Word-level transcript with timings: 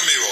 en 0.00 0.27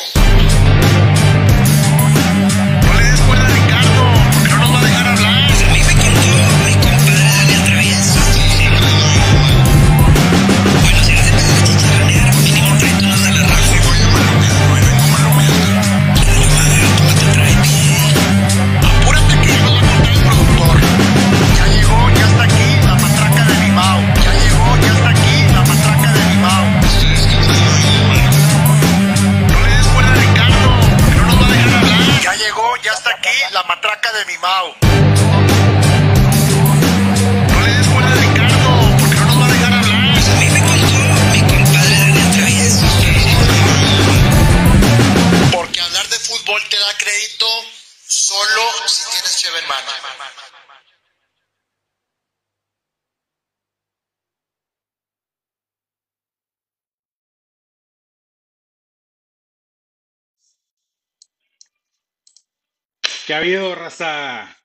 ¿Qué 63.26 63.34
ha 63.34 63.38
habido, 63.38 63.74
raza? 63.74 64.56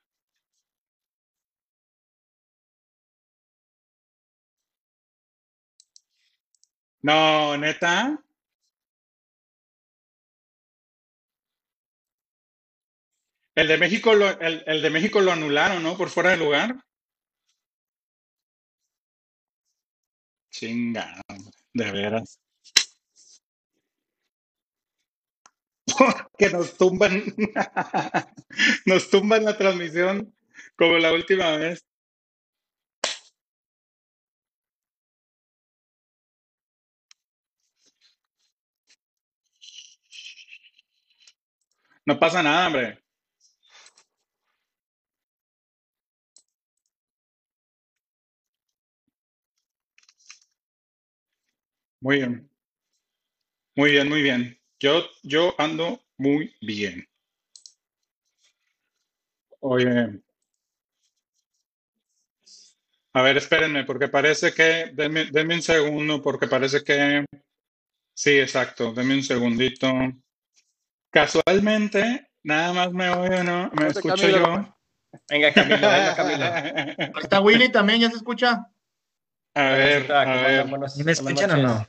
No, 7.02 7.56
neta. 7.56 8.22
El 13.54 13.66
de 13.66 13.78
México 13.78 14.14
lo, 14.14 14.28
el, 14.40 14.62
el 14.66 14.82
de 14.82 14.90
México 14.90 15.20
lo 15.20 15.32
anularon, 15.32 15.82
¿no? 15.82 15.96
Por 15.96 16.10
fuera 16.10 16.30
de 16.30 16.36
lugar. 16.36 16.76
Chinga, 20.50 21.20
de 21.74 21.90
veras. 21.92 22.38
Que 26.38 26.50
nos 26.50 26.76
tumban, 26.76 27.22
nos 28.86 29.10
tumban 29.10 29.44
la 29.44 29.56
transmisión 29.56 30.34
como 30.76 30.98
la 30.98 31.12
última 31.12 31.56
vez. 31.56 31.84
No 42.06 42.18
pasa 42.20 42.42
nada, 42.44 42.66
hombre. 42.68 42.98
Muy 52.00 52.18
bien, 52.18 52.50
muy 53.76 53.90
bien, 53.92 54.08
muy 54.08 54.22
bien. 54.22 54.58
Yo, 54.82 55.00
yo 55.22 55.54
ando 55.58 56.00
muy 56.18 56.56
bien. 56.60 57.08
Oye, 59.60 60.20
a 63.12 63.22
ver, 63.22 63.36
espérenme, 63.36 63.84
porque 63.84 64.08
parece 64.08 64.52
que, 64.52 64.90
denme, 64.92 65.26
denme 65.26 65.54
un 65.54 65.62
segundo, 65.62 66.20
porque 66.20 66.48
parece 66.48 66.82
que, 66.82 67.24
sí, 68.12 68.40
exacto, 68.40 68.92
denme 68.92 69.14
un 69.14 69.22
segundito. 69.22 69.88
Casualmente, 71.10 72.26
nada 72.42 72.72
más 72.72 72.92
me 72.92 73.08
oye, 73.10 73.44
¿no? 73.44 73.70
Me 73.74 73.86
escucho 73.86 74.16
Camilo. 74.16 74.38
yo. 74.38 74.76
Venga, 75.28 75.52
Camilo, 75.52 75.88
venga, 75.88 76.16
Camilo. 76.16 77.20
Está 77.20 77.40
Willy 77.40 77.70
también, 77.70 78.00
¿ya 78.00 78.10
se 78.10 78.16
escucha? 78.16 78.66
A 79.54 79.62
ver, 79.62 80.10
a 80.12 80.24
ver, 80.24 80.56
mandan 80.56 80.70
buenas- 80.70 80.96
¿Sí 80.96 81.04
me 81.04 81.12
escuchan 81.12 81.52
o 81.52 81.56
no? 81.58 81.86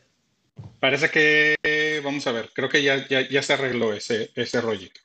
parece 0.79 1.09
que, 1.09 1.55
vamos 2.13 2.27
a 2.27 2.31
ver, 2.31 2.49
creo 2.53 2.69
que 2.69 2.81
ya, 2.83 3.07
ya, 3.07 3.27
ya 3.27 3.41
se 3.41 3.53
arregló 3.53 3.93
ese, 3.93 4.31
ese 4.35 4.61
rollito. 4.61 5.01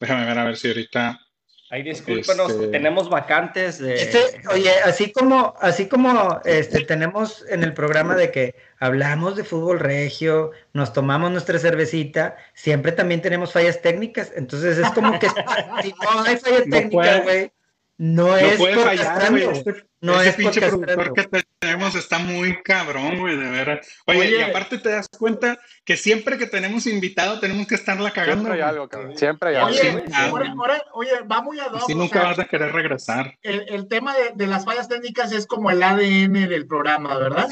Déjame 0.00 0.26
ver 0.26 0.38
a 0.38 0.44
ver 0.44 0.56
si 0.56 0.68
ahorita, 0.68 1.20
Ahí 1.68 1.82
discúlpenos, 1.82 2.52
Este- 2.52 2.68
tenemos 2.68 3.08
vacantes 3.08 3.80
de... 3.80 3.94
Este, 3.94 4.48
oye, 4.50 4.70
así 4.84 5.10
como, 5.10 5.54
así 5.60 5.88
como 5.88 6.40
este, 6.44 6.84
tenemos 6.84 7.44
en 7.48 7.64
el 7.64 7.74
programa 7.74 8.14
de 8.14 8.30
que 8.30 8.54
hablamos 8.78 9.34
de 9.34 9.42
fútbol 9.42 9.80
regio, 9.80 10.52
nos 10.72 10.92
tomamos 10.92 11.32
nuestra 11.32 11.58
cervecita, 11.58 12.36
siempre 12.54 12.92
también 12.92 13.20
tenemos 13.20 13.52
fallas 13.52 13.82
técnicas. 13.82 14.32
Entonces 14.36 14.78
es 14.78 14.88
como 14.90 15.18
que 15.18 15.26
si 15.82 15.92
no 16.00 16.22
hay 16.22 16.36
fallas 16.36 16.66
No 16.66 16.76
técnicas, 16.76 17.24
güey, 17.24 17.50
no, 17.98 18.26
no 18.28 18.36
es 18.36 18.56
puede 18.58 18.76
fallar, 18.76 19.30
güey. 19.30 19.44
Este, 19.44 19.86
No 20.00 20.20
ese 20.20 20.28
es 20.30 20.34
por 20.36 20.44
pinche 20.44 20.60
productor 20.68 21.12
que 21.14 21.42
tenemos 21.58 21.94
está 21.94 22.18
muy 22.18 22.62
cabrón, 22.62 23.18
güey, 23.18 23.36
de 23.36 23.48
veras. 23.50 23.88
Oye, 24.06 24.18
Oye. 24.20 24.38
y 24.38 24.42
aparte 24.42 24.76
te 24.78 24.90
das 24.90 25.08
cuenta 25.08 25.58
que 25.84 25.96
siempre 25.96 26.36
que 26.36 26.46
tenemos 26.46 26.86
invitado 26.86 27.40
tenemos 27.40 27.66
que 27.66 27.74
estarla 27.74 28.10
cagando. 28.12 28.42
Siempre 28.44 28.62
hay 28.62 28.68
algo, 28.68 28.88
cabrón. 28.88 29.16
Siempre 29.16 29.48
hay 29.48 29.54
algo. 29.56 29.68
Oye, 29.68 29.80
sí, 29.80 30.12
ah, 30.12 30.26
ahora, 30.26 30.50
ahora- 30.56 30.84
oye, 30.92 31.10
va 31.30 31.40
muy 31.40 31.58
ad 31.58 31.72
hoc, 31.72 31.82
Así 31.84 31.92
o 31.94 31.96
nunca 31.96 32.20
sea, 32.20 32.28
vas 32.28 32.38
a 32.38 32.44
querer 32.44 32.72
regresar. 32.72 33.38
el, 33.42 33.64
el 33.68 33.88
tema 33.88 34.14
de, 34.14 34.32
de 34.34 34.46
las 34.46 34.64
fallas 34.66 34.88
técnicas 34.88 35.32
es 35.32 35.46
como 35.46 35.70
el 35.70 35.82
ADN 35.82 36.48
del 36.48 36.66
programa, 36.66 37.16
¿verdad? 37.18 37.48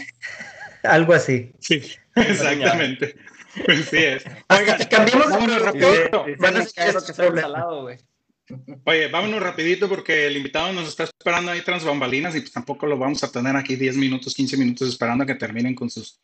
Algo 0.82 1.14
así. 1.14 1.52
Sí, 1.58 1.82
exactamente. 2.14 3.16
Pues 3.64 3.86
sí 3.86 3.96
es. 3.98 4.26
Hasta 4.48 4.56
Oigan, 4.62 4.78
que 4.78 4.88
cambiemos 4.88 5.26
de 5.26 5.32
vámonos 5.32 5.56
productor, 5.62 6.10
rapidito. 6.12 6.24
Oye, 8.84 9.08
vámonos 9.08 9.42
rapidito 9.42 9.88
porque 9.88 10.26
el 10.26 10.36
invitado 10.36 10.72
nos 10.72 10.86
está 10.88 11.04
esperando 11.04 11.50
ahí 11.50 11.62
tras 11.62 11.84
bambalinas 11.84 12.36
y 12.36 12.40
pues 12.40 12.52
tampoco 12.52 12.86
lo 12.86 12.98
vamos 12.98 13.24
a 13.24 13.32
tener 13.32 13.56
aquí 13.56 13.74
10 13.76 13.96
minutos, 13.96 14.34
15 14.34 14.56
minutos 14.58 14.88
esperando 14.88 15.24
a 15.24 15.26
que 15.26 15.34
terminen 15.34 15.74
con 15.74 15.88
sus, 15.88 16.20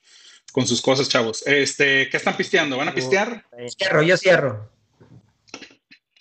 con 0.53 0.67
sus 0.67 0.83
cosas, 0.83 1.09
chavos. 1.09 1.43
Este, 1.47 2.09
¿qué 2.11 2.17
están 2.19 2.37
pisteando? 2.37 2.77
¿Van 2.77 2.89
a 2.89 2.95
pistear? 2.95 3.47
Cierro, 3.79 4.03
yo 4.03 4.17
cierro. 4.19 4.71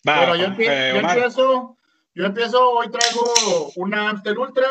Va, 0.07 0.19
Pero 0.21 0.35
yo, 0.37 0.45
empie- 0.47 0.67
eh, 0.69 0.91
yo 0.93 0.99
empiezo, 1.01 1.77
yo 2.15 2.25
empiezo, 2.25 2.69
hoy 2.71 2.89
traigo 2.89 3.71
una 3.75 4.09
Amstel 4.11 4.37
Ultra, 4.37 4.67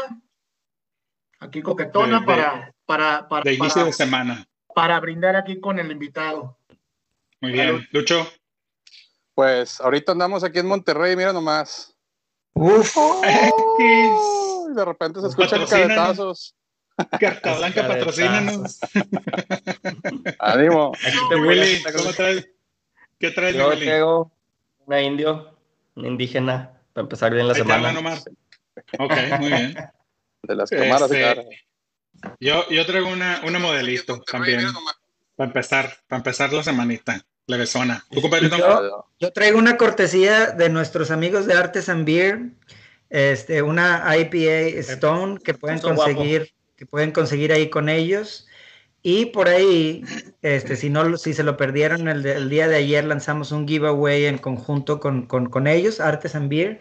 aquí 1.41 1.61
coquetona 1.61 2.15
De- 2.15 2.21
de- 2.21 2.27
para, 2.27 2.73
para, 2.87 3.29
para, 3.29 3.43
de 3.45 3.55
inicio 3.55 3.75
para, 3.75 3.87
de 3.87 3.93
semana. 3.93 4.49
para 4.75 4.99
brindar 5.01 5.37
aquí 5.37 5.61
con 5.61 5.79
el 5.79 5.91
invitado. 5.91 6.59
Muy 7.43 7.53
bien. 7.53 7.87
Lucho. 7.93 8.27
Pues 9.39 9.81
ahorita 9.81 10.11
andamos 10.11 10.43
aquí 10.43 10.59
en 10.59 10.67
Monterrey, 10.67 11.15
mira 11.15 11.33
nomás. 11.33 11.95
Uf, 12.55 12.97
Uy, 13.79 14.75
de 14.75 14.85
repente 14.85 15.21
se 15.21 15.29
escuchan 15.29 15.65
cabezazos. 15.65 16.57
Carta 17.21 17.57
Blanca, 17.57 17.87
patrocínanos. 17.87 18.81
Ánimo. 20.41 20.91
Willy, 21.31 21.81
¿cómo 21.85 22.13
traes? 22.15 22.49
¿Qué 23.21 23.31
traes, 23.31 23.55
Yo 23.55 23.69
Willy? 23.69 23.87
traigo 23.87 24.33
una 24.87 25.03
indio, 25.03 25.57
una 25.95 26.09
indígena, 26.09 26.73
para 26.93 27.05
empezar 27.05 27.33
bien 27.33 27.47
la 27.47 27.55
Ahí 27.55 27.61
semana. 27.61 27.97
Omar. 27.97 28.19
Ok, 28.99 29.13
muy 29.39 29.51
bien. 29.51 29.77
De 30.43 30.55
las 30.57 30.69
tomadas 30.69 31.11
de 31.11 31.31
Este. 31.31 31.67
Yo, 32.41 32.69
yo 32.71 32.85
traigo 32.85 33.09
una, 33.09 33.41
una 33.47 33.61
modelito 33.61 34.21
también. 34.23 34.67
Para 35.37 35.47
empezar, 35.47 35.97
para 36.09 36.19
empezar 36.19 36.53
la 36.53 36.65
semanita. 36.65 37.25
Yo- 38.59 38.67
Yo 39.19 39.33
traigo 39.33 39.59
una 39.59 39.77
cortesía 39.77 40.53
de 40.53 40.69
nuestros 40.69 41.11
amigos 41.11 41.47
de 41.47 41.55
Artisan 41.55 42.05
Beer, 42.05 42.51
este, 43.11 43.63
una 43.63 44.05
IPA 44.17 44.79
Stone 44.79 45.39
que 45.43 45.55
pueden 45.55 45.79
guapo. 45.81 45.97
conseguir, 46.13 46.53
que 46.77 46.87
pueden 46.87 47.11
conseguir 47.11 47.53
ahí 47.53 47.69
con 47.71 47.89
ellos. 47.89 48.47
Y 49.03 49.27
por 49.27 49.49
ahí, 49.49 50.05
este, 50.43 50.77
si 50.77 50.91
no, 50.91 51.17
si 51.17 51.33
se 51.33 51.43
lo 51.43 51.57
perdieron 51.57 52.09
el, 52.09 52.23
de- 52.23 52.33
el 52.35 52.51
día 52.51 52.69
de 52.69 52.77
ayer, 52.77 53.05
lanzamos 53.05 53.51
un 53.53 53.67
giveaway 53.67 54.27
en 54.27 54.39
conjunto 54.39 55.01
con, 55.01 55.27
con, 55.27 55.47
con 55.47 55.67
ellos, 55.67 56.01
Artisan 56.01 56.49
Beer. 56.49 56.81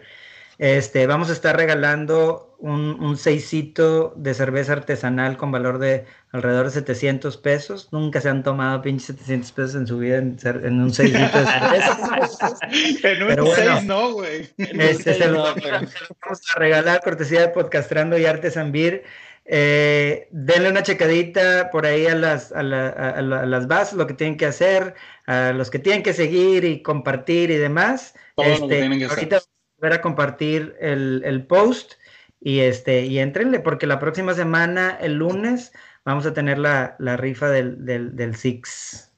Este, 0.58 1.06
vamos 1.06 1.30
a 1.30 1.34
estar 1.34 1.56
regalando 1.56 2.56
un, 2.58 3.00
un 3.00 3.16
seisito 3.16 4.12
de 4.16 4.34
cerveza 4.34 4.72
artesanal 4.72 5.36
con 5.36 5.52
valor 5.52 5.78
de 5.78 6.04
alrededor 6.32 6.66
de 6.66 6.72
700 6.72 7.36
pesos. 7.36 7.88
Nunca 7.92 8.20
se 8.20 8.28
han 8.28 8.42
tomado 8.42 8.82
pinches 8.82 9.06
700 9.06 9.52
pesos 9.52 9.74
en 9.76 9.86
su 9.86 9.98
vida 9.98 10.16
en, 10.18 10.80
un 10.82 10.92
seisito 10.92 11.20
de 11.38 11.46
cerveza. 11.46 12.58
En 13.04 13.22
un 13.22 13.28
Pero 13.28 13.44
bueno. 13.44 13.74
6 13.76 13.84
no, 13.84 14.12
güey. 14.12 14.48
Este, 14.58 15.14
se, 15.14 15.28
lo, 15.28 15.54
se 15.54 15.70
vamos 15.70 16.42
a 16.54 16.58
regalar 16.58 17.00
cortesía 17.02 17.40
de 17.42 17.48
Podcastrando 17.48 18.18
y 18.18 18.26
Artesan 18.26 18.72
Beer. 18.72 19.04
Eh, 19.50 20.28
denle 20.30 20.70
una 20.70 20.82
checadita 20.82 21.70
por 21.70 21.86
ahí 21.86 22.06
a 22.06 22.14
las, 22.14 22.52
a, 22.52 22.62
la- 22.62 22.88
a 22.88 23.22
la- 23.22 23.40
a 23.42 23.46
las 23.46 23.66
bases, 23.66 23.94
lo 23.94 24.06
que 24.06 24.12
tienen 24.14 24.36
que 24.36 24.44
hacer, 24.44 24.94
a 25.26 25.52
los 25.52 25.70
que 25.70 25.78
tienen 25.78 26.02
que 26.02 26.12
seguir 26.12 26.64
y 26.64 26.82
compartir 26.82 27.50
y 27.50 27.56
demás. 27.56 28.14
Todo 28.34 28.44
lo 28.46 28.50
que 28.52 28.62
Este, 28.64 28.76
tienen 28.80 28.98
que 28.98 29.04
hacer. 29.06 29.18
ahorita 29.18 29.36
a 29.36 29.40
volver 29.78 29.92
a 29.94 30.02
compartir 30.02 30.74
el, 30.80 31.22
el 31.24 31.46
post 31.46 31.94
y 32.40 32.60
este 32.60 33.06
y 33.06 33.18
entrenle 33.18 33.60
porque 33.60 33.86
la 33.86 33.98
próxima 33.98 34.34
semana, 34.34 34.98
el 35.00 35.14
lunes, 35.14 35.72
vamos 36.04 36.26
a 36.26 36.34
tener 36.34 36.58
la, 36.58 36.96
la 36.98 37.16
rifa 37.16 37.48
del, 37.48 37.84
del, 37.84 38.14
del 38.14 38.34
Six. 38.36 39.10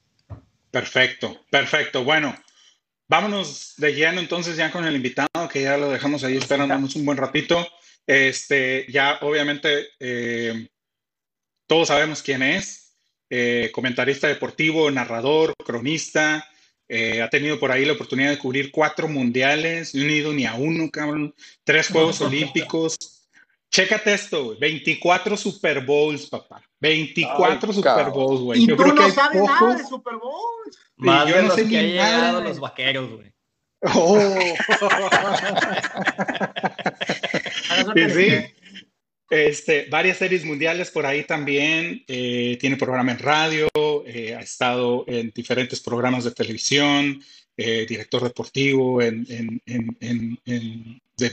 Perfecto, 0.71 1.45
perfecto. 1.51 2.05
Bueno, 2.05 2.37
vámonos 3.09 3.75
de 3.77 3.95
lleno 3.95 4.21
entonces 4.21 4.57
ya 4.57 4.71
con 4.71 4.85
el 4.87 4.95
invitado, 4.97 5.49
que 5.53 5.63
ya 5.63 5.77
lo 5.77 5.91
dejamos 5.91 6.23
ahí 6.25 6.37
esperándonos 6.37 6.95
un 6.95 7.05
buen 7.05 7.19
ratito. 7.19 7.67
Este, 8.07 8.87
ya 8.89 9.19
obviamente 9.23 9.89
eh, 9.99 10.69
todos 11.67 11.89
sabemos 11.89 12.23
quién 12.23 12.43
es. 12.43 12.97
eh, 13.31 13.71
comentarista 13.73 14.27
deportivo, 14.27 14.91
narrador, 14.91 15.55
cronista. 15.65 16.47
Eh, 16.93 17.23
ha 17.23 17.31
tenido 17.31 17.61
por 17.61 17.71
ahí 17.71 17.85
la 17.85 17.93
oportunidad 17.93 18.31
de 18.31 18.39
cubrir 18.39 18.73
cuatro 18.73 19.07
mundiales, 19.07 19.95
no 19.95 20.03
he 20.03 20.17
ido 20.17 20.33
ni 20.33 20.45
a 20.45 20.55
uno, 20.55 20.91
cabrón. 20.91 21.33
Tres 21.63 21.89
Juegos 21.89 22.21
Olímpicos. 22.21 22.97
Chécate 23.71 24.13
esto, 24.13 24.47
güey, 24.47 24.59
24 24.59 25.37
Super 25.37 25.85
Bowls, 25.87 26.27
papá. 26.27 26.61
24 26.81 27.69
Ay, 27.69 27.75
Super. 27.75 28.07
Bowls, 28.11 28.41
güey. 28.41 28.63
Y 28.63 28.67
Yo 28.67 28.77
tú 28.77 28.83
creo 28.83 28.95
que 28.95 29.01
no 29.01 29.07
hay 29.07 29.13
sabes 29.13 29.43
nada 29.43 29.77
de 29.77 29.85
Super 29.85 30.17
Bowl. 30.17 30.71
Más 30.97 31.29
yo 31.29 31.37
de 31.37 31.43
no 31.43 31.49
los 31.49 31.57
sé 31.57 31.69
que 31.69 31.83
ni 31.83 31.95
nada. 31.95 32.41
los 32.41 32.59
vaqueros, 32.59 33.11
güey. 33.11 33.33
Oh. 33.95 34.19
Sí, 37.95 38.11
sí. 38.11 38.55
Este, 39.31 39.87
varias 39.89 40.19
series 40.19 40.45
mundiales 40.45 40.91
por 40.91 41.07
ahí 41.07 41.25
también. 41.25 42.05
eh, 42.09 42.59
tiene 42.61 42.77
programa 42.77 43.13
en 43.13 43.19
radio, 43.19 43.69
eh, 44.07 44.35
ha 44.37 44.41
estado 44.41 45.05
en 45.07 45.31
diferentes 45.35 45.81
programas 45.81 46.25
de 46.25 46.33
televisión, 46.33 47.23
eh, 47.57 47.87
director 47.89 48.23
deportivo 48.23 49.01
en, 49.01 49.25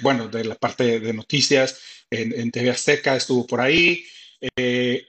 bueno, 0.02 0.28
de 0.28 0.44
la 0.44 0.56
parte 0.56 1.00
de 1.00 1.14
noticias 1.14 1.80
en, 2.10 2.52
TV 2.52 2.70
Azteca, 2.70 3.16
estuvo 3.16 3.46
por 3.48 3.62
ahí. 3.62 4.06
Eh, 4.56 5.06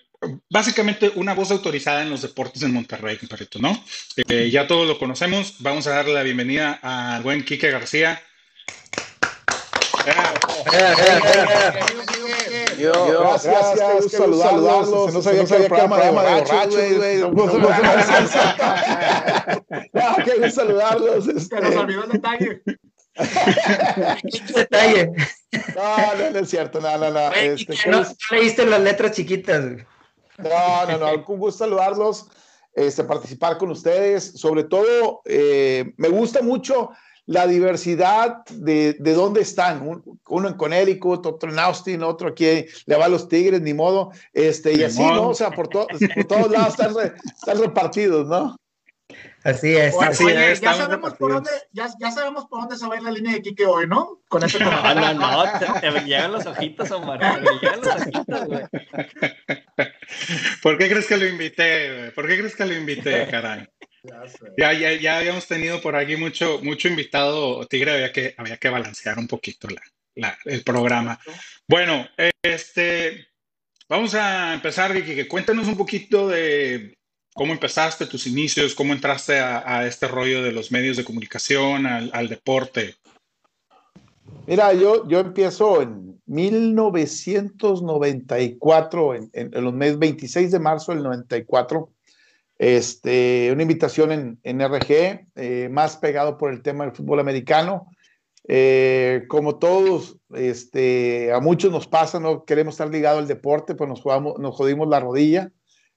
básicamente 0.48 1.12
una 1.14 1.34
voz 1.34 1.50
autorizada 1.50 2.02
en 2.02 2.10
los 2.10 2.22
deportes 2.22 2.62
en 2.62 2.72
Monterrey, 2.72 3.16
compadrito, 3.16 3.58
¿no? 3.58 3.84
Eh, 4.28 4.50
ya 4.50 4.66
todos 4.66 4.86
lo 4.86 4.98
conocemos. 4.98 5.56
Vamos 5.60 5.86
a 5.86 5.90
darle 5.90 6.14
la 6.14 6.22
bienvenida 6.22 6.78
al 6.82 7.22
buen 7.22 7.44
Quique 7.44 7.70
García. 7.70 8.22
Yo, 12.78 12.92
Gracias, 13.20 13.54
qué 13.74 13.94
gusto 13.94 14.18
saludarlos. 14.18 15.12
No 15.12 15.22
sabía 15.22 15.44
que 15.44 15.54
había 15.54 15.68
programa 15.68 15.98
de 15.98 16.10
borrachos, 16.10 16.96
güey. 16.96 17.18
No, 19.92 20.16
qué 20.24 20.34
gusto 20.34 20.50
saludarlos. 20.50 21.24
Se 21.24 21.32
nos 21.32 21.42
este. 21.42 21.78
olvidó 21.78 22.04
el 22.04 22.10
detalle. 22.12 22.62
Detalle. 24.54 25.12
No, 25.74 26.14
no, 26.16 26.30
no 26.30 26.38
es 26.38 26.50
cierto, 26.50 26.80
no, 26.80 26.98
no, 26.98 27.10
no. 27.10 27.32
Este, 27.32 27.74
que 27.74 27.82
qué 27.82 27.90
no, 27.90 28.04
leíste 28.30 28.66
las 28.66 28.80
letras 28.80 29.12
chiquitas. 29.12 29.64
No, 30.38 30.86
no, 30.86 30.98
no, 30.98 31.14
un 31.14 31.38
gusto 31.38 31.64
saludarlos, 31.64 32.26
este, 32.74 33.02
participar 33.04 33.58
con 33.58 33.70
ustedes. 33.70 34.24
Sobre 34.24 34.64
todo, 34.64 35.22
eh, 35.24 35.92
me 35.96 36.08
gusta 36.08 36.42
mucho 36.42 36.90
la 37.28 37.46
diversidad 37.46 38.38
de, 38.50 38.94
de 38.98 39.12
dónde 39.12 39.42
están. 39.42 39.86
Un- 39.86 40.18
uno 40.28 40.48
en 40.48 40.54
Connecticut, 40.54 41.24
otro 41.26 41.50
en 41.52 41.58
Austin, 41.58 42.02
otro 42.02 42.28
aquí 42.30 42.64
le 42.86 42.96
va 42.96 43.04
a 43.04 43.08
los 43.08 43.28
Tigres, 43.28 43.60
ni 43.60 43.74
modo. 43.74 44.10
Este, 44.32 44.72
y 44.72 44.82
así. 44.82 45.02
¿no? 45.02 45.28
O 45.28 45.34
sea, 45.34 45.50
por, 45.50 45.68
to- 45.68 45.86
por 46.14 46.24
todos 46.24 46.50
lados 46.50 46.68
están, 46.70 46.94
re- 46.94 47.12
están 47.36 47.60
repartidos, 47.60 48.26
¿no? 48.26 48.56
Así 49.44 49.74
es. 49.76 49.94
Oye, 49.94 50.06
Así 50.08 50.24
oye, 50.24 50.52
es, 50.52 50.60
ya 50.60 50.74
sabemos 50.74 51.14
por 51.14 51.32
dónde, 51.32 51.50
ya, 51.72 51.88
ya 52.00 52.10
sabemos 52.10 52.46
por 52.46 52.60
dónde 52.60 52.76
se 52.76 52.86
va 52.86 52.94
a 52.94 52.96
ir 52.98 53.02
la 53.02 53.10
línea 53.10 53.34
de 53.34 53.42
Quique 53.42 53.64
hoy, 53.66 53.86
¿no? 53.86 54.20
Con 54.28 54.42
este 54.42 54.58
No, 54.58 54.70
no, 54.94 55.14
no, 55.14 55.42
te, 55.58 55.80
te 55.80 56.00
llegan 56.04 56.32
los 56.32 56.44
ojitos, 56.46 56.90
Omar. 56.90 57.18
Te 57.20 57.50
llegan 57.66 57.80
los 57.80 57.96
ojitos, 57.96 58.46
güey. 58.46 58.64
¿Por 60.62 60.76
qué 60.78 60.88
crees 60.88 61.06
que 61.06 61.16
lo 61.16 61.26
invité? 61.26 61.96
güey? 61.98 62.14
¿Por 62.14 62.26
qué 62.26 62.38
crees 62.38 62.56
que 62.56 62.64
lo 62.66 62.74
invité, 62.74 63.26
caray? 63.30 63.66
Ya. 64.08 64.22
Ya, 64.56 64.72
ya, 64.72 64.92
ya 65.00 65.18
habíamos 65.18 65.46
tenido 65.46 65.80
por 65.80 65.94
aquí 65.96 66.16
mucho, 66.16 66.60
mucho 66.62 66.88
invitado 66.88 67.64
tigre, 67.66 67.92
había 67.92 68.12
que, 68.12 68.34
había 68.36 68.56
que 68.56 68.68
balancear 68.70 69.18
un 69.18 69.28
poquito 69.28 69.68
la, 69.68 69.82
la- 70.14 70.38
el 70.44 70.62
programa. 70.62 71.18
Bueno, 71.68 72.06
este, 72.42 73.26
vamos 73.88 74.14
a 74.14 74.54
empezar, 74.54 74.92
Vicky, 74.92 75.14
que 75.14 75.28
cuéntanos 75.28 75.68
un 75.68 75.76
poquito 75.76 76.28
de 76.28 76.96
cómo 77.34 77.52
empezaste 77.52 78.06
tus 78.06 78.26
inicios, 78.26 78.74
cómo 78.74 78.92
entraste 78.92 79.38
a, 79.38 79.78
a 79.80 79.86
este 79.86 80.08
rollo 80.08 80.42
de 80.42 80.52
los 80.52 80.72
medios 80.72 80.96
de 80.96 81.04
comunicación, 81.04 81.86
al, 81.86 82.10
al 82.12 82.28
deporte. 82.28 82.96
Mira, 84.46 84.72
yo, 84.72 85.06
yo 85.08 85.20
empiezo 85.20 85.82
en 85.82 86.20
1994, 86.26 89.14
en, 89.14 89.30
en- 89.32 89.54
en 89.56 89.64
los 89.64 89.72
meses 89.74 89.98
26 89.98 90.50
de 90.52 90.58
marzo 90.58 90.92
del 90.92 91.02
94, 91.02 91.90
este, 92.58 93.50
una 93.52 93.62
invitación 93.62 94.12
en, 94.12 94.38
en 94.42 94.60
RG, 94.60 95.26
eh, 95.36 95.68
más 95.70 95.96
pegado 95.96 96.36
por 96.38 96.52
el 96.52 96.62
tema 96.62 96.84
del 96.84 96.94
fútbol 96.94 97.20
americano. 97.20 97.86
Eh, 98.50 99.24
como 99.28 99.58
todos, 99.58 100.16
este, 100.34 101.32
a 101.32 101.40
muchos 101.40 101.70
nos 101.70 101.86
pasa, 101.86 102.18
no 102.18 102.44
queremos 102.44 102.74
estar 102.74 102.88
ligados 102.88 103.20
al 103.20 103.28
deporte, 103.28 103.74
pues 103.74 103.88
nos, 103.88 104.00
jugamos, 104.00 104.38
nos 104.38 104.54
jodimos 104.56 104.88
la 104.88 105.00
rodilla. 105.00 105.50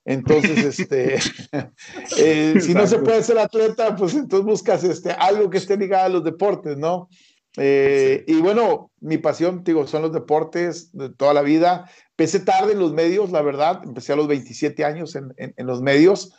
Entonces, 0.04 0.80
este, 0.80 1.16
eh, 2.18 2.60
si 2.60 2.74
no 2.74 2.86
se 2.88 3.00
puede 3.00 3.24
ser 3.24 3.38
atleta, 3.40 3.96
pues 3.96 4.14
entonces 4.16 4.46
buscas 4.46 4.84
este, 4.84 5.12
algo 5.12 5.50
que 5.50 5.58
esté 5.60 5.78
ligado 5.78 6.06
a 6.06 6.10
los 6.10 6.24
deportes, 6.24 6.78
¿no? 6.78 7.10
Eh, 7.58 8.24
Y 8.28 8.36
bueno, 8.42 8.92
mi 9.02 9.18
pasión, 9.18 9.64
digo, 9.64 9.86
son 9.88 10.04
los 10.04 10.14
deportes 10.14 10.92
de 10.96 11.10
toda 11.10 11.34
la 11.34 11.42
vida. 11.42 11.90
Empecé 12.12 12.40
tarde 12.42 12.74
en 12.74 12.80
los 12.80 12.94
medios, 12.94 13.32
la 13.32 13.42
verdad, 13.42 13.82
empecé 13.84 14.14
a 14.14 14.16
los 14.16 14.28
27 14.28 14.86
años 14.86 15.16
en, 15.16 15.34
en- 15.38 15.54
en 15.58 15.68
los 15.68 15.82
medios, 15.82 16.34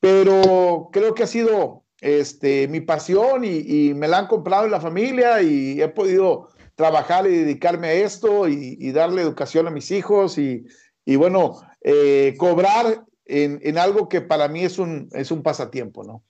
pero 0.00 0.90
creo 0.92 1.14
que 1.14 1.24
ha 1.24 1.26
sido 1.26 1.84
este, 2.00 2.68
mi 2.68 2.80
pasión 2.80 3.44
y, 3.44 3.58
y 3.88 3.94
me 3.94 4.08
la 4.08 4.18
han 4.18 4.26
comprado 4.26 4.64
en 4.64 4.70
la 4.70 4.80
familia 4.80 5.42
y 5.42 5.80
he 5.82 5.88
podido 5.88 6.48
trabajar 6.76 7.26
y 7.26 7.30
dedicarme 7.36 7.88
a 7.88 7.92
esto 7.94 8.48
y, 8.48 8.76
y 8.80 8.92
darle 8.92 9.22
educación 9.22 9.66
a 9.66 9.70
mis 9.70 9.90
hijos 9.90 10.38
y, 10.38 10.64
y 11.04 11.16
bueno, 11.16 11.60
eh, 11.82 12.34
cobrar 12.38 13.04
en, 13.24 13.60
en 13.62 13.78
algo 13.78 14.08
que 14.08 14.20
para 14.20 14.46
mí 14.48 14.64
es 14.64 14.78
un, 14.78 15.08
es 15.12 15.30
un 15.30 15.42
pasatiempo, 15.42 16.04
¿no? 16.04 16.22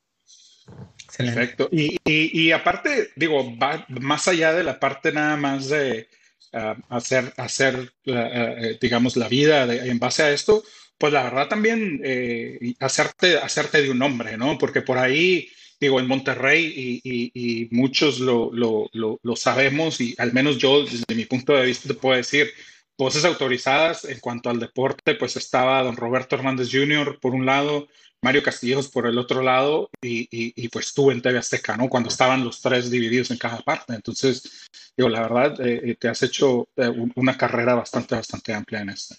Excelente. 1.04 1.38
Perfecto. 1.38 1.68
Y, 1.70 1.96
y, 2.04 2.40
y 2.46 2.52
aparte, 2.52 3.10
digo, 3.16 3.56
va 3.58 3.84
más 3.88 4.28
allá 4.28 4.52
de 4.52 4.64
la 4.64 4.78
parte 4.80 5.12
nada 5.12 5.36
más 5.36 5.68
de 5.68 6.08
ah, 6.52 6.76
hacer, 6.88 7.32
hacer 7.36 7.92
la, 8.04 8.28
eh, 8.68 8.78
digamos, 8.80 9.16
la 9.16 9.28
vida 9.28 9.66
de- 9.66 9.90
en 9.90 9.98
base 9.98 10.22
a 10.22 10.30
esto, 10.30 10.62
pues 10.98 11.12
la 11.12 11.22
verdad 11.24 11.48
también 11.48 12.00
eh, 12.04 12.74
hacerte, 12.80 13.38
hacerte 13.38 13.82
de 13.82 13.90
un 13.90 13.98
nombre, 13.98 14.36
¿no? 14.36 14.58
Porque 14.58 14.82
por 14.82 14.98
ahí, 14.98 15.48
digo, 15.80 16.00
en 16.00 16.08
Monterrey 16.08 17.00
y, 17.04 17.68
muchos 17.70 18.20
lo, 18.20 18.50
lo, 18.52 18.88
lo, 18.92 19.36
sabemos 19.36 20.00
y 20.00 20.14
al 20.18 20.32
menos 20.32 20.58
yo, 20.58 20.84
desde 20.84 21.14
mi 21.14 21.24
punto 21.24 21.54
de 21.54 21.66
vista, 21.66 21.88
te 21.88 21.94
puedo 21.94 22.16
decir, 22.16 22.50
voces 22.96 23.24
autorizadas 23.24 24.04
en 24.04 24.18
cuanto 24.20 24.50
al 24.50 24.58
deporte, 24.60 25.14
pues 25.14 25.36
estaba 25.36 25.82
don 25.82 25.96
Roberto 25.96 26.34
Hernández 26.36 26.68
Jr. 26.72 27.18
por 27.20 27.34
un 27.34 27.46
lado, 27.46 27.88
Mario 28.20 28.42
Castillejos 28.42 28.88
por 28.88 29.06
el 29.06 29.16
otro 29.18 29.42
lado 29.42 29.90
y, 30.02 30.28
y- 30.32 30.68
pues 30.68 30.92
tú 30.92 31.10
en 31.12 31.22
TV 31.22 31.38
Azteca, 31.38 31.76
¿no? 31.76 31.88
Cuando 31.88 32.08
estaban 32.08 32.44
los 32.44 32.60
tres 32.60 32.90
divididos 32.90 33.30
en 33.30 33.38
cada 33.38 33.60
parte. 33.60 33.94
Entonces, 33.94 34.68
digo, 34.96 35.08
la 35.08 35.20
verdad, 35.22 35.60
eh, 35.60 35.80
eh, 35.90 35.94
te 35.94 36.08
has 36.08 36.22
hecho 36.22 36.68
un- 36.76 37.12
una 37.16 37.36
carrera 37.38 37.74
bastante, 37.76 38.16
bastante 38.16 38.52
amplia 38.52 38.80
en 38.80 38.90
esto. 38.90 39.14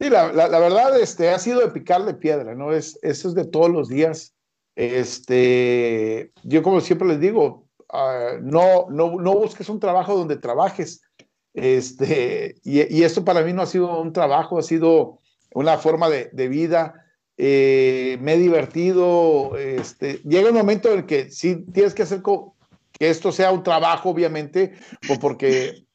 Sí, 0.00 0.10
la, 0.10 0.32
la- 0.32 0.48
la 0.48 0.58
verdad, 0.60 0.98
este, 1.00 1.30
ha 1.30 1.38
sido 1.38 1.60
de 1.60 1.70
picarle 1.72 2.14
piedra, 2.14 2.54
¿no? 2.54 2.72
Es, 2.72 2.98
eso 3.02 3.28
es 3.28 3.34
de 3.34 3.44
todos 3.44 3.70
los 3.70 3.88
días. 3.88 4.34
Este, 4.76 6.30
yo 6.44 6.62
como 6.62 6.80
siempre 6.80 7.08
les 7.08 7.20
digo, 7.20 7.66
ah, 7.88 8.34
no, 8.40 8.86
no, 8.90 9.16
no 9.20 9.34
busques 9.34 9.68
un 9.68 9.80
trabajo 9.80 10.14
donde 10.16 10.36
trabajes. 10.36 11.00
Este, 11.54 12.56
y, 12.62 12.94
y 12.96 13.02
esto 13.02 13.24
para 13.24 13.42
mí 13.42 13.52
no 13.52 13.62
ha 13.62 13.66
sido 13.66 14.00
un 14.00 14.12
trabajo, 14.12 14.58
ha 14.58 14.62
sido 14.62 15.18
una 15.54 15.78
forma 15.78 16.08
de, 16.08 16.30
de 16.32 16.48
vida. 16.48 17.04
Eh, 17.36 18.18
me 18.20 18.34
he 18.34 18.38
divertido. 18.38 19.56
Este, 19.56 20.20
llega 20.24 20.50
un 20.50 20.56
momento 20.56 20.92
en 20.92 20.98
el 21.00 21.06
que 21.06 21.30
sí 21.30 21.64
tienes 21.72 21.94
que 21.94 22.02
hacer 22.02 22.22
que 22.22 23.10
esto 23.10 23.32
sea 23.32 23.50
un 23.52 23.62
trabajo, 23.62 24.10
obviamente, 24.10 24.74
pues 25.06 25.18
porque 25.18 25.86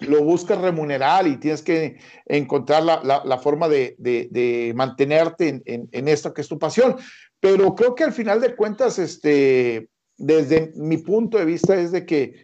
lo 0.00 0.22
buscas 0.22 0.58
remunerar 0.60 1.26
y 1.26 1.36
tienes 1.38 1.62
que 1.62 1.98
encontrar 2.26 2.82
la, 2.82 3.00
la- 3.02 3.22
la 3.24 3.38
forma 3.38 3.68
de, 3.68 3.94
de- 3.98 4.28
de 4.30 4.72
mantenerte 4.74 5.48
en, 5.48 5.62
en- 5.66 5.88
en 5.92 6.08
esto 6.08 6.32
que 6.34 6.42
es 6.42 6.48
tu 6.48 6.58
pasión. 6.58 6.96
Pero 7.40 7.74
creo 7.74 7.94
que 7.94 8.04
al 8.04 8.12
final 8.12 8.40
de 8.40 8.54
cuentas, 8.54 8.98
este, 8.98 9.88
desde 10.16 10.72
mi 10.76 10.98
punto 10.98 11.38
de 11.38 11.44
vista, 11.46 11.74
es 11.80 11.92
de 11.92 12.04
que 12.04 12.34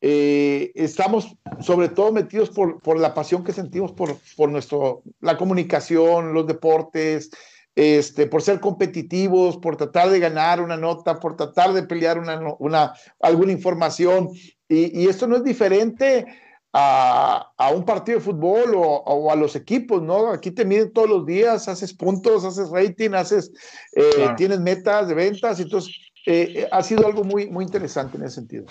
eh, 0.00 0.72
estamos 0.74 1.36
sobre 1.60 1.88
todo 1.90 2.10
metidos 2.10 2.50
por, 2.50 2.80
por 2.80 2.98
la 2.98 3.12
pasión 3.14 3.44
que 3.44 3.52
sentimos 3.52 3.92
por, 3.92 4.16
por 4.36 4.48
nuestro, 4.50 5.02
la 5.20 5.36
comunicación, 5.36 6.32
los 6.32 6.46
deportes, 6.46 7.30
este, 7.76 8.26
por 8.26 8.42
ser 8.42 8.60
competitivos, 8.60 9.58
por 9.58 9.76
tratar 9.76 10.10
de 10.10 10.18
ganar 10.18 10.60
una 10.60 10.76
nota, 10.76 11.20
por 11.20 11.36
tratar 11.36 11.72
de 11.72 11.82
pelear 11.84 12.18
una, 12.18 12.40
una, 12.58 12.94
alguna 13.20 13.52
información. 13.52 14.30
Y, 14.68 15.00
y 15.02 15.06
esto 15.08 15.26
no 15.26 15.36
es 15.36 15.44
diferente 15.44 16.26
a, 16.72 17.52
a 17.56 17.70
un 17.70 17.84
partido 17.84 18.18
de 18.18 18.24
fútbol 18.24 18.74
o, 18.74 18.80
o 18.82 19.30
a 19.32 19.36
los 19.36 19.56
equipos, 19.56 20.00
¿no? 20.02 20.28
Aquí 20.32 20.50
te 20.52 20.64
miden 20.64 20.92
todos 20.92 21.08
los 21.08 21.26
días, 21.26 21.66
haces 21.68 21.92
puntos, 21.92 22.44
haces 22.44 22.70
rating, 22.70 23.10
haces, 23.14 23.50
eh, 23.96 24.10
Claro. 24.14 24.36
tienes 24.36 24.60
metas 24.60 25.08
de 25.08 25.14
ventas, 25.14 25.58
entonces 25.60 25.94
eh, 26.26 26.52
eh, 26.56 26.68
ha 26.70 26.82
sido 26.82 27.06
algo 27.06 27.24
muy, 27.24 27.48
muy 27.48 27.64
interesante 27.64 28.16
en 28.18 28.24
ese 28.24 28.36
sentido. 28.36 28.66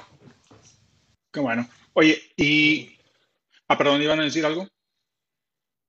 Qué 1.32 1.40
bueno. 1.40 1.68
Oye, 1.94 2.18
y. 2.38 2.96
Ah, 3.68 3.78
perdón, 3.78 4.02
iban 4.02 4.20
a 4.20 4.24
decir 4.24 4.46
algo. 4.46 4.66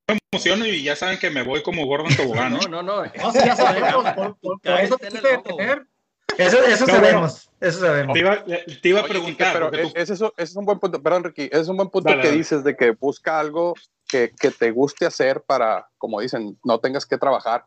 Me 0.09 0.19
emociono 0.33 0.67
y 0.67 0.83
ya 0.83 0.97
saben 0.97 1.19
que 1.19 1.31
me 1.31 1.43
voy 1.43 1.62
como 1.62 1.87
gordo 1.87 2.09
en 2.09 2.17
tobogán, 2.17 2.52
¿no? 2.52 2.59
No, 2.69 2.83
no, 2.83 2.83
no. 2.83 3.05
No, 3.05 3.33
ya 3.33 3.55
sabemos, 3.57 4.05
por, 4.14 4.38
por- 4.38 4.61
por 4.61 4.81
eso 4.81 4.99
te 4.99 5.11
detener. 5.11 5.87
Eso, 6.40 6.64
eso 6.64 6.87
No, 6.87 6.92
sabemos, 6.92 7.50
eso 7.61 7.80
sabemos. 7.80 8.14
Te 8.14 8.20
iba, 8.20 8.44
te 8.44 8.88
iba 8.88 9.00
a 9.00 9.02
Oye, 9.02 9.11
preguntar. 9.12 9.52
Quique, 9.52 9.68
pero 9.68 9.70
tú- 9.70 9.92
e- 9.94 10.02
ese, 10.02 10.14
es, 10.14 10.20
ese 10.20 10.32
es 10.37 10.56
un 10.56 10.64
buen 10.64 10.78
punto, 10.78 11.02
perdón 11.02 11.25
Ricky, 11.25 11.44
ese 11.52 11.61
es 11.62 11.68
un 11.68 11.76
buen 11.76 11.90
punto 11.90 12.09
Dale, 12.11 12.23
que 12.23 12.28
dale. 12.28 12.38
dices 12.38 12.64
de 12.64 12.76
que 12.76 12.92
busca 12.92 13.38
algo 13.38 13.75
que, 14.09 14.32
que 14.38 14.50
te 14.50 14.70
guste 14.70 15.06
hacer 15.06 15.42
para, 15.42 15.88
como 15.99 16.20
dicen, 16.20 16.59
no 16.64 16.80
tengas 16.80 17.06
que 17.06 17.18
trabajar. 17.18 17.64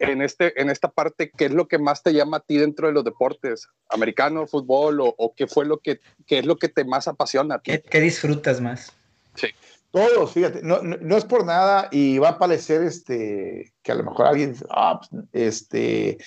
En, 0.00 0.22
este, 0.22 0.60
en 0.60 0.70
esta 0.70 0.88
parte, 0.88 1.30
¿qué 1.36 1.44
es 1.44 1.52
lo 1.52 1.68
que 1.68 1.78
más 1.78 2.02
te 2.02 2.12
llama 2.12 2.38
a 2.38 2.40
ti 2.40 2.56
dentro 2.58 2.88
de 2.88 2.92
los 2.92 3.04
deportes? 3.04 3.68
¿Americano, 3.88 4.46
fútbol 4.46 5.00
o, 5.00 5.14
o 5.16 5.34
qué 5.36 5.46
fue 5.46 5.64
lo 5.66 5.78
que, 5.78 6.00
qué 6.26 6.40
es 6.40 6.46
lo 6.46 6.56
que 6.56 6.68
te 6.68 6.84
más 6.84 7.06
apasiona 7.06 7.54
a 7.54 7.58
ti? 7.60 7.70
¿Qué, 7.70 7.82
qué 7.82 8.00
disfrutas 8.00 8.60
más? 8.60 8.92
Todos, 9.92 10.32
fíjate, 10.32 10.60
no, 10.64 10.82
no, 10.82 10.96
no 10.96 11.16
es 11.16 11.24
por 11.24 11.44
nada 11.46 11.86
y 11.92 12.18
va 12.18 12.30
a 12.30 12.38
parecer 12.40 12.82
este, 12.82 13.72
que 13.80 13.92
a 13.92 13.94
lo 13.94 14.02
mejor 14.02 14.26
alguien 14.26 14.50
dice, 14.52 14.64
ah, 14.70 14.98
pues, 14.98 15.24
este, 15.32 16.18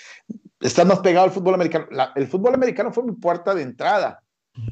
estás 0.60 0.86
más 0.86 1.00
pegado 1.00 1.26
al 1.26 1.32
fútbol 1.32 1.54
americano. 1.54 1.88
La- 1.92 2.12
el 2.16 2.28
fútbol 2.28 2.54
americano 2.54 2.92
fue 2.92 3.04
mi 3.04 3.14
puerta 3.14 3.54
de 3.54 3.64
entrada, 3.64 4.24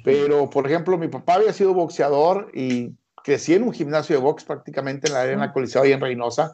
pero 0.03 0.49
por 0.49 0.65
ejemplo, 0.65 0.97
mi 0.97 1.07
papá 1.07 1.35
había 1.35 1.53
sido 1.53 1.73
boxeador 1.73 2.51
y 2.53 2.91
crecí 3.23 3.53
en 3.53 3.63
un 3.63 3.73
gimnasio 3.73 4.15
de 4.15 4.21
box 4.21 4.43
prácticamente 4.43 5.07
en 5.07 5.13
la 5.13 5.21
arena 5.21 5.53
Coliseo 5.53 5.85
y 5.85 5.91
en 5.91 6.01
Reynosa. 6.01 6.53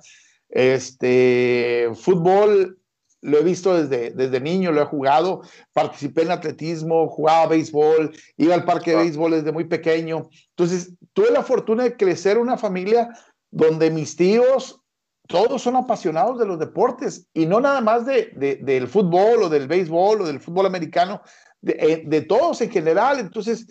Este, 0.49 1.89
fútbol 1.95 2.77
lo 3.21 3.37
he 3.37 3.43
visto 3.43 3.75
desde, 3.75 4.11
desde 4.11 4.41
niño, 4.41 4.71
lo 4.71 4.81
he 4.81 4.85
jugado, 4.85 5.41
participé 5.73 6.23
en 6.23 6.31
atletismo, 6.31 7.07
jugaba 7.07 7.47
béisbol, 7.47 8.11
iba 8.37 8.55
al 8.55 8.65
parque 8.65 8.91
de 8.91 8.97
béisbol 8.97 9.31
desde 9.31 9.51
muy 9.51 9.65
pequeño. 9.65 10.29
Entonces, 10.49 10.93
tuve 11.13 11.29
la 11.29 11.43
fortuna 11.43 11.83
de 11.83 11.95
crecer 11.95 12.37
en 12.37 12.43
una 12.43 12.57
familia 12.57 13.09
donde 13.51 13.91
mis 13.91 14.15
tíos, 14.15 14.80
todos 15.31 15.61
son 15.61 15.75
apasionados 15.75 16.37
de 16.37 16.45
los 16.45 16.59
deportes 16.59 17.27
y 17.33 17.45
no 17.45 17.59
nada 17.59 17.81
más 17.81 18.05
de, 18.05 18.31
de- 18.35 18.57
del 18.57 18.87
fútbol 18.87 19.43
o 19.43 19.49
del 19.49 19.67
béisbol 19.67 20.21
o 20.21 20.25
del 20.27 20.39
fútbol 20.39 20.65
americano, 20.65 21.21
de, 21.61 21.73
eh, 21.79 22.03
de 22.05 22.21
todos 22.21 22.61
en 22.61 22.69
general. 22.69 23.19
Entonces, 23.19 23.67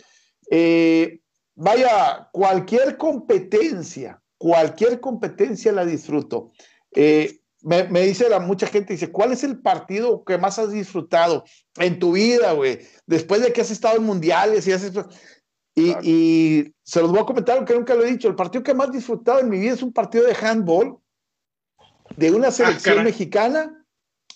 eh, 0.50 1.21
vaya, 1.55 2.29
cualquier 2.33 2.97
competencia, 2.97 4.21
cualquier 4.38 5.00
competencia 5.00 5.71
la 5.73 5.85
disfruto. 5.85 6.52
Eh, 6.93 7.40
me, 7.62 7.85
me 7.85 8.02
dice 8.02 8.29
la, 8.29 8.40
mucha 8.40 8.67
gente, 8.67 8.95
dice, 8.95 9.12
¿cuál 9.12 9.33
es 9.33 9.45
el 9.45 9.61
partido 9.61 10.25
que 10.25 10.38
más 10.38 10.59
has 10.59 10.73
disfrutado 10.73 11.45
en 11.79 11.99
tu 11.99 12.12
vida, 12.12 12.52
güey? 12.52 12.81
Después 13.07 13.43
de 13.43 13.52
que 13.52 13.61
has 13.61 13.71
estado 13.71 13.97
en 13.97 14.05
mundiales 14.05 14.67
y 14.67 14.73
haces... 14.73 14.93
Y, 15.73 15.95
y 16.02 16.75
se 16.83 17.00
los 17.00 17.11
voy 17.12 17.21
a 17.21 17.25
comentar, 17.25 17.57
aunque 17.57 17.75
nunca 17.75 17.95
lo 17.95 18.05
he 18.05 18.11
dicho, 18.11 18.26
el 18.29 18.35
partido 18.35 18.64
que 18.64 18.75
más 18.75 18.88
he 18.88 18.93
disfrutado 18.93 19.38
en 19.38 19.49
mi 19.49 19.59
vida 19.59 19.75
es 19.75 19.83
un 19.83 19.93
partido 19.93 20.26
de 20.26 20.35
handball 20.35 20.99
de 22.21 22.31
una 22.33 22.50
selección 22.50 22.97
caray. 22.97 23.05
mexicana, 23.12 23.85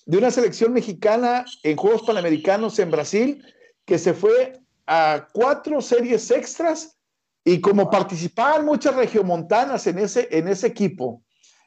de 0.07 0.19
una 0.19 0.31
selección 0.31 0.73
mexicana 0.73 1.45
en 1.62 1.76
Juegos 1.76 2.03
Panamericanos 2.03 2.79
en 2.79 2.91
Brasil, 2.91 3.45
que 3.85 3.99
se 3.99 4.14
fue 4.14 4.59
a 4.87 5.29
cuatro 5.33 5.83
series 5.83 6.31
extras 6.31 6.97
y 7.45 7.61
como 7.61 7.91
participaban 7.91 8.64
muchas 8.64 8.95
regiomontanas 8.97 9.87
en 9.87 9.99
ese, 9.99 10.29
en 10.31 10.49
ese 10.49 10.67
equipo 10.67 11.23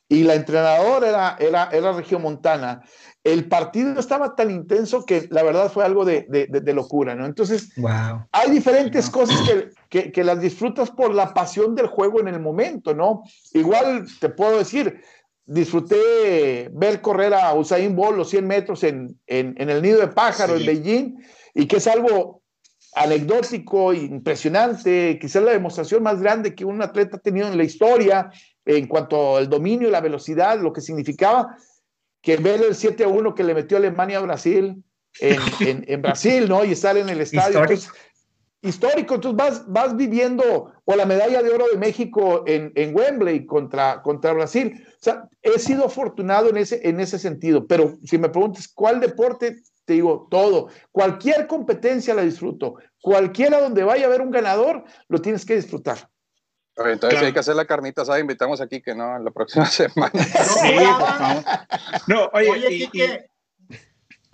y 0.09 0.23
la 0.23 0.35
entrenadora 0.35 1.07
era, 1.09 1.35
era, 1.37 1.69
era 1.71 1.91
regiomontana, 1.91 2.81
el 3.25 3.49
partido 3.49 3.99
estaba 3.99 4.35
tan 4.35 4.49
intenso 4.49 5.05
que 5.05 5.27
la 5.29 5.43
verdad 5.43 5.69
fue 5.69 5.83
algo 5.83 6.05
de, 6.05 6.25
de- 6.29 6.73
locura, 6.73 7.13
¿no? 7.13 7.25
Entonces, 7.25 7.73
Wow. 7.75 8.25
hay 8.31 8.49
diferentes 8.51 9.09
cosas 9.09 9.41
que, 9.41 9.69
que- 9.89 10.11
que 10.13 10.23
las 10.23 10.39
disfrutas 10.39 10.89
por 10.91 11.13
la 11.13 11.33
pasión 11.33 11.75
del 11.75 11.87
juego 11.87 12.21
en 12.21 12.29
el 12.29 12.39
momento, 12.39 12.93
¿no? 12.95 13.23
Igual 13.53 14.05
te 14.21 14.29
puedo 14.29 14.57
decir, 14.57 15.01
disfruté 15.47 16.69
ver 16.73 17.01
correr 17.01 17.33
a 17.33 17.53
Usain 17.55 17.95
Bolt 17.95 18.17
los 18.17 18.29
100 18.29 18.45
metros 18.45 18.83
en, 18.83 19.19
en- 19.25 19.55
en 19.57 19.69
el 19.69 19.81
nido 19.81 19.99
de 19.99 20.07
pájaro 20.09 20.57
Sí. 20.57 20.61
en 20.61 20.83
Beijing 20.83 21.15
y 21.55 21.65
que 21.67 21.77
es 21.77 21.87
algo 21.87 22.41
anecdótico, 22.93 23.93
impresionante, 23.93 25.17
quizás 25.21 25.43
la 25.43 25.51
demostración 25.51 26.03
más 26.03 26.21
grande 26.21 26.53
que 26.55 26.65
un 26.65 26.81
atleta 26.81 27.17
ha 27.17 27.19
tenido 27.19 27.47
en 27.47 27.57
la 27.57 27.63
historia 27.63 28.29
en 28.65 28.87
cuanto 28.87 29.37
al 29.37 29.49
dominio, 29.49 29.89
la 29.89 30.01
velocidad, 30.01 30.59
lo 30.59 30.73
que 30.73 30.81
significaba 30.81 31.55
que 32.21 32.37
ver 32.37 32.61
el 32.61 32.75
7 32.75 33.03
a 33.03 33.07
1 33.07 33.33
que 33.35 33.43
le 33.43 33.53
metió 33.53 33.77
Alemania 33.77 34.17
a 34.17 34.21
Brasil 34.21 34.83
en, 35.19 35.85
en- 35.87 36.01
Brasil, 36.01 36.47
¿no? 36.49 36.65
Y 36.65 36.71
estar 36.73 36.97
en 36.97 37.09
el 37.09 37.21
estadio. 37.21 37.59
Entonces, 37.59 37.89
histórico, 38.61 39.15
entonces 39.15 39.37
vas, 39.37 39.63
vas 39.71 39.95
viviendo, 39.95 40.73
o 40.83 40.95
la 40.95 41.05
medalla 41.05 41.41
de 41.43 41.51
oro 41.51 41.65
de 41.71 41.77
México 41.77 42.43
en, 42.47 42.71
en 42.75 42.95
Wembley 42.95 43.45
contra, 43.45 44.01
contra 44.01 44.33
Brasil. 44.33 44.83
O 44.89 45.03
sea, 45.03 45.27
he 45.41 45.59
sido 45.59 45.85
afortunado 45.85 46.49
en 46.49 46.57
ese, 46.57 46.87
en 46.87 46.99
ese 46.99 47.19
sentido, 47.19 47.67
pero 47.67 47.97
si 48.03 48.17
me 48.17 48.29
preguntas 48.29 48.67
cuál 48.67 48.99
deporte, 48.99 49.57
te 49.85 49.93
digo 49.93 50.27
todo. 50.29 50.67
Cualquier 50.91 51.47
competencia 51.47 52.13
la 52.13 52.23
disfruto. 52.23 52.75
Cualquiera 52.99 53.61
donde 53.61 53.83
vaya 53.83 54.05
a 54.05 54.07
haber 54.07 54.21
un 54.21 54.31
ganador, 54.31 54.83
lo 55.07 55.21
tienes 55.21 55.45
que 55.45 55.55
disfrutar. 55.55 56.09
Entonces, 56.75 56.99
Claro. 57.09 57.19
si 57.19 57.25
hay 57.25 57.33
que 57.33 57.39
hacer 57.39 57.55
la 57.55 57.65
carnita 57.65 58.01
asada, 58.03 58.19
invitamos 58.19 58.61
aquí 58.61 58.81
que 58.81 58.93
no, 58.93 59.17
la 59.17 59.31
próxima 59.31 59.65
semana. 59.67 60.11
Yo 60.13 60.43
Sí, 60.43 60.75
por 60.99 61.07
favor. 61.07 61.43
No, 62.07 62.29
oye, 62.33 62.49
oye, 62.51 62.67
y- 62.71 62.83
y- 62.83 62.87
Quique, 62.89 63.29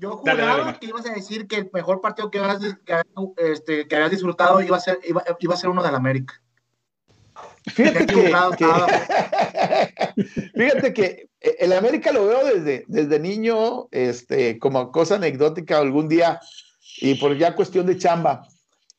yo 0.03 0.21
Dale, 0.23 0.41
juraba 0.41 0.51
dale, 0.51 0.63
Mar. 0.65 0.79
que 0.79 0.85
ibas 0.87 1.05
a 1.05 1.13
decir 1.13 1.47
que 1.47 1.55
el 1.57 1.69
mejor 1.73 2.01
partido 2.01 2.29
que 2.29 2.39
habías, 2.39 2.59
que, 2.85 2.95
este, 3.37 3.87
que 3.87 3.95
habías 3.95 4.11
disfrutado 4.11 4.61
iba 4.61 4.75
a 4.77 4.79
ser, 4.79 4.99
iba, 5.05 5.23
iba 5.39 5.53
a 5.53 5.57
ser 5.57 5.69
uno 5.69 5.81
del 5.81 5.95
América. 5.95 6.33
Fíjate 7.73 8.05
que, 8.05 8.15
que- 8.57 10.23
fíjate 10.55 10.93
que 10.93 11.29
eh, 11.39 11.55
el 11.59 11.73
América 11.73 12.11
lo 12.11 12.25
veo 12.27 12.45
desde, 12.45 12.83
desde 12.87 13.19
niño, 13.19 13.87
este, 13.91 14.59
como 14.59 14.91
cosa 14.91 15.15
anecdótica 15.15 15.77
algún 15.79 16.07
día, 16.09 16.39
y 16.97 17.15
por 17.15 17.35
ya 17.37 17.55
cuestión 17.55 17.85
de 17.85 17.97
chamba, 17.97 18.45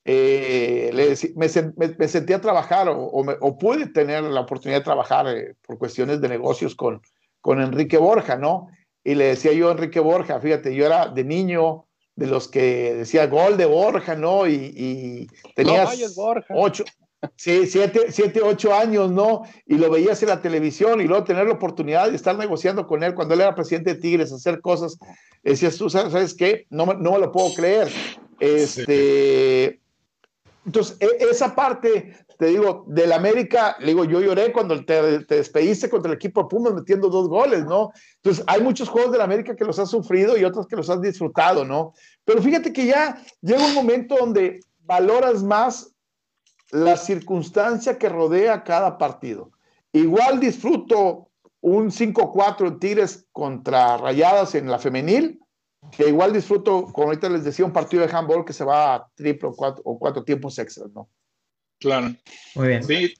eh, 0.06 0.90
le 0.92 1.14
me, 1.36 1.48
me- 1.76 1.94
me 1.98 2.08
senté 2.08 2.34
a 2.34 2.40
trabajar 2.40 2.88
o, 2.88 2.96
o 2.98 3.24
me- 3.24 3.36
o 3.40 3.56
pude 3.58 3.86
tener 3.86 4.22
la 4.24 4.40
oportunidad 4.40 4.80
de 4.80 4.84
trabajar 4.84 5.26
eh, 5.28 5.54
por 5.66 5.78
cuestiones 5.78 6.20
de 6.20 6.28
negocios 6.28 6.74
con, 6.74 7.00
con 7.40 7.60
Enrique 7.60 7.96
Borja, 7.98 8.36
¿no? 8.36 8.68
Y 9.04 9.14
le 9.14 9.26
decía 9.26 9.52
yo 9.52 9.68
a 9.68 9.72
Enrique 9.72 10.00
Borja, 10.00 10.40
fíjate, 10.40 10.74
yo 10.74 10.86
era 10.86 11.08
de 11.08 11.24
niño 11.24 11.84
de 12.16 12.26
los 12.26 12.48
que 12.48 12.94
decía 12.94 13.26
gol 13.26 13.56
de 13.56 13.66
Borja, 13.66 14.14
¿no? 14.16 14.46
Y, 14.46 14.54
y 14.54 15.26
tenías 15.54 16.14
Borja. 16.14 16.54
ocho, 16.56 16.84
sí, 17.36 17.66
siete, 17.66 18.06
siete, 18.10 18.40
ocho 18.40 18.72
años, 18.74 19.10
¿no? 19.10 19.42
Y 19.66 19.74
lo 19.76 19.90
veías 19.90 20.22
en 20.22 20.28
la 20.30 20.40
televisión 20.40 21.00
y 21.00 21.04
luego 21.04 21.24
tener 21.24 21.46
la 21.46 21.52
oportunidad 21.54 22.08
de 22.08 22.16
estar 22.16 22.36
negociando 22.38 22.86
con 22.86 23.02
él 23.02 23.14
cuando 23.14 23.34
él 23.34 23.40
era 23.42 23.54
presidente 23.54 23.94
de 23.94 24.00
Tigres, 24.00 24.32
hacer 24.32 24.60
cosas, 24.60 24.96
decías 25.42 25.76
tú, 25.76 25.90
¿sabes, 25.90 26.12
¿sabes 26.12 26.34
qué? 26.34 26.66
No, 26.70 26.86
me- 26.86 26.94
no 26.94 27.12
me 27.12 27.18
lo 27.18 27.30
puedo 27.32 27.52
creer. 27.54 27.88
Este, 28.40 29.80
entonces, 30.64 30.96
e- 31.00 31.24
esa 31.30 31.54
parte, 31.54 32.14
te 32.38 32.46
digo, 32.46 32.84
del 32.88 33.12
América, 33.12 33.76
le 33.80 33.88
digo, 33.88 34.04
yo 34.04 34.20
lloré 34.20 34.52
cuando 34.52 34.84
te, 34.84 35.20
te 35.24 35.36
despediste 35.36 35.88
contra 35.88 36.10
el 36.10 36.16
equipo 36.16 36.42
de 36.42 36.48
Pumas 36.48 36.74
metiendo 36.74 37.08
dos 37.08 37.28
goles, 37.28 37.64
¿no? 37.64 37.92
Entonces, 38.16 38.44
hay 38.46 38.60
muchos 38.60 38.88
juegos 38.88 39.12
del 39.12 39.20
América 39.20 39.54
que 39.54 39.64
los 39.64 39.78
has 39.78 39.90
sufrido 39.90 40.36
y 40.36 40.44
otros 40.44 40.66
que 40.66 40.76
los 40.76 40.90
has 40.90 41.00
disfrutado, 41.00 41.64
¿no? 41.64 41.92
Pero 42.24 42.42
fíjate 42.42 42.72
que 42.72 42.86
ya 42.86 43.22
llega 43.40 43.64
un 43.64 43.74
momento 43.74 44.16
donde 44.16 44.60
valoras 44.80 45.42
más 45.42 45.94
la 46.70 46.96
circunstancia 46.96 47.98
que 47.98 48.08
rodea 48.08 48.64
cada 48.64 48.98
partido. 48.98 49.52
Igual 49.92 50.40
disfruto 50.40 51.28
un 51.60 51.90
5-4 51.90 52.66
en 52.66 52.78
Tigres 52.78 53.26
contra 53.32 53.96
Rayadas 53.96 54.54
en 54.54 54.68
la 54.68 54.78
femenil, 54.78 55.40
que 55.92 56.08
igual 56.08 56.32
disfruto, 56.32 56.86
como 56.92 57.08
ahorita 57.08 57.28
les 57.28 57.44
decía, 57.44 57.64
un 57.64 57.72
partido 57.72 58.06
de 58.06 58.12
handball 58.12 58.44
que 58.44 58.52
se 58.52 58.64
va 58.64 58.94
a 58.94 59.08
triple 59.14 59.48
o 59.48 59.52
cuatro, 59.52 59.82
o 59.84 59.98
cuatro 59.98 60.24
tiempos 60.24 60.58
extras, 60.58 60.90
¿no? 60.92 61.08
Claro. 61.84 62.14
Muy 62.54 62.68
bien. 62.68 62.82
Sí. 62.82 63.14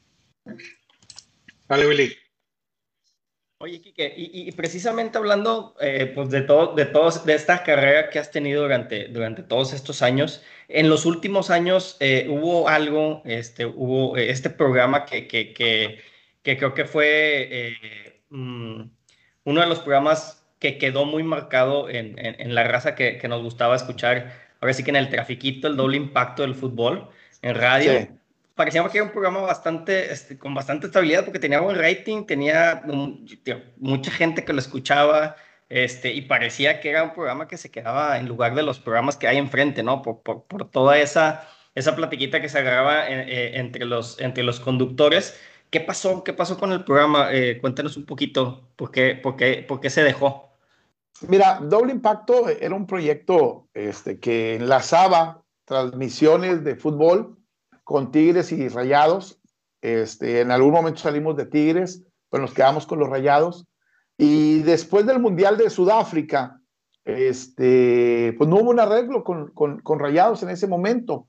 Dale, 1.68 1.86
Willy. 1.86 2.16
Oye, 3.58 3.78
Quique, 3.82 4.14
y, 4.16 4.48
y 4.48 4.52
precisamente 4.52 5.18
hablando 5.18 5.76
eh, 5.80 6.10
pues 6.14 6.30
de, 6.30 6.40
todo, 6.40 6.74
de, 6.74 6.86
todos, 6.86 7.26
de 7.26 7.34
esta 7.34 7.62
carrera 7.62 8.08
que 8.08 8.18
has 8.18 8.30
tenido 8.30 8.62
durante, 8.62 9.08
durante 9.08 9.42
todos 9.42 9.74
estos 9.74 10.00
años, 10.00 10.42
en 10.68 10.88
los 10.88 11.04
últimos 11.04 11.50
años 11.50 11.98
eh, 12.00 12.26
hubo 12.30 12.68
algo, 12.68 13.20
este, 13.26 13.66
hubo 13.66 14.16
eh, 14.16 14.30
este 14.30 14.48
programa 14.48 15.04
que, 15.04 15.28
que, 15.28 15.52
que, 15.52 16.00
que 16.42 16.56
creo 16.56 16.72
que 16.72 16.86
fue 16.86 17.48
eh, 17.50 18.22
mm, 18.30 18.82
uno 19.44 19.60
de 19.60 19.66
los 19.66 19.80
programas 19.80 20.42
que 20.58 20.78
quedó 20.78 21.04
muy 21.04 21.22
marcado 21.22 21.90
en, 21.90 22.18
en, 22.18 22.40
en 22.40 22.54
la 22.54 22.64
raza 22.64 22.94
que, 22.94 23.18
que, 23.18 23.28
nos 23.28 23.42
gustaba 23.42 23.76
escuchar, 23.76 24.32
ahora 24.60 24.72
sí 24.72 24.82
que 24.84 24.90
en 24.90 24.96
el 24.96 25.10
trafiquito, 25.10 25.68
el 25.68 25.76
doble 25.76 25.98
impacto 25.98 26.42
del 26.42 26.54
fútbol 26.54 27.10
en 27.42 27.54
radio. 27.54 28.00
Sí 28.00 28.08
parecía 28.54 28.86
que 28.88 28.98
era 28.98 29.06
un 29.06 29.12
programa 29.12 29.40
bastante, 29.40 30.12
este, 30.12 30.38
con 30.38 30.54
bastante 30.54 30.86
estabilidad 30.86 31.24
porque 31.24 31.38
tenía 31.38 31.60
buen 31.60 31.78
rating, 31.78 32.24
tenía 32.26 32.82
um, 32.86 33.24
tío, 33.42 33.60
mucha 33.76 34.10
gente 34.10 34.44
que 34.44 34.52
lo 34.52 34.60
escuchaba 34.60 35.36
este, 35.68 36.12
y 36.12 36.22
parecía 36.22 36.80
que 36.80 36.90
era 36.90 37.02
un 37.02 37.12
programa 37.12 37.48
que 37.48 37.56
se 37.56 37.70
quedaba 37.70 38.18
en 38.18 38.28
lugar 38.28 38.54
de 38.54 38.62
los 38.62 38.78
programas 38.78 39.16
que 39.16 39.28
hay 39.28 39.38
enfrente, 39.38 39.82
¿no? 39.82 40.02
Por, 40.02 40.22
por, 40.22 40.44
por 40.44 40.70
toda 40.70 40.98
esa, 40.98 41.48
esa 41.74 41.96
platiquita 41.96 42.40
que 42.40 42.48
se 42.48 42.58
agarraba 42.58 43.08
en, 43.08 43.20
eh, 43.28 43.58
entre, 43.58 43.84
los, 43.84 44.20
entre 44.20 44.44
los 44.44 44.60
conductores. 44.60 45.38
¿Qué 45.70 45.80
pasó? 45.80 46.22
¿Qué 46.22 46.32
pasó 46.32 46.58
con 46.58 46.72
el 46.72 46.84
programa? 46.84 47.28
Eh, 47.32 47.58
cuéntanos 47.60 47.96
un 47.96 48.06
poquito, 48.06 48.68
¿por 48.76 48.90
qué, 48.92 49.16
por, 49.16 49.36
qué, 49.36 49.64
¿por 49.66 49.80
qué 49.80 49.90
se 49.90 50.04
dejó? 50.04 50.52
Mira, 51.28 51.58
Doble 51.60 51.92
Impacto 51.92 52.48
era 52.48 52.74
un 52.74 52.86
proyecto 52.86 53.68
este, 53.74 54.20
que 54.20 54.56
enlazaba 54.56 55.42
transmisiones 55.64 56.62
de 56.62 56.76
fútbol 56.76 57.38
con 57.84 58.10
Tigres 58.10 58.50
y 58.50 58.68
Rayados. 58.68 59.38
Este, 59.82 60.40
en 60.40 60.50
algún 60.50 60.72
momento 60.72 61.00
salimos 61.00 61.36
de 61.36 61.46
Tigres, 61.46 62.02
pues 62.30 62.40
nos 62.40 62.54
quedamos 62.54 62.86
con 62.86 62.98
los 62.98 63.08
Rayados. 63.08 63.66
Y 64.16 64.60
después 64.60 65.06
del 65.06 65.20
Mundial 65.20 65.56
de 65.56 65.70
Sudáfrica, 65.70 66.60
este, 67.04 68.34
pues 68.38 68.48
no 68.48 68.56
hubo 68.56 68.70
un 68.70 68.80
arreglo 68.80 69.22
con, 69.22 69.50
con, 69.52 69.80
con 69.80 69.98
Rayados 69.98 70.42
en 70.42 70.50
ese 70.50 70.66
momento. 70.66 71.26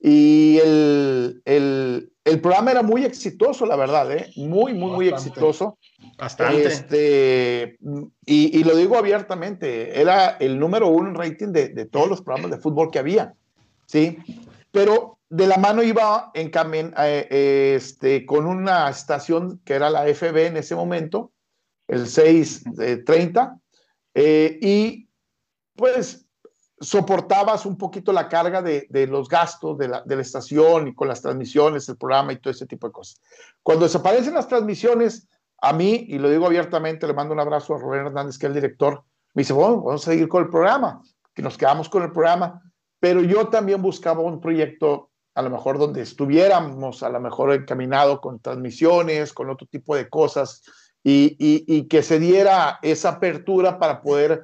Y 0.00 0.58
el, 0.62 1.40
el, 1.46 2.12
el, 2.24 2.40
programa 2.40 2.72
era 2.72 2.82
muy 2.82 3.04
exitoso, 3.04 3.64
la 3.64 3.76
verdad, 3.76 4.12
¿eh? 4.12 4.30
muy, 4.36 4.74
muy, 4.74 4.90
muy 4.90 5.10
Bastante. 5.10 5.30
exitoso. 5.30 5.78
Bastante. 6.18 6.66
Este, 6.66 7.78
y, 8.26 8.58
y, 8.58 8.64
lo 8.64 8.76
digo 8.76 8.98
abiertamente, 8.98 9.98
era 9.98 10.36
el 10.40 10.58
número 10.58 10.88
uno 10.88 11.08
en 11.08 11.14
rating 11.14 11.52
de, 11.52 11.68
de 11.68 11.86
todos 11.86 12.08
los 12.08 12.20
programas 12.20 12.50
de 12.50 12.58
fútbol 12.58 12.90
que 12.90 12.98
había. 12.98 13.34
¿sí? 13.86 14.18
Pero 14.70 15.13
de 15.34 15.48
la 15.48 15.56
mano 15.56 15.82
iba 15.82 16.30
en 16.32 16.48
camin, 16.48 16.94
eh, 16.96 17.74
este, 17.74 18.24
con 18.24 18.46
una 18.46 18.88
estación 18.88 19.60
que 19.64 19.74
era 19.74 19.90
la 19.90 20.06
FB 20.06 20.46
en 20.46 20.56
ese 20.58 20.76
momento, 20.76 21.32
el 21.88 22.06
630, 22.06 23.58
eh, 24.14 24.58
y 24.62 25.08
pues 25.74 26.28
soportabas 26.78 27.66
un 27.66 27.76
poquito 27.76 28.12
la 28.12 28.28
carga 28.28 28.62
de, 28.62 28.86
de 28.90 29.08
los 29.08 29.28
gastos 29.28 29.76
de 29.76 29.88
la, 29.88 30.02
de 30.02 30.14
la, 30.14 30.22
estación 30.22 30.86
y 30.86 30.94
con 30.94 31.08
las 31.08 31.20
transmisiones, 31.20 31.88
el 31.88 31.96
programa 31.96 32.32
y 32.32 32.36
todo 32.36 32.52
ese 32.52 32.66
tipo 32.66 32.86
de 32.86 32.92
cosas. 32.92 33.20
Cuando 33.60 33.86
desaparecen 33.86 34.34
las 34.34 34.46
transmisiones, 34.46 35.26
a 35.60 35.72
mí, 35.72 36.06
y 36.10 36.18
lo 36.18 36.30
digo 36.30 36.46
abiertamente, 36.46 37.08
le 37.08 37.12
mando 37.12 37.34
un 37.34 37.40
abrazo 37.40 37.74
a 37.74 37.78
Rubén 37.78 38.06
Hernández, 38.06 38.38
que 38.38 38.46
es 38.46 38.50
el 38.50 38.54
director, 38.54 39.02
me 39.32 39.40
dice, 39.40 39.52
bueno, 39.52 39.82
vamos 39.82 40.06
a 40.06 40.12
seguir 40.12 40.28
con 40.28 40.44
el 40.44 40.48
programa, 40.48 41.02
que 41.34 41.42
nos 41.42 41.58
quedamos 41.58 41.88
con 41.88 42.04
el 42.04 42.12
programa, 42.12 42.62
pero 43.00 43.20
yo 43.20 43.48
también 43.48 43.82
buscaba 43.82 44.20
un 44.20 44.40
proyecto 44.40 45.10
a 45.34 45.42
lo 45.42 45.50
mejor 45.50 45.78
donde 45.78 46.02
estuviéramos, 46.02 47.02
a 47.02 47.08
lo 47.08 47.20
mejor 47.20 47.52
encaminado 47.52 48.20
con 48.20 48.40
transmisiones, 48.40 49.32
con 49.32 49.50
otro 49.50 49.66
tipo 49.66 49.96
de 49.96 50.08
cosas, 50.08 50.62
y, 51.02 51.36
y, 51.38 51.64
y, 51.66 51.86
que 51.86 52.02
se 52.02 52.18
diera 52.18 52.78
esa 52.80 53.10
apertura 53.10 53.78
para 53.78 54.00
poder 54.00 54.42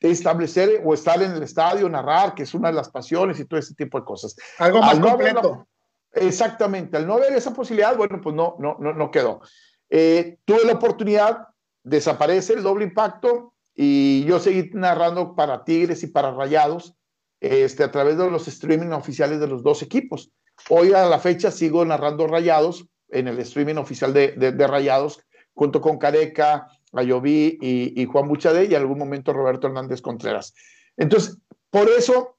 establecer 0.00 0.82
o 0.84 0.92
estar 0.92 1.22
en 1.22 1.32
el 1.32 1.42
estadio, 1.42 1.88
narrar, 1.88 2.34
que 2.34 2.42
es 2.42 2.52
una 2.52 2.68
de 2.68 2.74
las 2.74 2.90
pasiones 2.90 3.40
y 3.40 3.46
todo 3.46 3.58
ese 3.58 3.74
tipo 3.74 3.98
de 3.98 4.04
cosas. 4.04 4.36
Algo 4.58 4.80
más 4.80 4.98
completo. 4.98 5.66
La, 6.12 6.26
exactamente, 6.26 6.96
al 6.98 7.06
no 7.06 7.18
ver 7.18 7.32
esa 7.32 7.54
posibilidad, 7.54 7.96
bueno, 7.96 8.20
pues 8.20 8.34
no, 8.34 8.56
no, 8.58 8.76
no, 8.78 8.92
no 8.92 9.10
quedó. 9.10 9.40
Eh, 9.88 10.38
tuve 10.44 10.64
la 10.64 10.74
oportunidad, 10.74 11.48
desaparece 11.82 12.54
el 12.54 12.62
doble 12.62 12.84
impacto 12.84 13.54
y 13.74 14.24
yo 14.24 14.38
seguí 14.38 14.70
narrando 14.74 15.34
para 15.34 15.64
Tigres 15.64 16.02
y 16.02 16.08
para 16.08 16.32
Rayados 16.32 16.94
este, 17.40 17.84
a 17.84 17.90
través 17.90 18.16
de 18.18 18.30
los 18.30 18.48
streaming 18.48 18.92
oficiales 18.92 19.40
de 19.40 19.46
los 19.46 19.62
dos 19.62 19.82
equipos. 19.82 20.30
Hoy 20.70 20.92
a 20.92 21.06
la 21.06 21.18
fecha 21.18 21.50
sigo 21.50 21.84
narrando 21.84 22.26
Rayados 22.26 22.86
en 23.10 23.28
el 23.28 23.38
streaming 23.40 23.76
oficial 23.76 24.12
de, 24.12 24.32
de, 24.32 24.52
de 24.52 24.66
Rayados, 24.66 25.20
junto 25.54 25.80
con 25.80 25.98
Careca, 25.98 26.68
Ayoví 26.92 27.58
y, 27.60 28.00
y 28.00 28.06
Juan 28.06 28.28
Buchade 28.28 28.64
y 28.64 28.74
en 28.74 28.80
algún 28.80 28.98
momento 28.98 29.32
Roberto 29.32 29.66
Hernández 29.66 30.00
Contreras. 30.00 30.54
Entonces, 30.96 31.38
por 31.70 31.88
eso 31.90 32.36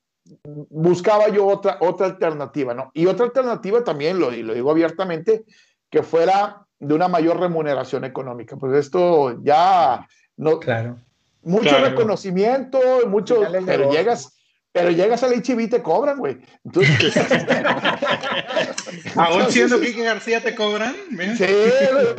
buscaba 0.69 1.29
yo 1.29 1.45
otra, 1.45 1.77
otra 1.81 2.07
alternativa, 2.07 2.73
¿no? 2.73 2.91
Y 2.93 3.05
otra 3.05 3.25
alternativa 3.25 3.83
también, 3.83 4.19
lo, 4.19 4.33
y 4.33 4.41
lo 4.41 4.53
digo 4.53 4.71
abiertamente, 4.71 5.45
que 5.89 6.01
fuera 6.03 6.65
de 6.79 6.93
una 6.93 7.07
mayor 7.07 7.39
remuneración 7.39 8.03
económica. 8.03 8.57
Pues 8.57 8.73
esto 8.73 9.41
ya 9.43 10.07
no. 10.37 10.59
Claro. 10.59 10.97
Mucho 11.43 11.69
Claro. 11.69 11.89
reconocimiento, 11.89 12.79
mucho, 13.07 13.41
pero 13.65 13.91
llegas, 13.91 14.36
pero 14.71 14.91
llegas 14.91 15.23
al 15.23 15.33
HB 15.33 15.61
y 15.61 15.67
te 15.67 15.81
cobran, 15.81 16.19
güey. 16.19 16.37
Entonces, 16.63 17.15
Aún 19.15 19.51
siendo 19.51 19.79
Kike 19.79 20.03
García 20.03 20.41
te 20.41 20.53
cobran. 20.55 20.95
Mira. 21.09 21.35
sí, 21.35 21.45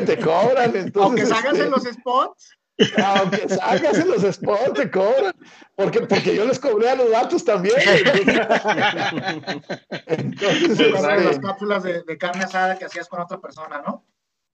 te 0.04 0.18
cobran. 0.18 0.74
Entonces, 0.74 0.96
Aunque 0.96 1.26
salgas 1.26 1.52
este, 1.52 1.64
en 1.64 1.70
los 1.70 1.84
spots, 1.84 2.58
Aunque 3.04 3.48
salgas 3.48 3.98
en 3.98 4.10
los 4.10 4.22
spots, 4.22 4.72
te 4.74 4.90
cobran. 4.90 5.32
Porque, 5.76 6.00
porque 6.00 6.34
yo 6.34 6.44
les 6.44 6.58
cobré 6.58 6.90
a 6.90 6.96
los 6.96 7.08
datos 7.10 7.44
también. 7.44 7.76
Entonces, 10.06 10.92
con 10.92 11.02
las 11.02 11.22
este, 11.22 11.40
cápsulas 11.40 11.84
de, 11.84 12.02
de 12.02 12.18
carne 12.18 12.42
asada 12.44 12.76
que 12.76 12.86
hacías 12.86 13.08
con 13.08 13.20
otra 13.20 13.40
persona, 13.40 13.80
¿no? 13.86 14.04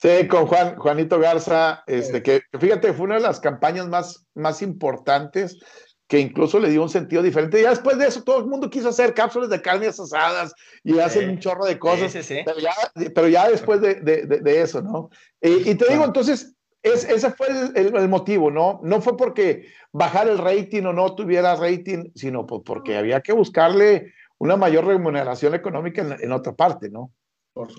sí, 0.05 0.29
con 0.29 0.47
Juan, 0.47 0.77
Juanito 0.77 1.19
Garza, 1.19 1.83
este, 1.87 2.23
que 2.23 2.43
que 2.53 2.59
fíjate, 2.59 2.93
fue 2.93 3.07
una 3.07 3.15
de 3.15 3.23
las 3.23 3.41
campañas 3.41 3.89
más, 3.89 4.27
más 4.35 4.61
importantes 4.61 5.59
que 6.07 6.19
incluso 6.19 6.59
le 6.59 6.71
dio 6.71 6.83
un 6.83 6.89
sentido 6.89 7.23
diferente. 7.23 7.59
Y 7.59 7.63
ya 7.63 7.71
después 7.71 7.99
de 7.99 8.07
eso, 8.07 8.23
todo 8.23 8.39
el 8.39 8.47
mundo 8.47 8.69
quiso 8.69 8.91
hacer 8.91 9.15
cápsulas 9.15 9.49
de 9.49 9.63
carnes 9.63 9.99
asadas 9.99 10.55
y 10.83 10.99
hacen 10.99 11.31
un 11.31 11.39
chorro 11.39 11.65
de 11.65 11.79
cosas. 11.79 12.13
Sí, 12.13 12.23
sí, 12.23 12.37
sí. 12.37 12.43
Pero, 12.45 12.59
ya, 12.59 12.75
pero 13.15 13.29
ya 13.29 13.49
después 13.49 13.81
de, 13.81 13.95
de, 13.97 14.27
de, 14.27 14.41
de 14.41 14.63
eso, 14.63 14.83
¿no? 14.83 15.11
Y, 15.41 15.71
y 15.71 15.75
te 15.75 15.91
digo, 15.91 16.05
entonces, 16.05 16.55
es, 16.83 17.05
ese 17.05 17.31
fue 17.31 17.49
el, 17.49 17.73
el, 17.77 17.97
el, 17.97 18.09
motivo, 18.09 18.51
¿no? 18.51 18.81
No 18.83 19.01
fue 19.01 19.17
porque 19.17 19.69
bajar 19.93 20.29
el 20.29 20.39
rating 20.39 20.83
o 20.83 20.93
no 20.93 21.15
tuviera 21.15 21.57
rating, 21.57 22.11
sino 22.15 22.47
pues 22.47 22.61
porque 22.65 22.97
había 22.99 23.23
que 23.23 23.33
buscarle 23.33 24.13
una 24.37 24.57
mayor 24.57 24.85
remuneración 24.85 25.55
económica 25.55 26.03
en, 26.03 26.13
en 26.21 26.33
otra 26.33 26.53
parte, 26.53 26.91
¿no? 26.91 27.11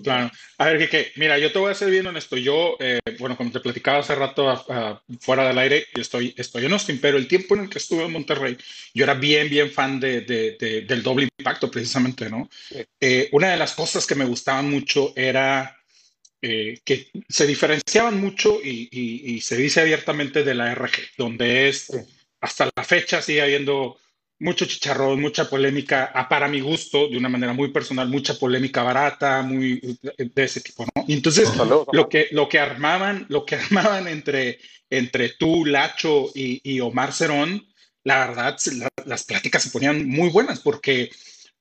Claro. 0.02 0.30
A 0.56 0.64
ver, 0.66 0.78
Kike, 0.78 1.12
mira, 1.16 1.38
yo 1.38 1.52
te 1.52 1.58
voy 1.58 1.70
a 1.70 1.74
ser 1.74 1.90
bien 1.90 2.06
honesto. 2.06 2.36
Yo, 2.36 2.76
eh, 2.80 2.98
bueno, 3.18 3.36
como 3.36 3.52
te 3.52 3.60
platicaba 3.60 3.98
hace 3.98 4.14
rato 4.14 4.48
a, 4.48 5.02
fuera 5.20 5.46
del 5.46 5.58
aire, 5.58 5.86
yo 5.94 6.00
estoy, 6.00 6.34
estoy 6.36 6.64
en 6.64 6.72
Austin, 6.72 6.98
pero 7.00 7.18
el 7.18 7.28
tiempo 7.28 7.54
en 7.54 7.62
el 7.62 7.70
que 7.70 7.78
estuve 7.78 8.04
en 8.04 8.12
Monterrey, 8.12 8.56
yo 8.94 9.04
era 9.04 9.14
bien, 9.14 9.50
bien 9.50 9.70
fan 9.70 10.00
de, 10.00 10.22
de, 10.22 10.56
de, 10.58 10.80
del 10.82 11.02
doble 11.02 11.28
impacto, 11.38 11.70
precisamente, 11.70 12.30
¿no? 12.30 12.48
Sí. 12.68 12.84
Eh, 13.00 13.28
una 13.32 13.50
de 13.50 13.58
las 13.58 13.74
cosas 13.74 14.06
que 14.06 14.14
me 14.14 14.24
gustaban 14.24 14.70
mucho 14.70 15.12
era 15.14 15.76
eh, 16.40 16.80
que 16.84 17.10
se 17.28 17.46
diferenciaban 17.46 18.20
mucho 18.20 18.60
y, 18.62 18.88
y, 18.90 19.34
y, 19.34 19.40
se 19.40 19.56
dice 19.56 19.80
abiertamente 19.80 20.42
de 20.42 20.54
la 20.54 20.72
RG, 20.72 21.16
donde 21.18 21.68
es, 21.68 21.86
sí. 21.86 21.98
hasta 22.40 22.70
la 22.74 22.84
fecha 22.84 23.20
sigue 23.20 23.42
habiendo 23.42 23.98
mucho 24.38 24.66
chicharrón, 24.66 25.20
mucha 25.20 25.48
polémica, 25.48 26.12
para 26.28 26.48
mi 26.48 26.60
gusto, 26.60 27.08
de 27.08 27.16
una 27.16 27.28
manera 27.28 27.52
muy 27.52 27.68
personal, 27.70 28.08
mucha 28.08 28.34
polémica 28.34 28.82
barata, 28.82 29.42
muy 29.42 29.98
de 30.16 30.44
ese 30.44 30.60
tipo, 30.60 30.84
¿no? 30.84 31.04
Y 31.06 31.14
entonces, 31.14 31.48
lo 31.92 32.08
que, 32.08 32.28
lo 32.32 32.48
que 32.48 32.58
armaban, 32.58 33.26
lo 33.28 33.44
que 33.46 33.54
armaban 33.56 34.08
entre, 34.08 34.58
entre 34.90 35.30
tú, 35.30 35.64
Lacho 35.64 36.30
y, 36.34 36.60
y 36.62 36.80
Omar 36.80 37.12
Cerón, 37.12 37.66
la 38.04 38.26
verdad, 38.26 38.56
la, 38.72 38.88
las 39.04 39.24
pláticas 39.24 39.62
se 39.62 39.70
ponían 39.70 40.06
muy 40.06 40.28
buenas 40.28 40.60
porque, 40.60 41.10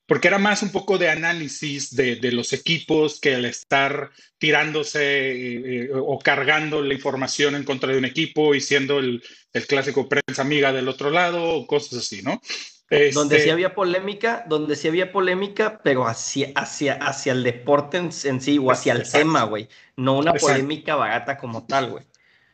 porque 0.07 0.27
era 0.27 0.37
más 0.37 0.61
un 0.61 0.71
poco 0.71 0.97
de 0.97 1.09
análisis 1.09 1.95
de, 1.95 2.17
de 2.17 2.31
los 2.31 2.53
equipos 2.53 3.19
que 3.19 3.33
el 3.33 3.45
estar 3.45 4.11
tirándose 4.37 5.85
eh, 5.85 5.89
o 5.93 6.19
cargando 6.19 6.81
la 6.81 6.93
información 6.93 7.55
en 7.55 7.63
contra 7.63 7.91
de 7.91 7.97
un 7.97 8.05
equipo 8.05 8.53
y 8.53 8.61
siendo 8.61 8.99
el, 8.99 9.23
el 9.53 9.67
clásico 9.67 10.07
prensa 10.07 10.41
amiga 10.41 10.71
del 10.71 10.87
otro 10.87 11.09
lado 11.09 11.43
o 11.43 11.65
cosas 11.65 11.99
así, 11.99 12.21
¿no? 12.21 12.41
Este... 12.89 13.15
Donde 13.15 13.39
sí 13.39 13.49
había 13.49 13.73
polémica, 13.73 14.45
donde 14.47 14.75
sí 14.75 14.87
había 14.87 15.11
polémica, 15.11 15.81
pero 15.83 16.07
hacia, 16.07 16.51
hacia, 16.55 16.93
hacia 16.93 17.31
el 17.31 17.43
deporte 17.43 17.97
en, 17.97 18.11
sí 18.11 18.59
o 18.59 18.71
hacia 18.71 18.93
el 18.93 19.09
tema, 19.09 19.43
güey. 19.43 19.67
No 19.95 20.19
una 20.19 20.31
Exacto. 20.31 20.53
polémica 20.53 20.95
barata 20.95 21.37
como 21.37 21.65
tal, 21.65 21.89
güey. 21.89 22.05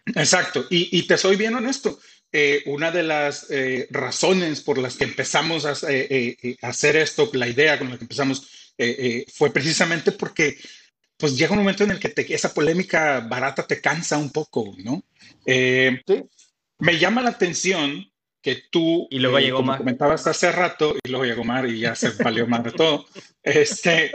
Exacto. 0.05 0.65
Y, 0.69 0.97
y, 0.97 1.03
te 1.03 1.17
soy 1.17 1.35
bien 1.35 1.55
honesto. 1.55 1.99
Eh, 2.33 2.63
una 2.67 2.91
de 2.91 3.03
las 3.03 3.47
eh, 3.51 3.87
razones 3.91 4.61
por 4.61 4.77
las 4.77 4.95
que 4.95 5.03
empezamos 5.03 5.65
a, 5.65 5.73
eh, 5.89 6.57
a, 6.61 6.67
hacer 6.69 6.95
esto, 6.95 7.29
la 7.33 7.47
idea 7.49 7.77
con 7.77 7.89
la 7.89 7.97
que 7.97 8.05
empezamos, 8.05 8.73
eh, 8.77 9.25
fue 9.33 9.51
precisamente 9.51 10.11
porque 10.13 10.57
pues 11.17 11.37
llega 11.37 11.51
un 11.51 11.59
momento 11.59 11.83
en 11.83 11.91
el 11.91 11.99
que 11.99 12.09
te- 12.09 12.33
esa 12.33 12.53
polémica 12.53 13.19
barata 13.19 13.67
te 13.67 13.79
cansa 13.81 14.17
un 14.17 14.31
poco, 14.31 14.73
¿no? 14.83 15.03
Eh, 15.45 16.01
Sí. 16.07 16.23
Me 16.79 16.97
llama 16.97 17.21
la 17.21 17.29
atención 17.29 18.07
que 18.41 18.63
tú, 18.71 19.07
Y 19.11 19.19
luego 19.19 19.37
eh, 19.37 19.41
llegó 19.43 19.57
como 19.57 19.67
Mar. 19.73 19.77
comentabas 19.77 20.25
hace 20.25 20.51
rato, 20.51 20.95
y 21.03 21.09
luego 21.09 21.25
llegó 21.25 21.43
Mar 21.43 21.67
y 21.69 21.79
ya 21.81 21.93
se 21.93 22.09
valió 22.23 22.47
madre 22.47 22.71
todo, 22.71 23.05
este, 23.43 24.11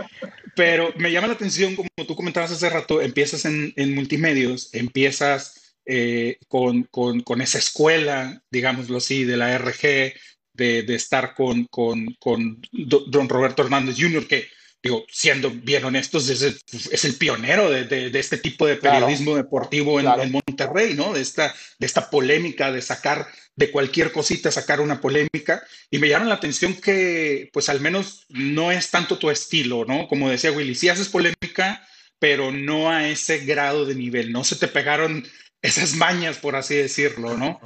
pero 0.56 0.92
me 0.96 1.12
llama 1.12 1.28
la 1.28 1.34
atención, 1.34 1.76
como 1.76 1.88
tú 2.08 2.16
comentabas 2.16 2.50
hace 2.50 2.68
rato, 2.70 3.00
empiezas 3.00 3.44
en, 3.44 3.72
en 3.76 3.94
multimedios, 3.94 4.70
empiezas 4.74 5.65
eh, 5.86 6.38
con, 6.48 6.82
con, 6.84 7.20
con 7.20 7.40
esa 7.40 7.58
escuela, 7.58 8.42
digámoslo 8.50 8.98
así, 8.98 9.24
de 9.24 9.36
la 9.36 9.54
RG, 9.54 10.14
de, 10.52 10.82
de 10.82 10.94
estar 10.94 11.34
con, 11.34 11.64
con, 11.66 12.14
con 12.18 12.60
Do- 12.72 13.04
don 13.06 13.28
Roberto 13.28 13.62
Hernández 13.62 13.96
Jr., 13.98 14.26
que, 14.26 14.48
digo, 14.82 15.04
siendo 15.08 15.50
bien 15.50 15.84
honestos, 15.84 16.28
es 16.28 16.42
el, 16.42 16.58
es 16.90 17.04
el 17.04 17.14
pionero 17.14 17.70
de, 17.70 17.84
de- 17.84 18.10
de 18.10 18.18
este 18.18 18.38
tipo 18.38 18.66
de 18.66 18.78
Claro. 18.78 18.96
periodismo 19.06 19.36
deportivo 19.36 19.98
en, 20.00 20.06
Claro. 20.06 20.22
en 20.22 20.32
Monterrey, 20.32 20.94
¿no? 20.94 21.12
De 21.12 21.20
esta, 21.20 21.54
de 21.78 21.86
esta 21.86 22.10
polémica, 22.10 22.72
de 22.72 22.82
sacar 22.82 23.26
de 23.54 23.70
cualquier 23.70 24.12
cosita, 24.12 24.50
sacar 24.50 24.80
una 24.80 25.00
polémica. 25.00 25.62
Y 25.90 25.98
me 25.98 26.08
llama 26.08 26.26
la 26.26 26.34
atención 26.34 26.74
que, 26.74 27.48
pues 27.52 27.68
al 27.68 27.80
menos 27.80 28.26
no 28.28 28.70
es 28.72 28.90
tanto 28.90 29.18
tu 29.18 29.30
estilo, 29.30 29.84
¿no? 29.86 30.08
Como 30.08 30.28
decía 30.28 30.52
Willy, 30.52 30.74
sí 30.74 30.88
haces 30.88 31.08
polémica, 31.08 31.86
pero 32.18 32.50
no 32.52 32.90
a 32.90 33.08
ese 33.08 33.38
grado 33.44 33.84
de 33.86 33.94
nivel, 33.94 34.32
no 34.32 34.42
se 34.44 34.56
te 34.56 34.68
pegaron 34.68 35.26
esas 35.62 35.94
mañas, 35.96 36.38
por 36.38 36.54
así 36.54 36.74
decirlo, 36.76 37.36
¿no? 37.36 37.60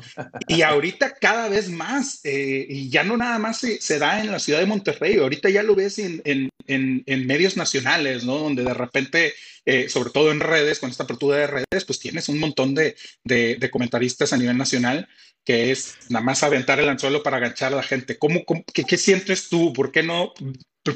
Y 0.48 0.62
ahorita 0.62 1.14
cada 1.20 1.48
vez 1.48 1.68
más, 1.68 2.20
eh, 2.24 2.66
y 2.68 2.88
ya 2.88 3.04
no 3.04 3.16
nada 3.16 3.38
más 3.38 3.58
se, 3.58 3.80
se 3.80 3.98
da 3.98 4.20
en 4.20 4.30
la 4.30 4.38
ciudad 4.38 4.60
de 4.60 4.66
Monterrey, 4.66 5.18
ahorita 5.18 5.50
ya 5.50 5.62
lo 5.62 5.74
ves 5.74 5.98
en, 5.98 6.22
en- 6.24 7.26
medios 7.26 7.56
nacionales, 7.56 8.24
¿no? 8.24 8.38
Donde 8.38 8.62
de 8.64 8.74
repente, 8.74 9.34
eh, 9.66 9.88
sobre 9.88 10.10
todo 10.10 10.30
en 10.30 10.40
redes, 10.40 10.78
con 10.78 10.90
esta 10.90 11.02
apertura 11.04 11.36
de 11.38 11.46
redes, 11.48 11.84
pues 11.86 11.98
tienes 11.98 12.28
un 12.28 12.38
montón 12.38 12.74
de- 12.74 12.96
de 13.24 13.70
comentaristas 13.70 14.32
a 14.32 14.36
nivel 14.38 14.56
nacional 14.56 15.08
que 15.44 15.70
es 15.70 15.96
nada 16.08 16.24
más 16.24 16.42
aventar 16.42 16.78
el 16.80 16.88
anzuelo 16.88 17.22
para 17.22 17.38
agachar 17.38 17.72
a 17.72 17.76
la 17.76 17.82
gente. 17.82 18.18
¿Cómo, 18.18 18.44
cómo- 18.44 18.62
qué, 18.72 18.84
qué 18.84 18.96
sientes 18.96 19.48
tú? 19.48 19.72
¿Por 19.72 19.90
qué 19.90 20.02
no? 20.02 20.32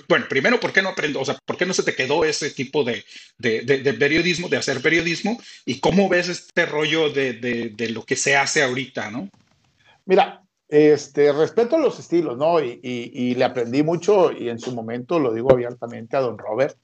Bueno, 0.09 0.27
primero, 0.29 0.59
¿por 0.61 0.73
qué 0.73 0.81
no 0.83 0.89
aprendió? 0.91 1.21
O 1.21 1.25
sea, 1.25 1.39
¿por 1.45 1.57
qué 1.57 1.67
no 1.67 1.75
se 1.75 1.83
te 1.83 1.95
quedó 1.95 2.25
ese 2.25 2.51
tipo 2.51 2.85
de, 2.85 3.05
de- 3.39 3.63
de- 3.63 3.79
de 3.81 3.95
periodismo, 3.95 4.49
de 4.49 4.57
hacer 4.57 4.81
periodismo? 4.81 5.39
¿Y 5.67 5.81
cómo 5.81 6.09
ves 6.09 6.29
este 6.29 6.67
rollo 6.67 7.11
de, 7.11 7.75
lo 7.91 8.03
que 8.05 8.17
se 8.17 8.37
hace 8.37 8.63
ahorita, 8.63 9.11
no? 9.11 9.29
Mira, 10.07 10.43
este, 10.69 11.33
respeto 11.33 11.79
los 11.79 11.99
estilos, 11.99 12.37
¿no? 12.39 12.61
Y, 12.61 12.81
y- 12.83 13.11
y 13.13 13.35
le 13.35 13.45
aprendí 13.45 13.83
mucho 13.83 14.33
y 14.33 14.49
en 14.49 14.59
su 14.59 14.75
momento 14.75 15.19
lo 15.19 15.33
digo 15.33 15.53
abiertamente 15.53 16.17
a 16.17 16.21
don 16.21 16.39
Robert, 16.39 16.77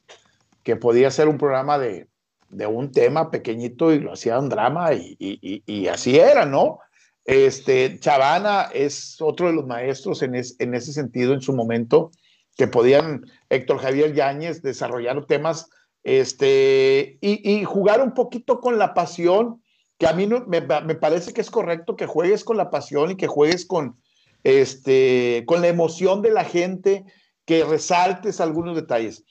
que 0.62 0.76
podía 0.76 1.08
hacer 1.08 1.26
un 1.28 1.38
programa 1.38 1.78
de, 1.78 2.06
de 2.50 2.66
un 2.66 2.92
tema 2.92 3.30
pequeñito 3.30 3.92
y 3.92 4.00
lo 4.00 4.12
hacía 4.12 4.38
un 4.38 4.48
drama 4.50 4.92
y, 4.92 5.16
y- 5.18 5.38
y- 5.40 5.62
y 5.66 5.88
así 5.88 6.18
era, 6.18 6.44
¿no? 6.44 6.80
Este, 7.24 7.98
Chavana 8.00 8.70
es 8.72 9.20
otro 9.20 9.46
de 9.48 9.52
los 9.52 9.66
maestros 9.66 10.22
en, 10.22 10.34
es- 10.34 10.56
en 10.58 10.74
ese 10.74 10.92
sentido 10.92 11.34
en 11.34 11.40
su 11.40 11.52
momento, 11.52 12.10
que 12.56 12.66
podían, 12.66 13.24
Héctor 13.48 13.78
Javier 13.78 14.14
Yáñez, 14.14 14.62
desarrollar 14.62 15.24
temas 15.26 15.68
este, 16.02 17.18
y, 17.20 17.64
jugar 17.64 18.00
un 18.00 18.14
poquito 18.14 18.60
con 18.60 18.78
la 18.78 18.94
pasión 18.94 19.62
que 19.98 20.06
a 20.06 20.14
mí 20.14 20.26
me, 20.26 20.62
parece 20.62 21.34
que 21.34 21.42
es 21.42 21.50
correcto 21.50 21.94
que 21.94 22.06
juegues 22.06 22.42
con 22.42 22.56
la 22.56 22.70
pasión 22.70 23.10
y 23.10 23.16
que 23.16 23.26
juegues 23.26 23.66
con, 23.66 24.00
este, 24.44 25.44
con 25.46 25.60
la 25.60 25.68
emoción 25.68 26.22
de 26.22 26.30
la 26.30 26.44
gente, 26.44 27.04
que 27.44 27.64
resaltes 27.64 28.40
algunos 28.40 28.76
detalles. 28.76 29.24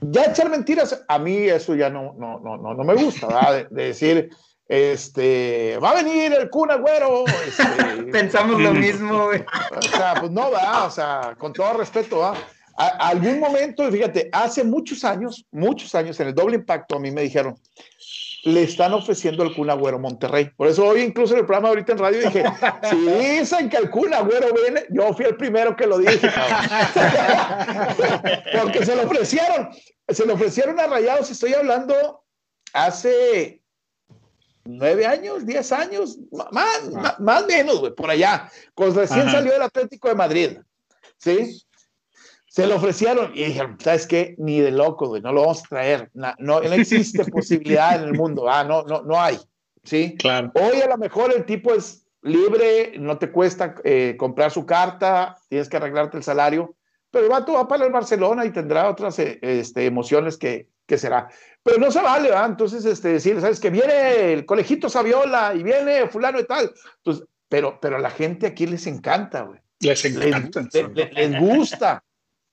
Ya 0.00 0.24
echar 0.24 0.50
mentiras, 0.50 1.04
a 1.06 1.18
mí 1.20 1.36
eso 1.36 1.76
ya 1.76 1.88
no, 1.88 2.14
no, 2.18 2.40
no, 2.40 2.56
no, 2.56 2.74
no 2.74 2.84
me 2.84 2.94
gusta, 2.94 3.66
de 3.70 3.84
decir, 3.84 4.30
este, 4.68 5.78
va 5.82 5.90
a 5.92 5.94
venir 6.02 6.32
el 6.34 6.50
Kun 6.50 6.70
Agüero. 6.70 7.24
este, 7.46 7.64
Pensamos 8.12 8.60
lo 8.60 8.72
mismo, 8.74 9.24
güey. 9.26 9.42
o 9.76 9.82
sea, 9.82 10.14
pues 10.20 10.30
no 10.30 10.50
va, 10.50 10.84
o 10.84 10.90
sea, 10.90 11.34
con 11.38 11.52
todo 11.52 11.72
respeto, 11.74 12.18
¿va? 12.18 12.34
A- 12.76 13.08
algún 13.08 13.40
momento, 13.40 13.90
fíjate, 13.90 14.28
hace 14.32 14.62
muchos 14.64 15.04
años, 15.04 15.44
muchos 15.50 15.94
años, 15.94 16.20
en 16.20 16.28
el 16.28 16.34
doble 16.34 16.56
impacto, 16.56 16.96
a 16.96 17.00
mí 17.00 17.10
me 17.10 17.22
dijeron, 17.22 17.56
le 18.44 18.62
están 18.62 18.92
ofreciendo 18.92 19.42
el 19.42 19.52
Kun 19.54 19.68
Agüero 19.68 19.98
Monterrey. 19.98 20.50
Por 20.56 20.68
eso 20.68 20.86
hoy, 20.86 21.00
incluso 21.00 21.34
en 21.34 21.40
el 21.40 21.46
programa 21.46 21.70
ahorita 21.70 21.92
en 21.92 21.98
radio, 21.98 22.20
dije, 22.20 22.44
si 22.88 22.96
dicen 22.96 23.68
que 23.68 23.78
el 23.78 23.90
Kun 23.90 24.14
Agüero 24.14 24.52
viene, 24.54 24.84
yo 24.90 25.12
fui 25.12 25.24
el 25.24 25.36
primero 25.36 25.74
que 25.74 25.86
lo 25.88 25.98
dije. 25.98 26.30
Porque 28.62 28.84
se 28.84 28.94
lo 28.96 29.02
ofrecieron, 29.04 29.70
se 30.08 30.24
lo 30.26 30.34
ofrecieron 30.34 30.78
a 30.78 30.86
Rayados, 30.86 31.30
estoy 31.30 31.54
hablando 31.54 32.24
hace 32.72 33.57
nueve 34.68 35.06
años, 35.06 35.46
diez 35.46 35.72
años, 35.72 36.18
más, 36.30 36.90
más, 36.92 37.18
más 37.18 37.46
menos, 37.46 37.80
güey, 37.80 37.94
por 37.94 38.10
allá. 38.10 38.50
Cuando 38.74 39.00
recién 39.00 39.22
Ajá. 39.22 39.32
salió 39.32 39.52
del 39.52 39.62
Atlético 39.62 40.08
de 40.08 40.14
Madrid, 40.14 40.58
¿sí? 41.16 41.62
Se 42.46 42.66
lo 42.66 42.76
ofrecieron 42.76 43.32
y 43.34 43.44
dijeron, 43.44 43.78
¿sabes 43.80 44.06
qué? 44.06 44.34
Ni 44.38 44.60
de 44.60 44.70
loco, 44.70 45.08
güey, 45.08 45.22
no 45.22 45.32
lo 45.32 45.42
vamos 45.42 45.64
a 45.64 45.68
traer. 45.68 46.10
No, 46.14 46.34
no 46.38 46.60
existe 46.60 47.24
posibilidad 47.30 48.00
en 48.00 48.08
el 48.08 48.14
mundo, 48.14 48.48
ah, 48.48 48.64
no, 48.64 48.82
no, 48.82 49.02
no 49.02 49.20
hay, 49.20 49.38
¿sí? 49.84 50.16
Claro. 50.18 50.52
Hoy 50.54 50.80
a 50.80 50.88
lo 50.88 50.98
mejor 50.98 51.32
el 51.34 51.44
tipo 51.44 51.72
es 51.72 52.06
libre, 52.22 52.94
no 52.98 53.18
te 53.18 53.30
cuesta 53.30 53.74
eh, 53.84 54.16
comprar 54.18 54.50
su 54.50 54.66
carta, 54.66 55.36
tienes 55.48 55.68
que 55.68 55.76
arreglarte 55.78 56.18
el 56.18 56.22
salario, 56.22 56.74
pero 57.10 57.24
el 57.24 57.30
vato 57.30 57.54
va 57.54 57.68
para 57.68 57.86
el 57.86 57.92
Barcelona 57.92 58.44
y 58.44 58.50
tendrá 58.50 58.90
otras 58.90 59.18
eh, 59.18 59.38
este, 59.40 59.86
emociones 59.86 60.36
que, 60.36 60.68
que 60.88 60.98
será. 60.98 61.28
Pero 61.62 61.78
no 61.78 61.92
se 61.92 62.00
vale, 62.00 62.30
¿verdad? 62.30 62.46
Entonces, 62.46 62.84
este, 62.86 63.08
decir, 63.08 63.40
¿sabes? 63.40 63.60
Que 63.60 63.70
viene 63.70 64.32
el 64.32 64.46
conejito 64.46 64.88
Saviola 64.88 65.52
y 65.54 65.62
viene 65.62 66.08
fulano 66.08 66.40
y 66.40 66.44
tal. 66.46 66.72
Entonces, 66.96 67.26
pero, 67.48 67.78
pero 67.80 67.96
a 67.96 68.00
la 68.00 68.10
gente 68.10 68.46
aquí 68.46 68.66
les 68.66 68.86
encanta, 68.86 69.42
güey. 69.42 69.60
Les 69.80 70.02
Les, 70.02 70.26
encanta. 70.26 70.62
le- 70.72 70.88
le- 70.88 71.12
les 71.12 71.40
gusta, 71.40 72.02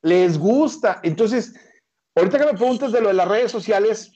les 0.03 0.37
gusta. 0.37 0.99
Entonces, 1.03 1.53
ahorita 2.13 2.37
que 2.39 2.45
me 2.45 2.53
preguntas 2.53 2.91
de 2.91 3.01
lo 3.01 3.07
de 3.07 3.13
las 3.15 3.27
redes 3.27 3.51
sociales, 3.51 4.11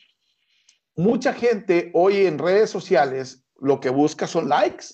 mucha 0.95 1.33
gente 1.33 1.89
hoy 1.93 2.25
en 2.25 2.37
redes 2.37 2.69
sociales 2.69 3.43
lo 3.61 3.79
que 3.79 3.89
busca 3.89 4.27
son 4.27 4.49
likes, 4.49 4.85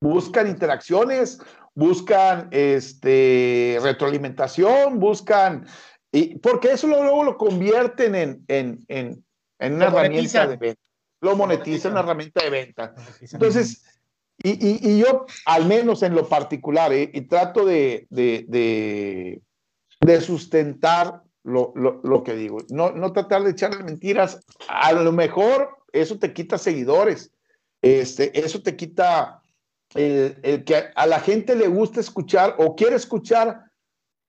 buscan 0.00 0.46
interacciones, 0.46 1.40
buscan 1.74 2.48
este, 2.50 3.78
retroalimentación, 3.82 4.98
buscan, 4.98 5.66
y 6.12 6.38
porque 6.38 6.72
eso 6.72 6.86
luego, 6.86 7.22
lo 7.24 7.36
convierten 7.36 8.14
en, 8.14 8.44
en, 8.48 8.84
en, 8.88 9.24
en 9.58 9.74
una 9.74 9.90
Lo 9.90 9.98
herramienta 9.98 10.44
monetizan. 10.44 10.48
de 10.50 10.56
venta. 10.56 10.80
Lo 11.20 11.36
monetizan 11.36 11.90
en 11.90 11.92
una 11.92 12.00
herramienta 12.00 12.44
de 12.44 12.50
venta. 12.50 12.94
Entonces, 13.20 13.84
y, 14.42 14.50
y- 14.50 14.78
y 14.90 14.98
yo, 15.00 15.26
al 15.46 15.66
menos 15.66 16.02
en 16.02 16.14
lo 16.14 16.28
particular, 16.28 16.92
¿eh? 16.92 17.10
y 17.12 17.22
trato 17.22 17.64
de, 17.66 18.06
de, 18.08 18.44
de, 18.48 19.40
de 20.00 20.20
sustentar 20.20 21.22
lo, 21.42 21.72
lo, 21.74 22.00
lo 22.04 22.22
que 22.22 22.34
digo. 22.34 22.58
No, 22.70 22.92
no 22.92 23.12
tratar 23.12 23.42
de 23.42 23.50
echarle 23.50 23.82
mentiras. 23.82 24.40
A 24.68 24.92
lo 24.92 25.10
mejor 25.12 25.76
eso 25.92 26.18
te 26.18 26.32
quita 26.32 26.56
seguidores. 26.56 27.32
Este, 27.82 28.38
eso 28.38 28.62
te 28.62 28.76
quita 28.76 29.42
el, 29.94 30.38
el 30.42 30.64
que 30.64 30.84
a 30.94 31.06
la 31.06 31.20
gente 31.20 31.56
le 31.56 31.66
gusta 31.68 32.00
escuchar 32.00 32.54
o 32.58 32.76
quiere 32.76 32.96
escuchar 32.96 33.67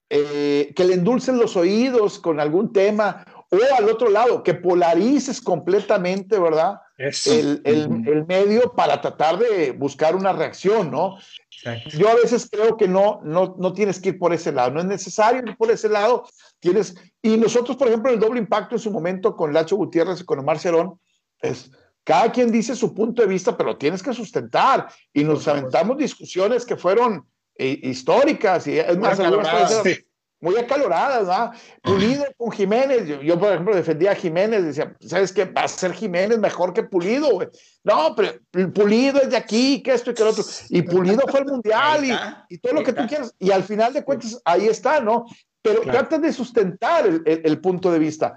eh, 0.10 0.74
que 0.76 0.86
le 0.86 0.96
endulcen 0.96 1.38
los 1.38 1.56
oídos 1.56 2.20
con 2.20 2.40
algún 2.40 2.74
tema 2.74 3.24
o 3.52 3.58
al 3.78 3.90
otro 3.90 4.10
lado, 4.10 4.44
que 4.44 4.54
polarices 4.54 5.42
completamente, 5.42 6.38
¿verdad? 6.38 6.80
El, 7.26 7.62
el- 7.64 8.26
medio 8.28 8.74
para 8.76 9.02
tratar 9.02 9.40
de 9.40 9.72
buscar 9.72 10.16
una 10.16 10.34
reacción, 10.34 10.92
¿no? 10.92 11.18
Exacto. 11.52 11.90
Yo 11.98 12.10
a 12.10 12.16
veces 12.16 12.48
creo 12.52 12.78
que 12.78 12.88
no, 12.88 13.22
no, 13.24 13.56
no 13.58 13.74
tienes 13.74 14.00
que 14.00 14.10
ir 14.10 14.20
por 14.20 14.34
ese 14.34 14.52
lado, 14.52 14.72
no 14.72 14.82
es 14.82 14.86
necesario 14.86 15.42
ir 15.46 15.58
por 15.58 15.72
ese 15.72 15.90
lado. 15.90 16.26
Tienes, 16.60 16.96
y 17.24 17.38
nosotros, 17.38 17.76
por 17.76 17.88
ejemplo, 17.88 18.12
el 18.12 18.20
doble 18.20 18.40
impacto 18.40 18.76
en 18.76 18.80
su 18.80 18.92
momento 18.92 19.36
con 19.36 19.52
Lacho 19.54 19.78
Gutiérrez 19.78 20.22
y 20.22 20.26
con 20.26 20.40
Omar 20.40 20.60
Cerón, 20.60 21.00
es 21.42 21.72
cada 22.04 22.32
quien 22.32 22.52
dice 22.52 22.76
su 22.76 22.94
punto 22.94 23.22
de 23.22 23.28
vista, 23.28 23.58
pero 23.58 23.78
tienes 23.78 24.04
que 24.04 24.14
sustentar. 24.14 24.90
Y 25.14 25.24
nos 25.24 25.48
aventamos 25.48 25.98
discusiones 25.98 26.66
que 26.66 26.76
fueron 26.78 27.26
históricas 27.66 28.68
y 28.68 28.80
es 28.80 28.98
más, 28.98 29.20
algunas 29.20 29.50
pueden 29.50 29.66
acaloradas. 29.66 29.84
Sí. 29.84 30.06
muy 30.42 30.56
acaloradas, 30.58 31.20
¿verdad? 31.28 31.52
Pulido 31.84 32.26
con 32.38 32.52
Jiménez. 32.52 33.06
Yo, 33.08 33.22
yo, 33.22 33.38
por 33.40 33.50
ejemplo, 33.52 33.76
defendía 33.76 34.12
a 34.12 34.16
Jiménez, 34.16 34.64
decía, 34.64 34.96
¿sabes 35.02 35.34
qué? 35.34 35.46
Va 35.46 35.64
a 35.64 35.68
ser 35.68 35.92
Jiménez 35.94 36.40
mejor 36.40 36.74
que 36.74 36.84
Pulido, 36.84 37.30
güey. 37.32 37.50
No, 37.84 38.16
pero 38.16 38.34
Pulido 38.74 39.22
es 39.22 39.30
de 39.32 39.38
aquí, 39.38 39.84
que 39.84 39.94
esto 39.94 40.12
y 40.12 40.14
que 40.14 40.24
lo 40.24 40.30
otro. 40.30 40.44
Y 40.70 40.82
Pulido 40.84 41.22
fue 41.28 41.42
al 41.42 41.46
Mundial 41.52 42.06
y, 42.06 42.56
y 42.56 42.58
todo 42.60 42.74
lo 42.74 42.84
que 42.84 42.94
tú 42.94 43.06
quieras. 43.08 43.34
Y 43.40 43.52
al 43.52 43.64
final 43.64 43.92
de 43.94 44.04
cuentas, 44.04 44.42
ahí 44.46 44.68
está, 44.68 45.02
¿no? 45.02 45.26
Pero 45.62 45.82
Claro. 45.82 46.00
trata 46.00 46.18
de 46.20 46.32
sustentar 46.32 47.06
el, 47.06 47.22
el- 47.26 47.42
el 47.44 47.60
punto 47.60 47.92
de 47.92 48.00
vista. 48.00 48.36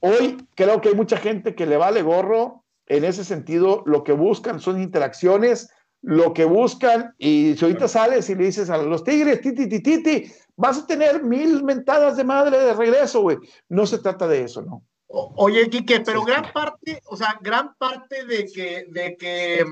Hoy 0.00 0.36
creo 0.54 0.80
que 0.80 0.90
hay 0.90 0.94
mucha 0.94 1.16
gente 1.16 1.54
que 1.56 1.66
le 1.66 1.76
vale 1.76 2.02
gorro. 2.02 2.64
En 2.86 3.04
ese 3.04 3.24
sentido, 3.24 3.82
lo 3.86 4.04
que 4.04 4.12
buscan 4.12 4.60
son 4.60 4.80
interacciones, 4.82 5.70
lo 6.02 6.34
que 6.34 6.44
buscan, 6.44 7.14
y 7.16 7.54
si 7.56 7.64
ahorita 7.64 7.86
sales 7.88 8.28
y 8.28 8.34
le 8.34 8.44
dices 8.44 8.68
a 8.70 8.76
los 8.78 9.04
tigres, 9.04 9.40
titi, 9.40 9.68
titi, 9.68 10.02
titi, 10.02 10.32
vas 10.56 10.78
a 10.78 10.86
tener 10.86 11.22
mil 11.22 11.62
mentadas 11.62 12.16
de 12.16 12.24
madre 12.24 12.58
de 12.58 12.74
regreso, 12.74 13.20
güey. 13.22 13.38
No 13.68 13.86
se 13.86 13.98
trata 13.98 14.26
de 14.26 14.42
eso, 14.42 14.62
¿no? 14.62 14.82
O- 15.06 15.32
Oye, 15.36 15.68
Quique, 15.70 16.00
pero 16.00 16.24
gran 16.24 16.52
parte, 16.52 17.00
o 17.06 17.16
sea, 17.16 17.38
gran 17.40 17.74
parte 17.76 18.24
de 18.26 18.46
que, 18.46 18.86
de 18.90 19.16
que, 19.16 19.64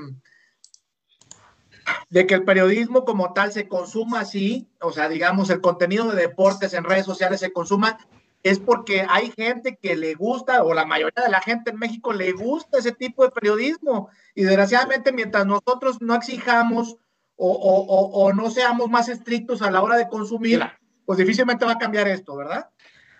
de 2.09 2.27
que 2.27 2.33
el 2.35 2.45
periodismo 2.45 3.03
como 3.03 3.33
tal 3.33 3.51
se 3.51 3.67
consuma 3.67 4.21
así, 4.21 4.69
o 4.79 4.91
sea, 4.91 5.09
digamos, 5.09 5.49
el 5.49 5.59
contenido 5.61 6.09
de 6.11 6.21
deportes 6.21 6.73
en 6.73 6.83
redes 6.83 7.05
sociales 7.05 7.39
se 7.39 7.51
consuma, 7.51 7.97
es 8.43 8.59
porque 8.59 9.05
hay 9.09 9.31
gente 9.31 9.77
que 9.81 9.95
le 9.95 10.15
gusta, 10.15 10.63
o 10.63 10.73
la 10.73 10.85
mayoría 10.85 11.23
de 11.23 11.29
la 11.29 11.41
gente 11.41 11.71
en 11.71 11.77
México 11.79 12.11
le 12.13 12.31
gusta 12.31 12.79
ese 12.79 12.91
tipo 12.91 13.23
de 13.23 13.31
periodismo. 13.31 14.09
Y 14.35 14.43
desgraciadamente, 14.43 15.11
mientras 15.11 15.45
nosotros 15.45 15.97
no 16.01 16.15
exijamos 16.15 16.97
o, 17.35 17.51
o- 17.51 17.85
o- 17.85 18.25
o 18.25 18.33
no 18.33 18.49
seamos 18.49 18.89
más 18.89 19.09
estrictos 19.09 19.61
a 19.61 19.69
la 19.71 19.81
hora 19.81 19.95
de 19.97 20.07
consumir, 20.09 20.59
pues 21.05 21.17
difícilmente 21.17 21.65
va 21.65 21.73
a 21.73 21.77
cambiar 21.77 22.07
esto, 22.07 22.35
¿verdad? 22.35 22.69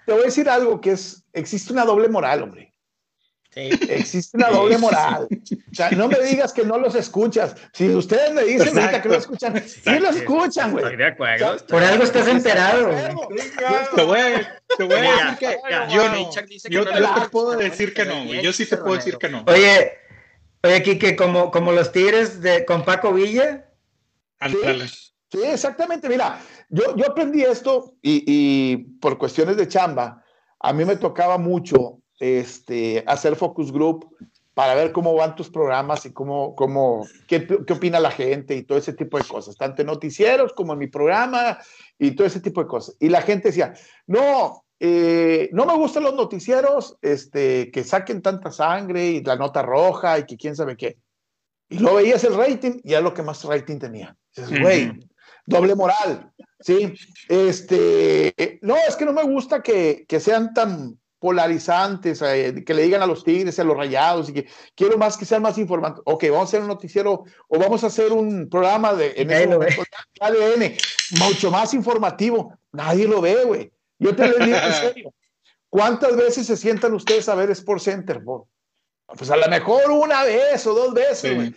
Te 0.05 0.11
voy 0.13 0.21
a 0.21 0.25
decir 0.25 0.49
algo 0.49 0.81
que 0.81 0.91
es, 0.91 1.23
existe 1.33 1.71
una 1.73 1.85
doble 1.85 2.07
moral, 2.09 2.41
hombre. 2.43 2.70
Sí. 3.53 3.69
Existe 3.89 4.37
una 4.37 4.49
doble 4.49 4.77
moral. 4.77 5.27
O 5.29 5.75
sea, 5.75 5.91
no 5.91 6.07
me 6.07 6.17
digas 6.21 6.53
que 6.53 6.63
no 6.63 6.77
los 6.77 6.95
escuchas. 6.95 7.53
Si 7.73 7.89
ustedes 7.93 8.33
me 8.33 8.43
dicen 8.43 8.77
ahorita 8.79 9.01
que 9.01 9.09
no 9.09 9.15
escuchan, 9.15 9.61
sí 9.67 9.99
lo 9.99 10.09
escuchan, 10.09 10.69
Estoy 10.69 10.81
güey. 10.83 10.95
de 10.95 11.05
acuerdo. 11.05 11.55
estoy 11.55 11.67
Por 11.67 11.83
algo 11.83 12.03
estás 12.05 12.27
enterado. 12.29 12.87
güey. 12.87 13.01
Te 13.95 14.03
voy, 14.03 14.19
a- 14.19 14.61
te 14.77 14.83
voy 14.85 14.95
a 14.95 15.01
decir 15.01 15.37
que 15.39 15.57
ya, 15.69 15.87
yo 15.89 16.09
no. 16.09 16.29
Dice 16.47 16.69
que 16.69 16.73
Yo, 16.75 16.85
no 16.85 16.97
yo 16.97 17.13
te 17.23 17.29
puedo 17.29 17.51
decir 17.57 17.93
que 17.93 18.05
no, 18.05 18.23
güey. 18.25 18.41
Yo 18.41 18.53
sí 18.53 18.65
te 18.65 18.77
puedo 18.77 18.95
decir 18.95 19.17
que 19.17 19.27
no. 19.27 19.43
Oye, 19.47 19.91
oye, 20.63 20.83
Kike, 20.83 21.17
como, 21.17 21.51
como 21.51 21.73
los 21.73 21.91
Tigres 21.91 22.41
de, 22.41 22.63
con 22.65 22.85
Paco 22.85 23.11
Villa, 23.13 23.65
Ándale. 24.39 24.87
Sí, 24.87 25.39
exactamente. 25.43 26.09
Mira, 26.09 26.39
yo, 26.69 26.95
yo 26.95 27.05
aprendí 27.11 27.43
esto 27.43 27.95
y, 28.01 28.23
y 28.25 28.77
por 28.99 29.17
cuestiones 29.17 29.55
de 29.57 29.67
chamba, 29.67 30.23
a 30.59 30.73
mí 30.73 30.83
me 30.85 30.95
tocaba 30.95 31.37
mucho 31.37 32.00
este, 32.21 33.03
hacer 33.07 33.35
focus 33.35 33.71
group 33.71 34.07
para 34.53 34.75
ver 34.75 34.91
cómo 34.91 35.15
van 35.15 35.35
tus 35.35 35.49
programas 35.49 36.05
y 36.05 36.13
cómo, 36.13 36.55
cómo, 36.55 37.07
qué, 37.27 37.47
qué 37.47 37.73
opina 37.73 37.99
la 37.99 38.11
gente 38.11 38.55
y 38.55 38.63
todo 38.63 38.77
ese 38.77 38.93
tipo 38.93 39.17
de 39.17 39.23
cosas, 39.23 39.57
tanto 39.57 39.81
en 39.81 39.87
noticieros 39.87 40.53
como 40.53 40.73
en 40.73 40.79
mi 40.79 40.87
programa 40.87 41.57
y 41.97 42.11
todo 42.11 42.27
ese 42.27 42.41
tipo 42.41 42.61
de 42.61 42.67
cosas. 42.67 42.95
Y 42.99 43.09
la 43.09 43.23
gente 43.23 43.47
decía, 43.47 43.73
no, 44.05 44.63
eh, 44.79 45.49
no 45.51 45.65
me 45.65 45.75
gustan 45.75 46.03
los 46.03 46.13
noticieros 46.13 46.97
este, 47.01 47.71
que 47.71 47.83
saquen 47.83 48.21
tanta 48.21 48.51
sangre 48.51 49.07
y 49.07 49.23
la 49.23 49.35
nota 49.35 49.63
roja 49.63 50.19
y 50.19 50.25
que 50.25 50.37
quién 50.37 50.55
sabe 50.55 50.77
qué. 50.77 50.99
Y 51.69 51.79
luego 51.79 51.97
veías 51.97 52.23
el 52.23 52.35
rating 52.35 52.81
y 52.83 52.91
era 52.91 53.01
lo 53.01 53.13
que 53.13 53.23
más 53.23 53.43
rating 53.43 53.79
tenía. 53.79 54.15
Dices, 54.35 54.61
güey, 54.61 54.91
doble 55.47 55.73
moral, 55.73 56.31
¿sí? 56.59 56.93
Este, 57.29 58.59
no, 58.61 58.75
es 58.75 58.95
que 58.95 59.05
no 59.05 59.13
me 59.13 59.23
gusta 59.23 59.63
que, 59.63 60.05
que 60.07 60.19
sean 60.19 60.53
tan 60.53 61.00
polarizantes, 61.21 62.19
eh, 62.23 62.63
que 62.65 62.73
le 62.73 62.81
digan 62.81 63.03
a 63.03 63.05
los 63.05 63.23
tigres 63.23 63.55
y 63.57 63.61
a 63.61 63.63
los 63.63 63.77
rayados, 63.77 64.29
y 64.29 64.33
que 64.33 64.47
quiero 64.75 64.97
más 64.97 65.17
que 65.17 65.25
sean 65.25 65.43
más 65.43 65.57
informantes. 65.59 66.01
Ok, 66.05 66.23
vamos 66.31 66.39
a 66.41 66.49
hacer 66.49 66.61
un 66.61 66.67
noticiero 66.67 67.23
o 67.47 67.59
vamos 67.59 67.83
a 67.83 67.87
hacer 67.87 68.11
un 68.11 68.49
programa 68.49 68.93
de 68.95 69.13
en 69.15 69.29
ese 69.29 69.43
Ahí 69.43 69.45
lo 69.49 69.59
ve. 69.59 69.67
momento, 69.69 69.83
ADN, 70.19 70.77
mucho 71.19 71.51
más 71.51 71.73
informativo. 71.75 72.57
Nadie 72.71 73.07
lo 73.07 73.21
ve, 73.21 73.43
güey. 73.45 73.71
Yo 73.99 74.15
te 74.15 74.27
lo 74.27 74.43
digo 74.43 74.57
en 74.57 74.73
serio. 74.73 75.13
¿Cuántas 75.69 76.15
veces 76.17 76.47
se 76.47 76.57
sientan 76.57 76.93
ustedes 76.95 77.29
a 77.29 77.35
ver 77.35 77.51
Sport 77.51 77.81
Center? 77.81 78.21
Pues 79.05 79.29
a 79.29 79.37
lo 79.37 79.47
mejor 79.47 79.91
una 79.91 80.23
vez 80.23 80.65
o 80.65 80.73
dos 80.73 80.93
veces, 80.93 81.19
Sí. 81.31 81.35
güey. 81.35 81.53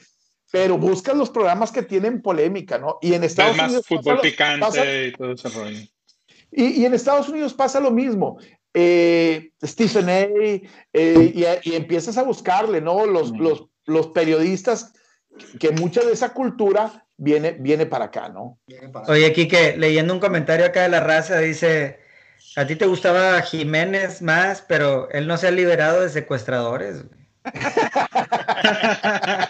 Pero 0.53 0.79
buscan 0.79 1.19
los 1.19 1.31
programas 1.31 1.73
que 1.73 1.83
tienen 1.83 2.23
polémica, 2.23 2.79
¿no? 2.79 2.99
Y 3.01 3.15
en 3.15 3.25
Es 3.25 3.33
Estados 3.33 3.57
más 3.57 3.67
Unidos 3.69 3.87
fútbol 3.89 4.05
pasa 4.05 4.15
lo- 4.15 4.23
picante 4.23 4.61
pasa- 4.61 4.85
y 5.07 5.13
todo 5.13 5.33
ese 5.33 5.49
rollo. 5.49 5.79
y, 6.53 6.65
y 6.83 6.85
en 6.85 6.95
Estados 6.95 7.29
Unidos 7.29 7.55
pasa 7.55 7.81
lo 7.81 7.91
mismo. 7.91 8.39
Eh, 8.75 9.53
Stephen 9.65 10.09
A. 10.09 10.21
eh, 10.23 10.69
y, 10.93 11.45
y 11.71 11.75
empiezas 11.77 12.19
a 12.19 12.25
buscarle, 12.25 12.81
¿no? 12.81 13.07
Los, 13.07 13.31
los, 13.31 13.67
los 13.87 14.09
periodistas, 14.09 14.93
que 15.61 15.71
mucha 15.71 16.03
de 16.03 16.13
esa 16.13 16.33
cultura 16.33 17.07
viene, 17.17 17.53
viene 17.53 17.87
para 17.87 18.07
acá, 18.07 18.29
¿no? 18.29 18.59
Oye, 19.07 19.33
Kike, 19.33 19.77
leyendo 19.77 20.13
un 20.13 20.21
comentario 20.21 20.67
acá 20.67 20.83
de 20.83 20.89
la 20.89 21.01
raza, 21.01 21.39
dice, 21.39 22.01
a 22.57 22.67
ti 22.67 22.77
te 22.77 22.87
gustaba 22.87 23.41
Jiménez 23.43 24.23
más, 24.23 24.63
pero 24.63 25.09
él 25.11 25.27
no 25.27 25.37
se 25.37 25.49
ha 25.49 25.53
liberado 25.53 26.01
de 26.01 26.09
secuestradores. 26.09 27.05
güey". 27.09 27.25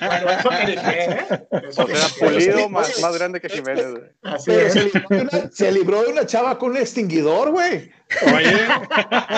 Bueno, 0.01 0.31
eso 0.31 0.49
que 0.51 0.54
dije, 0.54 0.54
¿eh? 0.69 1.47
O 1.69 1.73
sea, 1.73 1.85
dije. 1.87 2.21
Pulido 2.21 2.69
más, 2.69 3.01
más 3.01 3.15
grande 3.17 3.41
que 3.41 3.49
Jiménez. 3.49 3.91
güey. 3.91 4.05
Así 4.23 4.51
Pero 4.51 4.71
se 4.71 4.83
libró, 4.85 5.09
de 5.09 5.21
una, 5.23 5.51
se 5.51 5.73
libró 5.73 6.03
de 6.03 6.09
una 6.13 6.27
chava 6.27 6.59
con 6.59 6.71
un 6.73 6.77
extinguidor, 6.79 7.51
güey. 7.51 7.91
Oye, 8.35 8.67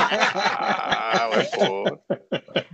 Ah, 0.09 1.29
güey, 1.33 1.49
por- 1.57 2.03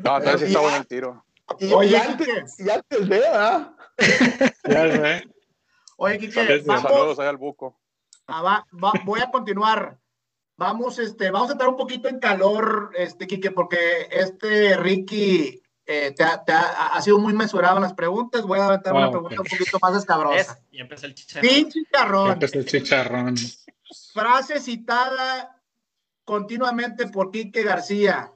No, 0.05 0.17
entonces 0.19 0.41
sí 0.41 0.47
está 0.47 0.61
bueno 0.61 0.77
el 0.77 0.87
tiro. 0.87 1.25
Y, 1.59 1.73
Oye, 1.73 1.91
y 1.91 1.95
antes, 1.97 2.59
y 2.61 2.71
antes 2.71 3.09
de, 3.09 3.23
¿ah? 3.27 3.75
ya 4.69 4.91
sé. 4.93 5.25
Oye, 5.97 6.19
Quique, 6.19 6.33
Saludos, 6.33 6.65
vamos, 6.67 6.83
Saludos 6.93 7.19
ahí 7.19 7.27
al 7.29 7.37
buco. 7.37 7.79
Ah, 8.27 8.43
va- 8.43 8.67
va- 8.83 8.93
voy 9.05 9.21
a 9.21 9.31
continuar. 9.31 9.99
Vamos, 10.57 10.99
este, 10.99 11.31
vamos 11.31 11.49
a 11.49 11.53
entrar 11.53 11.69
un 11.71 11.77
poquito 11.77 12.09
en 12.09 12.21
calor, 12.21 12.91
este, 12.97 13.27
Quique, 13.27 13.51
porque 13.51 14.09
este 14.11 14.77
Ricky 14.77 15.62
eh, 15.87 16.13
te 16.17 16.23
ha, 16.23 16.45
te 16.45 16.53
ha- 16.53 16.89
ha 16.95 17.03
sido 17.03 17.19
muy 17.19 17.33
mesurado 17.33 17.77
en 17.77 17.83
las 17.83 17.95
preguntas. 17.95 18.43
Voy 18.43 18.59
a 18.61 18.67
aventar 18.67 18.93
una 18.95 19.07
Ah, 19.07 19.11
pregunta 19.11 19.41
un 19.43 19.47
poquito 19.49 19.79
más 19.83 19.97
escabrosa. 19.97 20.37
Es- 20.53 20.59
Y 20.71 20.81
empezó 20.81 21.07
el 21.07 21.15
chicharro. 21.15 21.49
Sí, 21.49 21.63
Ya 21.65 21.69
chicharrón. 21.71 22.31
empezó 22.33 22.59
el 22.59 22.67
chicharrón. 22.67 23.35
Frase 24.13 24.61
citada 24.61 25.61
continuamente 26.25 27.09
por 27.09 27.31
Quique 27.31 27.63
García. 27.63 28.33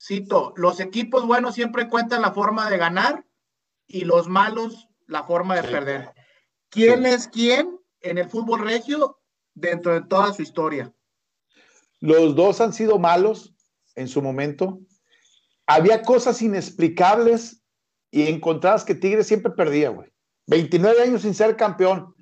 Cito, 0.00 0.52
los 0.56 0.80
equipos 0.80 1.26
buenos 1.26 1.54
siempre 1.54 1.88
cuentan 1.88 2.22
la 2.22 2.32
forma 2.32 2.70
de 2.70 2.78
ganar 2.78 3.24
y 3.86 4.04
los 4.04 4.28
malos 4.28 4.88
la 5.06 5.24
forma 5.24 5.56
de 5.56 5.62
Sí. 5.62 5.68
perder. 5.68 6.12
¿Quién 6.70 7.06
es 7.06 7.28
quién 7.28 7.78
en 8.00 8.18
el 8.18 8.28
fútbol 8.28 8.60
regio 8.60 9.20
dentro 9.54 9.92
de 9.94 10.02
toda 10.02 10.32
su 10.32 10.42
historia? 10.42 10.92
Los 12.00 12.36
dos 12.36 12.60
han 12.60 12.72
sido 12.72 12.98
malos 12.98 13.54
en 13.96 14.06
su 14.08 14.22
momento. 14.22 14.78
Había 15.68 16.00
cosas 16.02 16.40
inexplicables 16.40 17.62
y 18.10 18.26
encontrabas 18.26 18.84
que 18.84 18.94
Tigres 18.94 19.26
siempre 19.26 19.52
perdía, 19.52 19.90
güey. 19.90 20.08
29 20.46 21.02
años 21.02 21.22
sin 21.22 21.34
ser 21.34 21.56
campeón. 21.56 22.14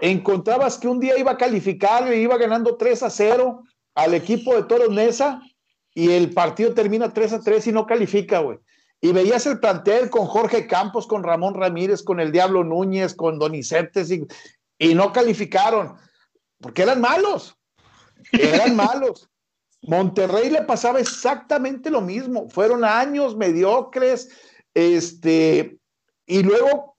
Encontrabas 0.00 0.76
que 0.76 0.88
un 0.88 0.98
día 0.98 1.16
iba 1.16 1.30
a 1.30 1.36
calificar 1.36 2.12
y 2.12 2.18
iba 2.18 2.36
ganando 2.36 2.76
3 2.76 3.04
a 3.04 3.10
0 3.10 3.62
al 3.94 4.14
equipo 4.14 4.56
de 4.56 4.64
Toros 4.64 4.90
Nesa 4.90 5.40
y 5.94 6.10
el 6.10 6.34
partido 6.34 6.74
termina 6.74 7.12
3 7.12 7.32
a 7.34 7.40
3 7.40 7.68
y 7.68 7.72
no 7.72 7.86
califica, 7.86 8.40
güey. 8.40 8.58
Y 9.00 9.12
veías 9.12 9.46
el 9.46 9.60
plantel 9.60 10.10
con 10.10 10.26
Jorge 10.26 10.66
Campos, 10.66 11.06
con 11.06 11.22
Ramón 11.22 11.54
Ramírez, 11.54 12.02
con 12.02 12.18
el 12.18 12.32
Diablo 12.32 12.64
Núñez, 12.64 13.14
con 13.14 13.38
Donizetes 13.38 14.10
y, 14.10 14.26
y 14.78 14.94
no 14.94 15.12
calificaron 15.12 15.96
porque 16.60 16.82
eran 16.82 17.00
malos. 17.00 17.56
Eran 18.32 18.74
malos. 18.76 19.30
Monterrey 19.82 20.50
le 20.50 20.62
pasaba 20.62 21.00
exactamente 21.00 21.90
lo 21.90 22.00
mismo. 22.00 22.48
Fueron 22.50 22.84
años 22.84 23.36
mediocres, 23.36 24.28
este, 24.74 25.78
y 26.26 26.42
luego 26.42 26.96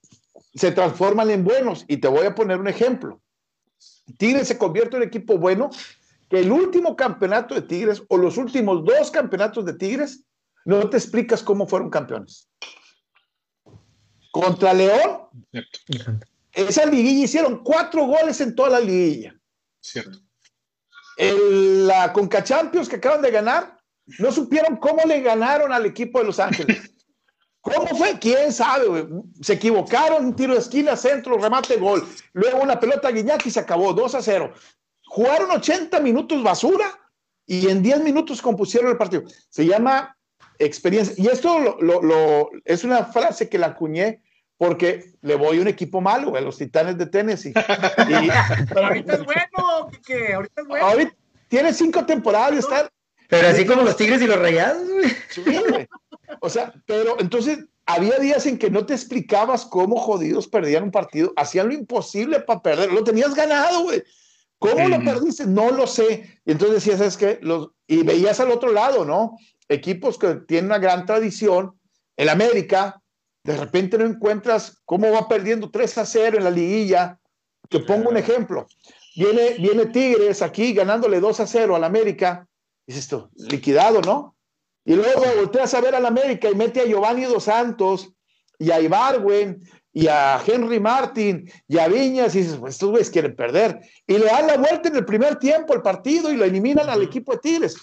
se 0.56 0.72
transforman 0.72 1.30
en 1.30 1.44
buenos. 1.44 1.86
Y 1.88 1.98
te 1.98 2.08
voy 2.08 2.26
a 2.26 2.36
poner 2.36 2.60
un 2.60 2.68
ejemplo. 2.68 3.22
Tigres 4.18 4.48
se 4.48 4.58
convierte 4.58 4.98
en 4.98 5.04
un 5.04 5.08
equipo 5.08 5.38
bueno, 5.38 5.70
que 6.30 6.40
el 6.40 6.52
último 6.52 6.96
campeonato 6.96 7.56
de 7.56 7.62
Tigres 7.62 8.04
o 8.10 8.18
los 8.18 8.38
últimos 8.38 8.84
dos 8.84 9.12
campeonatos 9.12 9.66
de 9.66 9.74
Tigres, 9.74 10.24
no 10.66 10.90
te 10.90 10.98
explicas 10.98 11.44
cómo 11.44 11.68
fueron 11.68 11.90
campeones. 11.90 12.50
Contra 14.32 14.74
León, 14.74 15.28
Cierto, 15.52 15.80
esa 16.54 16.86
liguilla 16.86 17.26
hicieron 17.26 17.64
cuatro 17.64 18.06
goles 18.06 18.40
en 18.42 18.56
toda 18.56 18.70
la 18.70 18.80
liguilla. 18.80 19.36
cierto. 19.80 20.20
El- 21.22 21.88
la 21.88 22.12
Conca 22.14 22.44
Champions 22.44 22.90
que 22.90 22.98
acaban 22.98 23.22
de 23.22 23.32
ganar, 23.32 23.78
no 24.20 24.32
supieron 24.32 24.78
cómo 24.78 25.04
le 25.06 25.22
ganaron 25.22 25.72
al 25.72 25.86
equipo 25.86 26.20
de 26.20 26.26
Los 26.26 26.40
Ángeles. 26.40 26.78
¿Cómo 27.62 27.88
fue? 27.96 28.18
¿Quién 28.20 28.52
sabe? 28.52 29.08
Se 29.42 29.54
equivocaron, 29.54 30.26
un 30.26 30.36
tiro 30.36 30.54
de 30.54 30.60
esquina, 30.60 30.96
centro, 30.96 31.38
remate, 31.38 31.78
gol. 31.78 32.04
Luego 32.34 32.60
una 32.62 32.80
pelota 32.80 33.08
a 33.10 33.12
Guiñac 33.12 33.46
y 33.46 33.52
se 33.52 33.60
acabó, 33.60 33.94
2 33.94 34.16
a 34.16 34.22
0. 34.22 34.52
Jugaron 35.06 35.52
80 35.52 36.00
minutos 36.00 36.42
basura 36.42 36.86
y 37.46 37.70
en 37.70 37.84
10 37.84 38.02
minutos 38.02 38.42
compusieron 38.42 38.90
el 38.90 38.98
partido. 38.98 39.24
Se 39.50 39.64
llama 39.66 40.18
experiencia. 40.58 41.14
Y 41.18 41.28
esto 41.28 41.60
lo- 41.60 41.80
lo- 41.82 42.02
lo- 42.02 42.50
es 42.66 42.84
una 42.84 43.06
frase 43.06 43.48
que 43.48 43.60
la 43.60 43.68
acuñé 43.68 44.24
porque 44.62 45.16
le 45.24 45.34
voy 45.34 45.58
a 45.58 45.62
un 45.62 45.68
equipo 45.68 46.02
malo, 46.02 46.30
güey, 46.30 46.44
a 46.44 46.46
los 46.46 46.56
Titanes 46.56 46.96
de 46.96 47.08
Tennessee. 47.08 47.50
Y, 47.50 48.30
Pero 48.70 48.86
ahorita 48.86 49.14
es 49.14 49.26
bueno, 49.26 49.90
Quique, 49.90 50.34
ahorita 50.36 50.62
es 50.62 50.68
bueno. 50.68 50.86
Ahorita 50.86 51.16
tiene 51.48 51.74
cinco 51.74 52.06
temporadas 52.06 52.54
y 52.54 52.58
está. 52.60 52.88
Pero 53.28 53.48
así 53.48 53.66
como 53.66 53.82
los 53.82 53.98
Tigres 53.98 54.22
y 54.22 54.28
los 54.28 54.38
Rayados, 54.38 54.88
güey. 54.88 55.10
sí, 55.30 55.42
güey. 55.68 55.88
O 56.42 56.48
sea, 56.48 56.72
pero 56.86 57.20
entonces 57.20 57.66
había 57.88 58.20
días 58.20 58.46
en 58.46 58.60
que 58.60 58.70
no 58.70 58.86
te 58.86 58.94
explicabas 58.94 59.66
cómo 59.66 59.96
jodidos 59.96 60.48
perdían 60.48 60.84
un 60.84 60.92
partido, 60.92 61.34
hacían 61.38 61.70
lo 61.70 61.74
imposible 61.74 62.40
para 62.42 62.62
perder, 62.62 62.92
lo 62.92 63.04
tenías 63.04 63.34
ganado, 63.34 63.82
güey. 63.86 64.04
¿Cómo 64.60 64.88
lo 64.88 65.04
perdiste? 65.04 65.48
No 65.48 65.72
lo 65.72 65.88
sé. 65.88 66.40
Y 66.46 66.52
entonces 66.52 66.76
decías, 66.76 67.00
¿sabes 67.00 67.18
qué? 67.18 67.40
Los, 67.42 67.72
y 67.88 68.04
veías 68.04 68.40
al 68.40 68.52
otro 68.52 68.72
lado, 68.72 69.06
¿no? 69.06 69.38
equipos 69.72 70.18
que 70.18 70.36
tienen 70.36 70.66
una 70.66 70.80
gran 70.80 71.06
tradición, 71.06 71.80
el 72.18 72.30
América, 72.30 73.01
de 73.44 73.58
repente 73.58 73.98
no 73.98 74.06
encuentras 74.06 74.82
cómo 74.86 75.12
va 75.12 75.28
perdiendo 75.28 75.72
3 75.72 75.98
a 75.98 76.06
0 76.06 76.38
en 76.38 76.44
la 76.44 76.52
liguilla. 76.52 77.20
Te 77.70 77.80
pongo 77.80 78.10
un 78.10 78.18
ejemplo. 78.18 78.68
Viene, 79.16 79.56
viene 79.58 79.88
Tigres 79.88 80.42
aquí 80.42 80.74
ganándole 80.74 81.20
2 81.20 81.40
a 81.40 81.48
0 81.48 81.76
al 81.76 81.84
América. 81.84 82.48
Dices 82.86 83.08
tú, 83.08 83.30
liquidado, 83.36 84.02
¿no? 84.02 84.36
Y 84.86 84.96
luego 84.96 85.24
volteas 85.38 85.74
a 85.74 85.82
ver 85.82 85.96
al 85.96 86.06
América 86.06 86.50
y 86.50 86.56
mete 86.56 86.82
a 86.82 86.86
Giovanni 86.86 87.24
Dos 87.26 87.46
Santos 87.46 88.12
y 88.58 88.72
a 88.72 88.80
Ibarwen 88.80 89.62
y 89.94 90.08
a 90.08 90.42
Henry 90.46 90.80
Martin 90.80 91.52
y 91.68 91.78
a 91.78 91.88
Viñas 91.88 92.36
y 92.36 92.40
dices, 92.40 92.58
pues 92.58 92.76
estos 92.76 92.90
güeyes 92.90 93.10
quieren 93.10 93.36
perder. 93.36 93.80
Y 94.08 94.18
le 94.18 94.26
dan 94.26 94.48
la 94.48 94.58
vuelta 94.58 94.90
en 94.90 94.96
el 94.96 95.06
primer 95.06 95.38
tiempo 95.38 95.74
el 95.74 95.82
partido 95.82 96.32
y 96.32 96.38
lo 96.38 96.46
eliminan 96.46 96.90
al 96.90 97.02
equipo 97.02 97.34
de 97.34 97.40
Tigres. 97.40 97.76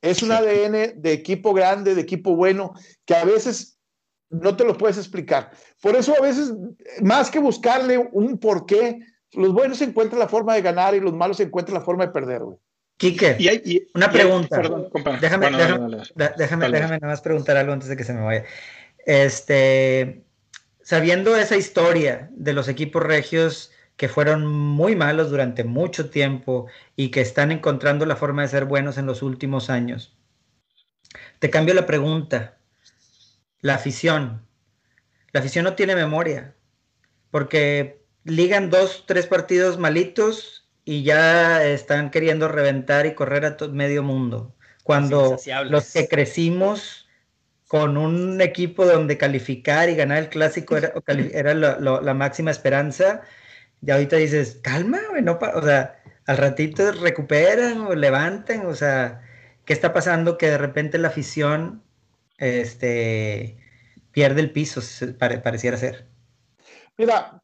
Es 0.00 0.22
un 0.22 0.32
ADN 0.32 1.00
de 1.00 1.12
equipo 1.12 1.52
grande, 1.52 1.94
de 1.94 2.00
equipo 2.00 2.34
bueno, 2.34 2.72
que 3.04 3.14
a 3.14 3.24
veces 3.24 3.79
no 4.30 4.56
te 4.56 4.64
lo 4.64 4.76
puedes 4.78 4.96
explicar. 4.96 5.50
Por 5.82 5.96
eso 5.96 6.14
a 6.16 6.20
veces, 6.22 6.52
más 7.02 7.30
que 7.30 7.38
buscarle 7.38 7.98
un 8.12 8.38
porqué, 8.38 9.00
los 9.32 9.52
buenos 9.52 9.80
encuentran 9.82 10.18
la 10.18 10.28
forma 10.28 10.54
de 10.54 10.62
ganar 10.62 10.94
y 10.94 11.00
los 11.00 11.12
malos 11.12 11.38
encuentran 11.40 11.74
la 11.74 11.84
forma 11.84 12.06
de 12.06 12.12
perder, 12.12 12.40
güey. 12.42 12.56
Quique, 12.96 13.36
Y 13.38 13.48
hay- 13.48 13.62
y- 13.64 13.88
una 13.94 14.06
y 14.06 14.08
hay- 14.08 14.14
pregunta. 14.14 14.56
perdón. 14.56 14.88
Déjame, 15.20 15.46
Bueno, 15.46 15.58
déjame, 15.58 15.78
dale, 15.80 15.96
dale. 15.96 16.10
da- 16.14 16.34
déjame, 16.36 16.62
Dale. 16.64 16.76
déjame 16.76 16.98
nada 16.98 17.12
más 17.12 17.20
preguntar 17.22 17.56
algo 17.56 17.72
antes 17.72 17.88
de 17.88 17.96
que 17.96 18.04
se 18.04 18.12
me 18.12 18.20
vaya. 18.22 18.44
Este, 19.06 20.22
sabiendo 20.82 21.34
esa 21.36 21.56
historia 21.56 22.28
de 22.32 22.52
los 22.52 22.68
equipos 22.68 23.02
regios 23.02 23.72
que 23.96 24.08
fueron 24.08 24.46
muy 24.46 24.96
malos 24.96 25.30
durante 25.30 25.64
mucho 25.64 26.10
tiempo 26.10 26.66
y 26.96 27.10
que 27.10 27.20
están 27.20 27.52
encontrando 27.52 28.06
la 28.06 28.16
forma 28.16 28.42
de 28.42 28.48
ser 28.48 28.64
buenos 28.64 28.96
en 28.98 29.06
los 29.06 29.22
últimos 29.22 29.70
años, 29.70 30.16
te 31.38 31.50
cambio 31.50 31.74
la 31.74 31.86
pregunta. 31.86 32.58
La 33.60 33.74
afición. 33.74 34.46
La 35.32 35.40
afición 35.40 35.64
no 35.64 35.74
tiene 35.74 35.94
memoria, 35.94 36.54
porque 37.30 38.02
ligan 38.24 38.70
dos, 38.70 39.04
tres 39.06 39.26
partidos 39.26 39.78
malitos 39.78 40.68
y 40.84 41.02
ya 41.02 41.64
están 41.64 42.10
queriendo 42.10 42.48
reventar 42.48 43.06
y 43.06 43.14
correr 43.14 43.44
a 43.44 43.56
todo 43.56 43.72
medio 43.72 44.02
mundo. 44.02 44.54
Cuando 44.82 45.38
los 45.66 45.92
que 45.92 46.08
crecimos 46.08 47.08
con 47.68 47.96
un 47.96 48.40
equipo 48.40 48.84
donde 48.84 49.16
calificar 49.16 49.88
y 49.88 49.94
ganar 49.94 50.18
el 50.18 50.28
clásico 50.28 50.76
era, 50.76 51.54
la 51.54 52.14
máxima 52.14 52.50
esperanza, 52.50 53.22
y 53.86 53.90
ahorita 53.90 54.16
dices, 54.16 54.58
calma, 54.62 54.98
güey, 55.10 55.22
no 55.22 55.38
pa-", 55.38 55.52
o 55.54 55.62
sea, 55.62 56.02
al 56.26 56.36
ratito 56.38 56.90
recuperan 56.92 57.82
o 57.82 57.94
levantan, 57.94 58.66
o 58.66 58.74
sea, 58.74 59.22
¿qué 59.64 59.72
está 59.72 59.92
pasando? 59.92 60.36
Que 60.38 60.50
de 60.50 60.58
repente 60.58 60.98
la 60.98 61.08
afición 61.08 61.82
este, 62.40 63.58
pierde 64.10 64.40
el 64.40 64.50
piso, 64.52 64.80
pare- 65.18 65.38
pareciera 65.38 65.76
ser. 65.76 66.08
Mira, 66.96 67.40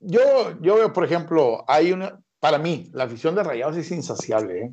yo, 0.00 0.60
yo 0.60 0.76
veo, 0.76 0.92
por 0.92 1.04
ejemplo, 1.04 1.64
hay 1.66 1.92
una, 1.92 2.20
para 2.38 2.58
mí, 2.58 2.90
la 2.92 3.04
afición 3.04 3.34
de 3.34 3.42
Rayados 3.42 3.76
es 3.76 3.90
insaciable, 3.90 4.62
¿eh? 4.62 4.72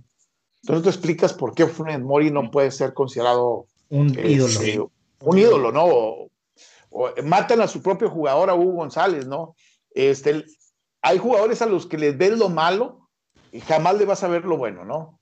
Entonces 0.63 0.84
tú 0.84 0.89
explicas 0.89 1.34
por 1.34 1.54
qué 1.54 1.67
Funes 1.67 2.00
Mori 2.02 2.32
no 2.32 2.50
puede 2.52 2.71
ser 2.71 2.93
considerado 2.93 3.67
Un 3.89 4.10
este, 4.10 4.30
ídolo. 4.32 4.91
un 5.21 5.38
ídolo, 5.38 5.71
¿no? 5.71 5.86
O, 5.86 6.30
o 6.89 7.10
matan 7.23 7.62
a 7.62 7.67
su 7.67 7.82
propio 7.82 8.10
jugador, 8.10 8.50
a 8.50 8.56
Hugo 8.56 8.73
González, 8.73 9.28
¿no? 9.28 9.56
Este, 9.91 10.43
hay 11.02 11.17
jugadores 11.19 11.62
a 11.62 11.67
los 11.67 11.86
que 11.86 11.97
les 11.97 12.17
ves 12.17 12.38
lo 12.38 12.50
malo 12.50 13.08
y 13.52 13.62
jamás 13.62 13.97
le 13.97 14.06
vas 14.06 14.23
a 14.23 14.28
ver 14.28 14.45
lo 14.45 14.58
bueno, 14.58 14.84
¿no? 14.84 15.19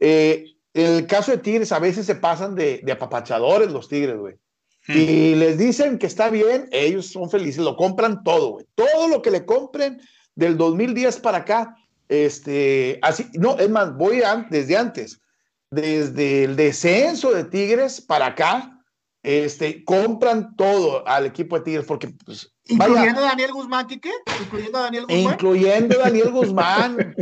Eh, 0.00 0.44
en 0.74 0.86
el 0.96 1.06
caso 1.06 1.32
de 1.32 1.38
Tigres, 1.38 1.72
a 1.72 1.78
veces 1.78 2.06
se 2.06 2.14
pasan 2.14 2.54
de, 2.54 2.80
de 2.82 2.92
apapachadores 2.92 3.70
los 3.70 3.88
Tigres, 3.88 4.16
güey. 4.16 4.36
Y 4.88 5.34
les 5.34 5.58
dicen 5.58 5.98
que 5.98 6.06
está 6.06 6.30
bien, 6.30 6.68
ellos 6.72 7.06
son 7.06 7.30
felices, 7.30 7.62
lo 7.62 7.76
compran 7.76 8.24
todo, 8.24 8.52
güey. 8.52 8.66
Todo 8.74 9.08
lo 9.08 9.22
que 9.22 9.30
le 9.30 9.44
compren 9.44 10.00
del 10.34 10.56
2010 10.56 11.18
para 11.20 11.38
acá, 11.38 11.76
este, 12.08 12.98
así, 13.02 13.26
no, 13.34 13.58
es 13.58 13.68
más, 13.70 13.94
voy 13.96 14.22
a- 14.22 14.46
desde 14.50 14.76
antes, 14.76 15.20
desde 15.70 16.44
el 16.44 16.56
descenso 16.56 17.30
de 17.32 17.44
Tigres 17.44 18.00
para 18.00 18.26
acá, 18.26 18.82
este, 19.22 19.84
compran 19.84 20.56
todo 20.56 21.06
al 21.06 21.26
equipo 21.26 21.58
de 21.58 21.64
Tigres, 21.64 21.84
porque, 21.86 22.08
pues, 22.24 22.52
Incluyendo 22.70 23.20
a 23.20 23.24
Daniel 23.24 23.52
Guzmán, 23.52 23.86
Quique. 23.86 24.10
Incluyendo 24.40 24.78
a 24.78 24.82
Daniel 24.82 25.06
Guzmán. 25.06 25.32
incluyendo 25.34 26.00
a 26.00 26.02
Daniel 26.04 26.30
Guzmán. 26.30 27.16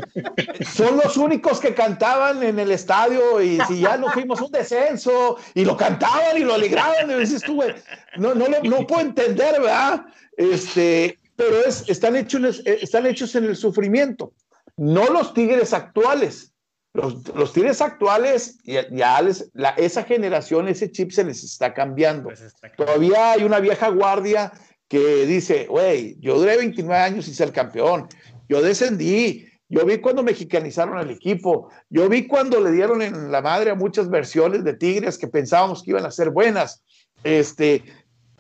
Son 0.75 0.97
los 1.03 1.17
únicos 1.17 1.61
que 1.61 1.75
cantaban 1.75 2.43
en 2.43 2.59
el 2.59 2.71
estadio 2.71 3.41
y 3.43 3.59
si 3.69 3.81
ya 3.81 3.97
no 3.97 4.11
fuimos 4.13 4.41
un 4.41 4.51
descenso 4.53 5.37
y 5.55 5.65
lo 5.65 5.77
cantaban 5.77 6.37
y 6.37 6.41
lo 6.41 6.55
alegraban, 6.55 7.11
y 7.11 7.15
dices 7.15 7.43
tú, 7.43 7.57
güey, 7.57 7.75
no, 8.17 8.35
no, 8.35 8.47
lo- 8.47 8.63
no 8.63 8.87
puedo 8.87 9.01
entender, 9.03 9.61
¿verdad? 9.61 10.05
Este, 10.37 11.19
pero 11.37 11.61
es, 11.67 11.85
están, 11.89 12.17
hechos, 12.17 12.41
en 12.41 12.47
el- 12.47 12.79
están 12.83 13.07
hechos 13.07 13.35
en 13.35 13.45
el 13.45 13.57
sufrimiento, 13.57 14.33
no 14.77 15.07
los 15.07 15.35
tigres 15.35 15.73
actuales. 15.73 16.53
Los, 16.95 17.29
los 17.35 17.53
tigres 17.53 17.81
actuales, 17.83 18.59
ya, 18.65 18.87
ya 18.91 19.21
les- 19.21 19.51
la- 19.53 19.71
esa 19.71 20.03
generación, 20.05 20.69
ese 20.69 20.91
chip 20.91 21.11
se 21.13 21.23
les 21.23 21.45
está 21.45 21.75
cambiando. 21.75 22.25
Pues 22.25 22.41
está. 22.41 22.73
Todavía 22.73 23.33
hay 23.33 23.45
una 23.45 23.61
vieja 23.61 23.89
guardia 23.91 24.53
que 24.89 25.27
dice, 25.27 25.67
güey, 25.67 26.17
yo 26.21 26.39
duré 26.39 26.57
29 26.57 27.01
años 27.01 27.29
y 27.29 27.35
ser 27.35 27.53
campeón, 27.53 28.09
yo 28.49 28.63
descendí, 28.63 29.47
yo 29.69 29.85
vi 29.85 29.99
cuando 29.99 30.23
mexicanizaron 30.23 30.99
el 30.99 31.11
equipo, 31.11 31.69
yo 31.91 32.09
vi 32.09 32.27
cuando 32.27 32.59
le 32.61 32.73
dieron 32.73 33.03
en 33.03 33.31
la 33.31 33.43
madre 33.43 33.71
a 33.71 33.75
muchas 33.75 34.09
versiones 34.09 34.65
de 34.65 34.73
Tigres 34.73 35.19
que 35.19 35.29
pensábamos 35.29 35.83
que 35.83 35.91
iban 35.91 36.07
a 36.07 36.11
ser 36.11 36.31
buenas. 36.31 36.83
Este, 37.23 37.85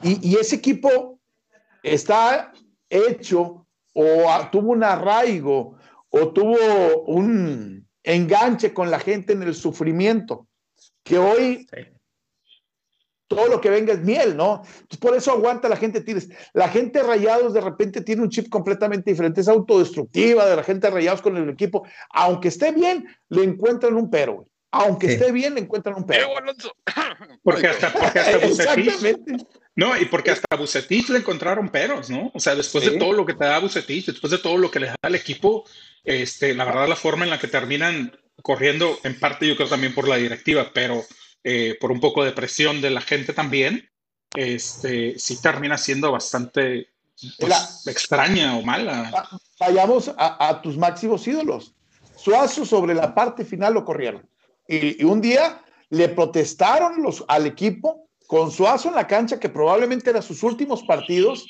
y, 0.02 0.36
ese 0.36 0.56
equipo 0.56 1.18
está 1.82 2.52
hecho 2.88 3.66
o 3.92 4.48
tuvo 4.50 4.72
un 4.72 4.84
arraigo 4.84 5.76
o 6.08 6.32
tuvo 6.32 7.02
un 7.06 7.86
enganche 8.02 8.72
con 8.72 8.90
la 8.90 8.98
gente 8.98 9.34
en 9.34 9.42
el 9.42 9.54
sufrimiento, 9.54 10.46
que 11.02 11.18
hoy. 11.18 11.66
Todo 13.28 13.46
lo 13.48 13.60
que 13.60 13.70
venga 13.70 13.92
es 13.92 14.00
miel, 14.00 14.36
¿no? 14.36 14.62
Entonces, 14.64 14.98
por 14.98 15.14
eso 15.16 15.30
aguanta 15.32 15.68
la 15.68 15.76
gente 15.76 16.00
Tigres. 16.00 16.28
La 16.54 16.68
gente 16.68 17.02
Rayados 17.02 17.52
de 17.54 17.60
repente 17.60 18.00
tiene 18.00 18.22
un 18.22 18.30
chip 18.30 18.48
completamente 18.48 19.10
diferente, 19.10 19.42
es 19.42 19.48
autodestructiva 19.48 20.46
de 20.46 20.56
la 20.56 20.62
gente 20.64 20.90
Rayados 20.90 21.22
con 21.22 21.36
el 21.36 21.48
equipo. 21.50 21.86
Aunque 22.10 22.48
esté 22.48 22.72
bien, 22.72 23.06
le 23.28 23.44
encuentran 23.44 23.94
un 23.94 24.10
pero, 24.10 24.34
güey. 24.34 24.46
Aunque 24.70 25.06
Sí. 25.06 25.12
esté 25.14 25.32
bien, 25.32 25.54
le 25.54 25.60
encuentran 25.60 25.94
un 25.96 26.04
pero. 26.04 26.28
Porque 27.42 27.68
hasta, 27.68 27.92
porque 27.92 28.18
hasta 28.18 28.36
Bucetich, 28.46 28.86
Exactamente. 28.88 29.46
no, 29.76 29.96
y 29.98 30.04
porque 30.06 30.30
hasta 30.32 30.56
Bucetich 30.56 31.08
le 31.08 31.18
encontraron 31.18 31.68
peros, 31.70 32.10
¿no? 32.10 32.30
O 32.34 32.40
sea, 32.40 32.54
después 32.54 32.84
Sí. 32.84 32.90
de 32.90 32.98
todo 32.98 33.12
lo 33.12 33.24
que 33.24 33.32
te 33.34 33.44
da 33.46 33.58
Bucetich, 33.60 34.06
después 34.06 34.30
de 34.30 34.38
todo 34.38 34.58
lo 34.58 34.70
que 34.70 34.80
le 34.80 34.86
da 34.88 34.96
al 35.02 35.14
equipo, 35.14 35.64
este, 36.04 36.54
la 36.54 36.64
verdad, 36.64 36.88
la 36.88 36.96
forma 36.96 37.24
en 37.24 37.30
la 37.30 37.38
que 37.38 37.48
terminan 37.48 38.12
corriendo, 38.42 38.98
en 39.04 39.18
parte 39.18 39.46
yo 39.48 39.56
creo 39.56 39.68
también 39.68 39.94
por 39.94 40.06
la 40.06 40.16
directiva, 40.16 40.70
pero 40.74 41.02
eh, 41.50 41.76
por 41.80 41.90
un 41.90 42.00
poco 42.00 42.24
de 42.24 42.32
presión 42.32 42.80
de 42.80 42.90
la 42.90 43.00
gente 43.00 43.32
también, 43.32 43.88
este, 44.36 45.18
sí 45.18 45.40
termina 45.40 45.78
siendo 45.78 46.12
bastante 46.12 46.88
pues, 47.38 47.48
La- 47.50 47.90
extraña 47.92 48.56
o 48.56 48.62
mala. 48.62 49.10
Va- 49.14 49.28
Vayamos 49.58 50.08
a, 50.16 50.48
a 50.48 50.60
tus 50.62 50.76
máximos 50.76 51.26
ídolos. 51.26 51.74
Suazo 52.16 52.64
sobre 52.64 52.94
la 52.94 53.14
parte 53.14 53.44
final 53.44 53.74
lo 53.74 53.84
corrieron. 53.84 54.28
Y, 54.68 55.00
y 55.00 55.04
un 55.04 55.20
día 55.20 55.62
le 55.90 56.08
protestaron 56.10 57.02
los, 57.02 57.24
al 57.28 57.46
equipo 57.46 58.08
con 58.26 58.50
Suazo 58.50 58.88
en 58.90 58.94
la 58.96 59.06
cancha, 59.06 59.40
que 59.40 59.48
probablemente 59.48 60.10
eran 60.10 60.22
sus 60.22 60.42
últimos 60.42 60.82
partidos, 60.82 61.46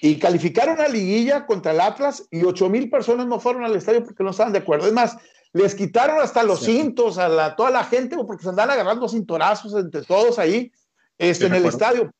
y 0.00 0.16
calificaron 0.18 0.80
a 0.80 0.88
liguilla 0.88 1.46
contra 1.46 1.72
el 1.72 1.80
Atlas 1.80 2.26
y 2.30 2.42
ocho 2.44 2.68
mil 2.68 2.88
personas 2.90 3.26
no 3.26 3.38
fueron 3.40 3.64
al 3.64 3.76
estadio 3.76 4.04
porque 4.04 4.22
no 4.24 4.30
estaban 4.30 4.52
de 4.52 4.60
acuerdo. 4.60 4.86
Es 4.86 4.92
más, 4.92 5.16
les 5.56 5.74
quitaron 5.74 6.20
hasta 6.20 6.42
los 6.42 6.60
cintos 6.60 7.18
a 7.18 7.28
la, 7.28 7.56
toda 7.56 7.70
la 7.70 7.84
gente 7.84 8.16
porque 8.26 8.42
se 8.42 8.48
andan 8.50 8.70
agarrando 8.70 9.08
cinturazos 9.08 9.74
entre 9.74 10.02
todos 10.02 10.38
ahí 10.38 10.72
este, 11.18 11.44
Sí, 11.44 11.46
en 11.46 11.54
el 11.54 11.66
acuerdo. 11.66 11.78
estadio. 11.78 12.14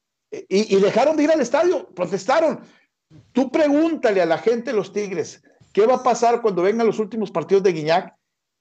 Y, 0.49 0.77
y 0.77 0.81
dejaron 0.81 1.17
de 1.17 1.25
ir 1.25 1.31
al 1.31 1.41
estadio, 1.41 1.89
protestaron. 1.95 2.61
Tú 3.33 3.51
pregúntale 3.51 4.21
a 4.21 4.27
la 4.27 4.39
gente 4.39 4.71
de 4.71 4.77
los 4.77 4.93
Tigres, 4.93 5.43
¿qué 5.73 5.87
va 5.87 5.97
a 5.97 6.03
pasar 6.03 6.43
cuando 6.43 6.63
vengan 6.63 6.87
los 6.87 6.99
últimos 6.99 7.31
partidos 7.31 7.63
de 7.63 7.73
Guiñac? 7.73 8.15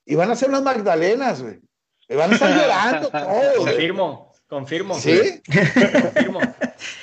Y 0.06 0.16
van 0.16 0.30
a 0.30 0.36
ser 0.36 0.50
unas 0.50 0.62
magdalenas, 0.62 1.42
güey. 1.42 1.60
Y 2.08 2.16
van 2.16 2.32
a 2.32 2.34
estar 2.36 2.50
llorando 2.56 3.10
todos. 3.10 3.56
Confirmo, 3.58 4.34
confirmo. 4.48 5.00
¿Sí? 5.00 5.42
Confirmo. 6.02 6.40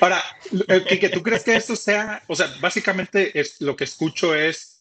Ahora, 0.00 0.22
eh, 0.68 0.84
Quique, 0.88 1.08
¿tú 1.08 1.22
crees 1.22 1.42
que 1.42 1.56
esto 1.56 1.74
sea, 1.74 2.22
o 2.28 2.36
sea, 2.36 2.46
básicamente 2.60 3.38
es, 3.38 3.60
lo 3.60 3.74
que 3.74 3.84
escucho 3.84 4.34
es 4.34 4.71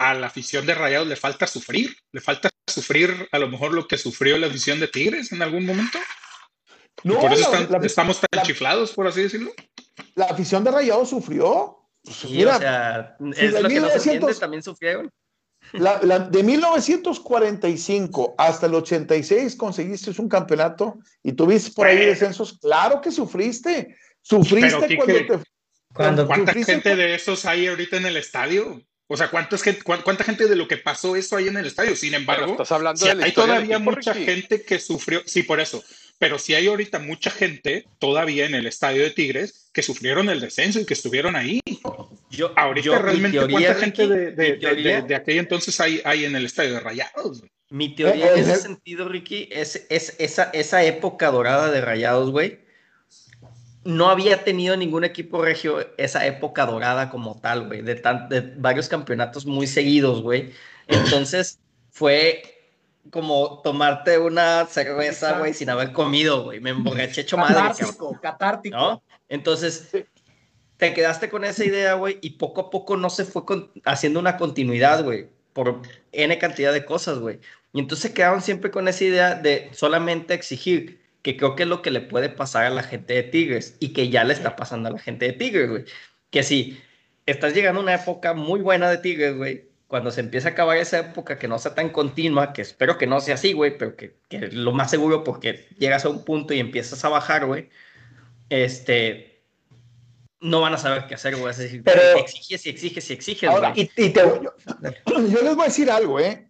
a 0.00 0.14
la 0.14 0.28
afición 0.28 0.64
de 0.64 0.74
Rayados 0.74 1.06
le 1.06 1.14
falta 1.16 1.46
sufrir, 1.46 1.94
le 2.12 2.20
falta 2.22 2.48
sufrir 2.66 3.28
a 3.30 3.38
lo 3.38 3.48
mejor 3.48 3.74
lo 3.74 3.86
que 3.86 3.98
sufrió 3.98 4.38
la 4.38 4.46
afición 4.46 4.80
de 4.80 4.88
Tigres 4.88 5.30
en 5.32 5.42
algún 5.42 5.66
momento? 5.66 5.98
¿Y 7.04 7.08
No, 7.08 7.20
por 7.20 7.32
eso 7.34 7.50
la, 7.52 7.58
están- 7.60 7.80
la- 7.80 7.86
estamos 7.86 8.18
tan 8.20 8.28
la- 8.32 8.42
chiflados, 8.42 8.92
por 8.92 9.06
así 9.06 9.22
decirlo. 9.22 9.52
la 10.14 10.24
afición 10.26 10.64
de 10.64 10.70
Rayados 10.70 11.10
sufrió. 11.10 11.76
Pues, 12.02 12.16
Sí, 12.16 12.28
mira, 12.30 12.56
o 12.56 12.58
sea, 12.60 13.16
si 13.34 13.44
es 13.44 13.52
de 13.52 13.62
lo 13.62 13.68
que 13.68 13.74
no 13.80 13.88
se 13.88 13.92
1900 13.92 14.06
entiende, 14.06 14.34
también 14.40 14.62
sufrieron. 14.62 15.10
La- 15.74 16.00
la- 16.02 16.18
de 16.20 16.42
1945 16.42 18.34
hasta 18.38 18.66
el 18.66 18.74
86 18.74 19.54
conseguiste 19.56 20.10
un 20.18 20.28
campeonato 20.28 20.98
y 21.22 21.32
tuviste 21.32 21.72
por 21.72 21.86
ahí 21.86 21.98
descensos. 21.98 22.58
Claro 22.58 23.00
que 23.00 23.10
sufriste. 23.10 23.96
Sufriste 24.22 24.70
Pero, 24.80 24.86
Quique, 24.88 24.96
cuando 24.96 25.42
te. 25.42 25.50
Cuando 25.92 26.26
¿Cuánta 26.26 26.52
sufriste 26.52 26.72
gente 26.72 26.96
de 26.96 27.14
esos 27.14 27.44
hay 27.44 27.66
ahorita 27.66 27.96
en 27.98 28.06
el 28.06 28.16
estadio? 28.16 28.80
O 29.12 29.16
sea, 29.16 29.28
¿cuántas 29.28 29.60
gente, 29.62 29.82
cuán- 29.82 30.02
¿cuánta 30.02 30.22
gente 30.22 30.46
de 30.46 30.54
lo 30.54 30.68
que 30.68 30.76
pasó 30.76 31.16
eso 31.16 31.36
hay 31.36 31.48
en 31.48 31.56
el 31.56 31.66
estadio? 31.66 31.96
Sin 31.96 32.14
embargo, 32.14 32.52
estás 32.52 32.70
hablando 32.70 33.04
de 33.04 33.24
hay 33.24 33.32
todavía 33.32 33.76
equipo, 33.76 33.90
mucha 33.90 34.12
Ricky. 34.12 34.24
gente 34.24 34.62
que 34.62 34.78
sufrió, 34.78 35.20
sí, 35.26 35.42
por 35.42 35.58
eso, 35.58 35.82
pero 36.18 36.38
sí 36.38 36.54
hay 36.54 36.68
ahorita 36.68 37.00
mucha 37.00 37.28
gente 37.32 37.86
todavía 37.98 38.46
en 38.46 38.54
el 38.54 38.66
estadio 38.68 39.02
de 39.02 39.10
Tigres 39.10 39.68
que 39.72 39.82
sufrieron 39.82 40.30
el 40.30 40.38
descenso 40.38 40.78
y 40.78 40.84
que 40.86 40.94
estuvieron 40.94 41.34
ahí. 41.34 41.60
Yo, 42.30 42.52
Ahorita 42.56 42.86
yo- 42.86 42.98
realmente 43.00 43.36
teoría, 43.38 43.56
cuánta 43.58 43.74
gente 43.80 44.02
Ricky, 44.02 44.14
de, 44.14 44.18
de, 44.18 44.30
de- 44.30 44.52
teoría- 44.58 45.00
de- 45.02 45.08
de 45.08 45.14
aquel 45.16 45.38
entonces 45.38 45.80
hay, 45.80 46.00
hay 46.04 46.24
en 46.26 46.36
el 46.36 46.46
estadio 46.46 46.74
de 46.74 46.80
Rayados. 46.80 47.42
Mi 47.70 47.94
teoría 47.96 48.26
Eh, 48.26 48.32
en 48.34 48.38
eh, 48.38 48.42
ese 48.42 48.52
eh. 48.52 48.56
sentido, 48.56 49.08
Ricky, 49.08 49.48
es, 49.50 49.86
es 49.90 50.14
esa, 50.20 50.50
esa 50.52 50.84
época 50.84 51.32
dorada 51.32 51.68
de 51.72 51.80
Rayados, 51.80 52.30
güey. 52.30 52.60
No 53.84 54.10
había 54.10 54.44
tenido 54.44 54.76
ningún 54.76 55.04
equipo 55.04 55.42
regio 55.42 55.78
esa 55.96 56.26
época 56.26 56.66
dorada 56.66 57.08
como 57.10 57.40
tal, 57.40 57.66
güey, 57.66 57.80
de, 57.82 57.94
tan- 57.94 58.28
de 58.28 58.40
varios 58.56 58.88
campeonatos 58.88 59.46
muy 59.46 59.66
seguidos, 59.66 60.22
güey. 60.22 60.52
Entonces 60.86 61.58
fue 61.90 62.42
como 63.10 63.60
tomarte 63.62 64.18
una 64.18 64.66
cerveza, 64.66 65.38
güey, 65.38 65.54
sin 65.54 65.70
haber 65.70 65.92
comido, 65.92 66.44
güey. 66.44 66.60
Me 66.60 66.70
emborraché 66.70 67.22
hecho 67.22 67.38
madre. 67.38 67.54
Catártico, 67.54 68.20
catártico. 68.20 68.76
¿no? 68.76 69.02
Entonces, 69.28 69.88
te 70.76 70.92
quedaste 70.92 71.30
con 71.30 71.44
esa 71.44 71.64
idea, 71.64 71.94
güey, 71.94 72.18
y 72.20 72.30
poco 72.30 72.60
a 72.60 72.70
poco 72.70 72.96
no 72.96 73.08
se 73.08 73.24
fue 73.24 73.44
con- 73.46 73.70
haciendo 73.84 74.20
una 74.20 74.36
continuidad, 74.36 75.02
güey, 75.02 75.28
por 75.54 75.80
N 76.12 76.38
cantidad 76.38 76.72
de 76.72 76.84
cosas, 76.84 77.18
güey. 77.18 77.40
Y 77.72 77.80
entonces 77.80 78.10
quedaron 78.12 78.42
siempre 78.42 78.70
con 78.70 78.88
esa 78.88 79.04
idea 79.04 79.34
de 79.34 79.70
solamente 79.72 80.34
exigir, 80.34 80.99
que 81.22 81.36
creo 81.36 81.54
que 81.56 81.64
es 81.64 81.68
lo 81.68 81.82
que 81.82 81.90
le 81.90 82.00
puede 82.00 82.28
pasar 82.30 82.64
a 82.64 82.70
la 82.70 82.82
gente 82.82 83.14
de 83.14 83.22
Tigres 83.22 83.76
y 83.80 83.92
que 83.92 84.08
ya 84.08 84.24
le 84.24 84.32
está 84.32 84.56
pasando 84.56 84.88
a 84.88 84.92
la 84.92 84.98
gente 84.98 85.26
de 85.26 85.32
Tigres, 85.34 85.68
güey. 85.70 85.84
Que 86.30 86.42
si 86.42 86.80
estás 87.26 87.54
llegando 87.54 87.80
a 87.80 87.82
una 87.82 87.94
época 87.94 88.32
muy 88.34 88.60
buena 88.60 88.88
de 88.90 88.98
Tigres, 88.98 89.36
güey, 89.36 89.68
cuando 89.86 90.10
se 90.12 90.20
empieza 90.20 90.48
a 90.48 90.52
acabar 90.52 90.76
esa 90.78 91.00
época 91.00 91.38
que 91.38 91.48
no 91.48 91.58
sea 91.58 91.74
tan 91.74 91.90
continua, 91.90 92.52
que 92.52 92.62
espero 92.62 92.96
que 92.96 93.06
no 93.08 93.20
sea 93.20 93.34
así, 93.34 93.52
güey, 93.52 93.76
pero 93.76 93.96
que, 93.96 94.16
que 94.28 94.36
es 94.36 94.54
lo 94.54 94.72
más 94.72 94.90
seguro 94.90 95.24
porque 95.24 95.66
llegas 95.78 96.04
a 96.04 96.08
un 96.08 96.24
punto 96.24 96.54
y 96.54 96.60
empiezas 96.60 97.04
a 97.04 97.08
bajar, 97.08 97.44
güey, 97.46 97.68
este, 98.48 99.42
no 100.40 100.60
van 100.60 100.74
a 100.74 100.78
saber 100.78 101.06
qué 101.06 101.14
hacer, 101.14 101.36
güey. 101.36 101.50
Es 101.50 101.58
decir, 101.58 101.82
Pero- 101.84 102.18
exiges 102.18 102.64
y 102.66 102.70
exiges 102.70 103.10
y 103.10 103.12
exiges, 103.12 103.50
Ahora, 103.50 103.70
güey. 103.72 103.90
y, 103.96 104.02
y 104.04 104.10
te- 104.10 104.20
yo, 104.20 104.54
yo 105.06 105.42
les 105.42 105.54
voy 105.54 105.64
a 105.64 105.68
decir 105.68 105.90
algo, 105.90 106.18
¿eh? 106.20 106.46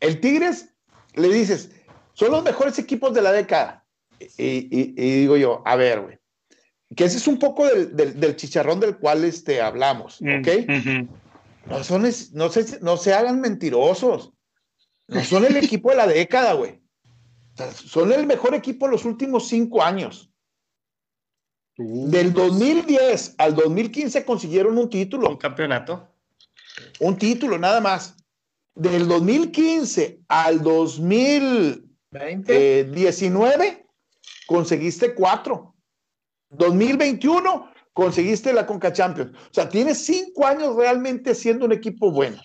El 0.00 0.20
Tigres, 0.20 0.70
le 1.14 1.28
dices, 1.28 1.70
son 2.16 2.30
los 2.32 2.42
mejores 2.42 2.78
equipos 2.78 3.12
de 3.14 3.20
la 3.22 3.30
década. 3.32 3.84
Y, 4.38 4.44
y- 4.44 4.94
y 4.96 5.20
digo 5.20 5.36
yo, 5.36 5.62
a 5.66 5.76
ver, 5.76 6.00
güey, 6.00 6.18
que 6.96 7.04
ese 7.04 7.18
es 7.18 7.26
un 7.26 7.38
poco 7.38 7.66
del, 7.66 7.94
del- 7.94 8.18
del 8.18 8.36
chicharrón 8.36 8.80
del 8.80 8.96
cual 8.96 9.24
este, 9.24 9.60
hablamos, 9.60 10.20
¿ok? 10.22 10.48
Ujú. 10.78 11.08
No, 11.66 11.84
son, 11.84 12.02
no, 12.32 12.48
se, 12.48 12.80
no 12.80 12.96
se 12.96 13.12
hagan 13.12 13.40
mentirosos. 13.40 14.32
No 15.08 15.22
son 15.24 15.44
el 15.44 15.56
equipo 15.56 15.90
de 15.90 15.96
la 15.96 16.06
década, 16.06 16.54
güey. 16.54 16.80
O 17.54 17.56
sea, 17.56 17.70
son 17.72 18.12
el 18.12 18.26
mejor 18.26 18.54
equipo 18.54 18.86
en 18.86 18.92
los 18.92 19.04
últimos 19.04 19.48
cinco 19.48 19.82
años. 19.82 20.30
Del 21.76 22.32
2010 22.32 23.34
al 23.36 23.54
2015 23.54 24.24
consiguieron 24.24 24.78
un 24.78 24.88
título. 24.88 25.28
Un 25.28 25.36
campeonato. 25.36 26.08
Un 27.00 27.18
título, 27.18 27.58
nada 27.58 27.80
más. 27.80 28.16
Del 28.74 29.06
2015 29.08 30.20
al 30.28 30.62
2019 30.62 31.85
20. 32.18 32.84
conseguiste 34.46 35.14
cuatro. 35.14 35.74
2021 36.50 37.70
conseguiste 37.92 38.52
la 38.52 38.66
Conca 38.66 38.92
Champions. 38.92 39.32
O 39.36 39.54
sea, 39.54 39.68
tienes 39.68 40.04
cinco 40.04 40.46
años 40.46 40.76
realmente 40.76 41.34
siendo 41.34 41.64
un 41.64 41.72
equipo 41.72 42.10
bueno. 42.10 42.40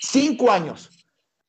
Cinco 0.00 0.50
años. 0.50 0.90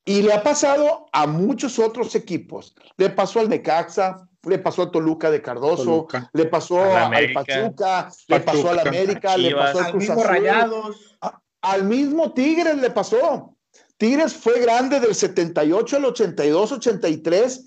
Y 0.03 0.21
le 0.21 0.33
ha 0.33 0.43
pasado 0.43 1.07
a 1.11 1.25
muchos 1.25 1.79
otros 1.79 2.13
equipos. 2.15 2.75
Le 2.97 3.09
pasó 3.09 3.39
al 3.39 3.49
Necaxa, 3.49 4.27
le 4.43 4.59
pasó 4.59 4.83
a 4.83 4.91
Toluca 4.91 5.31
de 5.31 5.41
Cardoso, 5.41 5.83
Toluca. 5.83 6.29
le 6.33 6.45
pasó 6.45 6.83
Al. 6.83 7.33
Pachuca, 7.33 8.11
le 8.27 8.39
pasó 8.39 8.69
al. 8.69 8.79
América, 8.79 9.37
le 9.37 9.55
pasó 9.55 9.79
al 9.79 9.85
Al 9.85 9.91
Cruz 9.91 10.03
mismo 10.03 10.21
Azul. 10.21 10.27
Rayados. 10.27 11.17
Al 11.61 11.83
mismo 11.85 12.33
Tigres 12.33 12.77
le 12.77 12.91
pasó. 12.91 13.54
Tigres 13.97 14.33
fue 14.33 14.59
grande 14.59 14.99
del 14.99 15.15
78 15.15 15.97
al 15.97 16.05
82, 16.05 16.71
83 16.73 17.65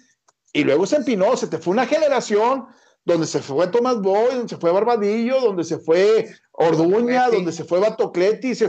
y 0.53 0.65
luego 0.65 0.87
se 0.87 0.97
empinó. 0.97 1.37
Se 1.37 1.47
te 1.47 1.59
fue 1.59 1.73
una 1.73 1.87
generación 1.87 2.67
donde 3.05 3.27
se 3.27 3.41
fue 3.41 3.69
Tomás 3.69 4.01
Boy, 4.01 4.35
donde 4.35 4.49
se 4.49 4.57
fue 4.59 4.71
Barbadillo, 4.71 5.41
donde 5.41 5.65
se 5.65 5.79
fue 5.79 6.29
Orduña, 6.53 7.21
Batocleti. 7.21 7.37
donde 7.37 7.53
se 7.53 7.65
fue 7.65 7.81
Batocleti 7.81 8.49
y, 8.49 8.65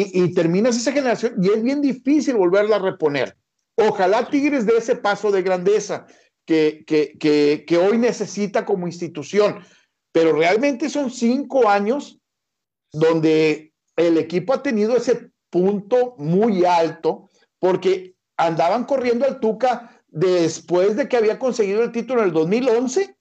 y, 0.00 0.24
y 0.24 0.34
terminas 0.34 0.76
esa 0.76 0.92
generación 0.92 1.34
y 1.40 1.50
es 1.50 1.62
bien 1.62 1.80
difícil 1.80 2.34
volverla 2.34 2.76
a 2.76 2.80
reponer. 2.80 3.36
Ojalá 3.76 4.28
Tigres 4.28 4.66
dé 4.66 4.76
ese 4.78 4.96
paso 4.96 5.30
de 5.30 5.42
grandeza 5.42 6.06
que, 6.44 6.84
que, 6.86 7.16
que, 7.18 7.64
que 7.66 7.78
hoy 7.78 7.98
necesita 7.98 8.64
como 8.64 8.86
institución, 8.86 9.60
pero 10.12 10.32
realmente 10.32 10.88
son 10.88 11.10
cinco 11.10 11.68
años 11.68 12.18
donde 12.92 13.72
el 13.96 14.18
equipo 14.18 14.54
ha 14.54 14.62
tenido 14.62 14.96
ese 14.96 15.30
punto 15.54 16.16
muy 16.18 16.64
alto 16.64 17.30
porque 17.60 18.16
andaban 18.36 18.84
corriendo 18.84 19.24
al 19.24 19.38
Tuca 19.38 20.02
después 20.08 20.96
de 20.96 21.08
que 21.08 21.16
había 21.16 21.38
conseguido 21.38 21.84
el 21.84 21.92
título 21.92 22.22
en 22.22 22.26
el 22.28 22.32
2011 22.32 23.16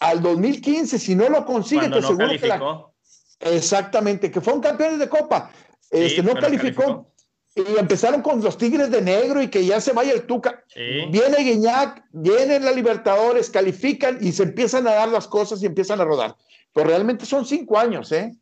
al 0.00 0.20
2015. 0.20 0.98
Si 0.98 1.14
no 1.14 1.28
lo 1.28 1.46
consigue, 1.46 1.82
Cuando 1.82 1.96
te 1.98 2.00
no 2.02 2.08
aseguro 2.08 2.28
que 2.40 2.46
la- 2.48 2.58
calificó. 2.58 2.94
Exactamente, 3.38 4.32
que 4.32 4.40
fueron 4.40 4.60
campeones 4.60 4.98
de 4.98 5.08
Copa. 5.08 5.52
Este, 5.90 6.24
no 6.24 6.34
calificó. 6.34 7.12
Y 7.54 7.78
empezaron 7.78 8.20
con 8.20 8.42
los 8.42 8.58
Tigres 8.58 8.90
de 8.90 9.00
Negro 9.00 9.40
y 9.40 9.46
que 9.48 9.64
ya 9.64 9.80
se 9.80 9.92
vaya 9.92 10.12
el 10.12 10.26
Tuca. 10.26 10.64
Sí. 10.66 10.80
Viene 11.10 11.36
Guiñac, 11.38 12.04
viene 12.10 12.58
la 12.58 12.72
Libertadores, 12.72 13.48
califican 13.48 14.18
y 14.20 14.32
se 14.32 14.42
empiezan 14.42 14.88
a 14.88 14.94
dar 14.94 15.08
las 15.08 15.28
cosas 15.28 15.62
y 15.62 15.66
empiezan 15.66 16.00
a 16.00 16.04
rodar. 16.04 16.34
Pero 16.72 16.88
realmente 16.88 17.24
son 17.26 17.46
cinco 17.46 17.78
años, 17.78 18.10
¿eh? 18.10 18.34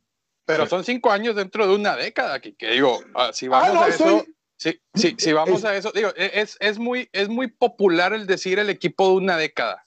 Pero 0.45 0.67
son 0.67 0.85
cinco 0.85 1.11
años 1.11 1.37
dentro 1.37 1.67
de 1.67 1.75
una 1.75 1.97
década, 1.97 2.41
que, 2.41 2.55
que 2.55 2.71
digo, 2.73 3.01
ah, 3.15 3.31
si 3.33 3.49
vamos 3.49 3.69
Ah, 3.69 3.73
no, 3.75 3.83
a 3.83 3.89
eso, 3.89 4.05
soy- 4.05 4.35
si, 4.57 4.81
si, 4.95 5.17
si 5.19 5.33
vamos 5.33 5.59
Es- 5.61 5.65
a 5.65 5.77
eso, 5.77 5.93
digo, 5.93 6.11
e- 6.17 6.33
es, 6.41 6.57
es, 6.61 6.79
muy, 6.79 7.09
es 7.13 7.29
muy 7.29 7.49
popular 7.49 8.13
el 8.13 8.27
decir 8.27 8.59
el 8.59 8.71
equipo 8.71 9.09
de 9.09 9.15
una 9.17 9.37
década. 9.37 9.87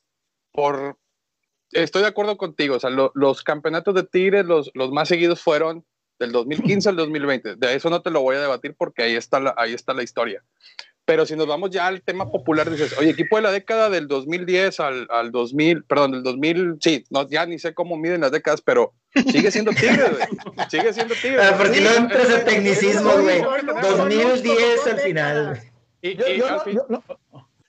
Por, 0.52 0.98
estoy 1.72 2.02
de 2.04 2.08
acuerdo 2.08 2.38
contigo, 2.38 2.76
o 2.76 2.80
sea, 2.80 2.90
lo- 2.90 3.12
los 3.16 3.44
campeonatos 3.44 3.94
de 3.96 4.04
Tigres, 4.04 4.46
los, 4.46 4.72
los 4.74 4.92
más 4.92 5.08
seguidos 5.10 5.42
fueron 5.42 5.86
del 6.20 6.32
2015 6.32 6.88
al 6.90 6.96
2020. 6.96 7.56
De 7.58 7.74
eso 7.76 7.90
no 7.90 8.02
te 8.02 8.10
lo 8.12 8.22
voy 8.22 8.38
a 8.38 8.42
debatir 8.42 8.76
porque 8.78 9.04
ahí 9.04 9.16
está 9.16 9.40
la, 9.42 9.54
ahí 9.58 9.74
está 9.74 9.94
la 9.94 10.04
historia. 10.04 10.44
Pero 11.06 11.26
si 11.28 11.36
nos 11.36 11.46
vamos 11.46 11.70
ya 11.70 11.86
al 11.86 12.02
tema 12.02 12.32
popular, 12.32 12.70
dices, 12.70 12.98
oye, 12.98 13.12
equipo 13.12 13.36
de 13.36 13.44
la 13.44 13.52
década 13.52 13.90
del 13.92 14.08
2010 14.08 14.80
al, 14.80 15.08
al 15.12 15.32
2000, 15.32 15.84
perdón, 15.84 16.12
del 16.14 16.24
2000, 16.24 16.78
sí, 16.82 17.04
no, 17.12 17.28
ya 17.30 17.46
ni 17.46 17.60
sé 17.60 17.76
cómo 17.76 17.96
miden 17.96 18.22
las 18.22 18.32
décadas, 18.32 18.62
pero 18.62 18.94
sigue 19.32 19.52
siendo 19.52 19.72
Tigres, 19.72 20.10
güey. 20.18 20.68
Sigue 20.70 20.92
siendo 20.94 21.14
Tigres. 21.14 21.42
Ah, 21.44 21.56
porque 21.58 21.80
no 21.82 21.90
es- 21.92 21.98
entras 21.98 22.30
en 22.32 22.46
tecnicismo, 22.46 23.12
güey. 23.22 23.38
es- 23.40 23.46
es- 23.46 23.98
2010 23.98 24.88
al 24.88 25.00
final. 25.00 25.48
güey. 25.50 25.62
y- 26.02 26.16
Yo, 26.18 26.28
y 26.28 26.38
yo 26.38 26.48
al 26.48 26.62
fin- 26.62 26.74
yo 26.76 26.86
no- 26.90 27.04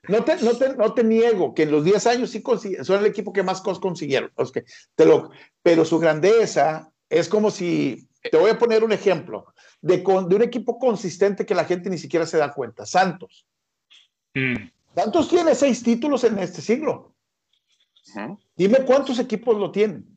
no 0.09 0.25
te, 0.25 0.37
no, 0.37 0.57
te, 0.57 0.69
no 0.77 0.95
te 0.95 1.05
niego 1.05 1.53
que 1.55 1.65
en 1.65 1.73
los 1.73 1.85
10 1.85 2.07
años 2.07 2.31
sí 2.31 2.43
son 2.83 3.01
el 3.01 3.07
equipo 3.07 3.33
que 3.35 3.43
más 3.43 3.61
cosas 3.61 3.81
consiguieron. 3.81 4.31
los 4.39 4.51
que- 4.53 4.65
te 4.95 5.05
lo, 5.05 5.31
pero 5.63 5.85
su 5.85 5.99
grandeza 5.99 6.91
es 7.11 7.29
como 7.29 7.51
si, 7.51 8.09
te 8.31 8.37
voy 8.37 8.51
a 8.51 8.59
poner 8.59 8.83
un 8.85 8.93
ejemplo, 8.93 9.47
de, 9.81 10.03
con- 10.03 10.29
de 10.29 10.37
un 10.37 10.43
equipo 10.43 10.79
consistente 10.79 11.45
que 11.47 11.55
la 11.55 11.65
gente 11.65 11.89
ni 11.91 11.99
siquiera 11.99 12.27
se 12.27 12.39
da 12.39 12.53
cuenta. 12.53 12.85
Santos. 12.87 13.47
Mm. 14.35 14.69
Santos 14.95 15.29
tiene 15.29 15.55
seis 15.55 15.83
títulos 15.83 16.25
en 16.25 16.39
este 16.39 16.61
siglo. 16.61 17.15
Dime 18.57 18.79
cuántos 18.85 19.19
equipos 19.19 19.57
lo 19.59 19.71
tienen. 19.71 20.17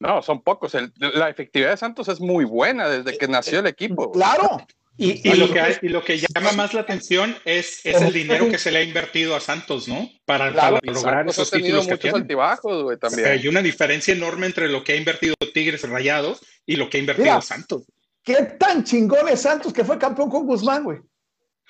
No, 0.00 0.22
son 0.22 0.42
pocos. 0.42 0.74
El- 0.74 0.92
la 0.98 1.28
efectividad 1.28 1.70
de 1.70 1.76
Santos 1.76 2.08
es 2.08 2.20
muy 2.20 2.44
buena 2.44 2.88
desde 2.88 3.16
que 3.18 3.28
nació 3.28 3.60
el 3.60 3.66
equipo. 3.66 4.10
Claro. 4.12 4.58
Y, 5.00 5.28
Y, 5.30 5.34
lo 5.34 5.52
que, 5.52 5.60
hay- 5.60 5.76
y 5.80 5.88
lo 5.88 6.04
que 6.04 6.18
llama 6.18 6.50
más 6.52 6.74
la 6.74 6.80
atención 6.80 7.36
es, 7.44 7.86
es 7.86 8.02
el 8.02 8.12
dinero 8.12 8.48
que 8.50 8.58
se 8.58 8.72
le 8.72 8.80
ha 8.80 8.82
invertido 8.82 9.36
a 9.36 9.40
Santos, 9.40 9.86
¿no? 9.86 10.10
Para, 10.26 10.50
Claro. 10.52 10.80
para 10.80 10.90
Y 10.90 10.94
lograr 10.94 11.14
Santos 11.18 11.34
esos 11.36 11.48
ha 11.48 11.50
tenido 11.52 11.68
títulos 11.80 11.86
que 11.86 11.92
muchos 11.92 12.00
tiene. 12.02 12.18
altibajos, 12.18 12.82
güey, 12.82 12.98
también. 12.98 13.28
Hay 13.28 13.46
una 13.46 13.62
diferencia 13.62 14.12
enorme 14.12 14.46
entre 14.46 14.68
lo 14.68 14.82
que 14.82 14.94
ha 14.94 14.96
invertido 14.96 15.34
Tigres 15.54 15.88
Rayados 15.88 16.40
y 16.66 16.74
lo 16.76 16.90
que 16.90 16.96
ha 16.96 17.00
invertido 17.00 17.26
Mira. 17.26 17.40
Santos. 17.40 17.84
¿Qué 18.24 18.34
tan 18.58 18.82
chingón 18.82 19.28
es 19.28 19.42
Santos 19.42 19.72
que 19.72 19.84
fue 19.84 19.98
campeón 19.98 20.30
con 20.30 20.44
Guzmán, 20.46 20.82
güey? 20.82 20.98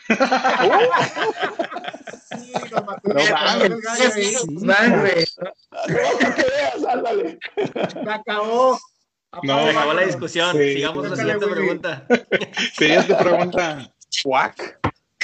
Sí, 0.08 0.14
No. 2.72 4.66
Van, 4.66 5.00
güey. 5.00 5.26
No, 8.26 8.78
acabó. 9.30 9.46
No, 9.46 9.64
Se 9.64 9.70
acabó 9.70 9.92
la 9.94 10.02
discusión. 10.02 10.56
Sí. 10.56 10.74
Sigamos 10.74 11.08
la 11.10 11.16
Sácale, 11.16 11.32
siguiente 11.32 11.46
Willy. 11.46 11.56
pregunta. 11.78 12.06
Siguiente 12.74 13.14
pregunta. 13.14 13.92
Fuck. 14.22 14.78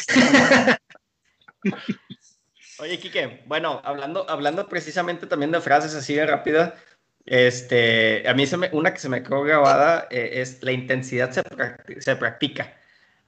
Oye, 2.81 2.99
Quique, 2.99 3.43
bueno, 3.47 3.81
hablando, 3.85 4.29
hablando 4.29 4.69
precisamente 4.69 5.27
también 5.27 5.53
de 5.53 5.61
frases 5.61 5.95
así 5.95 6.15
de 6.15 6.27
rápida, 6.27 6.75
este, 7.25 8.29
a 8.29 8.35
mí 8.35 8.47
se 8.47 8.57
me, 8.57 8.69
una 8.73 8.93
que 8.93 8.99
se 9.01 9.09
me 9.09 9.23
quedó 9.23 9.43
grabada 9.43 10.09
eh, 10.11 10.31
es 10.43 10.63
la 10.63 10.73
intensidad 10.73 11.31
se, 11.31 11.43
practi- 11.45 12.01
se 12.01 12.17
practica, 12.17 12.77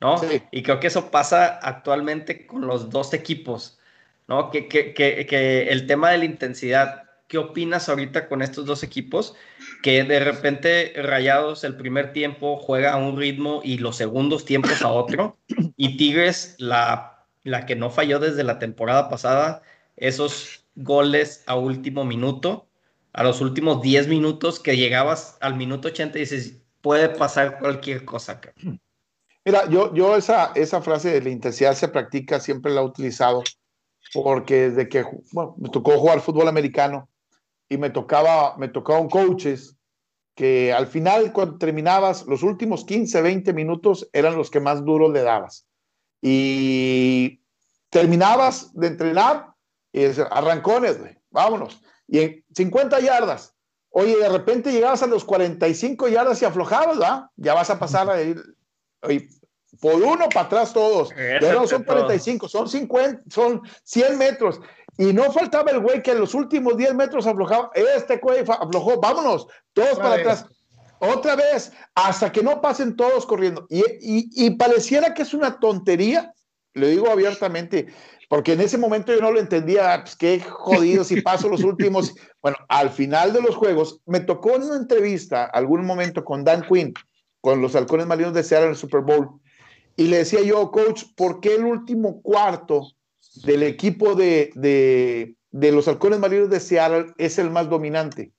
¿no? 0.00 0.18
Sí. 0.18 0.42
Y 0.50 0.62
creo 0.62 0.80
que 0.80 0.88
eso 0.88 1.10
pasa 1.10 1.58
actualmente 1.62 2.46
con 2.46 2.66
los 2.66 2.90
dos 2.90 3.14
equipos, 3.14 3.78
¿no? 4.26 4.50
Que, 4.50 4.66
que, 4.68 4.92
que, 4.92 5.24
que 5.26 5.68
el 5.68 5.86
tema 5.86 6.10
de 6.10 6.18
la 6.18 6.24
intensidad, 6.24 7.04
¿qué 7.28 7.38
opinas 7.38 7.88
ahorita 7.88 8.28
con 8.28 8.42
estos 8.42 8.66
dos 8.66 8.82
equipos? 8.82 9.34
Que 9.82 10.04
de 10.04 10.20
repente 10.20 10.92
Rayados 10.96 11.64
el 11.64 11.76
primer 11.76 12.12
tiempo 12.12 12.56
juega 12.58 12.92
a 12.92 12.96
un 12.96 13.16
ritmo 13.16 13.60
y 13.62 13.78
los 13.78 13.96
segundos 13.96 14.44
tiempos 14.44 14.82
a 14.82 14.90
otro, 14.90 15.38
y 15.76 15.96
Tigres 15.96 16.56
la, 16.58 17.26
la 17.42 17.66
que 17.66 17.76
no 17.76 17.90
falló 17.90 18.18
desde 18.18 18.44
la 18.44 18.58
temporada 18.58 19.08
pasada, 19.08 19.62
esos 19.96 20.66
goles 20.74 21.42
a 21.46 21.56
último 21.56 22.04
minuto, 22.04 22.68
a 23.12 23.22
los 23.22 23.40
últimos 23.40 23.80
10 23.82 24.08
minutos 24.08 24.60
que 24.60 24.76
llegabas 24.76 25.38
al 25.40 25.56
minuto 25.56 25.88
80 25.88 26.18
y 26.18 26.20
dices, 26.22 26.60
puede 26.82 27.08
pasar 27.08 27.58
cualquier 27.58 28.04
cosa. 28.04 28.40
cabrón". 28.40 28.80
Mira, 29.44 29.68
yo, 29.70 29.94
yo 29.94 30.16
esa, 30.16 30.50
esa 30.56 30.82
frase 30.82 31.10
de 31.10 31.22
la 31.22 31.30
intensidad 31.30 31.74
se 31.74 31.86
practica, 31.86 32.40
siempre 32.40 32.72
la 32.72 32.80
he 32.80 32.84
utilizado, 32.84 33.44
porque 34.12 34.70
desde 34.70 34.88
que 34.88 35.04
bueno, 35.30 35.54
me 35.56 35.68
tocó 35.68 35.92
jugar 35.98 36.20
fútbol 36.20 36.48
americano 36.48 37.08
y 37.68 37.78
me 37.78 37.90
tocaba, 37.90 38.56
me 38.56 38.68
tocaban 38.68 39.08
coaches 39.08 39.76
que 40.34 40.72
al 40.72 40.86
final, 40.86 41.32
cuando 41.32 41.56
terminabas, 41.56 42.26
los 42.26 42.42
últimos 42.42 42.84
15, 42.84 43.22
20 43.22 43.52
minutos 43.54 44.08
eran 44.12 44.36
los 44.36 44.50
que 44.50 44.60
más 44.60 44.84
duros 44.84 45.10
le 45.12 45.22
dabas. 45.22 45.66
Y 46.20 47.40
terminabas 47.88 48.72
de 48.74 48.88
entrenar 48.88 49.54
y 49.92 50.04
arrancones, 50.30 50.98
vámonos. 51.30 51.80
Y 52.06 52.18
en 52.18 52.44
50 52.54 53.00
yardas, 53.00 53.54
oye, 53.88 54.16
de 54.16 54.28
repente 54.28 54.72
llegabas 54.72 55.02
a 55.02 55.06
los 55.06 55.24
45 55.24 56.08
yardas 56.08 56.42
y 56.42 56.44
aflojabas, 56.44 57.00
¿va? 57.00 57.30
Ya 57.36 57.54
vas 57.54 57.70
a 57.70 57.78
pasar 57.78 58.10
a 58.10 58.22
ir, 58.22 58.42
oye, 59.02 59.28
por 59.80 59.94
uno 59.94 60.28
para 60.28 60.46
atrás 60.46 60.72
todos. 60.72 61.10
Ya 61.40 61.52
no 61.54 61.66
son 61.66 61.84
45, 61.84 62.48
son 62.48 62.68
50, 62.68 63.22
son 63.30 63.62
100 63.84 64.18
metros. 64.18 64.60
Y 64.98 65.12
no 65.12 65.30
faltaba 65.32 65.70
el 65.70 65.80
güey 65.80 66.02
que 66.02 66.12
en 66.12 66.20
los 66.20 66.34
últimos 66.34 66.76
10 66.76 66.94
metros 66.94 67.26
aflojaba. 67.26 67.70
Este 67.74 68.16
güey 68.16 68.40
aflojó, 68.48 68.98
vámonos, 69.00 69.46
todos 69.72 69.90
Otra 69.92 70.02
para 70.04 70.16
vez. 70.16 70.26
atrás. 70.26 70.46
Otra 70.98 71.36
vez, 71.36 71.72
hasta 71.94 72.32
que 72.32 72.42
no 72.42 72.60
pasen 72.62 72.96
todos 72.96 73.26
corriendo. 73.26 73.66
Y, 73.68 73.80
y- 74.00 74.46
y 74.46 74.50
pareciera 74.52 75.12
que 75.12 75.22
es 75.22 75.34
una 75.34 75.58
tontería, 75.60 76.32
lo 76.72 76.86
digo 76.86 77.10
abiertamente, 77.10 77.86
porque 78.30 78.54
en 78.54 78.62
ese 78.62 78.78
momento 78.78 79.12
yo 79.14 79.20
no 79.20 79.30
lo 79.30 79.38
entendía, 79.38 80.00
pues 80.02 80.16
qué 80.16 80.40
jodido 80.40 81.04
si 81.04 81.20
paso 81.20 81.48
los 81.48 81.62
últimos. 81.64 82.14
Bueno, 82.46 82.58
al 82.68 82.90
final 82.90 83.32
de 83.32 83.42
los 83.42 83.56
juegos, 83.56 84.00
me 84.06 84.20
tocó 84.20 84.54
en 84.54 84.62
una 84.62 84.76
entrevista, 84.76 85.46
algún 85.46 85.84
momento 85.84 86.24
con 86.24 86.44
Dan 86.44 86.62
Quinn, 86.62 86.94
con 87.40 87.60
los 87.60 87.74
halcones 87.74 88.06
marinos 88.06 88.34
de 88.34 88.44
Seattle 88.44 88.66
en 88.66 88.70
el 88.74 88.76
Super 88.78 89.00
Bowl, 89.00 89.40
y 89.96 90.04
le 90.08 90.18
decía 90.18 90.42
yo, 90.42 90.70
coach, 90.70 91.04
¿por 91.16 91.40
qué 91.40 91.54
el 91.54 91.64
último 91.64 92.20
cuarto 92.22 92.92
del 93.44 93.62
equipo 93.62 94.14
de, 94.14 94.50
de, 94.54 95.36
de 95.50 95.72
los 95.72 95.88
halcones 95.88 96.18
marinos 96.18 96.50
de 96.50 96.60
Seattle 96.60 97.14
es 97.18 97.38
el 97.38 97.50
más 97.50 97.68
dominante? 97.68 98.32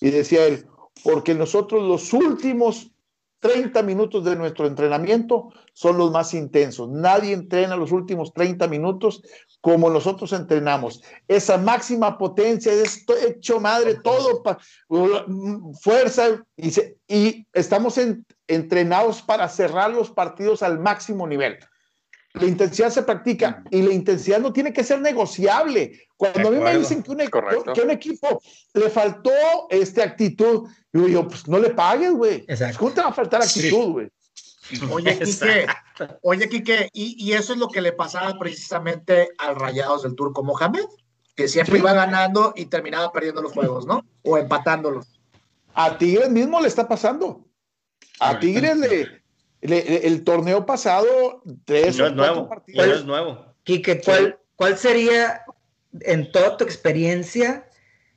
Y 0.00 0.10
decía 0.10 0.46
él, 0.46 0.66
porque 1.04 1.34
nosotros 1.34 1.82
los 1.82 2.12
últimos 2.12 2.90
30 3.38 3.82
minutos 3.82 4.24
de 4.24 4.34
nuestro 4.34 4.66
entrenamiento 4.66 5.50
son 5.72 5.98
los 5.98 6.10
más 6.10 6.34
intensos. 6.34 6.88
Nadie 6.88 7.32
entrena 7.32 7.76
los 7.76 7.92
últimos 7.92 8.32
30 8.32 8.66
minutos 8.66 9.22
como 9.60 9.90
nosotros 9.90 10.32
entrenamos. 10.32 11.02
Esa 11.28 11.58
máxima 11.58 12.18
potencia 12.18 12.72
es 12.72 13.04
hecho 13.26 13.60
madre, 13.60 13.96
todo, 14.02 14.42
fuerza, 15.80 16.44
y, 16.56 16.72
y 17.06 17.46
estamos 17.52 17.98
en- 17.98 18.26
entrenados 18.48 19.22
para 19.22 19.48
cerrar 19.48 19.90
los 19.90 20.10
partidos 20.10 20.62
al 20.62 20.78
máximo 20.78 21.26
nivel. 21.26 21.58
La 22.34 22.46
intensidad 22.46 22.90
se 22.90 23.02
practica 23.02 23.64
y 23.70 23.80
la 23.80 23.94
intensidad 23.94 24.38
no 24.38 24.52
tiene 24.52 24.72
que 24.72 24.84
ser 24.84 25.00
negociable. 25.00 26.02
Cuando 26.16 26.48
a 26.48 26.50
mí 26.50 26.58
me 26.58 26.78
dicen 26.78 27.02
que 27.02 27.10
un, 27.10 27.26
Correcto. 27.28 27.72
que 27.72 27.80
un 27.80 27.90
equipo 27.90 28.40
le 28.74 28.90
faltó 28.90 29.30
este 29.70 30.02
actitud, 30.02 30.68
yo 30.92 31.04
digo, 31.04 31.28
pues 31.28 31.48
no 31.48 31.58
le 31.58 31.70
pagues, 31.70 32.12
güey. 32.12 32.46
¿Cómo 32.78 32.92
te 32.92 33.00
va 33.00 33.08
a 33.08 33.12
faltar 33.12 33.42
actitud, 33.42 33.92
güey? 33.92 34.08
Oye, 34.90 35.18
Quique, 35.24 35.66
oye, 36.22 36.48
Quique, 36.48 36.90
y, 36.92 37.16
y 37.24 37.32
eso 37.32 37.52
es 37.52 37.58
lo 37.58 37.68
que 37.68 37.80
le 37.80 37.92
pasaba 37.92 38.38
precisamente 38.38 39.30
al 39.38 39.56
Rayados 39.56 40.02
del 40.02 40.14
Turco 40.14 40.42
Mohamed, 40.42 40.84
que 41.34 41.48
siempre 41.48 41.78
iba 41.78 41.92
ganando 41.92 42.52
y 42.56 42.66
terminaba 42.66 43.12
perdiendo 43.12 43.42
los 43.42 43.52
juegos, 43.52 43.86
¿no? 43.86 44.04
O 44.22 44.36
empatándolos. 44.36 45.20
A 45.74 45.96
Tigres 45.98 46.30
mismo 46.30 46.60
le 46.60 46.68
está 46.68 46.88
pasando. 46.88 47.46
A. 48.20 48.38
Tigres 48.40 48.76
le, 48.76 49.22
le- 49.60 50.06
el 50.06 50.24
torneo 50.24 50.64
pasado, 50.66 51.42
tres 51.64 51.96
No 51.98 52.04
o 52.04 52.06
es 52.08 52.14
nuevo, 52.14 52.48
partidos. 52.48 52.86
no 52.86 52.94
es 52.94 53.04
nuevo. 53.04 53.54
Quique, 53.64 54.00
¿cuál, 54.00 54.38
¿cuál 54.54 54.78
sería, 54.78 55.44
en 56.00 56.30
toda 56.32 56.56
tu 56.56 56.64
experiencia, 56.64 57.68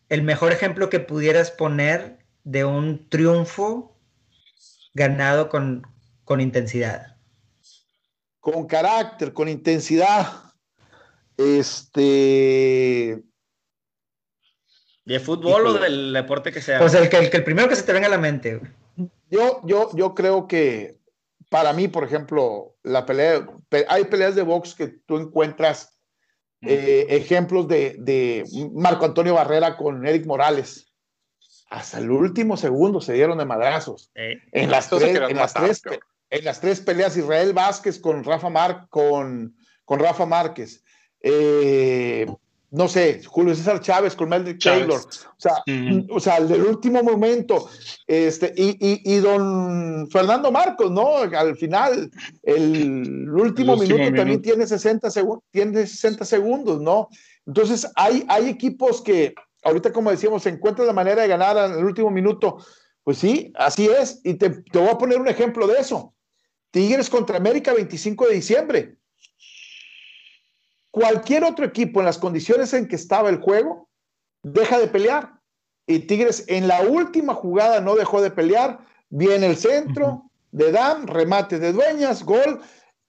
el 0.10 0.22
mejor 0.24 0.52
ejemplo 0.52 0.90
que 0.90 1.00
pudieras 1.00 1.52
poner 1.52 2.20
de 2.44 2.66
un 2.66 3.08
triunfo 3.10 3.96
ganado 4.94 5.50
con, 5.50 5.86
con 6.24 6.42
intensidad? 6.42 7.16
con 8.42 8.66
carácter, 8.68 9.34
con 9.34 9.50
intensidad. 9.50 10.32
Este, 11.38 13.22
¿De 15.06 15.20
fútbol 15.20 15.68
o 15.68 15.74
del 15.74 16.14
deporte 16.14 16.52
que 16.52 16.62
sea? 16.62 16.82
O 16.84 16.90
sea, 16.90 17.02
el 17.02 17.10
que, 17.10 17.18
el 17.18 17.30
que 17.30 17.38
el 17.38 17.44
primero 17.44 17.68
que 17.68 17.76
se 17.76 17.84
te 17.84 17.94
venga 17.94 18.08
a 18.08 18.12
la 18.12 18.18
mente. 18.18 18.56
güey. 18.58 18.72
Yo, 19.30 19.62
yo, 19.66 19.90
yo 19.96 20.14
creo 20.16 20.48
que 20.48 20.98
para 21.50 21.74
mí, 21.74 21.88
por 21.88 22.04
ejemplo, 22.04 22.76
la 22.84 23.06
pelea, 23.06 23.48
pe- 23.70 23.86
hay 23.90 24.06
peleas 24.06 24.36
de 24.36 24.44
box 24.44 24.76
que 24.76 24.88
tú 24.88 25.18
encuentras 25.18 26.00
eh, 26.62 27.08
ejemplos 27.10 27.68
de, 27.68 27.96
de 28.00 28.44
Marco 28.74 29.06
Antonio 29.06 29.34
Barrera 29.36 29.78
con 29.78 30.06
Eric 30.06 30.26
Morales. 30.26 30.94
Hasta 31.70 32.00
el 32.00 32.12
último 32.12 32.58
segundo 32.58 33.00
se 33.00 33.14
dieron 33.14 33.38
de 33.38 33.46
madrazos. 33.46 34.12
Eh, 34.16 34.38
En 34.52 34.70
las, 34.70 34.90
tres, 34.90 35.16
en, 35.16 35.38
las 35.38 35.56
matar, 35.56 35.64
tres, 35.64 35.82
en 36.32 36.46
las 36.46 36.60
tres 36.60 36.80
peleas, 36.82 37.16
Israel 37.16 37.54
Vázquez 37.54 38.00
con 38.00 38.24
Rafa, 38.24 38.50
Mar, 38.50 38.88
con, 38.90 39.56
con 39.86 40.00
Rafa 40.00 40.26
Márquez. 40.26 40.84
Eh, 41.22 42.26
no 42.72 42.88
sé, 42.88 43.22
Julio 43.26 43.56
César 43.56 43.80
Chávez 43.82 44.16
con 44.16 44.30
Chávez. 44.30 44.60
Taylor. 44.60 45.00
O 45.02 45.36
sea, 45.38 45.64
o 46.10 46.20
sea, 46.20 46.38
el 46.38 46.48
del 46.48 46.64
último 46.64 47.02
momento. 47.02 47.68
Este, 48.06 48.54
y, 48.56 48.70
y, 48.80 49.02
y 49.16 49.18
don 49.18 50.08
Fernando 50.12 50.52
Marcos, 50.52 50.92
¿no? 50.92 51.18
Al 51.18 51.56
final, 51.58 52.12
el 52.44 53.30
último, 53.30 53.74
El 53.74 53.80
último 53.82 53.98
minuto, 53.98 54.16
también 54.16 54.42
tiene 54.42 54.68
60, 54.68 55.08
segun- 55.10 55.42
tiene 55.52 55.86
60 55.88 56.26
segundos, 56.26 56.80
¿no? 56.82 57.10
Entonces, 57.46 57.88
hay, 57.96 58.24
hay 58.30 58.48
equipos 58.50 59.02
que, 59.02 59.34
ahorita 59.64 59.92
como 59.92 60.12
decíamos, 60.12 60.44
se 60.44 60.50
encuentran 60.50 60.86
la 60.88 60.94
manera 60.94 61.24
de 61.24 61.28
ganar 61.28 61.58
en 61.72 61.80
el 61.80 61.84
último 61.86 62.12
minuto. 62.12 62.58
Pues 63.04 63.18
sí, 63.18 63.52
así 63.56 63.88
es. 63.90 64.22
Y 64.24 64.36
te, 64.36 64.50
te 64.50 64.78
voy 64.78 64.90
a 64.90 64.98
poner 64.98 65.20
un 65.20 65.28
ejemplo 65.28 65.66
de 65.66 65.80
eso. 65.80 66.14
Tigres 66.70 67.10
contra 67.10 67.38
América, 67.38 67.74
25 67.74 68.28
de 68.28 68.36
diciembre. 68.36 68.96
Cualquier 70.92 71.44
otro 71.44 71.66
equipo 71.66 72.00
en 72.00 72.06
las 72.06 72.18
condiciones 72.18 72.74
en 72.74 72.88
que 72.88 72.96
estaba 72.96 73.30
el 73.30 73.40
juego, 73.40 73.90
deja 74.44 74.80
de 74.80 74.88
pelear. 74.88 75.34
Y 75.86 76.00
Tigres 76.00 76.46
en 76.48 76.68
la 76.68 76.82
última 76.82 77.34
jugada 77.34 77.82
no 77.82 77.96
dejó 77.96 78.22
de 78.22 78.32
pelear. 78.32 78.80
Viene 79.10 79.48
el 79.48 79.58
centro 79.58 80.24
de 80.52 80.72
Dam, 80.72 81.06
remate 81.08 81.60
de 81.60 81.74
Dueñas, 81.74 82.24
gol. 82.24 82.62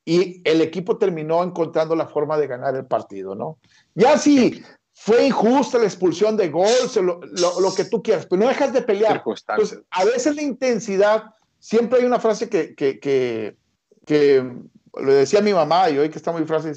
Y 0.04 0.40
el 0.48 0.60
equipo 0.62 0.96
terminó 0.98 1.42
encontrando 1.44 1.94
la 1.94 2.06
forma 2.06 2.36
de 2.38 2.46
ganar 2.46 2.74
el 2.74 2.86
partido, 2.86 3.34
¿no? 3.34 3.58
Ya 3.94 4.16
sí, 4.18 4.62
fue 4.94 5.26
injusta 5.26 5.78
la 5.78 5.84
expulsión 5.84 6.36
de 6.36 6.48
gol, 6.48 6.66
lo, 6.96 7.20
lo- 7.22 7.60
lo 7.60 7.74
que 7.74 7.84
tú 7.84 8.02
quieras, 8.02 8.26
pero 8.26 8.42
no 8.42 8.48
dejas 8.48 8.72
de 8.72 8.82
pelear. 8.82 9.22
Entonces, 9.62 9.82
a 9.90 10.04
veces 10.04 10.34
la 10.36 10.42
intensidad, 10.42 11.24
siempre 11.58 12.00
hay 12.00 12.06
una 12.06 12.18
frase 12.18 12.48
que, 12.48 12.74
que, 12.74 12.98
que, 12.98 13.56
que 14.06 14.42
le 15.02 15.12
decía 15.12 15.38
a 15.38 15.42
mi 15.42 15.52
mamá 15.54 15.88
y 15.90 15.98
hoy 15.98 16.08
que 16.10 16.18
está 16.18 16.32
muy 16.32 16.44
frase, 16.44 16.72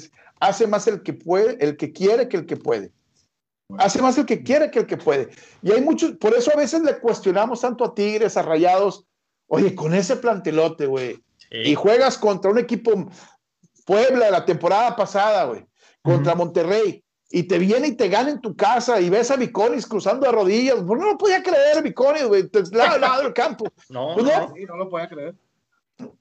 hace 0.48 0.66
más 0.66 0.86
el 0.86 1.02
que 1.02 1.12
puede, 1.12 1.56
el 1.64 1.76
que 1.76 1.92
quiere 1.92 2.28
que 2.28 2.36
el 2.38 2.46
que 2.46 2.56
puede. 2.56 2.92
Hace 3.78 4.02
más 4.02 4.16
el 4.18 4.26
que 4.26 4.42
quiere 4.42 4.70
que 4.70 4.80
el 4.80 4.86
que 4.86 4.96
puede. 4.96 5.30
Y 5.62 5.72
hay 5.72 5.80
muchos, 5.80 6.12
por 6.18 6.34
eso 6.34 6.50
a 6.52 6.56
veces 6.56 6.82
le 6.82 6.98
cuestionamos 6.98 7.60
tanto 7.60 7.84
a 7.84 7.94
Tigres, 7.94 8.36
a 8.36 8.42
Rayados, 8.42 9.06
oye, 9.46 9.74
con 9.74 9.94
ese 9.94 10.16
plantelote, 10.16 10.86
güey, 10.86 11.14
sí. 11.50 11.58
y 11.64 11.74
juegas 11.74 12.18
contra 12.18 12.50
un 12.50 12.58
equipo 12.58 12.92
Puebla 13.86 14.26
de 14.26 14.30
la 14.30 14.44
temporada 14.44 14.96
pasada, 14.96 15.44
güey, 15.44 15.66
contra. 16.02 16.34
Monterrey, 16.34 17.02
y 17.30 17.42
te 17.44 17.58
viene 17.58 17.88
y 17.88 17.96
te 17.96 18.08
gana 18.08 18.30
en 18.30 18.40
tu 18.40 18.54
casa 18.56 19.00
y 19.00 19.10
ves 19.10 19.30
a 19.30 19.36
Viconis 19.36 19.86
cruzando 19.86 20.24
de 20.26 20.32
rodillas. 20.32 20.76
Pues 20.86 21.00
no 21.00 21.06
lo 21.06 21.18
podía 21.18 21.42
creer, 21.42 21.82
Viconis, 21.82 22.24
güey, 22.24 22.48
te- 22.48 22.62
lado 22.72 22.94
a 22.94 22.98
lado 22.98 23.22
del 23.24 23.32
campo. 23.34 23.64
No, 23.90 24.14
Pues 24.14 24.26
no. 24.26 24.48
no. 24.48 24.54
Sí, 24.54 24.64
no 24.64 24.76
lo 24.76 24.88
podía 24.88 25.08
creer. 25.08 25.34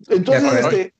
Entonces, 0.10 0.54
este, 0.66 0.94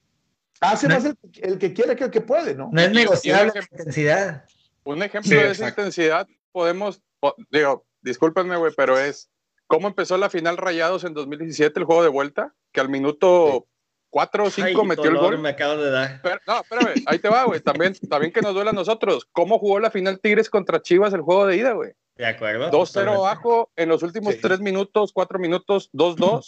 Hace 0.72 0.88
No- 0.88 0.96
más 0.96 1.06
el, 1.06 1.18
el 1.42 1.58
que 1.60 1.74
quiere 1.74 1.96
que 1.96 2.06
el 2.06 2.12
que 2.12 2.22
puede, 2.22 2.56
¿no? 2.56 2.70
No 2.72 2.82
es 2.82 2.92
negociable 2.92 3.52
la 3.56 3.62
intensidad. 3.72 4.46
Un 4.84 5.02
ejemplo 5.04 5.30
Sí, 5.30 5.36
de 5.36 5.52
esa 5.52 5.70
intensidad 5.70 6.28
podemos, 6.52 7.02
po- 7.20 7.36
digo, 7.52 7.86
discúlpenme, 8.02 8.58
güey, 8.58 8.74
pero 8.76 8.98
es 9.00 9.30
cómo 9.68 9.88
empezó 9.88 10.18
la 10.18 10.30
final 10.30 10.58
Rayados 10.58 11.04
en 11.04 11.14
2017, 11.14 11.80
el 11.80 11.86
juego 11.86 12.04
de 12.04 12.10
vuelta, 12.10 12.54
que 12.72 12.82
al 12.82 12.90
minuto 12.90 13.66
4 14.10 14.44
o 14.44 14.50
5 14.52 14.68
Ay, 14.82 14.88
metió 14.88 15.06
el 15.06 15.18
gol. 15.18 15.40
me 15.40 15.50
acabo 15.50 15.78
de 15.78 15.90
dar. 15.90 16.20
Pero- 16.22 16.40
no, 16.46 16.62
espérame, 16.62 17.04
ahí 17.08 17.18
te 17.20 17.30
va, 17.30 17.46
güey. 17.46 17.60
También, 17.62 17.94
también 18.10 18.32
que 18.32 18.42
nos 18.42 18.54
duele 18.54 18.70
a 18.70 18.74
nosotros. 18.74 19.28
¿Cómo 19.32 19.58
jugó 19.58 19.80
la 19.80 19.90
final 19.90 20.20
Tigres 20.20 20.50
contra 20.50 20.82
Chivas 20.82 21.14
el 21.14 21.22
juego 21.22 21.48
de 21.48 21.58
ida, 21.58 21.72
güey? 21.72 21.94
De 22.16 22.28
acuerdo. 22.28 22.70
2-0 22.70 22.94
totalmente. 22.94 23.16
abajo 23.18 23.72
en 23.76 23.90
los 23.90 24.04
últimos 24.04 24.36
Sí. 24.36 24.42
3 24.42 24.60
minutos, 24.60 25.12
4 25.14 25.40
minutos, 25.40 25.90
2-2. 25.94 26.46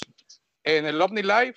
En 0.63 0.85
el 0.85 1.01
Omni 1.01 1.23
Live, 1.23 1.55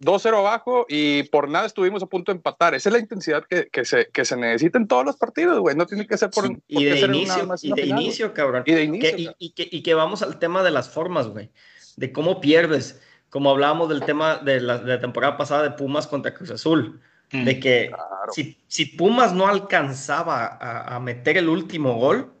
2-0 0.00 0.38
abajo 0.38 0.84
y 0.88 1.22
por 1.24 1.48
nada 1.48 1.66
estuvimos 1.66 2.02
a 2.02 2.06
punto 2.06 2.30
de 2.32 2.36
empatar. 2.36 2.74
Esa 2.74 2.88
es 2.88 2.92
la 2.92 2.98
intensidad 2.98 3.44
que, 3.48 3.68
que 3.68 3.84
se, 3.84 4.08
que 4.12 4.24
se 4.24 4.36
necesita 4.36 4.78
en 4.78 4.86
todos 4.88 5.04
los 5.04 5.16
partidos, 5.16 5.58
güey. 5.60 5.74
No 5.74 5.86
tiene 5.86 6.06
que 6.06 6.18
ser 6.18 6.30
por, 6.30 6.44
Y 6.46 6.48
por 6.50 6.82
qué 6.82 6.94
de 6.94 7.00
inicio, 7.06 7.56
y 7.62 7.70
de 7.72 7.82
final, 7.82 8.00
inicio, 8.02 8.34
cabrón. 8.34 8.62
Y 8.66 8.72
de 8.74 8.82
inicio, 8.84 9.10
Que- 9.16 9.22
y, 9.22 9.24
cabrón. 9.24 9.36
y 9.38 9.50
que, 9.52 9.68
y 9.70 9.82
que 9.82 9.94
vamos 9.94 10.22
al 10.22 10.38
tema 10.38 10.62
de 10.62 10.70
las 10.70 10.90
formas, 10.90 11.28
güey. 11.28 11.50
De 11.96 12.12
cómo 12.12 12.40
pierdes. 12.40 13.00
Como 13.30 13.50
hablábamos 13.50 13.88
del 13.88 14.04
tema 14.04 14.36
de 14.36 14.60
la, 14.60 14.78
de 14.78 14.94
la 14.94 15.00
temporada 15.00 15.36
pasada 15.36 15.62
de 15.62 15.70
Pumas 15.70 16.06
contra 16.06 16.32
Cruz 16.34 16.50
Azul. 16.50 17.00
Mm. 17.32 17.44
De 17.44 17.58
que 17.60 17.86
Claro. 17.88 18.32
si, 18.32 18.58
si 18.68 18.86
Pumas 18.86 19.32
no 19.32 19.46
alcanzaba 19.48 20.46
a, 20.46 20.94
a 20.94 21.00
meter 21.00 21.38
el 21.38 21.48
último 21.48 21.94
gol, 21.94 22.32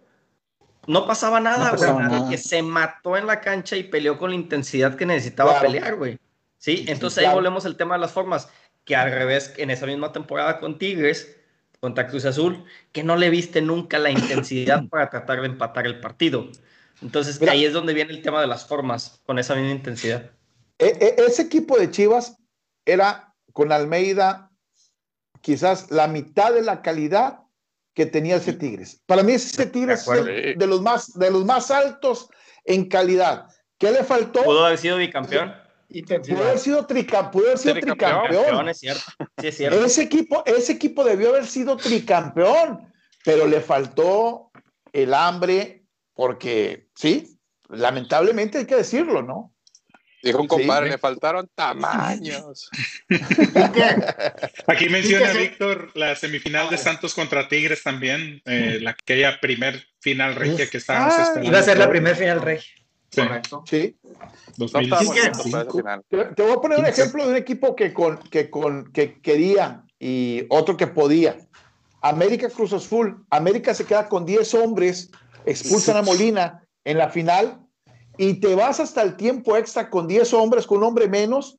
no 0.86 1.06
pasaba 1.06 1.40
nada, 1.40 1.64
No 1.64 1.70
pasaba 1.72 1.92
güey. 1.94 2.04
nada. 2.06 2.18
Porque 2.20 2.38
se 2.38 2.62
mató 2.62 3.16
en 3.16 3.26
la 3.26 3.40
cancha 3.40 3.76
y 3.76 3.82
peleó 3.84 4.16
con 4.18 4.30
la 4.30 4.36
intensidad 4.36 4.94
que 4.94 5.06
necesitaba 5.06 5.52
Claro. 5.58 5.66
pelear, 5.66 5.96
güey. 5.96 6.18
Sí, 6.66 6.84
entonces 6.88 7.24
ahí 7.24 7.32
volvemos 7.32 7.64
al 7.64 7.76
tema 7.76 7.94
de 7.94 8.00
las 8.00 8.10
formas. 8.10 8.48
Que 8.84 8.96
al 8.96 9.12
revés, 9.12 9.54
en 9.56 9.70
esa 9.70 9.86
misma 9.86 10.10
temporada 10.10 10.58
con 10.58 10.78
Tigres, 10.78 11.36
contra 11.78 12.08
Cruz 12.08 12.24
Azul, 12.24 12.64
que 12.90 13.04
no 13.04 13.14
le 13.14 13.30
viste 13.30 13.62
nunca 13.62 14.00
la 14.00 14.10
intensidad 14.10 14.82
para 14.90 15.08
tratar 15.08 15.42
de 15.42 15.46
empatar 15.46 15.86
el 15.86 16.00
partido. 16.00 16.48
Entonces 17.02 17.40
Mira. 17.40 17.52
ahí 17.52 17.64
es 17.64 17.72
donde 17.72 17.94
viene 17.94 18.12
el 18.12 18.20
tema 18.20 18.40
de 18.40 18.48
las 18.48 18.66
formas, 18.66 19.22
con 19.26 19.38
esa 19.38 19.54
misma 19.54 19.70
intensidad. 19.70 20.32
E- 20.76 20.98
e- 21.00 21.22
ese 21.24 21.42
equipo 21.42 21.78
de 21.78 21.88
Chivas 21.88 22.36
era 22.84 23.32
con 23.52 23.70
Almeida 23.70 24.50
quizás 25.42 25.92
la 25.92 26.08
mitad 26.08 26.52
de 26.52 26.62
la 26.62 26.82
calidad 26.82 27.42
que 27.94 28.06
tenía 28.06 28.36
ese 28.36 28.54
Tigres. 28.54 29.00
Para 29.06 29.22
mí 29.22 29.34
ese 29.34 29.66
Tigres 29.66 30.00
es 30.00 30.08
el- 30.08 30.58
de 30.58 30.66
los 30.66 30.82
más 30.82 31.12
de 31.12 31.30
los 31.30 31.44
más 31.44 31.70
altos 31.70 32.28
en 32.64 32.88
calidad. 32.88 33.46
¿Qué 33.78 33.92
le 33.92 34.02
faltó? 34.02 34.42
¿Pudo 34.42 34.66
haber 34.66 34.78
sido 34.78 34.96
bicampeón? 34.96 35.65
Pudo 35.88 35.98
Intensidad. 35.98 36.42
haber 36.42 36.58
sido, 36.58 36.86
tricam- 36.86 37.30
pudo 37.30 37.46
haber 37.46 37.58
sido 37.58 37.74
Tricampeón. 37.74 38.10
Campeón, 38.10 38.42
tricampeón. 38.44 38.68
es 38.68 38.78
cierto. 38.78 39.02
Sí, 39.40 39.46
es 39.48 39.56
cierto. 39.56 39.84
Ese 39.84 40.02
equipo, 40.02 40.42
ese 40.46 40.72
equipo 40.72 41.04
debió 41.04 41.28
haber 41.30 41.46
sido 41.46 41.76
tricampeón, 41.76 42.92
pero 43.24 43.46
le 43.46 43.60
faltó 43.60 44.50
el 44.92 45.14
hambre, 45.14 45.84
porque 46.14 46.88
sí, 46.94 47.38
lamentablemente 47.68 48.58
hay 48.58 48.66
que 48.66 48.76
decirlo, 48.76 49.22
¿no? 49.22 49.52
Dijo 50.22 50.40
un 50.40 50.48
compadre, 50.48 50.86
Sí. 50.86 50.92
le 50.92 50.98
faltaron 50.98 51.48
tamaños. 51.54 52.68
Aquí 54.66 54.88
menciona. 54.88 55.32
Víctor 55.32 55.90
la 55.94 56.16
semifinal 56.16 56.68
de 56.70 56.78
Santos 56.78 57.14
contra 57.14 57.48
Tigres 57.48 57.82
también, 57.82 58.42
eh, 58.44 58.78
la 58.80 58.90
aquella 58.90 59.38
primer 59.40 59.86
final 60.00 60.34
regia 60.34 60.68
que 60.68 60.78
estábamos 60.78 61.14
Ah, 61.14 61.22
esperando. 61.22 61.48
Iba 61.48 61.58
a 61.58 61.62
ser 61.62 61.78
la 61.78 61.88
primera 61.88 62.16
final 62.16 62.42
rey. 62.42 62.60
Sí, 63.10 63.20
Correcto. 63.22 63.64
Sí. 63.66 63.96
No. 64.58 64.66
Te, 66.08 66.24
te 66.34 66.42
voy 66.42 66.52
a 66.52 66.56
poner 66.60 66.78
un 66.78 66.86
ejemplo 66.86 67.24
de 67.24 67.30
un 67.30 67.36
equipo 67.36 67.76
que, 67.76 67.92
con, 67.94 68.18
que, 68.18 68.50
con, 68.50 68.92
que 68.92 69.20
quería 69.20 69.84
y 69.98 70.44
otro 70.50 70.76
que 70.76 70.86
podía. 70.86 71.36
América 72.02 72.48
Cruz 72.50 72.72
Azul. 72.72 73.24
América 73.30 73.74
se 73.74 73.84
queda 73.84 74.08
con 74.08 74.26
10 74.26 74.54
hombres, 74.54 75.10
expulsan 75.44 75.96
a 75.96 76.02
Molina 76.02 76.62
en 76.84 76.98
la 76.98 77.08
final 77.08 77.60
y 78.18 78.34
te 78.34 78.54
vas 78.54 78.80
hasta 78.80 79.02
el 79.02 79.16
tiempo 79.16 79.56
extra 79.56 79.90
con 79.90 80.06
10 80.06 80.32
hombres, 80.34 80.66
con 80.66 80.78
un 80.78 80.84
hombre 80.84 81.08
menos 81.08 81.58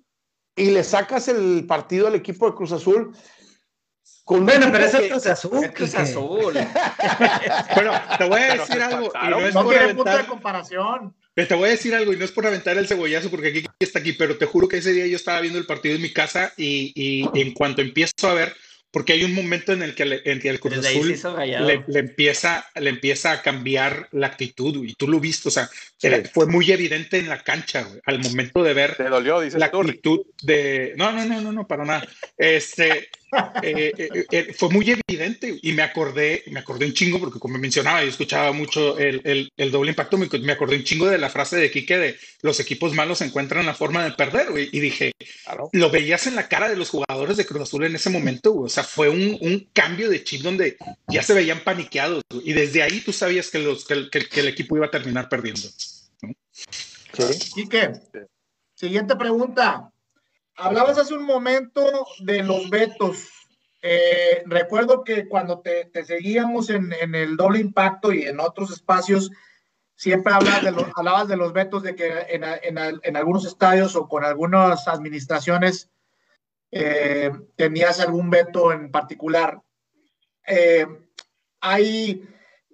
y 0.55 0.71
le 0.71 0.83
sacas 0.83 1.27
el 1.27 1.65
partido 1.67 2.07
al 2.07 2.15
equipo 2.15 2.49
de 2.49 2.55
Cruz 2.55 2.71
Azul. 2.71 3.15
Con 4.23 4.45
Bueno, 4.45 4.67
pero 4.71 4.89
que- 4.91 5.05
es 5.05 5.11
Cruz 5.11 5.25
Azul. 5.27 5.63
Es 5.63 5.71
Cruz. 5.71 5.95
Azul. 5.95 6.53
Pero 7.75 7.91
te 8.17 8.27
voy 8.27 8.41
a 8.41 8.55
decir 8.55 8.81
algo, 8.81 9.09
y 9.23 9.29
no 9.29 9.39
es 9.39 9.53
No 9.53 9.63
por 9.63 9.73
tiene 9.73 9.95
punto 9.95 10.17
de 10.17 10.25
comparación. 10.25 11.15
Te 11.45 11.53
voy 11.55 11.67
a 11.67 11.71
decir 11.73 11.93
algo, 11.93 12.13
y 12.13 12.17
no 12.17 12.25
es 12.25 12.31
por 12.31 12.47
aventar 12.47 12.77
el 12.77 12.87
cebollazo, 12.87 13.29
porque 13.29 13.49
aquí 13.49 13.65
está 13.79 13.99
aquí, 13.99 14.13
pero 14.13 14.37
te 14.37 14.45
juro 14.45 14.67
que 14.67 14.77
ese 14.77 14.93
día 14.93 15.05
yo 15.05 15.15
estaba 15.17 15.41
viendo 15.41 15.59
el 15.59 15.65
partido 15.65 15.95
en 15.95 16.01
mi 16.01 16.11
casa 16.11 16.53
y, 16.57 16.91
y 16.95 17.39
en 17.41 17.53
cuanto 17.53 17.81
empiezo 17.81 18.13
a 18.27 18.33
ver, 18.33 18.55
porque 18.89 19.13
hay 19.13 19.23
un 19.25 19.33
momento 19.35 19.73
en 19.73 19.83
el 19.83 19.93
que, 19.93 20.05
le- 20.05 20.21
en 20.25 20.39
que 20.39 20.49
el 20.49 20.59
Cruz 20.59 20.73
Azul 20.97 21.11
le, 21.67 21.83
le 21.87 21.99
empieza, 21.99 22.65
le 22.79 22.89
empieza 22.89 23.33
a 23.33 23.41
cambiar 23.43 24.07
la 24.13 24.27
actitud, 24.27 24.83
y 24.83 24.93
tú 24.95 25.07
lo 25.07 25.19
viste, 25.19 25.49
o 25.49 25.51
sea, 25.51 25.69
era- 26.01 26.17
fue 26.33 26.47
muy 26.47 26.71
evidente 26.71 27.17
en 27.19 27.27
la 27.29 27.43
cancha, 27.43 27.83
güey, 27.83 27.99
al 28.05 28.19
momento 28.19 28.63
de 28.63 28.73
ver 28.73 28.95
dolió, 29.09 29.41
la 29.59 29.69
actitud 29.91 30.21
de... 30.41 30.93
No, 30.95 31.11
no, 31.11 31.25
no, 31.25 31.41
no, 31.41 31.51
no, 31.51 31.67
para 31.67 31.85
nada. 31.85 32.07
Este, 32.37 33.09
eh, 33.61 33.91
eh, 33.97 34.25
eh, 34.31 34.53
fue 34.57 34.69
muy 34.69 34.89
evidente 34.89 35.57
y 35.61 35.73
me 35.73 35.81
acordé, 35.81 36.43
me 36.47 36.59
acordé 36.59 36.85
un 36.85 36.93
chingo, 36.93 37.19
porque 37.19 37.39
como 37.39 37.57
mencionaba, 37.57 38.01
yo 38.03 38.09
escuchaba 38.09 38.51
mucho 38.53 38.97
el, 38.97 39.21
el- 39.25 39.51
el 39.57 39.71
doble 39.71 39.91
impacto, 39.91 40.17
me, 40.17 40.27
me 40.39 40.53
acordé 40.53 40.77
un 40.77 40.83
chingo 40.83 41.07
de 41.07 41.17
la 41.17 41.29
frase 41.29 41.57
de 41.57 41.69
Quique 41.71 41.97
de 41.97 42.17
los 42.41 42.59
equipos 42.59 42.93
malos 42.93 43.21
encuentran 43.21 43.65
la 43.65 43.73
forma 43.73 44.03
de 44.03 44.11
perder, 44.11 44.51
güey, 44.51 44.69
y 44.71 44.79
dije, 44.79 45.11
Claro. 45.43 45.69
lo 45.73 45.89
veías 45.89 46.27
en 46.27 46.35
la 46.35 46.47
cara 46.47 46.69
de 46.69 46.75
los 46.77 46.89
jugadores 46.89 47.37
de 47.37 47.45
Cruz 47.45 47.63
Azul 47.63 47.83
en 47.85 47.95
ese 47.95 48.09
momento, 48.09 48.51
güey. 48.51 48.65
O 48.67 48.69
sea, 48.69 48.83
fue 48.83 49.09
un, 49.09 49.37
un 49.41 49.69
cambio 49.73 50.09
de 50.09 50.23
chip 50.23 50.41
donde 50.41 50.77
ya 51.07 51.23
se 51.23 51.33
veían 51.33 51.61
paniqueados, 51.63 52.21
güey, 52.31 52.49
y 52.49 52.53
desde 52.53 52.83
ahí 52.83 53.01
tú 53.01 53.11
sabías 53.13 53.49
que, 53.49 53.59
los, 53.59 53.85
que, 53.85 53.93
el- 53.93 54.09
que 54.09 54.17
el- 54.19 54.29
que 54.29 54.39
el 54.41 54.47
equipo 54.47 54.77
iba 54.77 54.85
a 54.87 54.91
terminar 54.91 55.27
perdiendo. 55.29 55.61
Sí. 55.61 57.51
Quique, 57.55 57.91
siguiente 58.75 59.15
pregunta. 59.15 59.91
Hablabas 60.57 60.97
hace 60.97 61.13
un 61.13 61.23
momento 61.23 62.05
de 62.19 62.43
los 62.43 62.69
vetos. 62.69 63.29
Eh, 63.81 64.43
recuerdo 64.47 65.03
que 65.03 65.27
cuando 65.27 65.59
te, 65.61 65.85
te 65.85 66.03
seguíamos 66.03 66.69
en, 66.69 66.91
en 66.93 67.13
el 67.15 67.37
doble 67.37 67.59
impacto 67.59 68.11
y 68.11 68.23
en 68.23 68.39
otros 68.39 68.71
espacios, 68.71 69.29
siempre 69.95 70.33
hablabas 70.33 70.63
de 70.63 70.71
los, 70.71 70.85
hablabas 70.95 71.27
de 71.27 71.37
los 71.37 71.53
vetos 71.53 71.83
de 71.83 71.95
que 71.95 72.07
en, 72.29 72.43
en- 72.43 72.99
en 73.03 73.15
algunos 73.15 73.45
estadios 73.45 73.95
o 73.95 74.07
con 74.07 74.23
algunas 74.25 74.87
administraciones 74.87 75.89
eh, 76.71 77.31
tenías 77.55 77.99
algún 77.99 78.29
veto 78.29 78.71
en 78.71 78.91
particular. 78.91 79.61
Eh, 80.45 80.87
hay, 81.61 82.27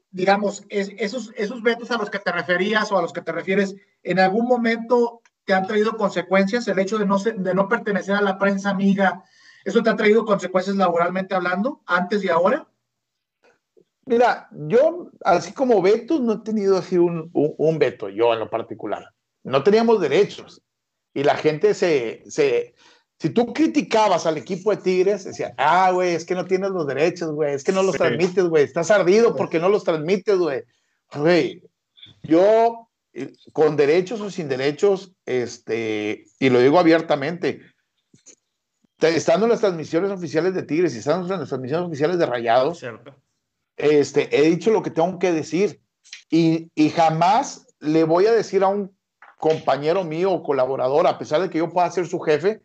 digamos, 0.09 0.63
es- 0.69 0.91
esos, 0.97 1.31
esos 1.35 1.61
vetos 1.61 1.91
a 1.91 1.97
los 1.97 2.09
que 2.09 2.19
te 2.19 2.31
referías 2.31 2.91
o 2.91 2.97
a 2.97 3.01
los 3.01 3.11
que 3.13 3.21
te 3.21 3.31
refieres, 3.33 3.75
¿en 4.03 4.19
algún 4.19 4.47
momento 4.47 5.21
te 5.45 5.53
han 5.53 5.67
traído 5.67 5.95
consecuencias? 5.97 6.67
El 6.67 6.79
hecho 6.79 6.97
de 6.97 7.05
no, 7.05 7.19
ser- 7.19 7.37
de 7.37 7.53
no 7.53 7.67
pertenecer 7.67 8.15
a 8.15 8.21
la 8.21 8.37
prensa 8.37 8.69
amiga, 8.69 9.23
¿eso 9.65 9.81
te 9.83 9.89
ha 9.89 9.95
traído 9.95 10.25
consecuencias 10.25 10.75
laboralmente 10.75 11.35
hablando, 11.35 11.81
antes 11.85 12.23
y 12.23 12.29
ahora? 12.29 12.67
Mira, 14.05 14.49
yo, 14.51 15.09
así 15.23 15.53
como 15.53 15.81
vetos, 15.81 16.19
no 16.19 16.33
he 16.33 16.39
tenido 16.39 16.77
así 16.77 16.97
un, 16.97 17.29
un, 17.33 17.55
un 17.57 17.79
veto, 17.79 18.09
yo 18.09 18.33
en 18.33 18.39
lo 18.39 18.49
particular. 18.49 19.05
No 19.43 19.63
teníamos 19.63 20.01
derechos. 20.01 20.61
Y 21.13 21.23
la 21.23 21.35
gente 21.35 21.73
se, 21.73 22.23
se, 22.27 22.73
si 23.19 23.29
tú 23.29 23.53
criticabas 23.53 24.25
al 24.25 24.37
equipo 24.37 24.71
de 24.71 24.77
Tigres, 24.81 25.23
decía, 25.23 25.53
ah, 25.57 25.91
güey, 25.91 26.15
es 26.15 26.25
que 26.25 26.35
no 26.35 26.45
tienes 26.45 26.71
los 26.71 26.85
derechos, 26.87 27.31
güey, 27.31 27.53
es 27.53 27.63
que 27.63 27.71
no 27.71 27.81
los 27.83 27.93
Sí. 27.93 27.99
transmites, 27.99 28.43
güey, 28.45 28.63
estás 28.65 28.91
ardido 28.91 29.35
porque 29.35 29.59
no 29.59 29.69
los 29.69 29.83
transmites, 29.85 30.37
güey. 30.37 30.63
Güey, 31.15 31.63
yo, 32.23 32.89
con 33.51 33.75
derechos 33.75 34.21
o 34.21 34.29
sin 34.31 34.47
derechos, 34.49 35.13
este, 35.25 36.25
y 36.39 36.49
lo 36.49 36.59
digo 36.59 36.79
abiertamente, 36.79 37.61
te- 38.97 39.15
estando 39.15 39.45
en 39.45 39.51
las 39.51 39.59
transmisiones 39.61 40.11
oficiales 40.11 40.53
de 40.53 40.63
Tigres 40.63 40.95
y 40.95 40.99
estando 40.99 41.31
en 41.33 41.39
las 41.39 41.49
transmisiones 41.49 41.87
oficiales 41.87 42.17
de 42.17 42.25
Rayados, 42.25 42.79
Cierto. 42.79 43.15
este, 43.77 44.35
he 44.35 44.49
dicho 44.49 44.71
lo 44.71 44.81
que 44.81 44.89
tengo 44.91 45.19
que 45.19 45.31
decir 45.31 45.81
y, 46.29 46.71
y 46.75 46.89
jamás 46.89 47.67
le 47.79 48.03
voy 48.03 48.25
a 48.27 48.31
decir 48.33 48.63
a 48.63 48.67
un 48.67 48.95
compañero 49.37 50.03
mío 50.03 50.31
o 50.31 50.41
colaborador, 50.43 51.05
a 51.05 51.17
pesar 51.19 51.41
de 51.41 51.49
que 51.49 51.57
yo 51.57 51.69
pueda 51.69 51.91
ser 51.91 52.07
su 52.07 52.19
jefe, 52.19 52.61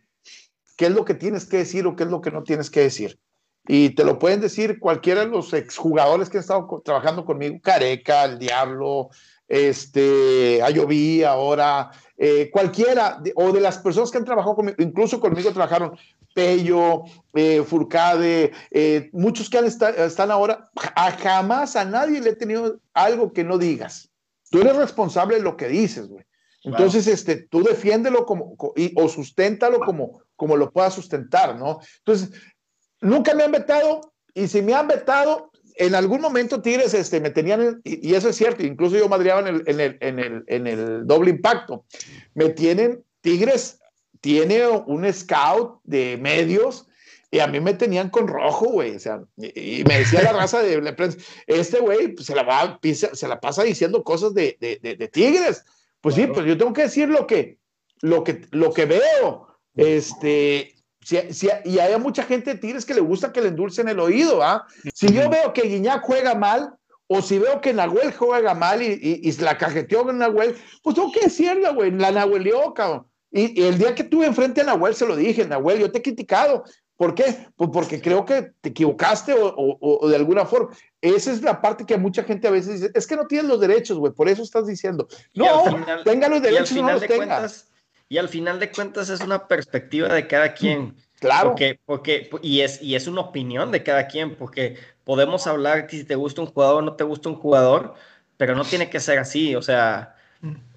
qué 0.77 0.87
es 0.87 0.93
lo 0.93 1.05
que 1.05 1.15
tienes 1.15 1.45
que 1.45 1.59
decir 1.59 1.87
o 1.87 1.97
qué 1.97 2.05
es 2.05 2.11
lo 2.11 2.21
que 2.21 2.31
no 2.31 2.43
tienes 2.45 2.71
que 2.71 2.81
decir. 2.81 3.19
Y 3.67 3.91
te 3.91 4.05
lo 4.05 4.19
pueden 4.19 4.41
decir 4.41 4.79
cualquiera 4.79 5.21
de 5.23 5.27
los 5.27 5.53
exjugadores 5.53 6.31
que 6.31 6.39
han 6.39 6.43
estado 6.43 6.81
trabajando 6.85 7.25
conmigo, 7.27 7.59
Careca, 7.61 8.25
el 8.25 8.39
Diablo, 8.39 9.11
este, 9.49 10.61
Ayoví, 10.63 11.25
ahora, 11.25 11.91
eh, 12.17 12.51
cualquiera, 12.53 13.19
de- 13.23 13.33
o 13.35 13.51
de 13.53 13.61
las 13.61 13.79
personas 13.79 14.11
que 14.11 14.19
han 14.19 14.25
trabajado 14.25 14.57
conmigo, 14.57 14.77
incluso 14.79 15.19
conmigo 15.21 15.51
trabajaron 15.53 15.97
Pello, 16.35 17.03
eh, 17.35 17.65
Furcade, 17.67 18.53
eh, 18.71 19.09
muchos 19.13 19.49
que 19.51 19.59
han 19.59 19.65
están 19.65 20.31
ahora, 20.31 20.71
a 20.95 21.11
jamás 21.13 21.75
a 21.75 21.85
nadie 21.85 22.21
le 22.21 22.31
he 22.31 22.37
tenido 22.37 22.79
algo 22.93 23.33
que 23.33 23.43
no 23.43 23.59
digas. 23.59 24.11
Tú 24.51 24.61
eres 24.61 24.77
responsable 24.77 25.37
de 25.37 25.43
lo 25.43 25.57
que 25.57 25.69
dices, 25.69 26.07
güey. 26.09 26.25
Entonces, 26.65 27.07
este, 27.07 27.37
tú 27.37 27.63
defiéndelo 27.63 28.27
como, 28.27 28.57
co- 28.57 28.73
y, 28.77 28.93
o 29.01 29.09
susténtalo 29.09 29.81
como, 29.81 30.21
como 30.37 30.57
lo 30.57 30.71
puedas 30.71 30.95
sustentar, 30.95 31.57
¿no? 31.57 31.81
Entonces, 31.99 32.31
nunca 33.01 33.35
me 33.35 33.45
han 33.45 33.53
vetado 33.53 34.13
y 34.35 34.47
si 34.49 34.61
me 34.63 34.75
han 34.75 34.87
vetado, 34.89 35.48
en 35.79 35.95
algún 35.95 36.21
momento 36.21 36.61
Tigres 36.61 36.93
este, 36.95 37.21
me 37.21 37.31
tenían, 37.31 37.61
en- 37.63 37.81
y, 37.85 38.11
y 38.11 38.15
eso 38.15 38.29
es 38.29 38.37
cierto, 38.37 38.63
incluso 38.65 38.97
yo 38.97 39.09
madreaba 39.09 39.41
en 39.41 39.47
el, 39.49 39.63
en, 39.67 39.81
el, 39.81 39.99
en, 40.01 40.19
el, 40.19 40.45
en 40.47 40.67
el 40.67 41.07
doble 41.07 41.31
impacto, 41.31 41.85
me 42.35 42.51
tienen, 42.51 43.03
Tigres 43.21 43.81
tiene 44.21 44.67
un 44.67 45.11
scout 45.13 45.81
de 45.85 46.17
medios 46.21 46.87
y 47.31 47.41
a 47.41 47.47
mí 47.47 47.61
me 47.61 47.75
tenían 47.75 48.11
con 48.11 48.27
rojo, 48.27 48.67
güey, 48.71 48.97
o 48.97 48.99
sea, 49.01 49.23
y, 49.37 49.81
y 49.81 49.85
me 49.85 49.99
decía 49.99 50.23
la 50.23 50.33
raza 50.33 50.63
de 50.63 50.81
la 50.81 50.97
prensa, 50.97 51.19
este 51.47 51.79
güey 51.81 52.09
pues, 52.15 52.27
se, 52.27 52.35
la 52.35 52.43
va, 52.43 52.79
se 52.83 53.29
la 53.29 53.41
pasa 53.41 53.63
diciendo 53.65 54.03
cosas 54.03 54.35
de, 54.35 54.57
de, 54.61 54.79
de- 54.83 54.97
de 54.97 55.09
Tigres. 55.09 55.65
Pues 56.01 56.15
sí, 56.15 56.27
pues 56.29 56.47
yo 56.47 56.57
tengo 56.57 56.73
que 56.73 56.83
decir 56.83 57.09
lo 57.09 57.27
que, 57.27 57.59
lo 58.03 58.23
que, 58.23 58.43
lo 58.53 58.73
que 58.73 58.87
veo. 58.87 59.49
Este, 59.75 60.75
si, 61.09 61.33
si- 61.33 61.49
y 61.65 61.79
hay 61.79 61.99
mucha 61.99 62.23
gente 62.23 62.53
de 62.53 62.61
Tigres 62.61 62.85
que 62.85 62.93
le 62.95 63.01
gusta 63.01 63.33
que 63.33 63.41
le 63.41 63.49
endulcen 63.49 63.89
el 63.89 63.99
oído, 63.99 64.43
¿ah? 64.43 64.67
Si 64.95 65.09
yo 65.13 65.31
veo 65.31 65.53
que 65.55 65.63
Guiñac 65.63 66.03
juega 66.03 66.35
mal, 66.35 66.75
o 67.07 67.23
si 67.23 67.39
veo 67.39 67.61
que 67.63 67.73
Nahuel 67.73 68.13
juega 68.13 68.53
mal 68.55 68.83
y, 68.83 69.21
y, 69.23 69.33
la 69.41 69.57
cajeteó 69.57 70.05
con 70.05 70.19
Nahuel, 70.19 70.55
pues 70.83 70.95
tengo 70.95 71.11
que 71.11 71.21
decirlo, 71.21 71.75
güey, 71.75 71.91
la 71.93 72.11
Nahuelió, 72.11 72.75
cabrón. 72.75 73.07
Y, 73.31 73.59
y 73.59 73.65
el 73.67 73.79
día 73.79 73.95
que 73.95 74.05
tuve 74.05 74.27
enfrente 74.27 74.61
a 74.61 74.65
Nahuel 74.65 74.95
se 74.95 75.07
lo 75.07 75.17
dije, 75.17 75.47
Nahuel, 75.47 75.79
yo 75.79 75.91
te 75.91 75.99
he 75.99 76.03
criticado. 76.03 76.65
¿Por 76.97 77.15
qué? 77.15 77.47
Pues 77.57 77.71
porque 77.73 78.01
creo 78.03 78.25
que 78.27 78.51
te 78.61 78.71
equivocaste 78.71 79.33
o, 79.33 79.47
o- 79.47 79.79
o 80.05 80.09
de 80.09 80.17
alguna 80.17 80.45
forma. 80.45 80.71
Esa 81.01 81.33
es 81.33 81.43
la 81.43 81.61
parte 81.63 81.87
que 81.87 81.97
mucha 81.97 82.25
gente 82.25 82.49
a 82.49 82.51
veces 82.51 82.81
dice, 82.81 82.91
es 82.95 83.07
que 83.07 83.17
no 83.17 83.27
tienes 83.27 83.49
los 83.49 83.61
derechos, 83.61 83.97
güey, 83.99 84.13
por 84.13 84.29
eso 84.29 84.43
estás 84.43 84.67
diciendo. 84.67 85.07
No, 85.33 85.65
final- 85.65 86.05
tenga 86.05 86.29
los 86.29 86.43
Y 86.43 86.47
al 86.47 86.53
derechos 86.53 86.77
no 86.77 86.91
los 86.93 87.01
de 87.01 87.07
tenga. 87.09 87.27
cuentas, 87.27 87.69
y 88.09 88.19
al 88.19 88.29
final 88.29 88.59
de 88.59 88.71
cuentas 88.71 89.11
es 89.11 89.21
una 89.21 89.47
perspectiva 89.49 90.09
de 90.09 90.27
cada 90.27 90.55
quien. 90.55 90.97
Claro. 91.21 91.51
Porque, 91.51 91.81
porque, 91.85 92.31
y 92.43 92.61
es, 92.61 92.81
y 92.81 92.95
es 92.95 93.07
una 93.09 93.21
opinión 93.23 93.71
de 93.73 93.83
cada 93.83 94.07
quien, 94.07 94.37
porque 94.37 94.77
podemos 95.05 95.47
hablar 95.47 95.87
que 95.87 95.99
si 95.99 96.05
te 96.05 96.15
gusta 96.15 96.41
un 96.43 96.47
jugador 96.47 96.83
o 96.83 96.87
no 96.87 96.95
te 96.95 97.05
gusta 97.05 97.29
un 97.29 97.35
jugador, 97.37 97.95
pero 98.37 98.55
no 98.55 98.65
tiene 98.65 98.89
que 98.89 99.01
ser 99.01 99.19
así. 99.19 99.55
O 99.57 99.63
sea, 99.63 100.15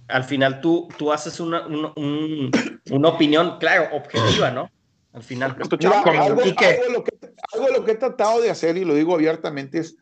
al 0.08 0.24
final 0.24 0.60
tú, 0.60 0.88
tú 0.98 1.12
haces 1.14 1.40
una, 1.40 1.66
una, 1.68 1.94
un- 1.96 2.52
una 2.90 3.10
opinión, 3.10 3.58
claro, 3.60 3.96
objetiva, 3.96 4.50
¿no? 4.52 4.70
Al 5.14 5.24
final. 5.24 5.56
Mira, 5.80 6.02
algo, 6.02 6.42
algo 6.42 6.42
de 6.42 6.90
lo 6.92 7.04
que, 7.04 7.14
algo 7.54 7.66
de 7.68 7.74
lo 7.74 7.86
que 7.86 7.92
he 7.92 7.96
tratado 7.96 8.42
de 8.42 8.50
hacer, 8.50 8.78
y 8.78 8.86
lo 8.86 8.96
digo 8.96 9.14
abiertamente, 9.14 9.78
es, 9.80 9.96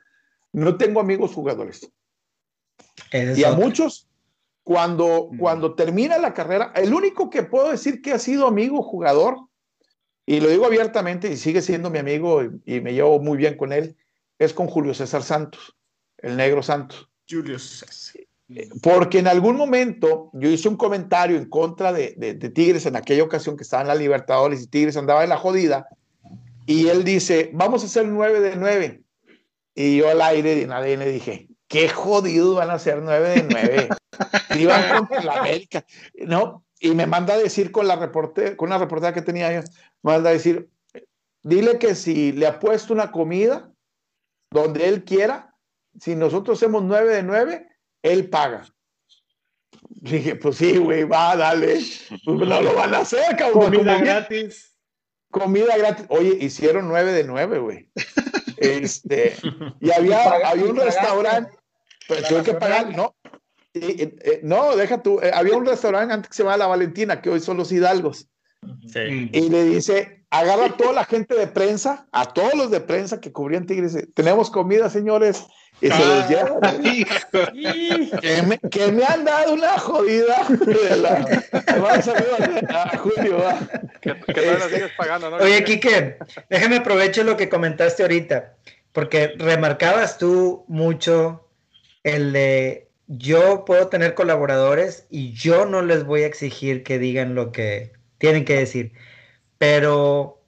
no 0.53 0.77
tengo 0.77 0.99
amigos 0.99 1.33
jugadores. 1.33 1.91
Es 3.11 3.37
Y 3.37 3.43
a 3.43 3.51
muchos, 3.51 4.07
cuando, 4.69 5.31
cuando 5.39 5.73
termina 5.73 6.19
la 6.19 6.31
carrera, 6.35 6.71
el 6.75 6.93
único 6.93 7.31
que 7.31 7.41
puedo 7.41 7.71
decir 7.71 8.03
que 8.03 8.11
ha 8.13 8.19
sido 8.19 8.45
amigo 8.45 8.83
jugador, 8.83 9.39
y 10.27 10.39
lo 10.41 10.47
digo 10.47 10.67
abiertamente 10.67 11.27
y 11.31 11.37
sigue 11.37 11.63
siendo 11.63 11.89
mi 11.89 11.97
amigo 11.97 12.43
y, 12.43 12.75
y 12.75 12.79
me 12.79 12.93
llevo 12.93 13.19
muy 13.19 13.35
bien 13.35 13.57
con 13.57 13.73
él, 13.73 13.97
es 14.37 14.53
con 14.53 14.67
Julio 14.67 14.93
César 14.93 15.23
Santos, 15.23 15.75
el 16.19 16.37
negro 16.37 16.61
Santos. 16.61 17.09
Porque 18.83 19.17
en 19.17 19.25
algún 19.27 19.55
momento 19.55 20.29
yo 20.33 20.49
hice 20.51 20.69
un 20.69 20.77
comentario 20.77 21.35
en 21.35 21.49
contra 21.49 21.91
de, 21.91 22.13
de- 22.17 22.35
de 22.35 22.49
Tigres 22.51 22.85
en 22.85 22.95
aquella 22.95 23.23
ocasión 23.23 23.57
que 23.57 23.63
estaba 23.63 23.81
en 23.81 23.87
la 23.87 23.95
Libertadores 23.95 24.61
y 24.61 24.67
Tigres 24.67 24.97
andaba 24.97 25.23
en 25.23 25.29
la 25.29 25.37
jodida. 25.37 25.87
Y 26.67 26.89
él 26.89 27.03
dice, 27.03 27.49
vamos 27.55 27.81
a 27.81 27.87
hacer 27.87 28.07
9 28.07 28.39
de 28.39 28.55
9. 28.55 29.01
Y 29.73 29.97
yo 29.97 30.09
al 30.11 30.21
aire 30.21 30.53
de 30.55 30.67
nadie 30.67 30.95
le 30.95 31.11
dije, 31.11 31.47
qué 31.69 31.87
jodido 31.87 32.55
van 32.55 32.69
a 32.71 32.79
ser 32.79 33.01
9 33.01 33.29
de 33.29 33.43
9. 33.43 33.89
Iban 34.59 34.97
contra 34.97 35.23
la 35.23 35.39
América. 35.39 35.85
¿no? 36.15 36.65
Y 36.81 36.91
me 36.95 37.05
manda 37.07 37.35
a 37.35 37.37
decir 37.37 37.71
con 37.71 37.87
la 37.87 37.95
reporte, 37.95 38.57
con 38.57 38.67
una 38.69 38.77
reportera 38.77 39.13
que 39.13 39.21
tenía 39.21 39.53
yo, 39.53 39.61
me 40.01 40.13
manda 40.13 40.29
a 40.31 40.33
decir, 40.33 40.69
dile 41.43 41.77
que 41.79 41.95
si 41.95 42.31
le 42.33 42.47
apuesto 42.47 42.93
una 42.93 43.11
comida 43.11 43.71
donde 44.51 44.87
él 44.89 45.03
quiera, 45.03 45.55
si 45.99 46.15
nosotros 46.15 46.57
hacemos 46.57 46.83
9 46.83 47.13
de 47.15 47.23
9, 47.23 47.67
él 48.03 48.29
paga. 48.29 48.65
Dije, 49.89 50.35
pues 50.35 50.57
sí, 50.57 50.77
güey, 50.77 51.03
va, 51.03 51.35
dale. 51.35 51.79
Pues 52.25 52.47
no 52.47 52.61
lo 52.61 52.73
van 52.73 52.93
a 52.95 52.99
hacer, 52.99 53.35
cabrón. 53.37 53.65
Comida 53.65 53.99
gratis. 53.99 54.75
comida 55.29 55.77
gratis. 55.77 56.05
Oye, 56.09 56.37
hicieron 56.39 56.87
9 56.87 57.11
de 57.11 57.23
9, 57.25 57.59
güey. 57.59 57.89
Este, 58.61 59.37
y 59.79 59.89
había, 59.89 60.21
Y 60.21 60.29
paga- 60.29 60.49
había 60.49 60.65
un 60.65 60.75
restaurante, 60.75 61.57
pero 62.09 62.21
la 62.21 62.27
tuve 62.27 62.43
que 62.43 62.53
pagar, 62.55 62.93
no. 62.93 63.15
Y, 63.73 64.01
eh, 64.01 64.15
eh, 64.23 64.39
no, 64.43 64.75
deja 64.75 65.01
tú, 65.01 65.19
eh, 65.21 65.31
había 65.33 65.55
un 65.55 65.65
restaurante 65.65 66.13
antes 66.13 66.29
que 66.29 66.35
se 66.35 66.43
llama 66.43 66.57
La 66.57 66.67
Valentina, 66.67 67.21
que 67.21 67.29
hoy 67.29 67.39
son 67.39 67.55
los 67.55 67.71
Hidalgos. 67.71 68.27
Sí. 68.91 69.29
Y 69.31 69.49
le 69.49 69.63
dice, 69.63 70.25
agarra 70.31 70.65
a 70.65 70.75
toda 70.75 70.91
la 70.91 71.05
gente 71.05 71.35
de 71.35 71.47
prensa, 71.47 72.07
a 72.11 72.33
todos 72.33 72.55
los 72.55 72.71
de 72.71 72.81
prensa 72.81 73.21
que 73.21 73.31
cubrían 73.31 73.65
Tigres, 73.65 73.93
dice, 73.93 74.07
tenemos 74.07 74.49
comida, 74.49 74.89
señores, 74.89 75.45
y 75.81 75.89
se 75.89 76.05
los 76.05 76.27
lleva. 76.27 76.59
Ah, 76.61 76.73
hijo. 76.83 78.19
Que 78.19 78.41
me, 78.41 78.57
que 78.57 78.91
me 78.91 79.05
han 79.05 79.23
dado 79.23 79.53
una 79.53 79.77
jodida 79.79 80.45
de 80.49 80.97
la... 80.97 81.43
Vamos 81.79 82.07
a 82.07 82.13
ver 82.13 82.67
a 82.69 82.97
Julio, 82.97 83.37
va. 83.37 83.59
Que, 84.01 84.13
que 84.19 84.33
todavía 84.33 84.53
Este- 84.57 84.75
sigues 84.75 84.91
pagando, 84.97 85.29
¿no? 85.29 85.37
Oye, 85.37 85.63
Quique, 85.63 86.17
déjame 86.49 86.77
aprovecho 86.77 87.23
lo 87.23 87.37
que 87.37 87.47
comentaste 87.47 88.01
ahorita, 88.01 88.57
porque 88.91 89.35
remarcabas 89.37 90.17
tú 90.17 90.65
mucho 90.67 91.48
el 92.03 92.33
de 92.33 92.89
yo 93.07 93.65
puedo 93.65 93.87
tener 93.87 94.13
colaboradores 94.13 95.07
y 95.09 95.33
yo 95.33 95.65
no 95.65 95.81
les 95.81 96.05
voy 96.05 96.21
a 96.21 96.27
exigir 96.27 96.83
que 96.83 96.99
digan 96.99 97.33
lo 97.33 97.51
que 97.51 97.91
tienen 98.19 98.45
que 98.45 98.57
decir, 98.57 98.93
pero, 99.57 100.43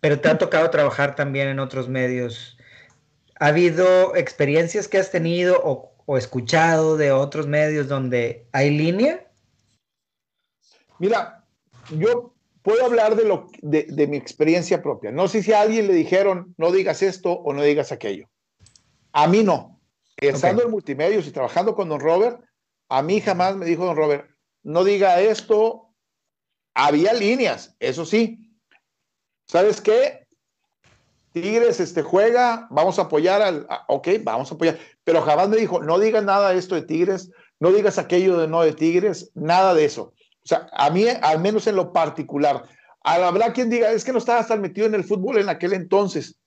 pero 0.00 0.20
te 0.20 0.28
ha 0.28 0.36
tocado 0.36 0.68
trabajar 0.68 1.16
también 1.16 1.48
en 1.48 1.60
otros 1.60 1.88
medios. 1.88 2.58
¿Ha 3.40 3.46
habido 3.46 4.14
experiencias 4.16 4.86
que 4.86 4.98
has 4.98 5.10
tenido 5.10 5.60
o, 5.64 6.18
escuchado 6.18 6.98
de 6.98 7.10
otros 7.10 7.46
medios 7.46 7.88
donde 7.88 8.46
hay 8.52 8.70
línea? 8.70 9.26
Mira, 10.98 11.46
yo 11.96 12.34
puedo 12.62 12.84
hablar 12.84 13.16
de, 13.16 13.24
lo, 13.24 13.48
de, 13.62 13.86
de 13.88 14.06
mi 14.06 14.18
experiencia 14.18 14.82
propia. 14.82 15.10
No 15.10 15.26
sé 15.28 15.42
si 15.42 15.54
a 15.54 15.62
alguien 15.62 15.86
le 15.86 15.94
dijeron, 15.94 16.54
no 16.58 16.70
digas 16.70 17.02
esto 17.02 17.32
o 17.32 17.54
no 17.54 17.62
digas 17.62 17.92
aquello. 17.92 18.28
A 19.12 19.26
mí 19.26 19.42
no. 19.42 19.77
Estando 20.20 20.62
en 20.62 20.70
multimedios 20.70 21.26
y 21.26 21.30
trabajando 21.30 21.74
con 21.74 21.88
don 21.88 22.00
Robert, 22.00 22.40
a 22.88 23.02
mí 23.02 23.20
jamás 23.20 23.56
me 23.56 23.66
dijo 23.66 23.84
don 23.84 23.96
Robert, 23.96 24.28
no 24.62 24.84
diga 24.84 25.20
esto. 25.20 25.84
Había 26.74 27.12
líneas, 27.12 27.76
eso 27.80 28.04
sí. 28.04 28.52
¿Sabes 29.46 29.80
qué? 29.80 30.26
Tigres 31.32 31.80
este, 31.80 32.02
juega, 32.02 32.66
vamos 32.70 32.98
a 32.98 33.02
apoyar 33.02 33.42
al... 33.42 33.66
a- 33.68 33.84
ok, 33.88 34.08
vamos 34.22 34.50
a 34.50 34.54
apoyar. 34.54 34.78
Pero 35.04 35.22
jamás 35.22 35.48
me 35.48 35.56
dijo, 35.56 35.82
no 35.82 35.98
digas 35.98 36.24
nada 36.24 36.50
de 36.50 36.58
esto 36.58 36.74
de 36.74 36.82
Tigres, 36.82 37.30
no 37.60 37.72
digas 37.72 37.98
aquello 37.98 38.38
de 38.38 38.48
no 38.48 38.62
de 38.62 38.72
Tigres, 38.72 39.30
nada 39.34 39.74
de 39.74 39.84
eso. 39.84 40.12
O 40.42 40.46
sea, 40.46 40.68
a 40.72 40.90
mí, 40.90 41.06
al 41.08 41.40
menos 41.40 41.66
en 41.66 41.76
lo 41.76 41.92
particular, 41.92 42.64
habrá 43.02 43.52
quien 43.52 43.70
diga, 43.70 43.90
es 43.90 44.04
que 44.04 44.12
no 44.12 44.18
estabas 44.18 44.48
tan 44.48 44.60
metido 44.60 44.86
en 44.86 44.94
el 44.94 45.04
fútbol 45.04 45.38
en 45.38 45.48
aquel 45.48 45.72
entonces. 45.72 46.38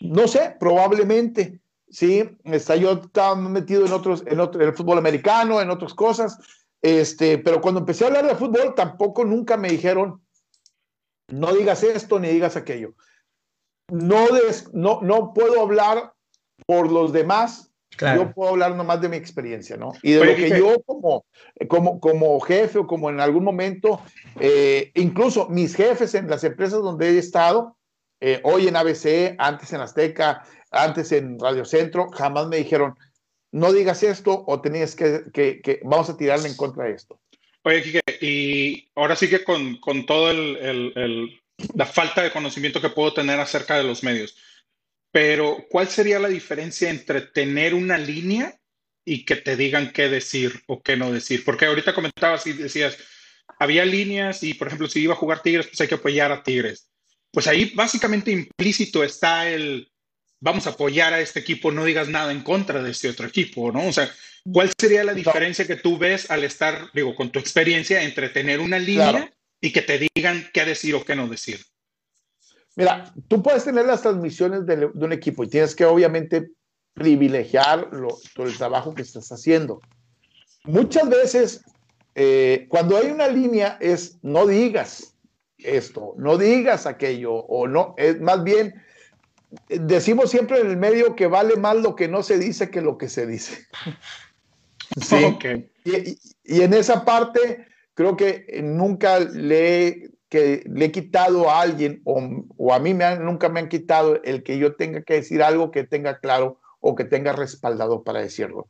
No 0.00 0.28
sé, 0.28 0.56
probablemente, 0.58 1.60
sí, 1.90 2.36
está, 2.44 2.76
yo 2.76 2.92
estaba 2.92 3.34
metido 3.36 3.84
en 3.84 3.92
otros, 3.92 4.22
en 4.26 4.40
otro, 4.40 4.60
en 4.60 4.68
el 4.68 4.74
fútbol 4.74 4.98
americano, 4.98 5.60
en 5.60 5.70
otras 5.70 5.94
cosas, 5.94 6.38
este, 6.82 7.38
pero 7.38 7.60
cuando 7.60 7.80
empecé 7.80 8.04
a 8.04 8.06
hablar 8.08 8.26
de 8.26 8.34
fútbol, 8.36 8.74
tampoco 8.74 9.24
nunca 9.24 9.56
me 9.56 9.68
dijeron, 9.68 10.22
no 11.28 11.52
digas 11.52 11.82
esto 11.82 12.18
ni 12.18 12.28
digas 12.28 12.56
aquello. 12.56 12.94
No, 13.88 14.28
des- 14.28 14.72
no, 14.72 15.00
no 15.02 15.32
puedo 15.34 15.60
hablar 15.60 16.12
por 16.66 16.90
los 16.90 17.12
demás, 17.12 17.66
Claro. 17.96 18.22
yo 18.22 18.32
puedo 18.32 18.50
hablar 18.50 18.76
nomás 18.76 19.00
de 19.00 19.08
mi 19.08 19.16
experiencia, 19.16 19.76
¿no? 19.76 19.92
Y 20.02 20.12
de 20.12 20.20
Oye, 20.20 20.30
lo 20.30 20.36
que 20.36 20.58
yo 20.58 20.80
como, 20.86 21.24
como, 21.68 22.00
como 22.00 22.40
jefe 22.40 22.78
o 22.78 22.86
como 22.86 23.10
en 23.10 23.20
algún 23.20 23.44
momento, 23.44 24.00
eh, 24.38 24.90
incluso 24.94 25.48
mis 25.48 25.74
jefes 25.74 26.14
en 26.14 26.30
las 26.30 26.44
empresas 26.44 26.80
donde 26.80 27.10
he 27.10 27.18
estado, 27.18 27.76
eh, 28.20 28.40
hoy 28.44 28.68
en 28.68 28.76
ABC, 28.76 29.34
antes 29.38 29.72
en 29.72 29.80
Azteca, 29.80 30.44
antes 30.70 31.12
en 31.12 31.38
Radio 31.38 31.64
Centro, 31.64 32.10
jamás 32.10 32.46
me 32.48 32.56
dijeron, 32.58 32.94
no 33.52 33.72
digas 33.72 34.02
esto 34.02 34.44
o 34.46 34.60
tenías 34.60 34.94
que, 34.94 35.24
que, 35.32 35.60
que 35.60 35.80
vamos 35.84 36.08
a 36.10 36.16
tirarle 36.16 36.48
en 36.48 36.56
contra 36.56 36.84
de 36.84 36.92
esto. 36.92 37.20
Oye, 37.62 37.82
Quique, 37.82 38.00
y 38.20 38.88
ahora 38.94 39.16
sí 39.16 39.28
que 39.28 39.44
con, 39.44 39.76
con 39.78 40.06
todo 40.06 40.30
el, 40.30 40.56
el- 40.56 40.92
el- 40.96 41.40
la 41.74 41.84
falta 41.84 42.22
de 42.22 42.32
conocimiento 42.32 42.80
que 42.80 42.88
puedo 42.88 43.12
tener 43.12 43.38
acerca 43.38 43.76
de 43.76 43.84
los 43.84 44.02
medios, 44.02 44.34
pero 45.12 45.66
¿cuál 45.68 45.88
sería 45.88 46.18
la 46.18 46.28
diferencia 46.28 46.88
entre 46.88 47.20
tener 47.20 47.74
una 47.74 47.98
línea 47.98 48.58
y 49.04 49.24
que 49.24 49.36
te 49.36 49.56
digan 49.56 49.92
qué 49.92 50.08
decir 50.08 50.62
o 50.68 50.80
qué 50.82 50.96
no 50.96 51.12
decir? 51.12 51.44
Porque 51.44 51.66
ahorita 51.66 51.94
comentabas 51.94 52.46
y 52.46 52.52
decías, 52.54 52.96
había 53.58 53.84
líneas 53.84 54.42
y, 54.42 54.54
por 54.54 54.68
ejemplo, 54.68 54.88
si 54.88 55.00
iba 55.02 55.12
a 55.12 55.18
jugar 55.18 55.42
Tigres, 55.42 55.66
pues 55.66 55.80
hay 55.80 55.88
que 55.88 55.96
apoyar 55.96 56.32
a 56.32 56.42
Tigres. 56.42 56.88
Pues 57.32 57.46
ahí 57.46 57.72
básicamente 57.74 58.30
implícito 58.30 59.04
está 59.04 59.48
el, 59.50 59.90
vamos 60.40 60.66
a 60.66 60.70
apoyar 60.70 61.12
a 61.12 61.20
este 61.20 61.40
equipo, 61.40 61.70
no 61.70 61.84
digas 61.84 62.08
nada 62.08 62.32
en 62.32 62.42
contra 62.42 62.82
de 62.82 62.90
este 62.90 63.08
otro 63.08 63.26
equipo, 63.26 63.70
¿no? 63.72 63.86
O 63.86 63.92
sea, 63.92 64.10
¿cuál 64.50 64.70
sería 64.78 65.04
la 65.04 65.12
diferencia 65.14 65.66
que 65.66 65.76
tú 65.76 65.98
ves 65.98 66.30
al 66.30 66.44
estar, 66.44 66.90
digo, 66.94 67.14
con 67.14 67.30
tu 67.30 67.38
experiencia 67.38 68.02
entre 68.02 68.30
tener 68.30 68.60
una 68.60 68.78
línea 68.78 69.10
Claro. 69.10 69.28
y 69.60 69.72
que 69.72 69.82
te 69.82 70.08
digan 70.14 70.48
qué 70.54 70.64
decir 70.64 70.94
o 70.94 71.04
qué 71.04 71.14
no 71.14 71.28
decir? 71.28 71.60
Mira, 72.76 73.12
tú 73.28 73.42
puedes 73.42 73.64
tener 73.64 73.84
las 73.84 74.00
transmisiones 74.02 74.64
de, 74.64 74.76
de 74.76 74.86
un 74.86 75.12
equipo 75.12 75.44
y 75.44 75.48
tienes 75.48 75.74
que 75.74 75.84
obviamente 75.84 76.48
privilegiar 76.94 77.88
lo- 77.92 78.18
todo 78.34 78.46
el 78.46 78.56
trabajo 78.56 78.94
que 78.94 79.02
estás 79.02 79.30
haciendo. 79.32 79.80
Muchas 80.64 81.08
veces, 81.08 81.62
eh, 82.14 82.66
cuando 82.68 82.96
hay 82.96 83.08
una 83.08 83.28
línea, 83.28 83.76
es 83.80 84.18
no 84.22 84.46
digas 84.46 85.14
esto, 85.58 86.14
no 86.16 86.38
digas 86.38 86.86
aquello, 86.86 87.32
o 87.34 87.66
no, 87.68 87.94
es 87.98 88.20
más 88.20 88.42
bien, 88.44 88.82
decimos 89.68 90.30
siempre 90.30 90.60
en 90.60 90.68
el 90.70 90.76
medio 90.76 91.16
que 91.16 91.26
vale 91.26 91.56
más 91.56 91.76
lo 91.76 91.96
que 91.96 92.08
no 92.08 92.22
se 92.22 92.38
dice 92.38 92.70
que 92.70 92.80
lo 92.80 92.98
que 92.98 93.08
se 93.08 93.26
dice. 93.26 93.66
Sí. 95.00 95.22
Ok. 95.24 95.44
Y, 95.84 96.62
en 96.62 96.74
esa 96.74 97.04
parte, 97.04 97.64
creo 97.94 98.16
que 98.16 98.60
nunca 98.60 99.20
le, 99.20 99.86
he- 99.86 100.10
que 100.28 100.64
le 100.66 100.86
he 100.86 100.90
quitado 100.90 101.48
a 101.48 101.60
alguien, 101.60 102.00
o, 102.04 102.20
o 102.56 102.74
a 102.74 102.80
mí 102.80 102.92
me 102.92 103.04
han- 103.04 103.24
nunca 103.24 103.48
me 103.48 103.60
han 103.60 103.68
quitado 103.68 104.20
el 104.24 104.42
que 104.42 104.58
yo 104.58 104.74
tenga 104.74 105.02
que 105.02 105.14
decir 105.14 105.44
algo 105.44 105.70
que 105.70 105.84
tenga 105.84 106.18
claro 106.18 106.58
o 106.80 106.96
que 106.96 107.04
tenga 107.04 107.32
respaldado 107.32 108.02
para 108.02 108.20
decirlo. 108.20 108.66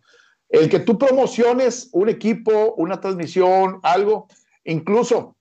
El 0.50 0.68
que 0.68 0.80
tú 0.80 0.98
promociones 0.98 1.88
un 1.92 2.10
equipo, 2.10 2.74
una 2.76 3.00
transmisión, 3.00 3.80
algo, 3.82 4.28
incluso, 4.64 5.36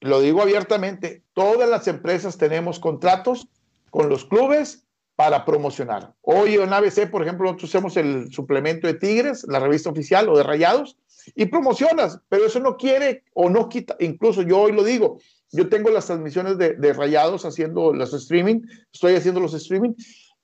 lo 0.00 0.20
digo 0.20 0.42
abiertamente, 0.42 1.22
todas 1.32 1.68
las 1.70 1.86
empresas 1.86 2.38
tenemos 2.38 2.80
contratos 2.80 3.46
con 3.94 4.08
los 4.08 4.24
clubes 4.24 4.88
para 5.14 5.44
promocionar. 5.44 6.14
Hoy 6.22 6.54
en 6.54 6.72
ABC, 6.72 7.08
por 7.08 7.22
ejemplo, 7.22 7.44
nosotros 7.46 7.70
hacemos 7.70 7.96
el 7.96 8.32
suplemento 8.32 8.88
de 8.88 8.94
Tigres, 8.94 9.44
la 9.46 9.60
revista 9.60 9.88
oficial 9.88 10.28
o 10.28 10.36
de 10.36 10.42
Rayados, 10.42 10.98
y 11.36 11.46
promocionas, 11.46 12.18
pero 12.28 12.44
eso 12.44 12.58
no 12.58 12.76
quiere 12.76 13.22
o 13.34 13.48
no 13.48 13.68
quita, 13.68 13.94
incluso 14.00 14.42
yo 14.42 14.58
hoy 14.62 14.72
lo 14.72 14.82
digo, 14.82 15.18
yo 15.52 15.68
tengo 15.68 15.90
las 15.90 16.06
transmisiones 16.06 16.58
de, 16.58 16.72
de 16.72 16.92
Rayados 16.92 17.44
haciendo 17.44 17.92
los 17.94 18.12
streaming, 18.12 18.62
estoy 18.92 19.14
haciendo 19.14 19.38
los 19.38 19.54
streaming, 19.54 19.92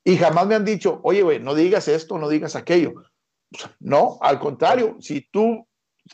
y 0.05 0.17
jamás 0.17 0.47
me 0.47 0.55
han 0.55 0.65
dicho, 0.65 1.01
oye, 1.03 1.23
güey, 1.23 1.41
no 1.41 1.57
digas 1.57 1.89
esto, 1.89 2.19
no 2.19 2.29
digas 2.29 2.55
aquello. 2.55 2.93
No, 3.81 4.17
al 4.21 4.39
contrario, 4.39 4.97
si 5.01 5.23
tú 5.33 5.67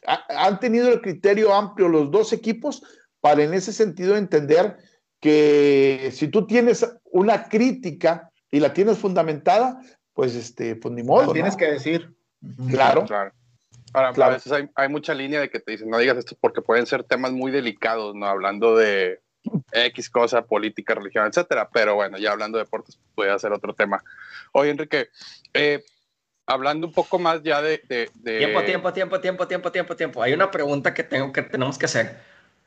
ha- 0.07 0.25
han 0.47 0.59
tenido 0.59 0.89
el 0.89 1.03
criterio 1.03 1.53
amplio 1.53 1.87
los 1.89 2.11
dos 2.11 2.33
equipos 2.33 2.83
para 3.21 3.45
en 3.45 3.53
ese 3.53 3.75
sentido 3.75 4.17
entender 4.17 4.79
que 5.21 6.11
si 6.13 6.29
tú 6.29 6.47
tienes 6.47 6.87
una 7.05 7.49
crítica 7.49 8.31
y 8.51 8.61
la 8.61 8.73
tienes 8.73 8.99
fundamentada, 8.99 9.81
pues 10.13 10.35
este, 10.35 10.77
pues 10.77 10.95
ni 10.95 11.03
modo. 11.03 11.27
Lo 11.27 11.33
tienes 11.33 11.55
¿no? 11.55 11.59
que 11.59 11.73
decir. 11.73 12.15
Claro. 12.71 13.05
Claro. 13.05 13.33
Ahora, 13.93 14.13
Claro. 14.13 14.33
a 14.33 14.35
veces 14.35 14.53
hay, 14.53 14.69
hay 14.75 14.89
mucha 14.89 15.15
línea 15.15 15.41
de 15.41 15.49
que 15.49 15.59
te 15.61 15.73
dicen, 15.73 15.89
no 15.89 15.99
digas 15.99 16.19
esto 16.19 16.37
porque 16.41 16.61
pueden 16.61 16.87
ser 16.87 17.03
temas 17.05 17.33
muy 17.33 17.51
delicados, 17.51 18.15
¿no? 18.15 18.27
Hablando 18.27 18.77
de 18.77 19.21
X 19.73 20.11
cosa, 20.11 20.43
política, 20.43 20.95
religión, 20.95 21.27
etcétera. 21.27 21.69
Pero 21.73 21.95
bueno, 21.95 22.19
ya 22.19 22.33
hablando 22.33 22.59
de 22.59 22.65
deportes, 22.65 22.99
puede 23.15 23.37
ser 23.39 23.53
otro 23.53 23.75
tema. 23.75 24.03
Oye, 24.53 24.71
Enrique, 24.71 25.09
eh, 25.55 25.83
hablando 26.47 26.87
un 26.89 26.93
poco 26.93 27.19
más 27.19 27.43
ya 27.43 27.63
de... 27.63 27.81
de- 27.89 28.11
de- 28.15 28.39
Tiempo, 28.39 28.63
tiempo, 28.65 28.93
tiempo, 28.93 29.21
tiempo, 29.21 29.47
tiempo, 29.49 29.73
tiempo, 29.73 29.97
tiempo. 29.97 30.23
Hay 30.23 30.33
una 30.35 30.51
pregunta 30.51 30.93
que 30.93 31.03
tengo 31.03 31.33
que 31.33 31.43
tenemos 31.43 31.79
que 31.79 31.87
hacer. 31.87 32.19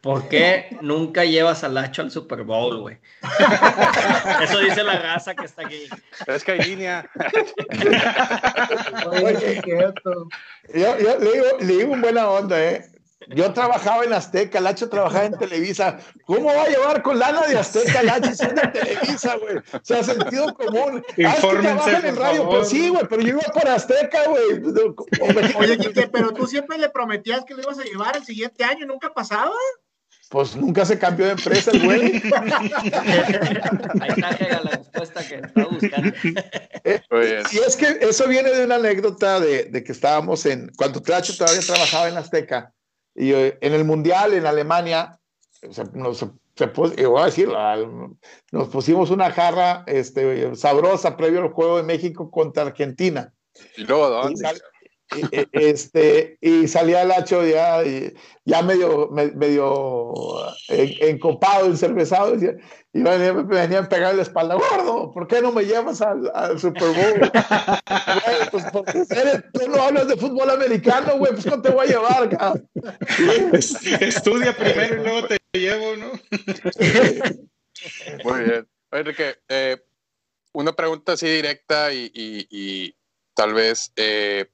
¿Por 0.02 0.30
qué 0.30 0.78
nunca 0.82 1.26
llevas 1.26 1.64
al 1.66 1.74
Lacho 1.74 2.02
al 2.02 2.12
Super 2.12 2.44
Bowl, 2.44 2.80
güey? 2.80 2.98
Eso 4.44 4.60
dice 4.60 4.82
la 4.84 4.98
raza 4.98 5.36
que 5.36 5.46
está 5.46 5.64
aquí. 5.66 5.90
Es 6.26 6.44
que 6.46 6.54
hay 6.54 6.62
línea. 6.62 7.10
Oye, 9.12 9.62
cierto. 9.62 10.30
Yo, 10.74 10.98
yo 11.00 11.20
le, 11.20 11.32
digo, 11.32 11.46
le 11.60 11.66
digo 11.66 11.94
en 11.96 12.02
buena 12.02 12.30
onda, 12.30 12.64
¿eh? 12.64 12.86
Yo 13.28 13.52
trabajaba 13.54 14.06
en 14.06 14.14
Azteca, 14.14 14.62
Lacho 14.62 14.88
trabajaba 14.90 15.26
en 15.26 15.38
Televisa. 15.38 16.00
¿Cómo 16.26 16.46
va 16.46 16.64
a 16.64 16.68
llevar 16.70 17.04
con 17.04 17.20
lana 17.20 17.46
de 17.46 17.60
Azteca, 17.60 18.02
Lacho, 18.02 18.34
si 18.34 18.46
es 18.46 18.56
de 18.56 18.68
Televisa, 18.68 19.36
güey? 19.36 19.58
O 19.58 19.80
sea, 19.84 20.02
sentido 20.04 20.54
común. 20.54 21.04
Ah, 21.06 21.10
es 21.10 21.16
que 21.16 21.22
Infórmense, 21.24 22.08
en 22.08 22.16
radio, 22.16 22.44
favor. 22.44 22.50
pero 22.52 22.66
sí, 22.66 22.90
güey, 22.90 23.04
pero 23.10 23.22
yo 23.22 23.28
iba 23.30 23.42
por 23.42 23.68
Azteca, 23.68 24.24
güey. 24.30 24.64
Oye, 25.58 25.78
Quique, 25.78 26.08
pero 26.08 26.32
tú 26.32 26.48
siempre 26.48 26.78
le 26.78 26.90
prometías 26.90 27.44
que 27.44 27.54
lo 27.54 27.64
ibas 27.64 27.80
a 27.80 27.84
llevar 27.84 28.16
el 28.16 28.24
siguiente 28.24 28.64
año 28.64 28.86
y 28.86 28.88
nunca 28.88 29.14
pasaba. 29.14 29.52
Pues 30.30 30.56
nunca 30.56 30.86
se 30.86 31.00
cambió 31.00 31.26
de 31.26 31.32
empresa 31.32 31.72
el 31.72 31.84
güey. 31.84 32.22
Ahí 32.32 32.72
está 34.16 34.62
la 34.64 34.72
respuesta 34.72 35.28
que 35.28 35.36
estaba 35.36 35.68
buscando. 35.68 36.14
Bien. 36.24 37.44
Y 37.52 37.58
es 37.58 37.76
que 37.76 37.98
eso 38.02 38.28
viene 38.28 38.52
de 38.52 38.66
una 38.66 38.76
anécdota 38.76 39.40
de, 39.40 39.66
de 39.66 39.84
que 39.84 39.92
estábamos 39.92 40.46
en, 40.46 40.72
cuando 40.78 41.02
Tracho 41.02 41.36
todavía 41.36 41.62
trabajaba 41.62 42.10
en 42.10 42.18
Azteca, 42.18 42.74
y 43.16 43.34
eh, 43.34 43.58
en 43.62 43.74
el 43.74 43.84
Mundial 43.86 44.34
en 44.36 44.46
Alemania, 44.46 45.20
se, 45.72 45.84
nos, 45.94 46.20
se 46.20 46.72
y 46.98 47.06
voy 47.06 47.22
a 47.22 47.26
decir, 47.26 47.50
nos 48.52 48.68
pusimos 48.70 49.10
una 49.10 49.32
jarra 49.32 49.84
este, 49.88 50.56
sabrosa 50.56 51.18
previo 51.18 51.42
al 51.42 51.50
juego 51.50 51.78
de 51.78 51.84
México 51.84 52.30
contra 52.30 52.64
Argentina. 52.64 53.34
Y 53.78 53.82
luego, 53.82 54.10
¿dónde? 54.10 54.40
y- 54.40 54.56
y- 54.56 54.79
este, 55.52 56.38
y 56.42 56.68
salía 56.68 57.02
el 57.04 57.12
hacho 57.12 57.46
ya, 57.46 57.82
ya 58.46 58.62
medio, 58.62 59.10
me- 59.12 59.32
medio 59.32 60.14
en- 60.68 61.10
encopado, 61.16 61.66
encervezado, 61.66 62.36
y, 62.36 62.46
y 62.94 63.02
venía- 63.02 63.34
me 63.34 63.44
venían 63.44 63.86
a 63.86 63.90
pegar 63.90 64.12
en 64.12 64.18
la 64.18 64.24
espalda, 64.24 64.56
gordo, 64.56 65.12
¿por 65.12 65.28
qué 65.28 65.42
no 65.42 65.52
me 65.52 65.64
llevas 65.66 66.02
al, 66.02 66.32
al 66.34 66.60
Super 66.60 66.84
Bowl? 66.90 67.32
Güey, 67.90 68.50
pues 68.52 68.66
porque 68.72 69.00
eres- 69.10 69.44
tú 69.54 69.68
no 69.70 69.82
hablas 69.82 70.08
de 70.08 70.18
fútbol 70.18 70.50
americano, 70.50 71.18
güey, 71.18 71.32
pues 71.34 71.46
no 71.46 71.62
te 71.62 71.70
voy 71.70 71.88
a 71.88 71.90
llevar, 71.90 72.30
cabrón. 72.30 72.70
Estudia 73.54 74.56
primero 74.56 74.96
y 75.02 75.06
luego 75.06 75.28
te 75.28 75.38
llevo, 75.54 75.96
¿no? 75.96 76.12
Muy 78.24 78.44
bien. 78.44 78.68
Enrique, 78.92 79.36
eh, 79.48 79.78
una 80.54 80.74
pregunta 80.74 81.14
así 81.14 81.28
directa 81.28 81.94
y, 81.94 82.12
y- 82.14 82.48
y 82.50 82.96
tal 83.36 83.54
vez 83.54 83.92
eh, 83.96 84.48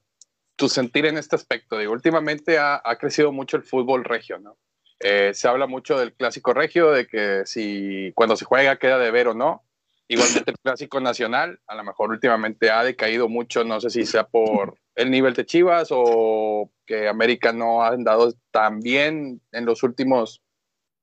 tu 0.56 0.68
sentir 0.68 1.06
en 1.06 1.18
este 1.18 1.36
aspecto. 1.36 1.78
Digo, 1.78 1.92
últimamente 1.92 2.58
ha, 2.58 2.80
ha 2.84 2.96
crecido 2.96 3.32
mucho 3.32 3.56
el 3.56 3.62
fútbol 3.62 4.04
regio, 4.04 4.38
¿no? 4.38 4.56
Eh, 5.00 5.32
se 5.34 5.46
habla 5.46 5.66
mucho 5.66 5.98
del 5.98 6.14
clásico 6.14 6.54
regio, 6.54 6.90
de 6.90 7.06
que 7.06 7.42
si 7.44 8.12
cuando 8.14 8.36
se 8.36 8.46
juega 8.46 8.78
queda 8.78 8.98
de 8.98 9.10
ver 9.10 9.28
o 9.28 9.34
no. 9.34 9.62
Igualmente 10.08 10.52
el 10.52 10.58
clásico 10.58 11.00
nacional, 11.00 11.60
a 11.66 11.74
lo 11.74 11.82
mejor 11.82 12.10
últimamente 12.10 12.70
ha 12.70 12.84
decaído 12.84 13.28
mucho, 13.28 13.64
no 13.64 13.80
sé 13.80 13.90
si 13.90 14.06
sea 14.06 14.24
por 14.24 14.78
el 14.94 15.10
nivel 15.10 15.34
de 15.34 15.44
Chivas 15.44 15.88
o 15.90 16.70
que 16.86 17.08
América 17.08 17.52
no 17.52 17.82
ha 17.82 17.88
andado 17.88 18.32
tan 18.52 18.80
bien 18.80 19.42
en 19.50 19.64
los 19.66 19.82
últimos 19.82 20.42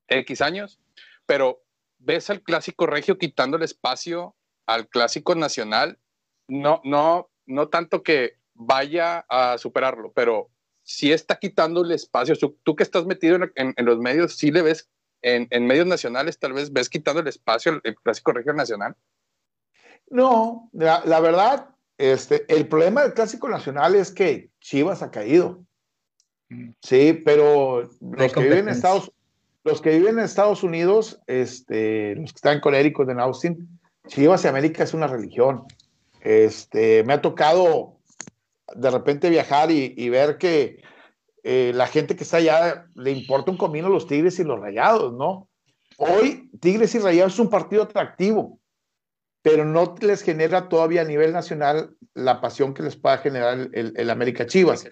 X 0.08 0.42
años, 0.42 0.80
pero 1.26 1.64
ves 2.00 2.30
al 2.30 2.42
clásico 2.42 2.86
regio 2.86 3.18
quitando 3.18 3.58
el 3.58 3.64
espacio 3.64 4.36
al 4.66 4.88
clásico 4.88 5.36
nacional, 5.36 6.00
no, 6.48 6.80
no, 6.86 7.30
no 7.46 7.68
tanto 7.68 8.04
que 8.04 8.38
vaya 8.54 9.26
a 9.30 9.58
superarlo, 9.58 10.12
pero 10.14 10.50
sí 10.84 11.12
está 11.12 11.38
quitando 11.40 11.82
el 11.84 11.92
espacio. 11.92 12.36
Tú, 12.38 12.58
tú 12.64 12.76
que 12.76 12.84
estás 12.84 13.06
metido 13.06 13.36
en, 13.38 13.52
en- 13.56 13.74
en 13.78 13.86
los 13.86 13.98
medios, 14.00 14.36
sí 14.38 14.52
le 14.52 14.62
ves 14.62 14.90
en, 15.22 15.48
en 15.52 15.66
medios 15.66 15.88
nacionales, 15.88 16.38
tal 16.40 16.54
vez 16.54 16.72
ves 16.74 16.90
quitando 16.90 17.22
el 17.22 17.28
espacio 17.28 17.72
al 17.74 17.82
el 17.84 17.96
clásico 17.96 18.32
regio 18.34 18.54
nacional. 18.54 18.96
No, 20.10 20.70
la, 20.74 21.02
la 21.06 21.20
verdad, 21.20 21.70
este, 21.98 22.46
el 22.54 22.68
problema 22.68 23.04
del 23.04 23.14
Clásico 23.14 23.48
Nacional 23.50 23.96
es 23.96 24.12
que 24.12 24.50
Chivas 24.60 25.02
ha 25.02 25.12
caído. 25.12 25.64
Sí, 26.82 27.14
pero 27.26 27.90
los 28.02 28.34
que 28.34 28.42
viven 28.42 28.68
en. 28.68 28.70
Estados, 28.70 29.12
los 29.64 29.82
que 29.82 29.92
viven 29.92 30.20
en 30.20 30.26
Estados 30.26 30.62
Unidos, 30.62 31.22
este, 31.26 32.16
los 32.16 32.32
que 32.34 32.36
están 32.36 32.60
con 32.60 32.76
Eric 32.76 33.00
en 33.00 33.20
Austin, 33.20 33.80
Chivas 34.08 34.44
y 34.44 34.50
América 34.50 34.84
es 34.84 34.94
una 34.94 35.08
religión. 35.08 35.64
Este, 36.20 37.04
me 37.06 37.14
ha 37.14 37.22
tocado 37.22 37.93
de 38.76 38.90
repente 38.92 39.30
viajar 39.30 39.72
y, 39.72 39.94
y 39.98 40.10
ver 40.10 40.38
que 40.38 40.82
eh, 41.44 41.72
la 41.76 41.88
gente 41.88 42.16
que 42.16 42.24
está 42.24 42.38
allá 42.38 42.88
le 42.96 43.12
importa 43.12 43.52
un 43.52 43.58
comino 43.58 43.90
los 43.90 44.08
Tigres 44.08 44.40
y 44.40 44.44
los 44.44 44.60
Rayados, 44.60 45.14
¿no? 45.14 45.50
Hoy 45.98 46.50
Tigres 46.60 46.96
y 46.96 47.00
Rayados 47.00 47.34
es 47.34 47.40
un 47.40 47.50
partido 47.50 47.84
atractivo, 47.84 48.60
pero 49.42 49.66
no 49.66 49.96
les 50.02 50.22
genera 50.24 50.70
todavía 50.70 51.02
a 51.02 51.06
nivel 51.06 51.34
nacional 51.34 51.96
la 52.14 52.40
pasión 52.42 52.74
que 52.74 52.84
les 52.84 52.96
pueda 52.96 53.18
generar 53.18 53.60
el, 53.60 53.70
el- 53.74 53.94
el 53.98 54.10
América 54.10 54.46
Chivas. 54.48 54.84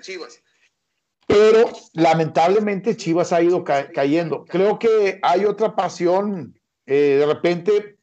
Pero 1.28 1.72
lamentablemente 1.94 2.98
Chivas 2.98 3.32
ha 3.32 3.42
ido 3.42 3.64
ca- 3.64 3.90
cayendo. 3.92 4.44
Creo 4.46 4.78
que 4.80 5.20
hay 5.24 5.46
otra 5.46 5.76
pasión 5.76 6.60
eh, 6.86 7.18
de 7.20 7.26
repente 7.26 7.98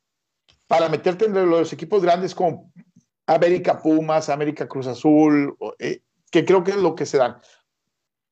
para 0.67 0.89
meterte 0.89 1.27
entre 1.27 1.45
los 1.47 1.73
equipos 1.73 2.03
grandes 2.03 2.35
como 2.35 2.73
América 3.29 3.81
Pumas, 3.81 4.31
América 4.31 4.67
Cruz 4.67 4.87
Azul, 4.87 5.55
eh, 5.79 6.01
que 6.31 6.45
creo 6.45 6.65
que 6.65 6.73
es 6.73 6.79
lo 6.79 6.95
que 6.95 7.07
se 7.07 7.19
dan. 7.19 7.37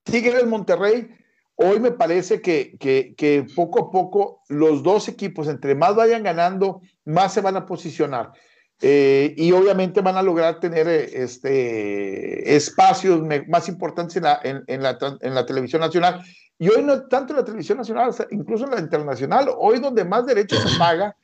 Tigres 0.05 0.47
Monterrey, 0.47 1.09
hoy 1.55 1.81
me 1.81 1.91
parece 1.91 2.41
que, 2.41 2.77
que, 2.79 3.15
que 3.15 3.47
poco 3.55 3.81
a 3.81 3.91
poco 3.91 4.43
los 4.49 4.83
dos 4.83 5.09
equipos, 5.09 5.49
entre 5.49 5.75
más 5.75 5.95
vayan 5.95 6.23
ganando, 6.23 6.81
más 7.05 7.35
se 7.35 7.43
van 7.43 7.57
a 7.57 7.67
posicionar. 7.67 8.33
Eh, 8.81 9.35
y 9.37 9.53
obviamente 9.53 10.01
van 10.01 10.17
a 10.17 10.23
lograr 10.23 10.61
tener 10.61 10.87
eh, 10.89 11.23
este, 11.23 12.57
espacios 12.57 13.23
más 13.49 13.69
importantes 13.69 14.17
en 14.17 14.23
la, 14.23 14.41
en, 14.43 14.83
la, 14.83 14.99
en 15.21 15.35
la 15.35 15.45
televisión 15.45 15.81
nacional. 15.81 16.23
Y 16.59 16.69
hoy 16.71 16.83
no 16.83 17.07
tanto 17.07 17.35
en 17.35 17.39
la 17.39 17.45
televisión 17.45 17.77
nacional, 17.77 18.15
incluso 18.31 18.65
en 18.65 18.71
la 18.71 18.81
internacional, 18.81 19.51
hoy 19.59 19.79
donde 19.79 20.07
más 20.07 20.25
derechos 20.25 20.63
se 20.63 20.79
paga 20.79 21.15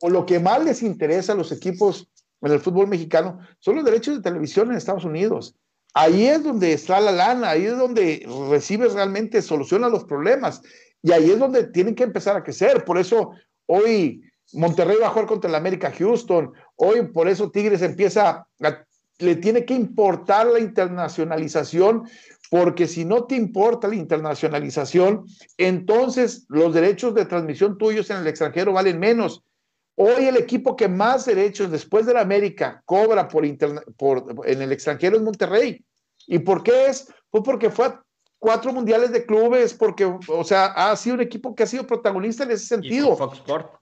o 0.00 0.10
lo 0.10 0.26
que 0.26 0.40
más 0.40 0.64
les 0.64 0.82
interesa 0.82 1.32
a 1.32 1.36
los 1.36 1.52
equipos 1.52 2.08
en 2.42 2.52
el 2.52 2.60
fútbol 2.60 2.88
mexicano 2.88 3.38
son 3.58 3.76
los 3.76 3.84
derechos 3.84 4.16
de 4.16 4.22
televisión 4.22 4.70
en 4.70 4.76
Estados 4.76 5.04
Unidos. 5.04 5.54
Ahí 5.92 6.26
es 6.26 6.42
donde 6.42 6.72
está 6.72 7.00
la 7.00 7.12
lana, 7.12 7.50
ahí 7.50 7.66
es 7.66 7.76
donde 7.76 8.26
recibes 8.50 8.92
realmente 8.92 9.42
solución 9.42 9.84
a 9.84 9.88
los 9.88 10.04
problemas 10.04 10.62
y 11.02 11.12
ahí 11.12 11.30
es 11.30 11.38
donde 11.38 11.64
tienen 11.64 11.94
que 11.94 12.04
empezar 12.04 12.36
a 12.36 12.44
crecer. 12.44 12.84
Por 12.84 12.98
eso 12.98 13.32
hoy 13.66 14.22
Monterrey 14.52 14.96
va 15.00 15.08
a 15.08 15.10
jugar 15.10 15.26
contra 15.26 15.48
el 15.48 15.56
América 15.56 15.92
Houston, 15.96 16.52
hoy 16.76 17.08
por 17.08 17.28
eso 17.28 17.50
Tigres 17.50 17.82
empieza, 17.82 18.46
le 19.18 19.36
tiene 19.36 19.64
que 19.64 19.74
importar 19.74 20.46
la 20.46 20.58
internacionalización, 20.58 22.08
porque 22.50 22.86
si 22.88 23.04
no 23.04 23.24
te 23.24 23.36
importa 23.36 23.88
la 23.88 23.94
internacionalización, 23.94 25.24
entonces 25.56 26.46
los 26.48 26.74
derechos 26.74 27.14
de 27.14 27.26
transmisión 27.26 27.78
tuyos 27.78 28.10
en 28.10 28.18
el 28.18 28.26
extranjero 28.26 28.72
valen 28.72 28.98
menos. 28.98 29.44
Hoy 30.02 30.24
el 30.24 30.38
equipo 30.38 30.76
que 30.76 30.88
más 30.88 31.26
derechos 31.26 31.70
después 31.70 32.06
de 32.06 32.14
la 32.14 32.22
América 32.22 32.82
cobra 32.86 33.28
por, 33.28 33.44
interna- 33.44 33.82
por 33.98 34.34
en 34.46 34.62
el 34.62 34.72
extranjero 34.72 35.16
es 35.16 35.22
Monterrey. 35.22 35.84
¿Y 36.26 36.38
por 36.38 36.62
qué 36.62 36.86
es? 36.86 37.06
Pues 37.28 37.44
porque 37.44 37.68
fue 37.68 37.84
a 37.84 38.02
cuatro 38.38 38.72
mundiales 38.72 39.12
de 39.12 39.26
clubes, 39.26 39.74
porque, 39.74 40.06
o 40.06 40.42
sea, 40.44 40.66
ha 40.68 40.96
sido 40.96 41.16
un 41.16 41.20
equipo 41.20 41.54
que 41.54 41.64
ha 41.64 41.66
sido 41.66 41.86
protagonista 41.86 42.44
en 42.44 42.52
ese 42.52 42.64
Y 42.64 42.68
sentido. 42.68 43.14
Fox 43.14 43.38
Sport. 43.40 43.74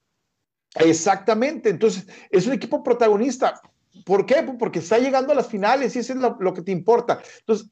Exactamente, 0.75 1.71
entonces 1.71 2.09
es 2.31 2.49
un 2.49 2.53
equipo 2.53 2.83
protagonista. 2.83 3.61
¿Por 4.05 4.27
qué? 4.27 4.43
Pues 4.43 4.57
porque 4.59 4.81
está 4.81 4.99
llegando 4.99 5.33
a 5.33 5.37
las 5.37 5.47
finales 5.47 5.95
y 5.95 6.01
eso 6.01 6.15
es 6.15 6.19
lo, 6.19 6.37
lo 6.41 6.53
que 6.53 6.63
te 6.63 6.73
importa. 6.73 7.21
Entonces, 7.39 7.69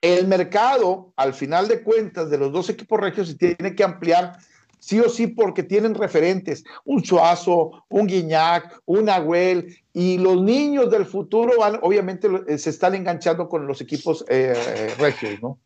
el 0.00 0.26
mercado, 0.26 1.12
al 1.16 1.34
final 1.34 1.68
de 1.68 1.82
cuentas, 1.82 2.30
de 2.30 2.38
los 2.38 2.52
dos 2.52 2.70
equipos 2.70 2.98
regios 2.98 3.28
se 3.28 3.34
tiene 3.36 3.74
que 3.74 3.84
ampliar 3.84 4.38
sí 4.82 4.98
o 4.98 5.08
sí 5.08 5.28
porque 5.28 5.62
tienen 5.62 5.94
referentes, 5.94 6.64
un 6.84 7.04
Suazo, 7.04 7.84
un 7.88 8.08
Guiñac, 8.08 8.80
un 8.84 9.08
Agüel, 9.08 9.76
y 9.92 10.18
los 10.18 10.42
niños 10.42 10.90
del 10.90 11.06
futuro 11.06 11.52
van, 11.56 11.78
obviamente 11.82 12.28
eh, 12.48 12.58
se 12.58 12.70
están 12.70 12.96
enganchando 12.96 13.48
con 13.48 13.64
los 13.68 13.80
equipos 13.80 14.24
eh, 14.28 14.52
eh, 14.56 14.94
regios, 14.98 15.40
¿no? 15.40 15.56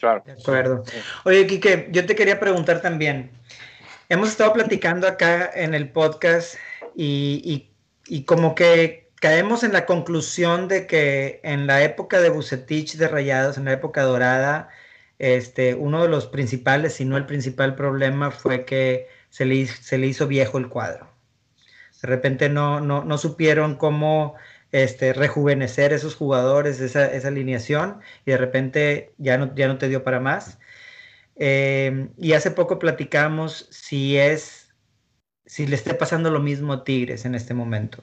Claro. 0.00 0.22
De 0.24 0.32
acuerdo. 0.32 0.84
Oye, 1.26 1.46
Quique, 1.46 1.88
yo 1.92 2.06
te 2.06 2.14
quería 2.14 2.40
preguntar 2.40 2.80
también. 2.80 3.30
Hemos 4.08 4.30
estado 4.30 4.54
platicando 4.54 5.06
acá 5.06 5.50
en 5.54 5.74
el 5.74 5.90
podcast 5.90 6.54
y, 6.96 7.42
y- 7.44 7.68
y 8.08 8.24
como 8.24 8.54
que 8.54 9.10
caemos 9.20 9.62
en 9.64 9.72
la 9.74 9.84
conclusión 9.86 10.66
de 10.66 10.86
que 10.86 11.40
en 11.44 11.66
la 11.66 11.82
época 11.84 12.20
de 12.20 12.30
Bucetich 12.30 12.96
de 12.96 13.06
Rayados, 13.06 13.58
en 13.58 13.66
la 13.66 13.72
época 13.74 14.02
dorada, 14.02 14.70
este, 15.18 15.74
uno 15.74 16.02
de 16.02 16.08
los 16.08 16.26
principales, 16.26 16.94
si 16.94 17.04
no 17.04 17.16
el 17.16 17.26
principal 17.26 17.74
problema 17.74 18.30
fue 18.30 18.64
que 18.64 19.08
se 19.30 19.44
le, 19.44 19.66
se 19.66 19.98
le 19.98 20.06
hizo 20.06 20.26
viejo 20.26 20.58
el 20.58 20.68
cuadro. 20.68 21.08
De 22.02 22.08
repente 22.08 22.48
no, 22.48 22.80
no, 22.80 23.04
no 23.04 23.18
supieron 23.18 23.76
cómo 23.76 24.34
este, 24.72 25.12
rejuvenecer 25.12 25.92
esos 25.92 26.16
jugadores, 26.16 26.80
esa, 26.80 27.06
esa 27.12 27.28
alineación, 27.28 28.00
y 28.26 28.32
de 28.32 28.38
repente 28.38 29.12
ya 29.18 29.38
no, 29.38 29.54
ya 29.54 29.68
no 29.68 29.78
te 29.78 29.88
dio 29.88 30.02
para 30.02 30.18
más. 30.18 30.58
Eh, 31.36 32.08
y 32.18 32.32
hace 32.32 32.50
poco 32.50 32.78
platicamos 32.78 33.68
si 33.70 34.18
es, 34.18 34.74
si 35.46 35.66
le 35.66 35.76
esté 35.76 35.94
pasando 35.94 36.30
lo 36.30 36.40
mismo 36.40 36.72
a 36.72 36.84
Tigres 36.84 37.24
en 37.24 37.34
este 37.34 37.54
momento. 37.54 38.02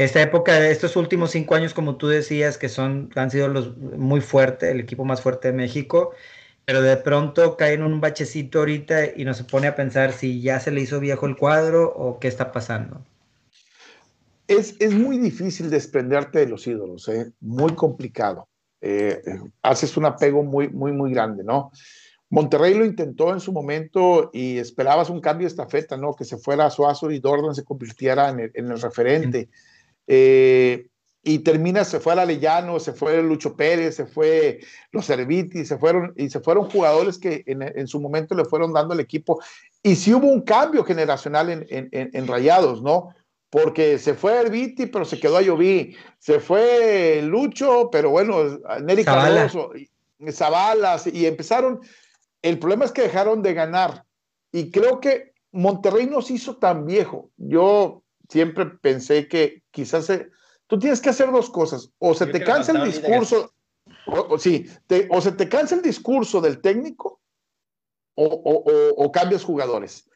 Esta 0.00 0.22
época, 0.22 0.58
de 0.58 0.70
estos 0.70 0.96
últimos 0.96 1.32
cinco 1.32 1.54
años, 1.54 1.74
como 1.74 1.96
tú 1.96 2.08
decías, 2.08 2.56
que 2.56 2.70
son, 2.70 3.10
han 3.16 3.30
sido 3.30 3.48
los 3.48 3.76
muy 3.76 4.22
fuerte, 4.22 4.70
el 4.70 4.80
equipo 4.80 5.04
más 5.04 5.20
fuerte 5.20 5.48
de 5.48 5.52
México, 5.52 6.12
pero 6.64 6.80
de 6.80 6.96
pronto 6.96 7.58
cae 7.58 7.74
en 7.74 7.82
un 7.82 8.00
bachecito 8.00 8.60
ahorita 8.60 9.14
y 9.14 9.26
nos 9.26 9.42
pone 9.42 9.66
a 9.66 9.76
pensar 9.76 10.14
si 10.14 10.40
ya 10.40 10.58
se 10.58 10.70
le 10.70 10.80
hizo 10.80 11.00
viejo 11.00 11.26
el 11.26 11.36
cuadro 11.36 11.92
o 11.94 12.18
qué 12.18 12.28
está 12.28 12.50
pasando. 12.50 13.04
es, 14.48 14.74
es 14.80 14.94
muy 14.94 15.18
difícil 15.18 15.68
desprenderte 15.68 16.38
de 16.38 16.46
los 16.46 16.66
ídolos, 16.66 17.06
¿eh? 17.10 17.30
muy 17.40 17.74
complicado. 17.74 18.48
Eh, 18.80 19.20
haces 19.60 19.98
un 19.98 20.06
apego 20.06 20.42
muy, 20.42 20.70
muy, 20.70 20.92
muy 20.92 21.12
grande, 21.12 21.44
¿no? 21.44 21.72
Monterrey 22.30 22.72
lo 22.72 22.86
intentó 22.86 23.34
en 23.34 23.40
su 23.40 23.52
momento 23.52 24.30
y 24.32 24.56
esperabas 24.56 25.10
un 25.10 25.20
cambio 25.20 25.44
de 25.44 25.50
estafeta, 25.50 25.98
¿no? 25.98 26.14
Que 26.14 26.24
se 26.24 26.38
fuera 26.38 26.70
Suazo 26.70 27.10
y 27.10 27.18
Dordan 27.18 27.54
se 27.54 27.64
convirtiera 27.64 28.30
en 28.30 28.40
el, 28.40 28.50
en 28.54 28.70
el 28.70 28.80
referente. 28.80 29.50
Eh, 30.12 30.88
y 31.22 31.40
termina, 31.40 31.84
se 31.84 32.00
fue 32.00 32.14
Arellano, 32.14 32.80
se 32.80 32.92
fue 32.94 33.22
Lucho 33.22 33.54
Pérez, 33.54 33.94
se 33.94 34.06
fue 34.06 34.58
los 34.90 35.04
Serviti, 35.04 35.64
se 35.64 35.78
fueron, 35.78 36.12
y 36.16 36.30
se 36.30 36.40
fueron 36.40 36.68
jugadores 36.68 37.18
que 37.18 37.44
en, 37.46 37.62
en 37.62 37.86
su 37.86 38.00
momento 38.00 38.34
le 38.34 38.44
fueron 38.44 38.72
dando 38.72 38.94
al 38.94 39.00
equipo. 39.00 39.38
Y 39.82 39.94
sí 39.94 40.12
hubo 40.12 40.26
un 40.26 40.40
cambio 40.40 40.82
generacional 40.82 41.50
en, 41.50 41.66
en, 41.68 41.88
en- 41.92 42.10
en 42.12 42.26
Rayados, 42.26 42.82
¿no? 42.82 43.10
Porque 43.50 43.98
se 43.98 44.14
fue 44.14 44.40
Herbiti, 44.40 44.86
pero 44.86 45.04
se 45.04 45.20
quedó 45.20 45.36
a 45.36 45.42
Lloví. 45.42 45.94
Se 46.18 46.40
fue 46.40 47.20
Lucho, 47.22 47.88
pero 47.92 48.10
bueno, 48.10 48.58
Nery 48.82 49.04
Zavala. 49.04 49.42
Cardoso, 49.42 49.70
Zabalas, 50.32 51.06
y 51.06 51.26
empezaron. 51.26 51.80
El 52.42 52.58
problema 52.58 52.84
es 52.86 52.92
que 52.92 53.02
dejaron 53.02 53.42
de 53.42 53.54
ganar. 53.54 54.04
Y 54.52 54.70
creo 54.70 55.00
que 55.00 55.32
Monterrey 55.52 56.06
nos 56.06 56.30
hizo 56.30 56.56
tan 56.56 56.86
viejo. 56.86 57.30
Yo 57.36 58.02
siempre 58.28 58.66
pensé 58.66 59.28
que 59.28 59.59
quizás 59.70 60.06
se- 60.06 60.28
tú 60.66 60.78
tienes 60.78 61.00
que 61.00 61.10
hacer 61.10 61.30
dos 61.30 61.50
cosas. 61.50 61.90
O 61.98 62.14
se 62.14 62.26
Yo 62.26 62.32
te 62.32 62.44
cansa 62.44 62.72
el 62.72 62.84
discurso, 62.84 63.52
o, 64.06 64.34
o 64.34 64.38
sí, 64.38 64.66
te- 64.86 65.08
o 65.10 65.20
se 65.20 65.32
te 65.32 65.48
cansa 65.48 65.74
el 65.74 65.82
discurso 65.82 66.40
del 66.40 66.60
técnico, 66.60 67.20
o, 68.14 68.24
o- 68.26 68.64
o- 68.70 69.04
o 69.04 69.12
cambias 69.12 69.44
jugadores. 69.44 70.08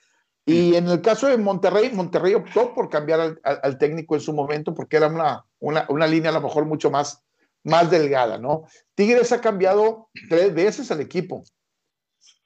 Y 0.46 0.74
en 0.74 0.88
el 0.88 1.00
caso 1.00 1.26
de 1.26 1.38
Monterrey, 1.38 1.90
Monterrey 1.92 2.34
optó 2.34 2.74
por 2.74 2.90
cambiar 2.90 3.18
al, 3.20 3.40
al- 3.44 3.60
al 3.62 3.78
técnico 3.78 4.14
en 4.14 4.20
su 4.20 4.34
momento 4.34 4.74
porque 4.74 4.98
era 4.98 5.06
una, 5.06 5.44
una, 5.58 5.86
una 5.88 6.06
línea 6.06 6.30
a 6.30 6.34
lo 6.34 6.42
mejor 6.42 6.66
mucho 6.66 6.90
más, 6.90 7.22
más 7.62 7.90
delgada, 7.90 8.36
¿no? 8.36 8.64
Tigres 8.94 9.32
ha 9.32 9.40
cambiado 9.40 10.10
tres 10.28 10.52
veces 10.54 10.90
al 10.90 11.00
equipo. 11.00 11.44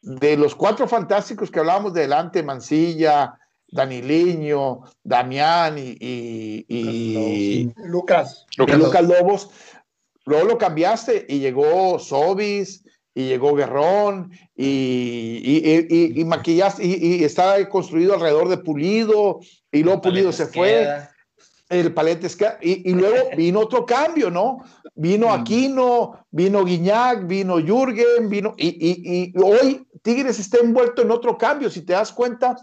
De 0.00 0.36
los 0.36 0.54
cuatro 0.54 0.86
fantásticos 0.86 1.50
que 1.50 1.59
hablábamos 1.59 1.92
de 1.92 2.02
delante, 2.02 2.44
Mancilla, 2.44 3.36
Daniliño, 3.71 4.81
Damián 5.03 5.79
y, 5.79 5.97
y- 6.01 6.64
y- 6.69 7.73
Lucas. 7.85 8.47
y 8.57 8.73
Lucas. 8.73 9.03
Lobos, 9.07 9.51
luego 10.25 10.47
lo 10.47 10.59
cambiaste 10.59 11.27
y 11.29 11.39
llegó 11.39 11.99
Sobis 11.99 12.85
y 13.14 13.27
llegó 13.27 13.55
Guerrón 13.55 14.31
y, 14.57 14.64
y, 14.64 15.62
y- 15.64 15.87
y- 15.91 16.21
y 16.21 16.25
maquillaste 16.25 16.85
y, 16.85 17.16
y 17.16 17.25
está 17.25 17.69
construido 17.69 18.14
alrededor 18.14 18.49
de 18.49 18.59
Pulido 18.59 19.41
y 19.73 19.83
luego 19.83 20.01
Pulido 20.03 20.33
se 20.33 20.47
fue, 20.47 20.69
Queda. 20.69 21.11
el 21.69 21.93
Paletes 21.93 22.37
que- 22.37 22.47
y, 22.62 22.91
y 22.91 22.95
luego 22.95 23.31
vino 23.37 23.61
otro 23.61 23.85
cambio, 23.85 24.31
¿no? 24.31 24.59
Vino 24.95 25.31
Aquino, 25.33 26.27
vino 26.31 26.64
Guiñac, 26.64 27.27
vino 27.27 27.59
Jürgen, 27.59 28.29
vino 28.29 28.55
y, 28.57 28.69
y- 28.69 29.33
y 29.35 29.43
hoy 29.43 29.87
Tigres 30.03 30.39
está 30.39 30.59
envuelto 30.59 31.03
en 31.03 31.11
otro 31.11 31.37
cambio, 31.37 31.69
si 31.71 31.83
te 31.83 31.93
das 31.93 32.12
cuenta, 32.12 32.57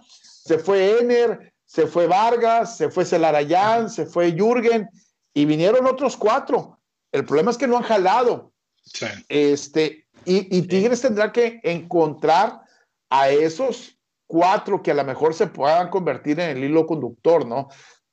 se 0.46 0.60
fue 0.60 1.00
Ener, 1.00 1.54
se 1.66 1.88
fue 1.88 2.06
Vargas, 2.08 2.78
se 2.78 2.90
fue 2.90 3.04
Celarayán, 3.04 3.90
se 3.90 4.06
fue 4.06 4.32
Jürgen 4.32 4.88
y 5.34 5.46
vinieron 5.46 5.88
otros 5.88 6.16
cuatro. 6.16 6.80
El 7.12 7.26
problema 7.26 7.50
es 7.52 7.58
que 7.58 7.68
no 7.68 7.78
han 7.78 7.84
jalado. 7.84 8.52
Sí. 8.84 9.08
Este, 9.28 10.06
y, 10.26 10.56
y 10.56 10.62
Tigres 10.64 11.02
tendrá 11.02 11.32
que 11.32 11.60
encontrar 11.64 12.62
a 13.10 13.30
esos 13.30 13.98
cuatro 14.28 14.84
que 14.84 14.92
a 14.92 14.96
lo 14.96 15.04
mejor 15.04 15.34
se 15.34 15.48
puedan 15.48 15.90
convertir 15.90 16.40
en 16.40 16.58
el 16.58 16.64
hilo 16.64 16.86
conductor, 16.86 17.46
¿no? 17.46 17.70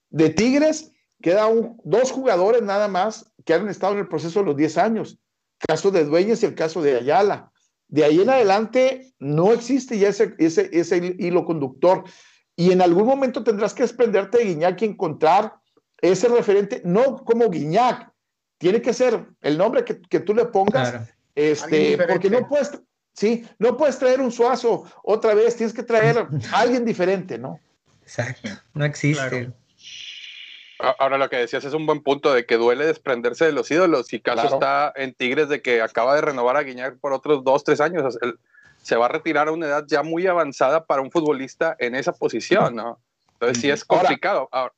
De 0.08 0.30
Tigres 0.30 0.90
queda 1.20 1.46
un- 1.46 1.78
dos 1.84 2.10
jugadores 2.10 2.62
nada 2.62 2.88
más 2.88 3.30
que 3.44 3.54
han 3.54 3.68
estado 3.68 3.92
en 3.92 4.00
el 4.00 4.08
proceso 4.08 4.40
de 4.40 4.46
los 4.46 4.56
10 4.56 4.78
años. 4.78 5.18
El 5.60 5.66
caso 5.68 5.90
de 5.90 6.04
Dueñas 6.04 6.42
y 6.42 6.46
el 6.46 6.54
caso 6.54 6.80
de 6.80 6.96
Ayala. 6.96 7.51
De 7.93 8.05
ahí 8.05 8.22
en 8.22 8.30
adelante 8.30 9.12
no 9.18 9.53
existe 9.53 9.99
ya 9.99 10.09
ese, 10.09 10.34
ese, 10.38 10.70
ese 10.72 11.14
hilo 11.18 11.45
conductor. 11.45 12.05
Y 12.57 12.72
en 12.72 12.80
algún 12.80 13.07
momento 13.07 13.45
tendrás 13.45 13.74
que 13.74 13.82
desprenderte 13.82 14.38
de 14.38 14.47
Guiñac 14.47 14.80
y 14.80 14.86
encontrar 14.86 15.57
ese 16.01 16.28
referente, 16.28 16.80
no 16.86 17.22
como 17.22 17.51
Guiñac, 17.51 18.11
tiene 18.57 18.80
que 18.80 18.95
ser 18.95 19.26
el 19.43 19.59
nombre 19.59 19.84
que, 19.84 20.01
que 20.01 20.20
tú 20.20 20.34
le 20.34 20.47
pongas, 20.47 20.90
Claro. 20.90 21.07
Este, 21.34 21.99
porque 22.09 22.30
no 22.30 22.49
puedes, 22.49 22.80
sí, 23.12 23.47
no 23.59 23.76
puedes 23.76 23.99
traer 23.99 24.22
un 24.22 24.32
suazo 24.32 24.84
otra 25.03 25.34
vez, 25.34 25.57
tienes 25.57 25.74
que 25.74 25.82
traer 25.82 26.16
a 26.18 26.28
alguien 26.53 26.86
diferente, 26.86 27.36
¿no? 27.36 27.61
Exacto. 28.01 28.49
No 28.72 28.86
existe. 28.86 29.28
Claro. 29.28 29.53
Ahora 30.98 31.18
lo 31.18 31.28
que 31.30 31.36
decías 31.36 31.64
es 31.64 31.74
un 31.74 31.86
buen 31.86 32.02
punto 32.02 32.32
de 32.34 32.44
que 32.46 32.56
duele 32.56 32.86
desprenderse 32.86 33.44
de 33.44 33.52
los 33.52 33.70
ídolos 33.70 34.12
y 34.12 34.20
caso 34.20 34.40
Claro. 34.42 34.54
está 34.56 34.92
en 34.96 35.14
Tigres 35.14 35.48
de 35.48 35.62
que 35.62 35.80
acaba 35.82 36.14
de 36.14 36.20
renovar 36.22 36.56
a 36.56 36.62
Guiñac 36.62 36.98
por 36.98 37.12
otros 37.12 37.44
dos, 37.44 37.62
tres 37.64 37.80
años. 37.80 38.02
O 38.04 38.10
sea, 38.10 38.20
él 38.22 38.38
se 38.82 38.96
va 38.96 39.06
a 39.06 39.08
retirar 39.08 39.48
a 39.48 39.52
una 39.52 39.66
edad 39.66 39.84
ya 39.86 40.02
muy 40.02 40.26
avanzada 40.26 40.84
para 40.84 41.02
un 41.02 41.10
futbolista 41.10 41.76
en 41.78 41.94
esa 41.94 42.12
posición, 42.12 42.74
¿no? 42.74 42.98
Entonces 43.34 43.60
sí 43.60 43.70
es 43.70 43.84
complicado. 43.84 44.48
Ahora, 44.50 44.72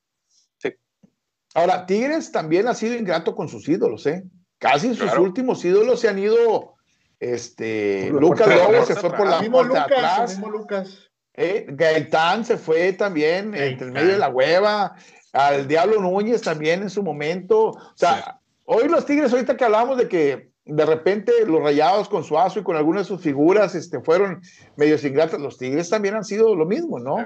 Ahora, 1.57 1.86
Tigres 1.86 2.32
también 2.32 2.66
ha 2.66 2.74
sido 2.74 2.94
ingrato 2.96 3.36
con 3.36 3.48
sus 3.48 3.68
ídolos, 3.68 4.07
¿eh? 4.07 4.24
Casi 4.59 4.88
sus 4.88 5.05
Claro. 5.05 5.22
últimos 5.22 5.64
ídolos 5.64 6.00
se 6.00 6.09
han 6.09 6.18
ido, 6.18 6.74
este, 7.20 8.11
Lucas 8.11 8.48
Lobo 8.48 8.84
se 8.84 8.96
fue 8.96 9.11
por- 9.12 9.28
la 9.28 9.40
mismo 9.40 9.62
Lucas, 9.62 9.86
el 9.86 9.94
atrás. 9.94 10.30
mismo 10.30 10.50
Lucas. 10.50 11.11
Eh, 11.32 11.66
Gaitán 11.68 12.44
se 12.44 12.57
fue 12.59 12.92
también 12.92 13.55
entre 13.55 13.86
el 13.86 13.92
medio 13.92 14.12
de 14.12 14.18
la 14.18 14.28
hueva. 14.30 14.96
Al 15.35 15.66
Diablo 15.68 16.01
Núñez 16.01 16.41
también 16.43 16.82
en 16.82 16.91
su 16.91 17.03
momento. 17.03 17.68
O 17.70 17.93
sea, 17.97 18.41
hoy 18.64 18.89
los 18.89 19.05
Tigres, 19.05 19.32
ahorita 19.32 19.57
que 19.57 19.64
hablamos 19.64 19.99
de 19.99 20.09
que 20.09 20.51
de 20.64 20.87
repente 20.87 21.32
los 21.47 21.62
rayados 21.62 22.09
con 22.09 22.24
Suazo 22.24 22.61
y 22.61 22.62
con 22.62 22.76
algunas 22.76 23.03
de 23.03 23.09
sus 23.09 23.20
figuras 23.20 23.74
este, 23.74 24.01
fueron 24.01 24.41
medios 24.76 25.05
ingratas, 25.05 25.41
los 25.41 25.59
Tigres 25.59 25.91
también 25.91 26.14
han 26.14 26.24
sido 26.24 26.55
lo 26.57 26.64
mismo, 26.64 26.99
¿no? 26.99 27.18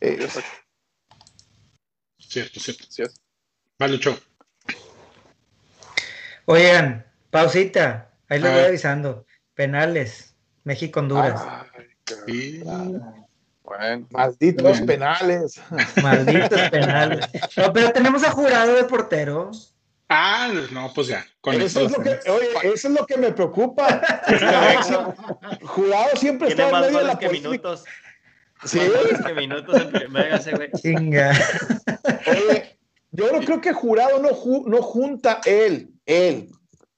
Eh, 0.00 0.26
Cierto, 2.18 2.60
cierto. 2.60 2.84
Es. 2.96 3.20
Vale, 3.78 3.92
Lucho. 3.94 4.18
Oigan, 6.46 7.06
pausita. 7.30 8.10
Ahí 8.28 8.40
les 8.40 8.52
voy 8.52 8.60
avisando. 8.62 9.26
Penales. 9.54 10.34
México-Honduras. 10.64 11.40
Ay, 11.76 11.86
qué- 12.04 12.14
Sí. 12.26 12.62
Bueno, 13.78 14.04
malditos 14.10 14.72
Bien. 14.72 14.86
penales. 14.86 15.60
Malditos 16.02 16.60
penales. 16.70 17.24
No, 17.56 17.72
pero 17.72 17.92
tenemos 17.92 18.24
a 18.24 18.32
jurado 18.32 18.74
de 18.74 18.82
portero. 18.82 19.52
Ah, 20.08 20.50
no, 20.72 20.92
pues 20.92 21.06
ya. 21.06 21.24
Con 21.40 21.54
Eso 21.54 21.64
eso 21.64 21.86
es, 21.86 21.92
lo 21.92 22.02
que, 22.02 22.30
oye, 22.30 22.48
eso 22.74 22.88
es 22.88 22.94
lo 22.94 23.06
que 23.06 23.16
me 23.16 23.30
preocupa. 23.30 24.02
Jurado 25.62 26.16
siempre 26.16 26.48
está 26.48 26.66
en 26.66 26.72
más 26.72 26.86
medio 26.86 26.98
de 26.98 27.04
la 27.04 27.16
que 27.18 27.28
minutos. 27.28 27.84
Sí, 28.64 28.78
Más 28.80 28.88
goles 28.88 29.20
que 29.24 29.34
minutos 29.34 29.80
en 29.80 29.92
primera, 29.92 30.36
ese 30.36 30.50
güey. 30.50 30.70
Chinga. 30.72 31.30
oye, 32.26 32.76
yo 33.12 33.30
no 33.32 33.38
creo 33.38 33.60
que 33.60 33.72
Jurado 33.72 34.18
no, 34.20 34.30
ju- 34.30 34.64
no 34.66 34.82
junta 34.82 35.40
él, 35.44 35.90
él, 36.06 36.50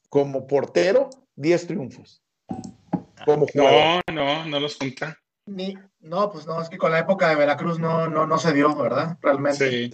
como 0.09 0.47
portero, 0.47 1.11
10 1.37 1.67
triunfos. 1.67 2.23
Como 3.27 3.47
jugador. 3.47 4.03
No, 4.11 4.15
no, 4.15 4.45
no 4.47 4.59
los 4.59 4.77
junta. 4.77 5.19
Ni, 5.47 5.77
no, 6.01 6.31
pues 6.31 6.47
no, 6.47 6.63
es 6.63 6.69
que 6.69 6.79
con 6.79 6.93
la 6.93 7.01
época 7.01 7.29
de 7.29 7.35
Veracruz 7.37 7.79
no, 7.79 8.09
no, 8.09 8.27
no 8.27 8.39
se 8.39 8.53
dio, 8.53 8.75
¿verdad? 8.77 9.19
Realmente. 9.21 9.71
Sí. 9.71 9.91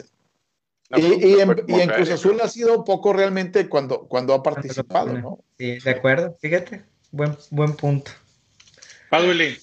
no, 0.91 0.99
Y, 0.99 1.03
y 1.05 1.41
en, 1.41 1.51
y 1.67 1.87
Cruz. 1.89 2.11
Azul 2.11 2.41
ha 2.43 2.49
sido 2.49 2.85
poco 2.85 3.13
realmente 3.13 3.69
cuando, 3.69 4.07
cuando 4.09 4.35
ha 4.35 4.43
participado, 4.43 5.13
¿no? 5.15 5.39
Sí, 5.59 5.79
de 5.79 5.91
acuerdo. 5.91 6.37
Fíjate. 6.41 6.85
Buen, 7.11 7.37
buen 7.51 7.75
punto. 7.77 8.11
Paduli. 9.09 9.57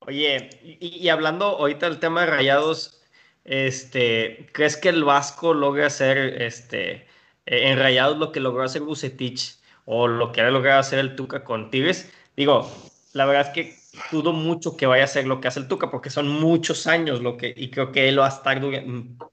Oye, 0.00 0.48
y, 0.62 0.88
y 1.04 1.08
hablando 1.10 1.44
ahorita 1.44 1.90
del 1.90 2.00
tema 2.00 2.22
de 2.22 2.28
Rayados, 2.28 3.02
este, 3.44 4.48
¿crees 4.52 4.78
que 4.78 4.88
el 4.88 5.04
Vasco 5.04 5.52
logre 5.52 5.84
hacer 5.84 6.40
este, 6.42 6.92
eh, 6.92 7.04
en 7.44 7.78
Rayados 7.78 8.16
lo 8.16 8.32
que 8.32 8.40
logró 8.40 8.62
hacer 8.62 8.80
Bucetich 8.80 9.58
o 9.84 10.08
lo 10.08 10.32
que 10.32 10.40
ha 10.40 10.50
logrado 10.50 10.80
hacer 10.80 10.98
el 10.98 11.14
Tuca 11.14 11.44
con 11.44 11.70
Tigres? 11.70 12.10
Digo, 12.36 12.70
la 13.18 13.26
verdad 13.26 13.48
es 13.48 13.52
que 13.52 13.76
dudo 14.12 14.32
mucho 14.32 14.76
que 14.76 14.86
vaya 14.86 15.02
a 15.02 15.06
hacer 15.06 15.26
lo 15.26 15.40
que 15.40 15.48
hace 15.48 15.58
el 15.58 15.66
Tuca 15.66 15.90
porque 15.90 16.08
son 16.08 16.28
muchos 16.28 16.86
años 16.86 17.20
lo 17.20 17.36
que, 17.36 17.52
y 17.56 17.68
creo 17.68 17.90
que 17.90 18.08
él 18.08 18.20
va 18.20 18.26
a 18.26 18.28
estar 18.28 18.60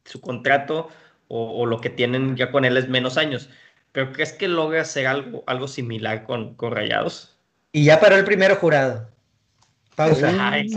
su 0.04 0.22
contrato 0.22 0.90
o, 1.28 1.66
lo 1.68 1.80
que 1.82 1.92
tienen 1.92 2.36
ya 2.36 2.52
con 2.52 2.66
él 2.66 2.78
es 2.78 2.90
menos 2.90 3.18
años. 3.18 3.50
Pero 3.92 4.12
¿crees 4.12 4.34
que 4.34 4.48
logre 4.48 4.80
hacer 4.80 5.06
algo, 5.06 5.44
algo 5.46 5.68
similar 5.68 6.24
con, 6.24 6.56
con 6.56 6.72
Rayados? 6.72 7.38
Y 7.72 7.86
ya 7.86 8.00
paró 8.00 8.16
el 8.16 8.26
primero 8.26 8.56
jurado. 8.56 9.08
Pausa. 9.96 10.28
Ay, 10.39 10.70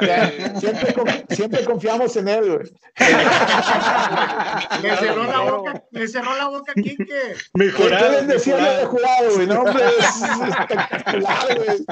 Ay, 0.00 0.52
Siempre, 0.60 0.94
siempre 1.30 1.64
confiamos 1.64 2.14
en 2.16 2.28
él, 2.28 2.44
güey. 2.52 2.72
Le 4.82 4.96
cerró 4.96 5.24
la 5.24 5.40
boca, 5.40 5.82
le 5.90 6.08
cerró 6.08 6.36
la 6.36 6.48
boca 6.48 6.72
a 6.72 6.74
Quique. 6.74 7.06
¿Qué 7.54 7.72
quieren 7.72 8.26
decirle 8.26 8.68
de 8.68 8.84
jurado, 8.84 9.34
güey? 9.34 9.46
No, 9.46 9.62
hombre, 9.62 9.84
es 9.98 10.22
espectacular, 10.48 11.56
güey. 11.56 11.84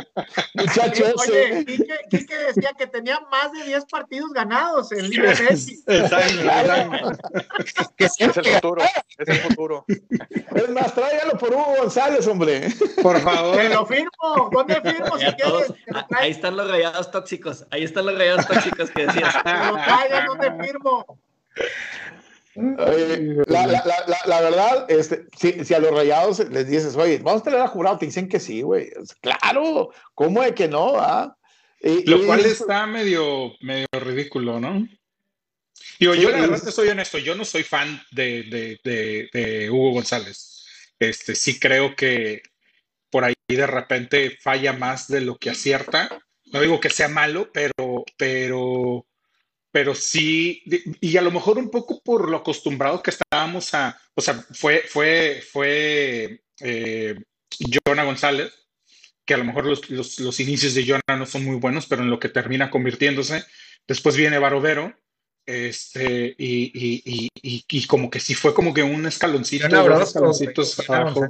Muchacho 0.55 1.05
Oye, 1.05 1.45
ese. 1.45 1.65
Quique, 1.65 1.97
Quique 2.11 2.37
decía 2.37 2.73
que 2.77 2.87
tenía 2.87 3.19
más 3.31 3.53
de 3.53 3.65
10 3.65 3.85
partidos 3.87 4.33
ganados 4.33 4.93
en 4.93 5.09
Liga 5.09 5.35
Messi. 5.49 5.83
Es 7.99 8.19
el 8.19 8.45
futuro, 8.45 8.83
es 9.19 9.29
el 9.29 9.39
futuro. 9.41 9.85
Es 9.89 10.69
más, 10.71 10.95
tráigalo 10.95 11.39
por 11.39 11.51
Hugo 11.51 11.77
González, 11.81 12.27
hombre. 12.27 12.69
Por 13.03 13.21
favor. 13.21 13.57
Te 13.57 13.69
lo 13.69 13.87
firmo. 13.87 14.51
¿Dónde 14.53 14.81
firmo 14.81 15.19
si 15.19 15.27
quieres? 15.27 15.73
ah, 15.95 16.07
ahí 16.19 16.31
están 16.31 16.57
los 16.57 16.74
rayados 16.75 17.11
tóxicos. 17.11 17.65
Ahí 17.71 17.85
están 17.85 18.07
los 18.07 18.17
rayados 18.19 18.47
tóxicos 18.47 18.91
que 18.91 19.07
decías. 19.07 19.35
lo 19.35 19.43
traigan, 19.77 20.27
¿dónde 20.27 20.65
firmo? 20.65 21.19
Oye, 22.57 23.35
la, 23.49 23.67
la, 23.67 23.83
la, 23.85 24.05
la, 24.07 24.19
la 24.27 24.41
verdad, 24.41 24.87
este, 24.89 25.27
si, 25.37 25.65
si 25.65 25.75
a 25.75 25.81
los 25.81 25.91
rayados 25.93 26.39
les 26.51 26.69
dices, 26.69 26.95
oye, 26.97 27.19
vamos 27.19 27.41
a 27.41 27.45
traer 27.45 27.61
a 27.63 27.67
jurado, 27.69 27.99
te 27.99 28.07
dicen 28.07 28.29
que 28.29 28.39
sí, 28.39 28.63
güey. 28.63 28.91
Claro, 29.21 29.91
¿cómo 30.15 30.41
de 30.43 30.55
que 30.55 30.69
no? 30.69 30.95
ah? 30.99 31.37
Y- 31.81 32.09
Lo 32.09 32.19
y- 32.19 32.27
cual 32.27 32.41
está 32.45 32.87
medio, 32.87 33.53
medio 33.61 33.87
ridículo, 33.93 34.61
¿no? 34.61 34.87
Digo, 35.99 36.15
yo 36.15 36.31
la 36.31 36.41
verdad 36.43 36.57
es- 36.57 36.65
te 36.65 36.71
soy 36.73 36.89
honesto, 36.89 37.19
yo 37.19 37.35
no 37.35 37.45
soy 37.45 37.65
fan 37.65 38.01
de, 38.13 38.45
de, 38.45 38.81
de, 38.85 39.29
de 39.33 39.71
Hugo 39.71 39.93
González. 39.93 40.65
Este, 41.01 41.35
sí 41.35 41.59
creo 41.59 41.97
que 41.97 42.43
por 43.11 43.25
ahí 43.25 43.35
de 43.49 43.67
repente 43.67 44.39
falla 44.41 44.73
más 44.73 45.09
de 45.09 45.21
lo 45.23 45.37
que 45.37 45.51
acierta. 45.51 46.09
No 46.55 46.61
digo 46.61 46.79
que 46.79 46.89
sea 46.89 47.09
malo, 47.09 47.51
pero, 47.53 48.05
pero, 48.17 49.05
pero 49.73 49.93
sí, 49.93 50.63
y 51.01 51.17
a 51.17 51.23
lo 51.23 51.33
mejor 51.33 51.59
un 51.59 51.69
poco 51.69 52.01
por 52.01 52.31
lo 52.31 52.37
acostumbrado 52.37 53.03
que 53.03 53.11
estábamos 53.11 53.75
a, 53.75 54.01
o 54.15 54.21
sea, 54.21 54.35
fue, 54.53 54.85
fue, 54.87 55.43
fue 55.51 56.45
eh, 56.61 57.17
Jonah 57.85 58.05
González, 58.05 58.53
que 59.25 59.35
a 59.35 59.39
lo 59.39 59.45
mejor 59.45 59.67
los, 59.67 59.91
los, 59.91 60.21
los 60.21 60.39
inicios 60.39 60.75
de 60.75 60.87
Jonah 60.87 61.19
no 61.19 61.27
son 61.27 61.45
muy 61.45 61.57
buenos, 61.57 61.87
pero 61.87 62.03
en 62.03 62.11
lo 62.11 62.21
que 62.21 62.29
termina 62.29 62.71
convirtiéndose. 62.71 63.45
Después 63.89 64.17
viene 64.17 64.39
Barovero, 64.39 64.97
este, 65.47 66.35
y, 66.39 66.73
y, 66.75 67.03
y, 67.05 67.29
y, 67.43 67.65
y 67.69 67.87
como 67.87 68.09
que 68.11 68.21
sí 68.21 68.35
fue 68.35 68.55
como 68.55 68.73
que 68.73 68.83
un 68.83 69.07
escaloncito, 69.07 69.69
dos 69.69 70.03
escaloncitos 70.03 70.89
abajo. 70.89 71.27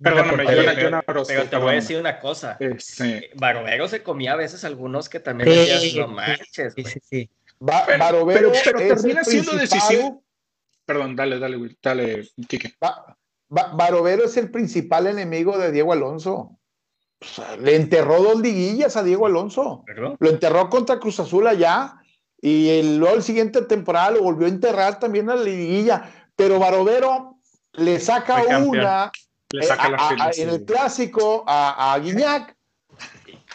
Perdóname. 0.00 0.44
Jonah- 0.76 1.02
Pero- 1.06 1.24
te 1.24 1.56
voy 1.56 1.72
a 1.72 1.74
decir 1.74 1.98
una 1.98 2.18
cosa. 2.18 2.56
Este, 2.60 3.30
Barovero 3.34 3.88
se 3.88 4.02
comía 4.02 4.32
a 4.32 4.36
veces 4.36 4.64
algunos 4.64 5.08
que 5.08 5.20
también 5.20 5.50
Sí, 5.50 5.56
decías, 5.58 5.82
sí, 5.82 5.98
no 5.98 6.08
manches, 6.08 6.74
Sí, 6.74 6.82
güey". 6.82 6.92
sí, 6.94 7.00
sí. 7.02 7.30
Ba- 7.60 7.84
Pero- 7.86 7.98
Barovero 7.98 8.52
pero- 8.52 8.62
pero 8.64 8.78
es 8.78 8.90
el 8.90 8.96
termina 9.02 9.24
siendo 9.24 9.52
principal- 9.52 9.80
decisivo. 9.80 10.24
perdón, 10.86 11.16
dale, 11.16 11.38
dale, 11.38 11.76
dale, 11.82 12.28
Ba- 12.80 13.72
Barovero 13.74 14.24
es 14.24 14.36
el 14.36 14.50
principal 14.50 15.06
enemigo 15.06 15.58
de 15.58 15.72
Diego 15.72 15.92
Alonso. 15.92 16.58
O 17.20 17.24
sea, 17.24 17.56
le 17.56 17.74
enterró 17.74 18.22
dos 18.22 18.40
liguillas 18.40 18.96
a 18.96 19.02
Diego 19.02 19.26
Alonso. 19.26 19.84
Lo 20.20 20.30
enterró 20.30 20.68
contra 20.70 20.98
Cruz 21.00 21.18
Azul 21.18 21.46
allá 21.48 21.96
y 22.40 22.68
el, 22.70 22.98
luego 22.98 23.16
el 23.16 23.22
siguiente 23.22 23.62
temporada 23.62 24.12
lo 24.12 24.22
volvió 24.22 24.46
a 24.46 24.50
enterrar 24.50 24.98
también 25.00 25.28
a 25.30 25.34
la 25.36 25.42
liguilla. 25.42 26.10
Pero 26.36 26.58
Barovero 26.58 27.36
le 27.72 27.98
saca 27.98 28.42
una 28.58 29.10
Le 29.50 29.60
eh, 29.60 29.66
saca 29.66 29.88
la 29.88 29.96
a- 29.96 30.26
a- 30.26 30.30
en 30.36 30.50
el 30.50 30.64
clásico 30.64 31.44
a, 31.46 31.92
a 31.94 31.98
Guiñac 31.98 32.56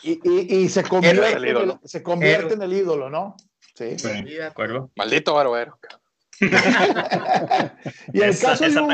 y, 0.02 0.20
y- 0.28 0.56
y 0.64 0.70
se 0.70 0.84
convierte, 0.84 1.32
El 1.34 1.46
en 1.46 1.58
el, 1.70 1.80
se 1.86 2.04
convierte 2.04 2.56
en 2.56 2.62
el 2.62 2.74
ídolo, 2.74 3.10
¿no? 3.10 3.36
Sí. 3.76 3.98
Sí. 3.98 4.10
¿De 4.24 4.44
acuerdo? 4.44 4.92
Maldito 4.96 5.34
Barovero. 5.34 5.80
Y 8.14 8.22
el 8.22 8.30
Esa, 8.30 8.50
caso 8.50 8.64
de 8.66 8.70
esa 8.70 8.82
Hugo. 8.84 8.94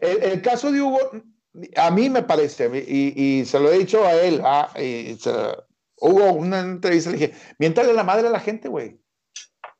El, 0.00 0.22
el 0.22 0.42
caso 0.42 0.72
de 0.72 0.80
Hugo, 0.82 0.98
a 1.76 1.90
mí 1.90 2.08
me 2.10 2.22
parece, 2.22 2.70
y, 2.88 3.40
y 3.40 3.44
se 3.44 3.60
lo 3.60 3.70
he 3.70 3.78
dicho 3.78 4.04
a 4.04 4.12
él, 4.14 4.40
ah, 4.44 4.68
y 4.80 5.14
se- 5.20 5.30
Hugo, 6.02 6.32
una 6.32 6.60
entrevista 6.60 7.10
le 7.10 7.16
dije, 7.18 7.34
miéntale 7.58 7.92
la 7.92 8.02
madre 8.04 8.28
a 8.28 8.30
la 8.30 8.40
gente, 8.40 8.68
güey. 8.68 8.98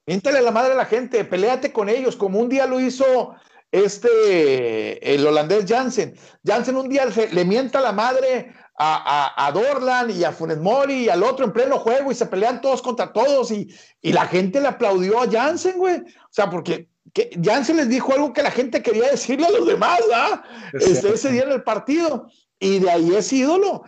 Miéntale 0.07 0.40
la 0.43 0.51
madre 0.51 0.73
a 0.73 0.77
la 0.77 0.85
gente, 0.86 1.24
peleate 1.24 1.73
con 1.73 1.89
ellos, 1.89 2.16
como 2.16 2.39
un 2.40 2.49
día 2.49 2.66
lo 2.66 2.81
hizo 2.81 3.35
este, 3.70 5.15
el 5.15 5.27
holandés 5.27 5.65
Jansen. 5.69 6.15
Jansen 6.44 6.77
un 6.77 6.89
día 6.89 7.11
se- 7.11 7.28
le 7.32 7.44
mienta 7.44 7.81
la 7.81 7.93
madre 7.93 8.53
a, 8.77 9.32
a, 9.36 9.47
a 9.47 9.53
Dorlan 9.53 10.11
y 10.11 10.24
a 10.24 10.32
Funes 10.32 10.59
Mori 10.59 11.05
y 11.05 11.09
al 11.09 11.23
otro 11.23 11.44
en 11.44 11.53
pleno 11.53 11.78
juego 11.78 12.11
y 12.11 12.15
se 12.15 12.27
pelean 12.27 12.61
todos 12.61 12.82
contra 12.82 13.12
todos 13.12 13.51
y, 13.51 13.69
y 14.01 14.12
la 14.12 14.27
gente 14.27 14.61
le 14.61 14.69
aplaudió 14.69 15.20
a 15.20 15.31
Jansen, 15.31 15.78
güey. 15.78 15.97
O 16.01 16.31
sea, 16.31 16.49
porque 16.51 16.89
que 17.12 17.31
Jansen 17.43 17.77
les 17.77 17.89
dijo 17.89 18.12
algo 18.12 18.32
que 18.32 18.43
la 18.43 18.51
gente 18.51 18.82
quería 18.82 19.11
decirle 19.11 19.47
a 19.47 19.51
los 19.51 19.66
demás, 19.66 20.01
¿ah? 20.15 20.43
Es 20.73 20.86
Este, 20.89 21.12
ese 21.15 21.31
día 21.32 21.43
en 21.44 21.53
el 21.53 21.62
partido. 21.62 22.28
Y 22.59 22.78
de 22.78 22.90
ahí 22.90 23.15
es 23.15 23.32
ídolo. 23.32 23.82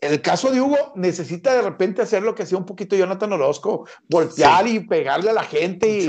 El 0.00 0.22
caso 0.22 0.50
de 0.52 0.60
Hugo 0.60 0.92
necesita 0.94 1.52
de 1.54 1.62
repente 1.62 2.02
hacer 2.02 2.22
lo 2.22 2.32
que 2.34 2.44
hacía 2.44 2.56
un 2.56 2.64
poquito 2.66 2.94
Jonathan 2.94 3.32
Orozco, 3.32 3.88
voltear 4.08 4.66
y 4.68 4.78
pegarle 4.80 5.30
a 5.30 5.32
la 5.32 5.42
gente 5.42 5.88
y, 5.88 6.06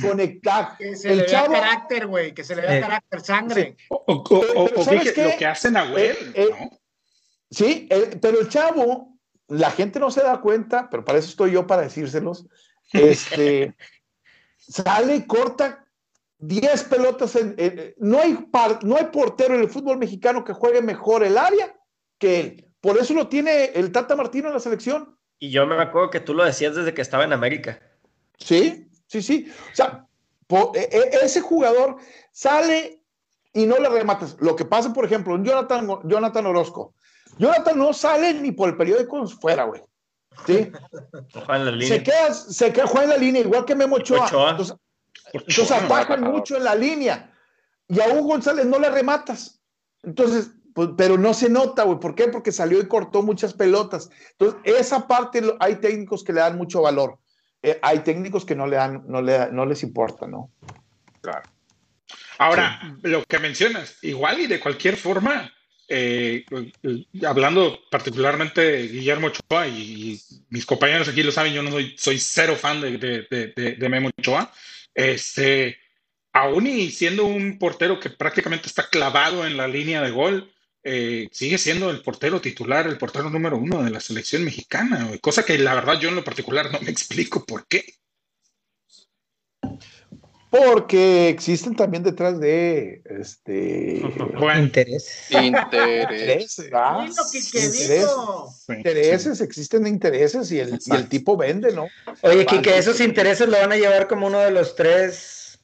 conectar. 0.00 0.76
Que 0.76 0.94
se 0.94 1.10
El 1.10 1.16
le 1.18 1.22
vea 1.24 1.32
chavo- 1.44 1.52
carácter, 1.54 2.06
güey. 2.06 2.34
Que 2.34 2.44
se 2.44 2.54
le 2.54 2.60
vea 2.62 2.76
Eh. 2.76 2.80
carácter, 2.82 3.20
sangre. 3.22 3.76
O, 3.88 4.04
o- 4.06 4.62
o- 4.78 4.84
¿sabes 4.84 5.12
qué? 5.12 5.24
lo 5.24 5.36
que 5.38 5.46
hacen 5.46 5.74
a 5.78 5.88
Güell, 5.90 6.16
Eh, 6.16 6.32
eh, 6.34 6.48
¿no? 6.50 6.78
Sí, 7.50 7.88
eh, 7.90 8.18
pero 8.20 8.40
el 8.40 8.48
chavo, 8.50 9.16
la 9.48 9.70
gente 9.70 9.98
no 9.98 10.10
se 10.10 10.22
da 10.22 10.40
cuenta, 10.42 10.88
pero 10.90 11.02
para 11.04 11.18
eso 11.18 11.28
estoy 11.30 11.52
yo 11.52 11.66
para 11.66 11.82
decírselos. 11.82 12.46
Este 12.92 13.74
sale 14.58 15.16
y 15.16 15.26
corta 15.26 15.86
10 16.38 16.84
pelotas. 16.84 17.36
En, 17.36 17.54
en- 17.56 17.94
no, 17.96 18.20
hay 18.20 18.34
par- 18.52 18.84
no 18.84 18.96
hay 18.96 19.06
portero 19.06 19.54
en 19.54 19.62
el 19.62 19.70
fútbol 19.70 19.96
mexicano 19.96 20.44
que 20.44 20.52
juegue 20.52 20.82
mejor 20.82 21.24
el 21.24 21.38
área 21.38 21.74
que 22.18 22.40
él. 22.40 22.66
Por 22.80 22.98
eso 22.98 23.14
lo 23.14 23.28
tiene 23.28 23.66
el 23.74 23.92
Tata 23.92 24.16
Martino 24.16 24.48
en 24.48 24.54
la 24.54 24.60
selección. 24.60 25.16
Y 25.38 25.50
yo 25.50 25.66
me 25.66 25.80
acuerdo 25.80 26.10
que 26.10 26.20
tú 26.20 26.34
lo 26.34 26.44
decías 26.44 26.74
desde 26.74 26.94
que 26.94 27.02
estaba 27.02 27.24
en 27.24 27.32
América. 27.32 27.80
Sí, 28.38 28.90
sí, 29.06 29.22
sí. 29.22 29.52
O 29.72 29.76
sea, 29.76 30.06
e- 30.74 30.88
e- 30.92 31.24
ese 31.24 31.40
jugador 31.40 31.96
sale 32.32 33.02
y 33.52 33.66
no 33.66 33.78
le 33.78 33.88
rematas. 33.88 34.36
Lo 34.40 34.56
que 34.56 34.64
pasa, 34.64 34.92
por 34.92 35.04
ejemplo, 35.04 35.34
en 35.34 35.44
Jonathan, 35.44 35.88
Jonathan 36.04 36.46
Orozco. 36.46 36.94
Jonathan 37.38 37.78
no 37.78 37.92
sale 37.92 38.34
ni 38.34 38.52
por 38.52 38.68
el 38.68 38.76
periódico 38.76 39.26
fuera, 39.26 39.64
güey. 39.64 39.82
¿Sí? 40.46 40.70
Ojalá 41.34 41.58
en 41.58 41.64
la 41.64 41.70
línea. 41.72 41.88
Se 41.98 42.02
queda, 42.02 42.34
se 42.34 42.72
queda, 42.72 42.86
juega 42.86 43.04
en 43.04 43.10
la 43.10 43.16
línea, 43.16 43.42
igual 43.42 43.64
que 43.64 43.74
Memo 43.74 43.96
Ochoa. 43.96 44.26
Ochoa. 44.26 44.50
Entonces, 44.50 44.76
entonces 45.32 45.70
atacan 45.70 46.22
mucho 46.22 46.56
en 46.56 46.64
la 46.64 46.74
línea. 46.74 47.34
Y 47.88 48.00
a 48.00 48.08
Hugo 48.08 48.28
González 48.28 48.66
no 48.66 48.78
le 48.78 48.90
rematas. 48.90 49.60
Entonces, 50.02 50.50
pues, 50.74 50.90
pero 50.96 51.16
no 51.18 51.34
se 51.34 51.48
nota, 51.48 51.84
güey. 51.84 51.98
¿Por 51.98 52.14
qué? 52.14 52.28
Porque 52.28 52.52
salió 52.52 52.80
y 52.80 52.86
cortó 52.88 53.22
muchas 53.22 53.54
pelotas. 53.54 54.10
Entonces, 54.32 54.60
esa 54.64 55.06
parte 55.06 55.42
hay 55.60 55.76
técnicos 55.76 56.22
que 56.24 56.32
le 56.32 56.40
dan 56.40 56.56
mucho 56.56 56.82
valor. 56.82 57.18
Eh, 57.62 57.78
hay 57.82 57.98
técnicos 58.00 58.44
que 58.44 58.54
no 58.54 58.66
le 58.66 58.76
dan, 58.76 59.02
no, 59.06 59.20
le, 59.20 59.50
no 59.52 59.66
les 59.66 59.82
importa, 59.82 60.26
¿no? 60.26 60.50
Ahora, 62.38 62.96
lo 63.02 63.22
que 63.24 63.38
mencionas, 63.38 63.98
igual 64.02 64.40
y 64.40 64.46
de 64.46 64.58
cualquier 64.60 64.96
forma, 64.96 65.52
eh, 65.88 66.44
eh, 66.82 67.04
hablando 67.26 67.80
particularmente 67.90 68.60
de 68.62 68.88
Guillermo 68.88 69.26
Ochoa, 69.26 69.68
y, 69.68 69.72
y 70.14 70.20
mis 70.48 70.64
compañeros 70.64 71.08
aquí 71.08 71.22
lo 71.22 71.32
saben, 71.32 71.52
yo 71.52 71.62
no 71.62 71.70
soy, 71.70 71.94
soy 71.98 72.18
cero 72.18 72.56
fan 72.56 72.80
de, 72.80 72.96
de, 72.96 73.26
de, 73.30 73.52
de- 73.54 73.74
de 73.76 73.88
Memo 73.90 74.08
Ochoa, 74.18 74.50
este, 74.94 75.76
aún 76.32 76.66
y 76.66 76.90
siendo 76.90 77.26
un 77.26 77.58
portero 77.58 78.00
que 78.00 78.08
prácticamente 78.08 78.68
está 78.68 78.88
clavado 78.88 79.46
en 79.46 79.58
la 79.58 79.68
línea 79.68 80.00
de 80.00 80.10
gol, 80.10 80.50
eh, 80.82 81.28
sigue 81.32 81.58
siendo 81.58 81.90
el 81.90 82.02
portero 82.02 82.40
titular, 82.40 82.86
el 82.86 82.98
portero 82.98 83.28
número 83.28 83.58
uno 83.58 83.82
de 83.82 83.90
la 83.90 84.00
selección 84.00 84.44
mexicana, 84.44 85.04
güey, 85.06 85.18
cosa 85.18 85.44
que 85.44 85.58
la 85.58 85.74
verdad 85.74 86.00
yo 86.00 86.08
en 86.08 86.16
lo 86.16 86.24
particular 86.24 86.72
no 86.72 86.80
me 86.80 86.90
explico 86.90 87.44
por 87.44 87.66
qué. 87.66 87.84
Porque 90.50 91.28
existen 91.28 91.76
también 91.76 92.02
detrás 92.02 92.40
de 92.40 93.02
este 93.04 94.02
Bueno, 94.38 94.62
Interés. 94.62 95.28
Interés. 95.30 96.58
intereses, 96.58 96.66
Intereses. 97.34 98.10
sí, 98.66 98.72
Intereses, 98.72 99.40
existen 99.40 99.86
intereses 99.86 100.50
y 100.50 100.58
el, 100.58 100.78
y 100.84 100.94
el 100.94 101.08
tipo 101.08 101.36
vende, 101.36 101.72
¿no? 101.72 101.86
Oye, 102.22 102.44
Kike, 102.46 102.76
esos 102.76 103.00
intereses 103.00 103.48
lo 103.48 103.58
van 103.58 103.70
a 103.70 103.76
llevar 103.76 104.08
como 104.08 104.26
uno 104.26 104.40
de 104.40 104.50
los 104.50 104.74
tres 104.74 105.60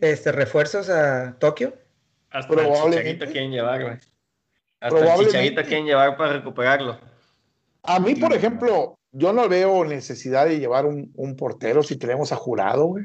este, 0.00 0.32
refuerzos 0.32 0.88
a 0.88 1.36
Tokio. 1.38 1.74
Hasta 2.30 2.52
el 2.54 2.60
Probablemente. 2.60 3.26
quieren 3.26 3.52
llevar, 3.52 3.82
güey. 3.82 4.11
Hasta 4.82 4.88
el 4.88 5.02
Probablemente. 5.04 5.30
chicharito 5.38 5.62
quieren 5.62 5.86
llevar 5.86 6.16
para 6.16 6.32
recuperarlo. 6.32 6.98
A 7.84 8.00
mí, 8.00 8.16
por 8.16 8.32
ejemplo, 8.32 8.98
yo 9.12 9.32
no 9.32 9.48
veo 9.48 9.84
necesidad 9.84 10.46
de 10.46 10.58
llevar 10.58 10.86
un, 10.86 11.12
un 11.14 11.36
portero 11.36 11.84
si 11.84 11.96
tenemos 11.96 12.32
a 12.32 12.36
jurado, 12.36 12.86
güey. 12.86 13.04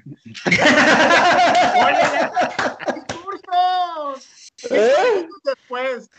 ¡Cursos! 3.14 4.52
¿Eh? 4.72 5.28
Después. 5.44 6.10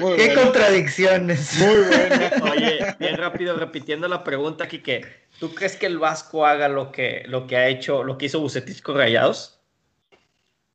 Muy 0.00 0.16
Qué 0.16 0.34
contradicciones. 0.34 1.58
Muy 1.58 1.76
bueno. 1.76 2.52
Oye, 2.52 2.94
bien 2.98 3.16
rápido, 3.16 3.56
repitiendo 3.56 4.06
la 4.06 4.22
pregunta, 4.22 4.68
Kike. 4.68 5.06
¿Tú 5.40 5.54
crees 5.54 5.76
que 5.76 5.86
el 5.86 5.98
Vasco 5.98 6.44
haga 6.44 6.68
lo 6.68 6.92
que, 6.92 7.22
lo 7.26 7.46
que 7.46 7.56
ha 7.56 7.68
hecho, 7.68 8.04
lo 8.04 8.18
que 8.18 8.26
hizo 8.26 8.40
Bucetich 8.40 8.82
con 8.82 8.96
Rayados? 8.96 9.61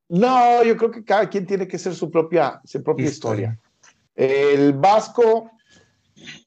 No, 0.09 0.63
yo 0.63 0.77
creo 0.77 0.91
que 0.91 1.03
cada 1.03 1.29
quien 1.29 1.45
tiene 1.45 1.67
que 1.67 1.77
ser 1.77 1.93
su 1.93 2.09
propia, 2.09 2.61
su 2.63 2.81
propia 2.83 3.05
historia. 3.05 3.59
El 4.15 4.73
Vasco, 4.73 5.51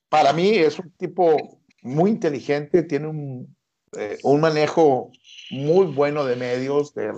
para 0.09 0.32
mí, 0.32 0.51
es 0.51 0.78
un 0.78 0.91
tipo 0.93 1.61
muy 1.82 2.11
inteligente, 2.11 2.82
tiene 2.82 3.07
un, 3.09 3.57
eh, 3.97 4.19
un 4.23 4.41
manejo 4.41 5.12
muy 5.51 5.87
bueno 5.87 6.24
de 6.24 6.37
medios, 6.37 6.95
de 6.95 7.12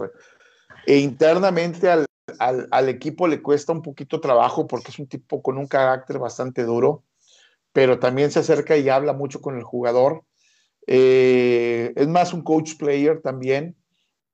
e 0.86 0.98
internamente 0.98 1.88
al, 1.88 2.06
al- 2.38 2.68
al 2.70 2.88
equipo 2.88 3.28
le 3.28 3.40
cuesta 3.40 3.72
un 3.72 3.82
poquito 3.82 4.20
trabajo 4.20 4.66
porque 4.66 4.90
es 4.90 4.98
un 4.98 5.06
tipo 5.06 5.42
con 5.42 5.58
un 5.58 5.66
carácter 5.68 6.18
bastante 6.18 6.64
duro, 6.64 7.04
pero 7.72 7.98
también 7.98 8.30
se 8.30 8.40
acerca 8.40 8.76
y 8.76 8.88
habla 8.88 9.12
mucho 9.12 9.40
con 9.40 9.56
el 9.56 9.62
jugador. 9.62 10.24
Eh, 10.86 11.92
es 11.94 12.08
más 12.08 12.32
un 12.34 12.42
coach 12.42 12.76
player 12.76 13.20
también. 13.22 13.76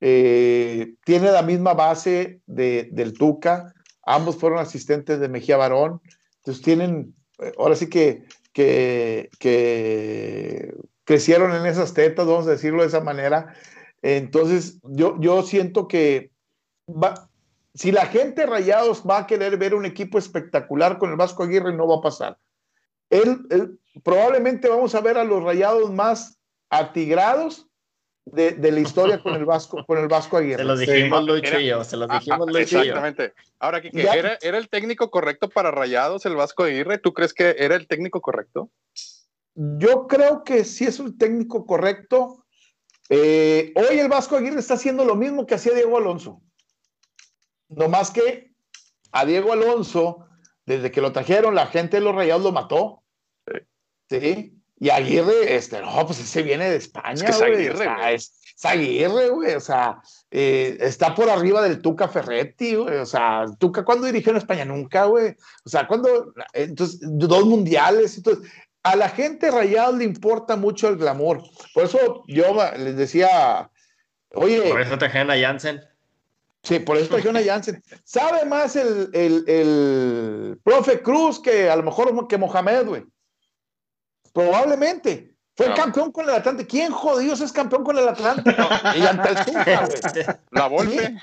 Eh, 0.00 0.94
tiene 1.04 1.32
la 1.32 1.42
misma 1.42 1.74
base 1.74 2.40
de, 2.46 2.88
del 2.92 3.12
Tuca. 3.12 3.74
Ambos 4.04 4.36
fueron 4.36 4.58
asistentes 4.58 5.20
de 5.20 5.28
Mejía 5.28 5.56
Barón. 5.56 6.00
Entonces 6.38 6.62
tienen, 6.62 7.14
eh, 7.38 7.52
ahora 7.58 7.76
sí 7.76 7.88
que, 7.88 8.24
que, 8.52 9.30
crecieron 11.04 11.54
en 11.54 11.66
esas 11.66 11.94
tetas, 11.94 12.26
vamos 12.26 12.46
a 12.46 12.50
decirlo 12.50 12.82
de 12.82 12.88
esa 12.88 13.00
manera. 13.00 13.54
Entonces 14.02 14.78
yo, 14.82 15.16
yo 15.20 15.42
siento 15.42 15.88
que 15.88 16.32
si 17.74 17.92
la 17.92 18.06
gente 18.06 18.46
Rayados 18.46 19.04
va 19.08 19.18
a 19.18 19.26
querer 19.26 19.56
ver 19.56 19.74
un 19.74 19.84
equipo 19.84 20.18
espectacular 20.18 20.98
con 20.98 21.10
el 21.10 21.16
Vasco 21.16 21.44
Aguirre, 21.44 21.74
no 21.74 21.86
va 21.86 21.96
a 21.96 22.02
pasar. 22.02 22.38
Él, 23.10 23.46
él- 23.50 23.78
probablemente 24.02 24.68
vamos 24.68 24.94
a 24.94 25.00
ver 25.00 25.18
a 25.18 25.24
los 25.24 25.42
Rayados 25.42 25.92
más 25.92 26.38
atigrados 26.70 27.67
de, 28.32 28.52
de 28.52 28.72
la 28.72 28.80
historia 28.80 29.22
con 29.22 29.34
el 29.34 29.44
Vasco, 29.44 29.84
con 29.86 29.98
el 29.98 30.08
Vasco 30.08 30.36
Aguirre. 30.36 30.58
Se 30.58 30.64
los 30.64 30.78
dijimos 30.78 31.20
Sí. 31.20 31.26
Lucho 31.26 31.48
Era- 31.48 31.60
y 31.60 31.66
yo, 31.66 31.84
se 31.84 31.96
los 31.96 32.10
Ah, 32.10 32.18
dijimos 32.18 32.40
ah, 32.48 32.50
Lucho 32.50 32.60
y 32.60 32.66
yo. 32.70 32.80
exactamente. 32.80 33.34
Ahora, 33.58 33.80
Kike, 33.82 34.02
Ya- 34.02 34.12
¿era, 34.14 34.38
¿era 34.40 34.58
el 34.58 34.68
técnico 34.68 35.10
correcto 35.10 35.48
para 35.48 35.70
Rayados, 35.70 36.24
el 36.26 36.36
Vasco 36.36 36.64
Aguirre? 36.64 36.98
¿Tú 36.98 37.12
crees 37.12 37.32
que 37.34 37.56
era 37.58 37.74
el 37.76 37.86
técnico 37.86 38.20
correcto? 38.20 38.70
Yo 39.54 40.06
creo 40.06 40.44
que 40.44 40.64
sí 40.64 40.84
es 40.84 41.00
un 41.00 41.18
técnico 41.18 41.66
correcto. 41.66 42.44
Eh, 43.08 43.72
hoy 43.76 43.98
el 43.98 44.08
Vasco 44.08 44.36
Aguirre 44.36 44.60
está 44.60 44.74
haciendo 44.74 45.04
lo 45.04 45.14
mismo 45.16 45.46
que 45.46 45.54
hacía 45.54 45.72
Diego 45.74 45.96
Alonso. 45.98 46.42
No 47.68 47.88
más 47.88 48.10
que 48.10 48.52
a 49.12 49.24
Diego 49.24 49.52
Alonso, 49.52 50.26
desde 50.66 50.90
que 50.90 51.00
lo 51.00 51.12
trajeron, 51.12 51.54
la 51.54 51.66
gente 51.66 51.96
de 51.96 52.02
los 52.02 52.14
Rayados 52.14 52.42
lo 52.42 52.52
mató. 52.52 53.02
Sí. 54.10 54.57
Y 54.80 54.90
Aguirre, 54.90 55.56
este, 55.56 55.80
no, 55.80 56.06
pues 56.06 56.20
ese 56.20 56.42
viene 56.42 56.70
de 56.70 56.76
España. 56.76 57.12
Es 57.14 57.22
que 57.22 57.30
es 57.30 57.38
güey, 57.38 57.54
Aguirre, 57.54 57.74
o 57.74 57.76
sea, 57.78 57.94
güey. 57.96 58.14
es, 58.14 58.32
es 58.56 58.64
Aguirre, 58.64 59.28
güey. 59.30 59.54
O 59.54 59.60
sea, 59.60 60.00
eh, 60.30 60.76
está 60.80 61.14
por 61.14 61.28
arriba 61.28 61.62
del 61.62 61.80
Tuca 61.82 62.06
Ferretti, 62.08 62.76
güey. 62.76 62.96
O 62.98 63.06
sea, 63.06 63.46
Tuca, 63.58 63.84
¿cuándo 63.84 64.06
dirigió 64.06 64.30
en 64.30 64.38
España? 64.38 64.64
Nunca, 64.64 65.06
güey. 65.06 65.34
O 65.64 65.68
sea, 65.68 65.86
cuando, 65.88 66.32
entonces, 66.52 67.00
dos 67.02 67.44
mundiales. 67.44 68.16
Entonces, 68.16 68.48
a 68.84 68.94
la 68.94 69.08
gente 69.08 69.50
rayada 69.50 69.92
le 69.92 70.04
importa 70.04 70.54
mucho 70.56 70.88
el 70.88 70.96
glamour. 70.96 71.42
Por 71.74 71.84
eso 71.84 72.24
yo 72.28 72.44
les 72.76 72.96
decía, 72.96 73.70
oye, 74.34 74.62
Por 74.70 74.80
eso 74.80 74.96
trajeron 74.96 75.30
a 75.30 75.38
Jansen. 75.38 75.80
sí, 76.62 76.78
por 76.78 76.96
eso 76.96 77.08
trajeron 77.08 77.36
a 77.36 77.42
Jansen. 77.42 77.82
¿Sabe 78.04 78.44
más 78.46 78.76
el, 78.76 79.10
el, 79.12 79.44
el 79.48 80.60
profe 80.62 81.02
Cruz 81.02 81.40
que 81.40 81.68
a 81.68 81.76
lo 81.76 81.82
mejor 81.82 82.28
que 82.28 82.38
Mohamed, 82.38 82.86
güey? 82.86 83.04
Probablemente. 84.32 85.34
Fue 85.56 85.68
No. 85.68 85.74
campeón 85.74 86.12
con 86.12 86.24
el 86.28 86.34
Atlante. 86.36 86.66
¿Quién 86.66 86.92
jodidos 86.92 87.40
es 87.40 87.50
campeón 87.50 87.82
con 87.82 87.98
el 87.98 88.08
Atlante? 88.08 88.54
y 88.96 89.02
ante 89.02 89.28
el 89.30 89.44
Tuca, 89.44 89.86
güey. 89.86 90.26
La 90.52 90.66
Volpe. 90.68 91.14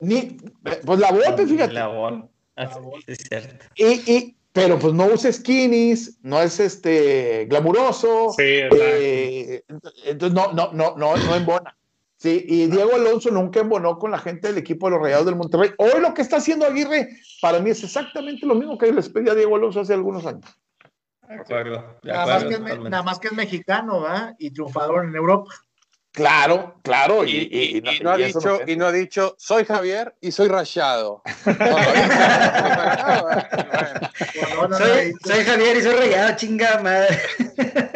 Ni, 0.00 0.36
pues 0.84 0.98
la 0.98 1.10
Volpe, 1.12 1.46
fíjate. 1.46 1.72
La. 1.72 2.28
Así 2.56 2.78
es 3.06 3.18
cierto. 3.28 3.64
Y, 3.76 4.12
y, 4.12 4.36
pero 4.52 4.78
pues 4.78 4.92
no 4.92 5.06
usa 5.06 5.32
skinnies, 5.32 6.18
no 6.22 6.42
es 6.42 6.60
este 6.60 7.46
glamuroso. 7.46 8.34
Sí, 8.36 8.42
eh, 8.44 9.64
entonces 10.04 10.34
no, 10.34 10.52
no, 10.52 10.70
no, 10.72 10.94
no, 10.96 11.16
no 11.16 11.34
embona. 11.34 11.74
Sí, 12.18 12.44
y 12.46 12.66
Diego 12.66 12.94
Alonso 12.94 13.30
nunca 13.30 13.60
embonó 13.60 13.98
con 13.98 14.10
la 14.12 14.18
gente 14.18 14.48
del 14.48 14.58
equipo 14.58 14.86
de 14.86 14.92
los 14.92 15.02
Rayados 15.02 15.26
del 15.26 15.34
Monterrey. 15.36 15.70
Hoy 15.78 16.00
lo 16.00 16.14
que 16.14 16.22
está 16.22 16.36
haciendo 16.36 16.66
Aguirre, 16.66 17.08
para 17.40 17.58
mí 17.58 17.70
es 17.70 17.82
exactamente 17.82 18.46
lo 18.46 18.54
mismo 18.54 18.78
que 18.78 18.92
les 18.92 19.08
pedí 19.08 19.28
a 19.28 19.34
Diego 19.34 19.56
Alonso 19.56 19.80
hace 19.80 19.94
algunos 19.94 20.24
años. 20.26 20.44
De 21.34 21.40
acuerdo. 21.40 21.98
De 22.02 22.12
Nada 22.12 22.26
más, 22.26 22.44
que 22.44 22.54
es, 22.54 22.60
me- 22.60 22.64
totalmente. 22.66 22.90
nada 22.90 23.02
más 23.02 23.18
que 23.18 23.26
es 23.28 23.32
mexicano, 23.34 24.00
¿verdad? 24.02 24.34
Y 24.38 24.50
triunfador 24.50 25.04
en 25.04 25.14
Europa. 25.16 25.52
Claro, 26.12 26.74
claro. 26.82 27.24
Y, 27.24 27.30
Y, 27.30 27.48
y- 27.50 27.78
y 27.78 28.00
no 28.00 28.10
ha 28.10 28.16
dicho, 28.18 28.40
no- 28.40 28.60
y 28.70 28.76
no 28.76 28.86
ha 28.86 28.92
dicho, 28.92 29.34
soy 29.38 29.64
Javier 29.64 30.14
y 30.20 30.30
soy 30.32 30.48
rayado. 30.48 31.22
Soy, 34.76 35.12
soy 35.24 35.44
Javier 35.44 35.76
y 35.78 35.82
soy 35.82 35.94
rayado, 35.96 36.36
chinga 36.36 36.80
madre. 36.82 37.18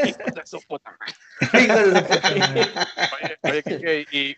hijo 0.05 0.19
de 0.35 0.47
su 0.47 0.61
puta. 0.67 0.97
Oye, 3.43 4.07
y 4.11 4.37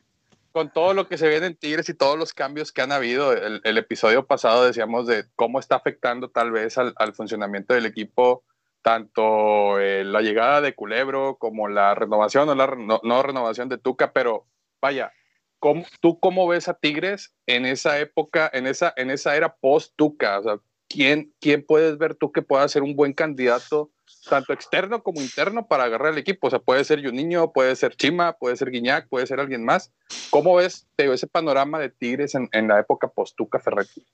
con 0.53 0.73
todo 0.73 0.95
lo 0.95 1.09
que 1.09 1.19
se 1.19 1.29
viene 1.29 1.47
en 1.47 1.55
Tigres 1.57 1.89
y 1.89 1.95
todos 1.95 2.19
los 2.19 2.33
cambios 2.33 2.73
que 2.73 2.83
han 2.83 2.93
habido, 2.93 3.33
el, 3.33 3.61
el 3.65 3.79
episodio 3.79 4.27
pasado 4.27 4.65
decíamos 4.65 5.07
de 5.07 5.25
cómo 5.37 5.61
está 5.61 5.77
afectando 5.77 6.31
tal 6.31 6.51
vez 6.51 6.79
al, 6.79 6.95
al 6.97 7.15
funcionamiento 7.15 7.75
del 7.75 7.87
equipo, 7.87 8.43
tanto 8.83 9.81
eh, 9.81 10.05
la 10.05 10.21
llegada 10.23 10.61
de 10.61 10.75
Culebro 10.75 11.37
como 11.39 11.69
la 11.69 11.95
renovación 11.95 12.49
o 12.49 12.55
la 12.55 12.67
re- 12.67 12.77
no, 12.85 13.01
no 13.03 13.23
renovación 13.23 13.69
de 13.69 13.79
Tuca, 13.79 14.13
pero 14.13 14.47
vaya, 14.81 15.13
¿cómo- 15.59 15.85
¿tú 16.01 16.19
cómo 16.21 16.47
ves 16.49 16.69
a 16.69 16.75
Tigres 16.75 17.35
en 17.47 17.67
esa 17.67 17.99
época, 17.99 18.51
en 18.53 18.67
esa, 18.67 18.93
en 18.97 19.11
esa 19.11 19.37
era 19.37 19.55
post-Tuca? 19.57 20.39
O 20.39 20.43
sea, 20.43 20.59
¿quién, 20.89 21.33
¿quién 21.41 21.65
puedes 21.67 21.99
ver 21.99 22.15
tú 22.15 22.33
que 22.33 22.43
pueda 22.43 22.67
ser 22.69 22.83
un 22.83 22.95
buen 22.97 23.13
candidato, 23.13 23.91
tanto 24.31 24.53
externo 24.53 25.03
como 25.03 25.21
interno, 25.21 25.67
para 25.67 25.85
agarrar 25.85 26.13
el 26.13 26.19
equipo? 26.19 26.47
O 26.47 26.51
sea, 26.51 26.61
puede 26.61 26.85
ser 26.85 27.05
Juninho, 27.05 27.53
puede 27.53 27.77
ser 27.77 27.95
Chima, 27.97 28.33
puede 28.35 28.57
ser 28.57 28.71
Guiñac, 28.71 29.09
puede 29.09 29.27
ser 29.27 29.41
alguien 29.41 29.65
más. 29.65 29.93
¿Cómo 30.31 30.55
ves 30.55 30.87
te 30.97 31.13
ese 31.13 31.27
panorama 31.27 31.79
de 31.79 31.91
Tigres 31.91 32.35
en, 32.35 32.49
en 32.53 32.69
la 32.69 32.79
época 32.81 33.09
post-Tuca 33.09 33.59
Ferretti? 33.59 34.07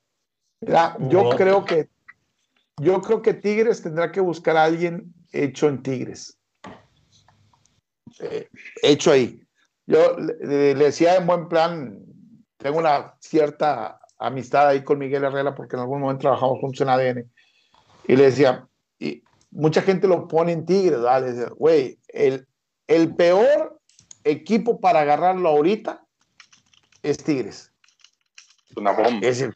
Yo 1.11 1.31
creo 1.37 1.65
que 1.65 1.89
yo 2.81 3.01
creo 3.01 3.23
que 3.23 3.35
Tigres 3.35 3.83
tendrá 3.83 4.11
que 4.11 4.21
buscar 4.21 4.57
a 4.57 4.65
alguien 4.65 5.15
hecho 5.33 5.69
en 5.69 5.83
Tigres. 5.83 6.39
Eh, 8.21 8.49
hecho 8.83 9.13
ahí. 9.13 9.41
Yo 9.87 10.17
le, 10.19 10.75
le 10.75 10.85
decía 10.85 11.17
en 11.17 11.27
buen 11.27 11.49
plan, 11.49 11.99
tengo 12.57 12.79
una 12.79 13.15
cierta 13.21 14.01
amistad 14.19 14.69
ahí 14.69 14.83
con 14.83 14.99
Miguel 14.99 15.25
Herrera 15.25 15.55
porque 15.55 15.77
en 15.77 15.83
algún 15.83 16.01
momento 16.01 16.23
trabajamos 16.23 16.61
juntos 16.61 16.81
en 16.81 16.89
ADN. 16.89 17.33
Y 18.07 18.17
le 18.17 18.25
decía, 18.25 18.67
y 18.99 19.23
mucha 19.51 19.83
gente 19.83 20.09
lo 20.09 20.27
pone 20.29 20.53
en 20.53 20.67
Tigres, 20.67 21.01
¿verdad? 21.01 21.23
Le 21.23 21.33
decía, 21.33 21.55
güey, 21.57 21.99
el, 22.09 22.47
el 22.87 23.15
peor 23.15 23.81
equipo 24.25 24.81
para 24.81 25.01
agarrarlo 25.01 25.49
ahorita 25.49 26.05
es 27.03 27.19
Tigres. 27.19 27.73
Es 28.71 28.77
una 28.77 28.93
bomba. 28.93 29.27
Es 29.27 29.39
decir, 29.39 29.55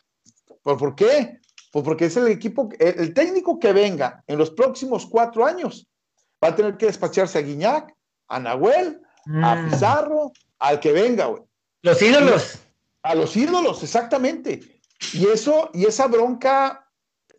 ¿por, 0.62 0.78
por 0.78 0.94
qué? 0.94 1.40
Pues 1.72 1.84
porque 1.84 2.06
es 2.06 2.16
el 2.16 2.28
equipo, 2.28 2.68
el, 2.78 2.98
el 3.00 3.14
técnico 3.14 3.58
que 3.58 3.72
venga 3.72 4.22
en 4.26 4.38
los 4.38 4.50
próximos 4.50 5.06
cuatro 5.06 5.44
años 5.44 5.86
va 6.42 6.48
a 6.48 6.56
tener 6.56 6.76
que 6.76 6.86
despacharse 6.86 7.38
a 7.38 7.42
Guiñac, 7.42 7.94
a 8.28 8.38
Nahuel, 8.40 9.00
a 9.42 9.56
Mm. 9.56 9.70
Pizarro, 9.70 10.32
al 10.58 10.80
que 10.80 10.92
venga, 10.92 11.26
güey. 11.26 11.42
Los 11.82 12.00
ídolos. 12.00 12.58
A 13.02 13.14
los 13.14 13.36
ídolos, 13.36 13.82
exactamente. 13.82 14.60
Y 15.12 15.26
eso, 15.28 15.70
y 15.74 15.84
esa 15.84 16.06
bronca 16.06 16.88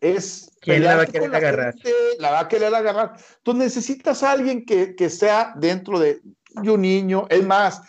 es. 0.00 0.50
¿Quién 0.60 0.84
la 0.84 0.96
va 0.96 1.02
a 1.02 1.06
querer 1.06 1.30
la 1.30 1.38
agarrar? 1.38 1.72
gente, 1.74 1.92
la 2.18 2.30
va 2.30 2.40
a 2.40 2.48
querer 2.48 2.74
agarrar. 2.74 3.16
Tú 3.42 3.54
necesitas 3.54 4.22
a 4.22 4.30
alguien 4.32 4.64
que, 4.64 4.94
que 4.94 5.10
sea 5.10 5.52
dentro 5.56 5.98
de 5.98 6.20
un 6.54 6.80
niño. 6.80 7.26
Es 7.28 7.44
más, 7.44 7.82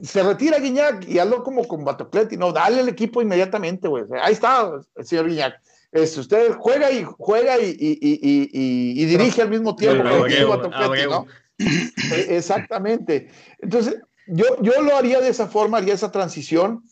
se 0.00 0.22
retira 0.22 0.58
Guiñac 0.58 1.08
y 1.08 1.18
hazlo 1.18 1.42
como 1.42 1.66
con 1.68 1.84
Batocleti, 1.84 2.36
no, 2.36 2.52
dale 2.52 2.80
el 2.80 2.88
equipo 2.88 3.22
inmediatamente, 3.22 3.88
güey. 3.88 4.04
Ahí 4.22 4.32
está 4.32 4.70
el 4.96 5.06
señor 5.06 5.28
Guiñac. 5.28 5.60
Es, 5.92 6.18
usted 6.18 6.52
juega 6.58 6.90
y 6.90 7.04
juega 7.04 7.58
y, 7.60 7.66
y- 7.70 7.98
y- 8.00 8.20
y- 8.20 8.50
y- 8.52 9.02
y 9.02 9.04
dirige 9.06 9.42
al 9.42 9.50
mismo 9.50 9.76
tiempo. 9.76 10.02
Que 10.26 10.44
Batocleti. 10.44 11.08
¿no? 11.08 11.26
Eh, 11.58 12.26
Exactamente. 12.30 13.28
Entonces, 13.60 14.00
yo, 14.26 14.44
yo 14.60 14.82
lo 14.82 14.96
haría 14.96 15.20
de 15.20 15.28
esa 15.28 15.46
forma, 15.46 15.78
haría 15.78 15.94
esa 15.94 16.10
transición, 16.10 16.82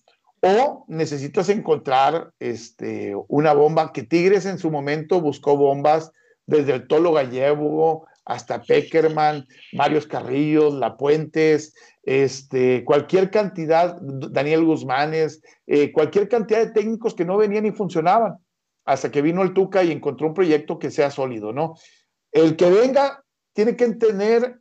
o 0.40 0.84
necesitas 0.88 1.48
encontrar 1.48 2.32
este, 2.38 3.14
una 3.28 3.52
bomba, 3.52 3.92
que 3.92 4.02
Tigres 4.04 4.46
en 4.46 4.58
su 4.58 4.70
momento 4.70 5.20
buscó 5.20 5.56
bombas 5.56 6.12
desde 6.46 6.74
el 6.74 6.86
Tolo 6.86 7.12
Gallego 7.12 8.06
hasta 8.24 8.62
Peckerman, 8.62 9.46
Marios 9.72 10.06
Carrillos, 10.06 10.74
La 10.74 10.96
Puentes, 10.96 11.74
este, 12.02 12.84
cualquier 12.84 13.30
cantidad, 13.30 13.96
Daniel 14.00 14.64
Guzmanes, 14.64 15.42
eh, 15.66 15.92
cualquier 15.92 16.28
cantidad 16.28 16.60
de 16.60 16.72
técnicos 16.72 17.14
que 17.14 17.24
no 17.24 17.36
venían 17.36 17.66
y 17.66 17.72
funcionaban, 17.72 18.38
hasta 18.84 19.10
que 19.10 19.22
vino 19.22 19.42
el 19.42 19.54
Tuca 19.54 19.82
y 19.82 19.92
encontró 19.92 20.28
un 20.28 20.34
proyecto 20.34 20.78
que 20.78 20.90
sea 20.90 21.10
sólido, 21.10 21.52
¿no? 21.52 21.74
El 22.30 22.56
que 22.56 22.70
venga 22.70 23.22
tiene 23.52 23.76
que 23.76 23.88
tener 23.94 24.60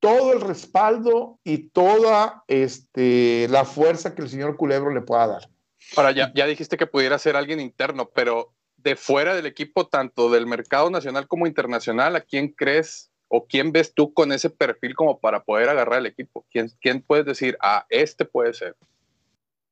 todo 0.00 0.32
el 0.32 0.40
respaldo 0.40 1.38
y 1.44 1.68
toda 1.68 2.42
este, 2.48 3.46
la 3.48 3.64
fuerza 3.64 4.14
que 4.14 4.22
el 4.22 4.28
señor 4.28 4.56
Culebro 4.56 4.92
le 4.92 5.02
pueda 5.02 5.28
dar. 5.28 5.48
Ahora, 5.96 6.10
ya, 6.10 6.32
ya 6.34 6.46
dijiste 6.46 6.76
que 6.76 6.86
pudiera 6.86 7.18
ser 7.18 7.36
alguien 7.36 7.60
interno, 7.60 8.10
pero 8.12 8.52
de 8.82 8.96
fuera 8.96 9.34
del 9.34 9.46
equipo, 9.46 9.86
tanto 9.86 10.30
del 10.30 10.46
mercado 10.46 10.90
nacional 10.90 11.28
como 11.28 11.46
internacional, 11.46 12.16
¿a 12.16 12.20
quién 12.20 12.48
crees 12.48 13.10
o 13.28 13.46
quién 13.46 13.72
ves 13.72 13.94
tú 13.94 14.12
con 14.12 14.32
ese 14.32 14.50
perfil 14.50 14.94
como 14.94 15.18
para 15.18 15.42
poder 15.42 15.68
agarrar 15.68 16.00
el 16.00 16.06
equipo? 16.06 16.44
¿Quién, 16.50 16.70
quién 16.80 17.02
puedes 17.02 17.24
decir, 17.24 17.56
ah, 17.60 17.86
este 17.88 18.24
puede 18.24 18.52
ser? 18.54 18.76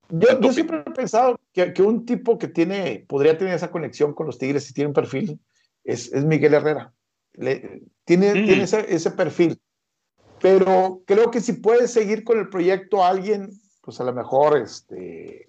Yo, 0.09 0.41
yo 0.41 0.53
siempre 0.53 0.83
he 0.85 0.91
pensado 0.91 1.39
que, 1.53 1.73
que 1.73 1.83
un 1.83 2.05
tipo 2.05 2.39
que 2.39 2.49
tiene, 2.49 3.05
podría 3.09 3.39
tener 3.39 3.55
esa 3.55 3.71
conexión 3.71 4.13
con 4.15 4.27
los 4.27 4.39
Tigres 4.39 4.69
y 4.71 4.75
tiene 4.75 4.89
un 4.89 4.95
perfil, 4.95 5.41
es, 5.85 6.13
es 6.13 6.25
Miguel 6.25 6.55
Herrera. 6.55 6.93
Le- 7.35 7.83
tiene 8.05 8.35
Mm. 8.35 8.45
tiene 8.45 8.63
ese, 8.65 8.93
ese 8.93 9.11
perfil. 9.13 9.61
Pero 10.41 11.03
creo 11.07 11.31
que 11.31 11.41
si 11.41 11.53
puede 11.53 11.87
seguir 11.87 12.25
con 12.25 12.39
el 12.39 12.49
proyecto 12.49 13.05
alguien, 13.05 13.51
pues 13.83 14.01
a 14.01 14.05
lo 14.05 14.13
mejor, 14.15 14.57
este, 14.57 15.47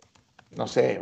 no 0.56 0.68
sé, 0.68 1.02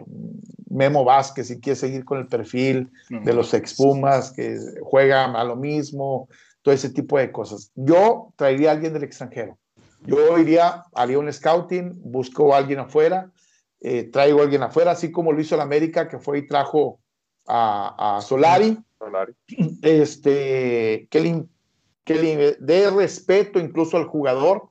Memo 0.69 1.03
Vázquez, 1.03 1.47
si 1.47 1.59
quiere 1.59 1.75
seguir 1.75 2.05
con 2.05 2.19
el 2.19 2.27
perfil 2.27 2.91
de 3.09 3.33
los 3.33 3.53
expumas 3.53 4.31
que 4.31 4.57
juegan 4.81 5.35
a 5.35 5.43
lo 5.43 5.55
mismo, 5.55 6.29
todo 6.61 6.73
ese 6.73 6.89
tipo 6.89 7.17
de 7.17 7.31
cosas. 7.31 7.71
Yo 7.75 8.33
traería 8.35 8.69
a 8.69 8.73
alguien 8.73 8.93
del 8.93 9.03
extranjero. 9.03 9.57
Yo 10.05 10.37
iría, 10.37 10.85
haría 10.93 11.19
un 11.19 11.31
scouting, 11.31 11.99
busco 12.03 12.53
a 12.53 12.57
alguien 12.57 12.79
afuera, 12.79 13.31
eh, 13.81 14.03
traigo 14.03 14.39
a 14.39 14.43
alguien 14.43 14.63
afuera, 14.63 14.91
así 14.91 15.11
como 15.11 15.31
lo 15.31 15.41
hizo 15.41 15.55
el 15.55 15.61
América, 15.61 16.07
que 16.07 16.19
fue 16.19 16.39
y 16.39 16.47
trajo 16.47 16.99
a, 17.47 18.17
a 18.17 18.21
Solari, 18.21 18.77
Solari? 18.97 19.33
este, 19.81 21.07
que, 21.09 21.19
le, 21.19 21.45
que 22.03 22.15
le 22.15 22.57
dé 22.59 22.89
respeto 22.91 23.59
incluso 23.59 23.97
al 23.97 24.05
jugador, 24.05 24.69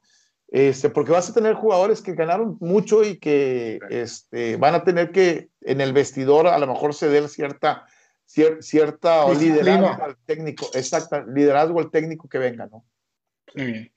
este, 0.50 0.88
porque 0.90 1.12
vas 1.12 1.28
a 1.28 1.34
tener 1.34 1.54
jugadores 1.54 2.00
que 2.00 2.14
ganaron 2.14 2.56
mucho 2.60 3.04
y 3.04 3.18
que 3.18 3.78
este, 3.90 4.56
van 4.56 4.74
a 4.74 4.84
tener 4.84 5.12
que 5.12 5.50
en 5.60 5.80
el 5.80 5.92
vestidor 5.92 6.46
a 6.46 6.58
lo 6.58 6.66
mejor 6.66 6.94
ceder 6.94 7.28
cierta, 7.28 7.86
cier- 8.26 8.62
cierta 8.62 9.30
liderazgo 9.34 10.02
al 10.02 10.16
técnico, 10.24 10.70
exacto, 10.74 11.22
liderazgo 11.26 11.80
al 11.80 11.90
técnico 11.90 12.28
que 12.28 12.38
venga, 12.38 12.66
¿no? 12.66 12.84
Muy 13.54 13.66
bien. 13.66 13.92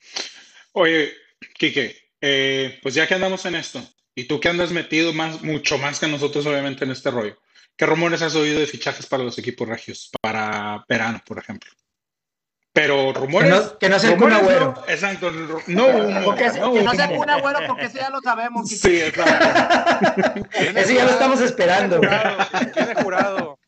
Oye, 0.74 1.12
Quique, 1.58 1.96
eh, 2.20 2.80
pues 2.82 2.96
ya 2.96 3.08
que 3.08 3.16
andamos 3.16 3.46
en 3.46 3.56
esto, 3.56 3.82
y 4.14 4.26
tú 4.26 4.40
que 4.40 4.50
andas 4.50 4.72
metido 4.72 5.14
más, 5.14 5.42
mucho 5.42 5.78
más 5.78 6.00
que 6.00 6.08
nosotros, 6.08 6.46
obviamente, 6.46 6.84
en 6.84 6.92
este 6.92 7.12
rollo, 7.12 7.38
¿qué 7.78 7.86
rumores 7.86 8.22
has 8.22 8.36
oído 8.36 8.60
de 8.60 8.68
fichajes 8.68 9.06
para 9.06 9.24
los 9.24 9.38
equipos 9.40 9.68
regios? 9.68 10.12
Para 10.22 10.84
verano, 10.88 11.22
por 11.26 11.40
ejemplo. 11.40 11.72
Pero 12.74 13.12
rumores. 13.14 13.50
Que 13.50 13.56
no- 13.60 13.78
que 13.80 13.90
no 13.90 14.00
sea 14.00 14.10
el 14.12 14.16
rumores, 14.20 14.38
Kun 14.40 14.48
Agüero. 14.48 14.74
no, 14.78 14.84
exacto, 14.88 15.32
no 15.68 15.88
humo, 15.88 16.22
Porque 16.26 16.46
no 16.60 16.74
que 16.74 16.84
no 16.84 16.94
sea 16.94 17.10
humo. 17.10 17.22
una 17.22 17.38
bueno, 17.38 17.60
porque 17.68 17.86
eso 17.86 17.98
ya 17.98 18.10
lo 18.10 18.22
sabemos. 18.22 18.70
Sí, 18.70 19.02
exacto. 19.02 20.52
Eso 20.80 20.94
ya 20.94 21.04
lo 21.06 21.12
estamos 21.12 21.42
esperando. 21.42 22.00
Tiene 22.74 22.96
jurado. 23.04 23.60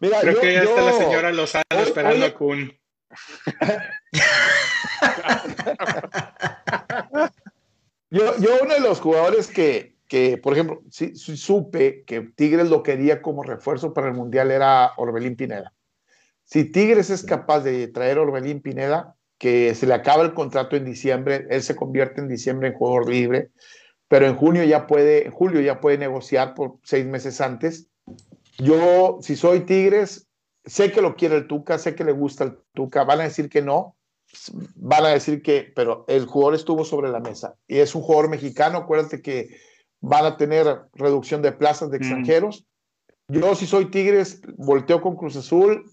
Mira, 0.00 0.20
Creo 0.20 0.34
yo- 0.34 0.40
que 0.40 0.52
ya 0.54 0.62
está 0.62 0.80
la 0.82 0.92
señora 0.92 1.32
Lozano 1.32 1.64
esperando 1.82 2.26
a 2.26 2.34
Kun. 2.34 2.72
Yo, 8.10 8.36
yo 8.38 8.50
uno 8.62 8.72
de 8.74 8.80
los 8.80 9.00
jugadores 9.00 9.48
que, 9.48 9.96
que 10.08 10.38
por 10.38 10.54
ejemplo, 10.54 10.82
sí 10.90 11.14
supe 11.14 12.04
que 12.06 12.22
Tigres 12.22 12.68
lo 12.70 12.82
quería 12.82 13.20
como 13.20 13.42
refuerzo 13.42 13.92
para 13.92 14.08
el 14.08 14.14
Mundial 14.14 14.50
era 14.50 14.92
Orbelín 14.96 15.36
Pineda. 15.36 15.74
Si 16.48 16.64
Tigres 16.64 17.10
es 17.10 17.24
capaz 17.24 17.60
de 17.60 17.88
traer 17.88 18.16
a 18.16 18.22
Orbelín 18.22 18.62
Pineda, 18.62 19.14
que 19.36 19.74
se 19.74 19.86
le 19.86 19.92
acaba 19.92 20.22
el 20.22 20.32
contrato 20.32 20.76
en 20.76 20.86
diciembre, 20.86 21.46
él 21.50 21.62
se 21.62 21.76
convierte 21.76 22.22
en 22.22 22.28
diciembre 22.28 22.68
en 22.68 22.74
jugador 22.74 23.10
libre, 23.10 23.50
pero 24.08 24.26
en 24.26 24.34
junio 24.34 24.64
ya 24.64 24.86
puede, 24.86 25.26
en 25.26 25.30
julio 25.30 25.60
ya 25.60 25.78
puede 25.78 25.98
negociar 25.98 26.54
por 26.54 26.78
seis 26.82 27.04
meses 27.04 27.42
antes. 27.42 27.88
Yo, 28.56 29.18
si 29.20 29.36
soy 29.36 29.60
Tigres, 29.60 30.26
sé 30.64 30.90
que 30.90 31.02
lo 31.02 31.16
quiere 31.16 31.36
el 31.36 31.48
Tuca, 31.48 31.76
sé 31.76 31.94
que 31.94 32.04
le 32.04 32.12
gusta 32.12 32.44
el 32.44 32.58
Tuca, 32.72 33.04
van 33.04 33.20
a 33.20 33.24
decir 33.24 33.50
que 33.50 33.60
no, 33.60 33.96
van 34.74 35.04
a 35.04 35.08
decir 35.08 35.42
que, 35.42 35.70
pero 35.76 36.06
el 36.08 36.24
jugador 36.24 36.54
estuvo 36.54 36.82
sobre 36.86 37.10
la 37.10 37.20
mesa 37.20 37.56
y 37.66 37.78
es 37.78 37.94
un 37.94 38.00
jugador 38.00 38.30
mexicano, 38.30 38.78
acuérdate 38.78 39.20
que 39.20 39.50
van 40.00 40.24
a 40.24 40.38
tener 40.38 40.80
reducción 40.94 41.42
de 41.42 41.52
plazas 41.52 41.90
de 41.90 41.98
Mm. 41.98 42.02
extranjeros. 42.02 42.66
Yo 43.28 43.54
si 43.54 43.66
soy 43.66 43.90
Tigres, 43.90 44.40
volteo 44.56 45.02
con 45.02 45.14
Cruz 45.14 45.36
Azul, 45.36 45.84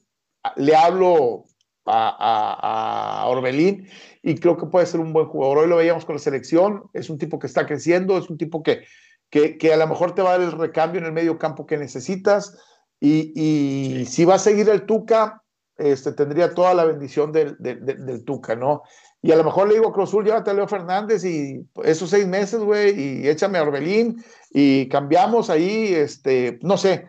le 0.56 0.76
hablo 0.76 1.46
a, 1.86 2.10
a- 2.10 3.22
a 3.22 3.28
Orbelín 3.28 3.88
y 4.24 4.36
creo 4.36 4.58
que 4.58 4.66
puede 4.66 4.86
ser 4.86 5.00
un 5.00 5.14
buen 5.14 5.28
jugador. 5.28 5.60
Hoy 5.60 5.68
lo 5.68 5.78
veíamos 5.78 6.06
con 6.06 6.16
la 6.16 6.20
selección, 6.20 6.84
es 6.94 7.10
un 7.10 7.18
tipo 7.18 7.38
que 7.40 7.48
está 7.48 7.66
creciendo, 7.66 8.18
es 8.18 8.30
un 8.30 8.38
tipo 8.38 8.64
que, 8.64 8.84
que, 9.30 9.58
que 9.58 9.74
a 9.74 9.78
lo 9.78 9.88
mejor 9.88 10.14
te 10.16 10.22
va 10.22 10.30
a 10.34 10.38
dar 10.38 10.48
el 10.48 10.52
recambio 10.52 11.00
en 11.00 11.06
el 11.08 11.14
medio 11.14 11.38
campo 11.38 11.66
que 11.66 11.78
necesitas 11.78 12.58
y, 13.00 13.34
y 13.36 14.06
si 14.06 14.26
va 14.26 14.36
a 14.36 14.40
seguir 14.40 14.68
el 14.70 14.86
Tuca, 14.86 15.44
este, 15.78 16.14
tendría 16.14 16.54
toda 16.54 16.74
la 16.74 16.86
bendición 16.86 17.32
del, 17.32 17.56
del, 17.60 17.86
del- 17.86 18.06
del 18.06 18.24
Tuca, 18.24 18.56
¿no? 18.56 18.82
Y 19.22 19.32
a 19.32 19.36
lo 19.36 19.44
mejor 19.44 19.68
le 19.68 19.74
digo 19.76 19.90
a 19.90 19.94
Cruz 19.94 20.10
Azul, 20.10 20.24
llévate 20.24 20.52
a 20.52 20.54
Leo 20.54 20.68
Fernández 20.68 21.26
y 21.26 21.68
esos 21.84 22.10
seis 22.12 22.28
meses, 22.28 22.60
güey, 22.60 23.24
y 23.24 23.28
échame 23.28 23.58
a 23.58 23.64
Orbelín 23.64 24.24
y 24.52 24.88
cambiamos 24.88 25.50
ahí, 25.50 25.94
este, 25.94 26.60
no 26.62 26.78
sé, 26.78 27.08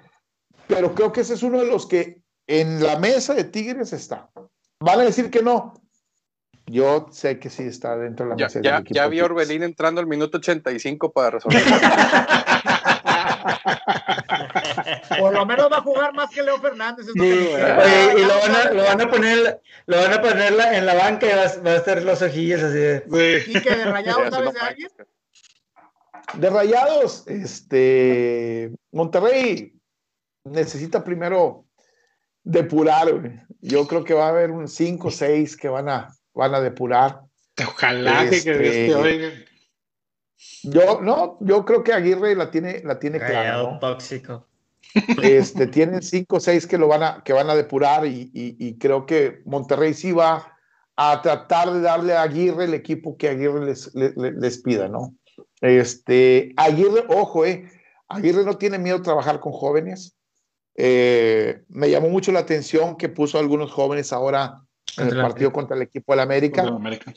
pero 0.66 0.94
creo 0.94 1.12
que 1.12 1.20
ese 1.20 1.34
es 1.34 1.42
uno 1.42 1.60
de 1.60 1.66
los 1.66 1.86
que 1.86 2.22
en 2.46 2.82
la 2.82 2.98
mesa 2.98 3.34
de 3.34 3.44
Tigres 3.44 3.92
está. 3.92 4.30
Van 4.80 5.00
a 5.00 5.04
decir 5.04 5.30
que 5.30 5.42
no. 5.42 5.74
Yo 6.66 7.06
sé 7.12 7.38
que 7.38 7.48
sí 7.48 7.62
está 7.62 7.96
dentro 7.96 8.26
de 8.26 8.30
la 8.32 8.36
Ya, 8.36 8.46
mesa 8.46 8.60
ya, 8.62 8.80
del 8.80 8.84
ya 8.92 9.06
vi 9.08 9.20
a. 9.20 9.24
Orbelín 9.24 9.62
entrando 9.62 10.00
al 10.00 10.06
minuto 10.06 10.38
85 10.38 11.12
para 11.12 11.30
resolver. 11.30 11.62
Por 15.18 15.32
lo 15.32 15.46
menos 15.46 15.70
va 15.72 15.78
a 15.78 15.82
jugar 15.82 16.12
más 16.14 16.30
que 16.30 16.42
Leo 16.42 16.58
Fernández. 16.60 17.06
y 17.14 17.18
lo 17.18 18.38
van 18.40 18.54
a, 18.56 18.70
lo 18.72 18.82
van 18.84 19.00
a 19.00 19.10
poner, 19.10 19.60
lo 19.86 19.96
van 19.96 20.12
a 20.12 20.20
poner 20.22 20.52
la- 20.52 20.76
en 20.76 20.86
la 20.86 20.94
banca 20.94 21.26
y 21.26 21.30
va, 21.30 21.42
a- 21.44 21.62
va 21.62 21.70
a 21.72 21.76
estar 21.76 22.02
los 22.02 22.22
ojillos 22.22 22.62
así 22.62 22.78
de. 22.78 23.04
Sí. 23.44 23.52
Y 23.52 23.60
que 23.62 23.74
de 23.76 23.84
Rayados, 23.84 24.34
¿sabes 24.34 24.54
de 24.54 24.60
alguien? 24.60 24.88
De 26.34 26.50
Rayados, 26.50 27.26
este, 27.28 28.72
Monterrey 28.92 29.74
necesita 30.44 31.04
primero 31.04 31.65
depurar, 32.46 33.12
güey. 33.12 33.32
Yo 33.60 33.86
creo 33.86 34.04
que 34.04 34.14
va 34.14 34.26
a 34.26 34.30
haber 34.30 34.50
un 34.52 34.68
5 34.68 35.08
o 35.08 35.10
6 35.10 35.56
que 35.56 35.68
van 35.68 35.88
a, 35.88 36.14
van 36.32 36.54
a 36.54 36.60
depurar. 36.60 37.20
Ojalá 37.66 38.30
que, 38.30 38.42
que 38.42 38.58
Dios 38.58 38.74
Este, 38.74 38.86
te 38.86 38.94
oiga. 38.94 39.28
Yo, 40.62 41.00
no, 41.02 41.38
yo 41.40 41.64
creo 41.64 41.82
que 41.82 41.92
Aguirre 41.92 42.34
la 42.36 42.50
tiene, 42.50 42.82
la 42.84 42.98
tiene 42.98 43.18
clara, 43.18 43.56
¿no? 43.62 43.78
tóxico. 43.78 44.46
Este, 45.22 45.66
tienen 45.66 46.02
5 46.02 46.36
o 46.36 46.40
6 46.40 46.66
que 46.66 46.78
lo 46.78 46.86
van 46.88 47.02
a, 47.02 47.22
que 47.24 47.32
van 47.32 47.50
a 47.50 47.54
depurar 47.56 48.06
y, 48.06 48.30
y- 48.32 48.56
y 48.58 48.78
creo 48.78 49.06
que 49.06 49.40
Monterrey 49.44 49.94
sí 49.94 50.12
va 50.12 50.52
a 50.96 51.20
tratar 51.22 51.72
de 51.72 51.80
darle 51.80 52.14
a 52.14 52.22
Aguirre 52.22 52.64
el 52.64 52.74
equipo 52.74 53.16
que 53.16 53.28
Aguirre 53.28 53.64
les, 53.64 53.94
le- 53.94 54.12
le- 54.16 54.32
les 54.32 54.58
pida, 54.62 54.88
¿no? 54.88 55.14
Este, 55.60 56.52
Aguirre, 56.56 57.04
ojo, 57.08 57.44
eh, 57.44 57.68
Aguirre 58.08 58.44
no 58.44 58.56
tiene 58.56 58.78
miedo 58.78 58.98
a 58.98 59.02
trabajar 59.02 59.40
con 59.40 59.52
jóvenes. 59.52 60.16
Eh, 60.78 61.62
me 61.68 61.88
llamó 61.90 62.08
mucho 62.10 62.32
la 62.32 62.40
atención 62.40 62.96
que 62.96 63.08
puso 63.08 63.38
a 63.38 63.40
algunos 63.40 63.72
jóvenes 63.72 64.12
ahora 64.12 64.60
en 64.98 65.08
el 65.08 65.16
partido 65.22 65.52
contra 65.52 65.74
el 65.76 65.82
equipo 65.82 66.12
del 66.12 66.20
América. 66.20 66.62
América. 66.62 67.12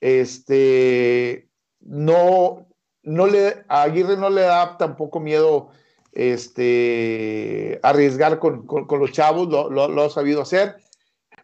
Este, 0.00 1.48
no, 1.80 2.66
no 3.02 3.26
le, 3.26 3.64
a 3.68 3.82
Aguirre 3.82 4.16
no 4.16 4.30
le 4.30 4.42
da 4.42 4.76
tampoco 4.78 5.20
miedo 5.20 5.70
este, 6.12 7.80
arriesgar 7.82 8.38
con, 8.38 8.66
con- 8.66 8.86
con 8.86 8.98
los 9.00 9.12
chavos, 9.12 9.48
lo, 9.48 9.70
lo- 9.70 9.88
lo 9.88 10.02
ha 10.04 10.10
sabido 10.10 10.42
hacer, 10.42 10.76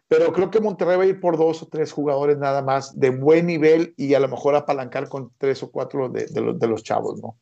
pero 0.07 0.33
creo 0.33 0.49
que 0.51 0.59
Monterrey 0.59 0.97
va 0.97 1.03
a 1.03 1.07
ir 1.07 1.19
por 1.19 1.37
dos 1.37 1.61
o 1.63 1.67
tres 1.67 1.91
jugadores 1.91 2.37
nada 2.37 2.61
más 2.61 2.99
de 2.99 3.09
buen 3.11 3.45
nivel 3.45 3.93
y 3.97 4.13
a 4.13 4.19
lo 4.19 4.27
mejor 4.27 4.55
apalancar 4.55 5.07
con 5.09 5.31
tres 5.37 5.61
o 5.63 5.71
cuatro 5.71 6.09
de, 6.09 6.25
de 6.25 6.41
los, 6.41 6.59
de 6.59 6.67
los 6.67 6.83
chavos, 6.83 7.21
¿no? 7.21 7.37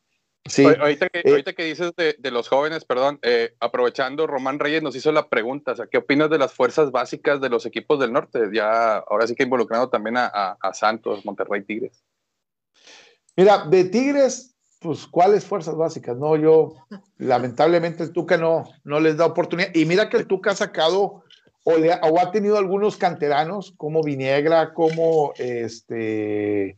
Sí, 0.46 0.64
Oye, 0.64 0.76
Ahorita 0.80 1.08
que, 1.10 1.18
Eh, 1.20 1.30
ahorita 1.30 1.52
que 1.52 1.64
dices 1.64 1.92
de, 1.96 2.16
de 2.18 2.30
los 2.30 2.48
jóvenes, 2.48 2.84
perdón, 2.84 3.18
eh, 3.22 3.54
aprovechando, 3.60 4.26
Román 4.26 4.58
Reyes 4.58 4.82
nos 4.82 4.96
hizo 4.96 5.12
la 5.12 5.28
pregunta, 5.28 5.72
o 5.72 5.76
sea, 5.76 5.86
¿qué 5.86 5.98
opinas 5.98 6.30
de 6.30 6.38
las 6.38 6.52
fuerzas 6.54 6.90
básicas 6.90 7.40
de 7.40 7.50
los 7.50 7.66
equipos 7.66 8.00
del 8.00 8.12
norte? 8.12 8.40
Ya, 8.52 8.96
ahora 8.98 9.26
sí 9.26 9.34
que 9.34 9.42
involucrando 9.42 9.90
también 9.90 10.16
a, 10.16 10.26
a- 10.26 10.56
a 10.60 10.72
Santos, 10.72 11.24
Monterrey, 11.26 11.62
Tigres. 11.64 12.02
Mira, 13.36 13.66
de 13.66 13.84
Tigres, 13.84 14.56
pues, 14.80 15.06
¿cuáles 15.06 15.44
fuerzas 15.44 15.76
básicas? 15.76 16.16
No, 16.16 16.34
yo, 16.36 16.74
lamentablemente, 17.18 18.02
el 18.02 18.12
Tuca 18.12 18.36
no, 18.38 18.64
no 18.84 19.00
les 19.00 19.16
da 19.16 19.26
oportunidad. 19.26 19.74
Y 19.74 19.84
mira 19.84 20.08
que 20.08 20.16
el 20.16 20.26
Tuca 20.26 20.52
ha 20.52 20.56
sacado 20.56 21.24
o, 21.64 21.76
le 21.76 21.92
ha, 21.92 22.00
o 22.04 22.18
ha 22.20 22.30
tenido 22.30 22.56
algunos 22.56 22.96
canteranos, 22.96 23.74
como 23.76 24.02
Viniegra, 24.02 24.72
como 24.72 25.34
este 25.36 26.76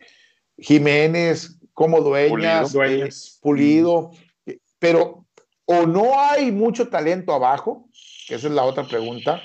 Jiménez, 0.59 1.60
como 1.81 2.03
Dueñas, 2.03 2.73
Pulido. 2.73 2.85
eh, 2.85 2.89
Dueñas. 2.97 3.39
Pulido, 3.41 4.11
eh, 4.45 4.59
pero 4.79 5.25
o 5.65 5.87
no 5.87 6.21
hay 6.21 6.53
mucho 6.53 6.91
talento 6.91 7.33
abajo, 7.33 7.89
que 8.29 8.35
esa 8.35 8.49
es 8.49 8.53
la 8.53 8.65
otra 8.65 8.87
pregunta, 8.87 9.41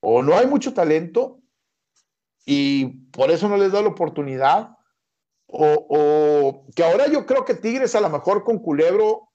o 0.00 0.22
no 0.22 0.38
hay 0.38 0.46
mucho 0.46 0.72
talento 0.72 1.40
y 2.46 2.86
por 3.12 3.30
eso 3.30 3.50
no 3.50 3.58
les 3.58 3.70
da 3.72 3.82
la 3.82 3.88
oportunidad, 3.88 4.70
o, 5.46 5.86
o 5.90 6.66
que 6.74 6.82
ahora 6.84 7.06
yo 7.08 7.26
creo 7.26 7.44
que 7.44 7.54
Tigres 7.54 7.94
a 7.94 8.00
lo 8.00 8.08
mejor 8.08 8.44
con 8.44 8.58
Culebro, 8.60 9.28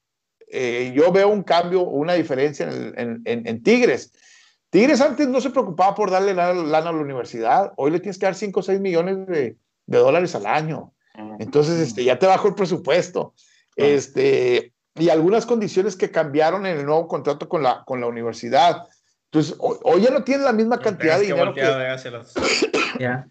eh, 0.48 0.92
yo 0.96 1.12
veo 1.12 1.28
un 1.30 1.44
cambio, 1.44 1.82
una 1.84 2.14
diferencia 2.14 2.66
en, 2.68 2.72
el- 2.74 2.94
en- 3.00 3.22
en- 3.26 3.48
en 3.48 3.62
Tigres. 3.64 4.12
Tigres 4.72 5.02
antes 5.02 5.28
no 5.28 5.40
se 5.40 5.52
preocupaba 5.52 5.94
por 5.94 6.10
darle 6.10 6.34
lana, 6.34 6.54
lana 6.64 6.90
a 6.90 6.94
la 6.94 7.00
universidad, 7.00 7.74
hoy 7.78 7.92
le 7.92 8.00
tienes 8.00 8.18
que 8.18 8.26
dar 8.26 8.34
5 8.34 8.62
o 8.62 8.64
6 8.64 8.80
millones 8.80 9.28
de, 9.28 9.58
de 9.86 9.98
dólares 10.00 10.34
al 10.34 10.48
año. 10.48 10.93
Entonces, 11.40 11.80
este, 11.80 12.04
ya 12.04 12.18
te 12.20 12.26
bajó 12.28 12.48
el 12.48 12.56
presupuesto. 12.56 13.34
Este, 13.76 14.74
y 14.96 15.10
algunas 15.10 15.46
condiciones 15.46 15.96
que 15.96 16.12
cambiaron 16.12 16.66
en 16.66 16.78
el 16.80 16.86
nuevo 16.86 17.08
contrato 17.08 17.48
con 17.50 17.64
la, 17.64 17.84
con 17.86 18.00
la 18.02 18.08
universidad. 18.08 18.88
Entonces, 19.32 19.56
hoy, 19.60 19.78
hoy 19.84 20.02
ya 20.02 20.12
no 20.12 20.24
tienen 20.24 20.46
la 20.46 20.54
misma 20.54 20.80
cantidad 20.80 21.18
de 21.20 21.26
Tienes 21.26 21.28
que 21.28 21.34
dinero 21.34 21.54
que, 21.54 21.62
los- 21.62 22.34
Ya. 23.00 23.28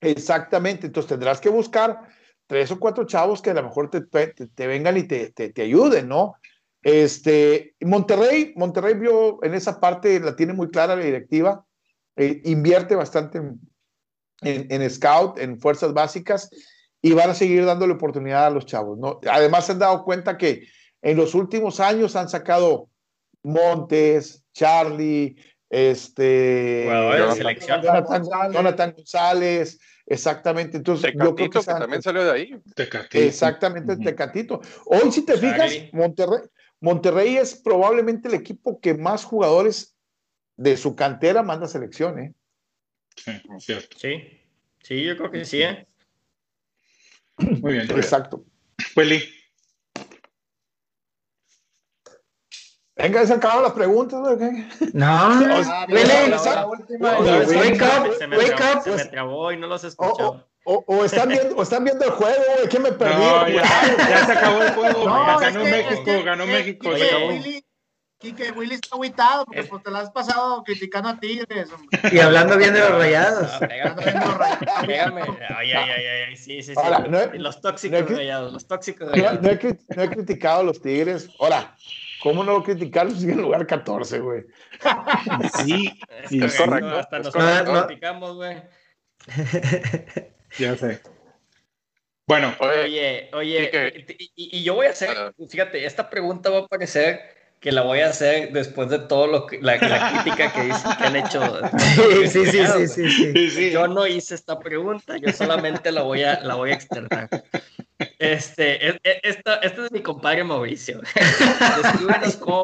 Exactamente, 0.00 0.86
entonces 0.86 1.08
tendrás 1.08 1.40
que 1.40 1.48
buscar 1.48 2.00
tres 2.46 2.70
o 2.72 2.78
cuatro 2.80 3.04
chavos 3.04 3.40
que 3.40 3.50
a 3.50 3.54
lo 3.54 3.62
mejor 3.62 3.88
te, 3.90 4.00
te- 4.02 4.46
te 4.48 4.66
vengan 4.66 4.96
y 4.96 5.04
te, 5.04 5.30
te- 5.30 5.50
te 5.50 5.62
ayuden, 5.62 6.08
¿no? 6.08 6.34
Este, 6.82 7.76
Monterrey, 7.80 8.52
Monterrey 8.56 8.94
vio 8.94 9.42
en 9.44 9.54
esa 9.54 9.78
parte, 9.80 10.18
la 10.18 10.34
tiene 10.34 10.52
muy 10.52 10.68
clara 10.70 10.96
la 10.96 11.04
directiva, 11.04 11.64
eh, 12.16 12.40
invierte 12.44 12.96
bastante 12.96 13.38
en, 13.38 13.60
en- 14.42 14.66
en 14.82 14.90
scout, 14.90 15.38
en 15.38 15.60
fuerzas 15.60 15.92
básicas, 15.92 16.50
y 17.02 17.12
van 17.12 17.30
a 17.30 17.34
seguir 17.34 17.64
dándole 17.64 17.94
oportunidad 17.94 18.46
a 18.46 18.50
los 18.50 18.64
chavos, 18.64 18.96
¿no? 18.98 19.18
Además 19.30 19.66
se 19.66 19.72
han 19.72 19.80
dado 19.80 20.04
cuenta 20.04 20.38
que 20.38 20.68
en 21.02 21.16
los 21.16 21.34
últimos 21.34 21.80
años 21.80 22.14
han 22.16 22.28
sacado 22.28 22.88
Montes, 23.42 24.44
Charlie, 24.52 25.36
este, 25.68 26.82
Jugadores 26.84 27.18
de 27.18 27.18
Jonathan- 27.18 27.36
selección. 27.36 27.82
Jonathan, 27.82 28.22
González. 28.22 28.52
Jonathan 28.54 28.92
González, 28.96 29.80
exactamente. 30.06 30.76
Entonces, 30.76 31.12
yo 31.12 31.18
creo 31.18 31.34
que 31.34 31.42
Tecatito, 31.48 31.72
que 31.74 31.80
también 31.80 32.02
salió 32.02 32.24
de 32.24 32.30
ahí. 32.30 32.62
Tecatito. 32.76 33.24
exactamente. 33.24 33.96
Tecatito. 33.96 34.60
Hoy, 34.86 35.10
si 35.10 35.24
te 35.24 35.36
fijas. 35.36 35.72
Monterrey, 35.92 36.40
Monterrey 36.80 37.36
es 37.36 37.54
probablemente 37.56 38.28
el 38.28 38.34
equipo 38.34 38.80
que 38.80 38.94
más 38.94 39.24
jugadores 39.24 39.96
de 40.56 40.76
su 40.76 40.94
cantera 40.94 41.42
manda 41.42 41.66
selección, 41.66 42.18
¿eh? 42.20 42.34
Sí, 43.16 43.32
cierto. 43.58 43.98
Sí, 43.98 44.22
sí, 44.82 45.02
yo 45.04 45.16
creo 45.16 45.30
que 45.30 45.44
sí, 45.44 45.62
¿eh? 45.62 45.86
Muy 47.60 47.72
bien. 47.72 47.90
Exacto. 47.90 48.44
Willy. 48.96 49.22
Venga, 52.96 53.26
se 53.26 53.32
acabaron 53.32 53.62
las 53.64 53.72
preguntas, 53.72 54.20
güey. 54.20 54.38
¿qué? 54.38 54.90
No, 54.92 55.06
Ah, 55.08 55.86
wake 55.88 57.82
up, 57.82 58.14
Se 58.18 58.26
me, 58.26 58.36
wake 58.36 58.54
trabó, 58.54 58.78
up. 58.78 58.84
se 58.84 58.90
me 58.96 59.04
trabó 59.06 59.52
y 59.52 59.56
no 59.56 59.66
los 59.66 59.82
escuchaba. 59.84 60.46
o- 60.64 60.74
o- 60.74 60.84
o 60.86 61.04
están, 61.04 61.28
viendo, 61.28 61.56
o 61.56 61.62
están 61.62 61.84
viendo 61.84 62.04
el 62.04 62.10
juego, 62.12 62.36
güey. 62.56 62.68
¿Qué 62.68 62.78
me 62.78 62.92
perdí? 62.92 63.14
No, 63.14 63.48
ya, 63.48 63.62
ya 64.08 64.26
se 64.26 64.32
acabó 64.32 64.62
el 64.62 64.72
juego. 64.74 65.04
No, 65.08 65.38
ganó 65.38 65.62
que- 65.64 65.70
México, 65.70 65.94
es 65.94 66.00
que- 66.00 66.22
ganó 66.22 66.46
México. 66.46 66.88
Acabó. 66.90 67.28
Willy, 67.28 67.64
Quique, 68.22 68.52
Willy 68.52 68.74
está 68.76 68.94
agüitado 68.94 69.44
porque 69.44 69.60
Es- 69.60 69.68
pues, 69.68 69.82
te 69.82 69.90
la 69.90 69.98
has 69.98 70.10
pasado 70.10 70.62
criticando 70.64 71.08
a 71.08 71.18
Tigres. 71.18 71.68
hombre. 71.72 71.98
y 72.12 72.18
hablando 72.20 72.56
bien 72.56 72.72
de 72.72 72.80
los 72.80 72.90
rayados. 72.92 73.50
Ah, 73.52 73.58
pégame, 73.66 74.02
pégame. 74.86 75.22
Ay, 75.56 75.72
ay, 75.72 75.90
ay, 75.90 75.90
ay, 75.90 76.22
ay, 76.28 76.36
sí, 76.36 76.62
sí, 76.62 76.72
sí. 76.72 76.80
Ahora, 76.82 77.00
no 77.00 77.18
he- 77.20 77.38
los 77.38 77.60
tóxicos 77.60 78.00
no 78.02 78.06
he- 78.06 78.16
rayados, 78.16 78.52
los 78.52 78.66
tóxicos 78.68 79.08
No, 79.08 79.12
rayados. 79.12 79.42
no 79.42 79.50
he, 79.50 79.78
no 79.96 80.02
he 80.04 80.08
criticado 80.10 80.60
a 80.60 80.62
los 80.62 80.80
Tigres. 80.80 81.28
Ahora, 81.40 81.74
¿cómo 82.22 82.44
no 82.44 82.62
criticarlos 82.62 83.18
si 83.20 83.28
en 83.30 83.42
lugar 83.42 83.66
14, 83.66 84.20
güey? 84.20 84.44
Sí, 85.64 85.92
Es 86.22 86.28
sí, 86.30 86.38
correcto, 86.40 86.64
correcto, 86.64 86.96
hasta 86.98 87.16
es 87.18 87.24
nos 87.24 87.34
correcto. 87.34 87.86
criticamos, 87.86 88.34
güey. 88.36 88.62
ya 90.58 90.76
sé. 90.76 91.00
Bueno, 92.26 92.54
Oye, 92.60 93.30
oye, 93.32 94.06
y- 94.36 94.58
y 94.58 94.62
yo 94.62 94.74
voy 94.74 94.86
a 94.86 94.90
hacer, 94.90 95.10
Ah. 95.16 95.32
fíjate, 95.50 95.84
esta 95.84 96.08
pregunta 96.08 96.50
va 96.50 96.60
a 96.60 96.66
parecer 96.68 97.20
que 97.62 97.70
la 97.70 97.82
voy 97.82 98.00
a 98.00 98.08
hacer 98.08 98.52
después 98.52 98.88
de 98.90 98.98
todo 98.98 99.28
lo 99.28 99.46
que, 99.46 99.60
la, 99.62 99.76
la 99.76 100.20
crítica 100.24 100.52
que, 100.52 100.72
han 101.04 101.14
hecho. 101.14 101.40
Sí, 101.78 102.26
sí, 102.26 102.46
sí, 102.46 102.66
sí, 102.66 102.88
sí, 102.88 103.10
sí. 103.10 103.32
sí, 103.32 103.50
sí. 103.50 103.70
Yo 103.70 103.86
no 103.86 104.04
hice 104.06 104.34
esta 104.34 104.58
pregunta, 104.58 105.16
yo 105.16 105.32
solamente 105.32 105.92
la 105.92 106.02
voy 106.02 106.24
a, 106.24 106.40
la 106.40 106.56
voy 106.56 106.70
a 106.70 106.74
externar. 106.74 107.28
Este, 108.18 108.88
es- 108.88 108.96
esta, 109.22 109.54
este 109.56 109.84
es 109.84 109.92
mi 109.92 110.02
compadre 110.02 110.42
Mauricio. 110.42 111.00
Descríbenos 111.82 112.36
cómo, 112.36 112.62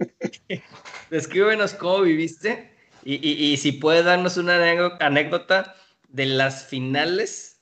descríbenos 1.10 1.74
cómo 1.74 2.00
viviste 2.02 2.72
y, 3.04 3.14
y- 3.14 3.52
y 3.52 3.56
si 3.56 3.70
puedes 3.72 4.04
darnos 4.04 4.36
una 4.36 4.58
anécdo- 4.58 4.96
anécdota 4.98 5.76
de 6.08 6.26
las 6.26 6.64
finales 6.66 7.60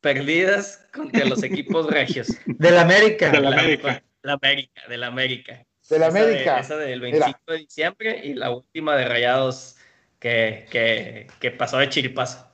perdidas 0.00 0.86
contra 0.92 1.24
los 1.24 1.42
equipos 1.42 1.86
regios. 1.88 2.28
Del 2.46 2.78
América. 2.78 3.30
De 3.30 3.40
la 3.40 3.48
América. 3.50 4.02
La 4.22 4.34
América, 4.34 4.82
de 4.88 4.96
la 4.96 5.06
América. 5.08 5.64
De 5.88 5.98
la 5.98 6.08
Esa 6.08 6.18
de- 6.18 6.24
América. 6.24 6.58
esa 6.60 6.76
del 6.76 7.00
Mira. 7.00 7.26
25 7.26 7.52
de 7.52 7.58
diciembre 7.58 8.20
y 8.24 8.34
la 8.34 8.50
última 8.50 8.96
de 8.96 9.08
Rayados 9.08 9.76
que, 10.18 10.66
que, 10.70 11.26
que 11.40 11.50
pasó 11.50 11.78
de 11.78 11.88
chiripazo. 11.88 12.46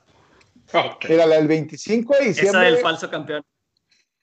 Ok. 0.73 1.05
Mira, 1.09 1.25
la 1.25 1.35
del 1.35 1.47
25 1.47 2.13
de 2.13 2.19
Esa 2.19 2.27
diciembre. 2.29 2.65
del 2.71 2.77
falso 2.77 3.09
campeón. 3.09 3.43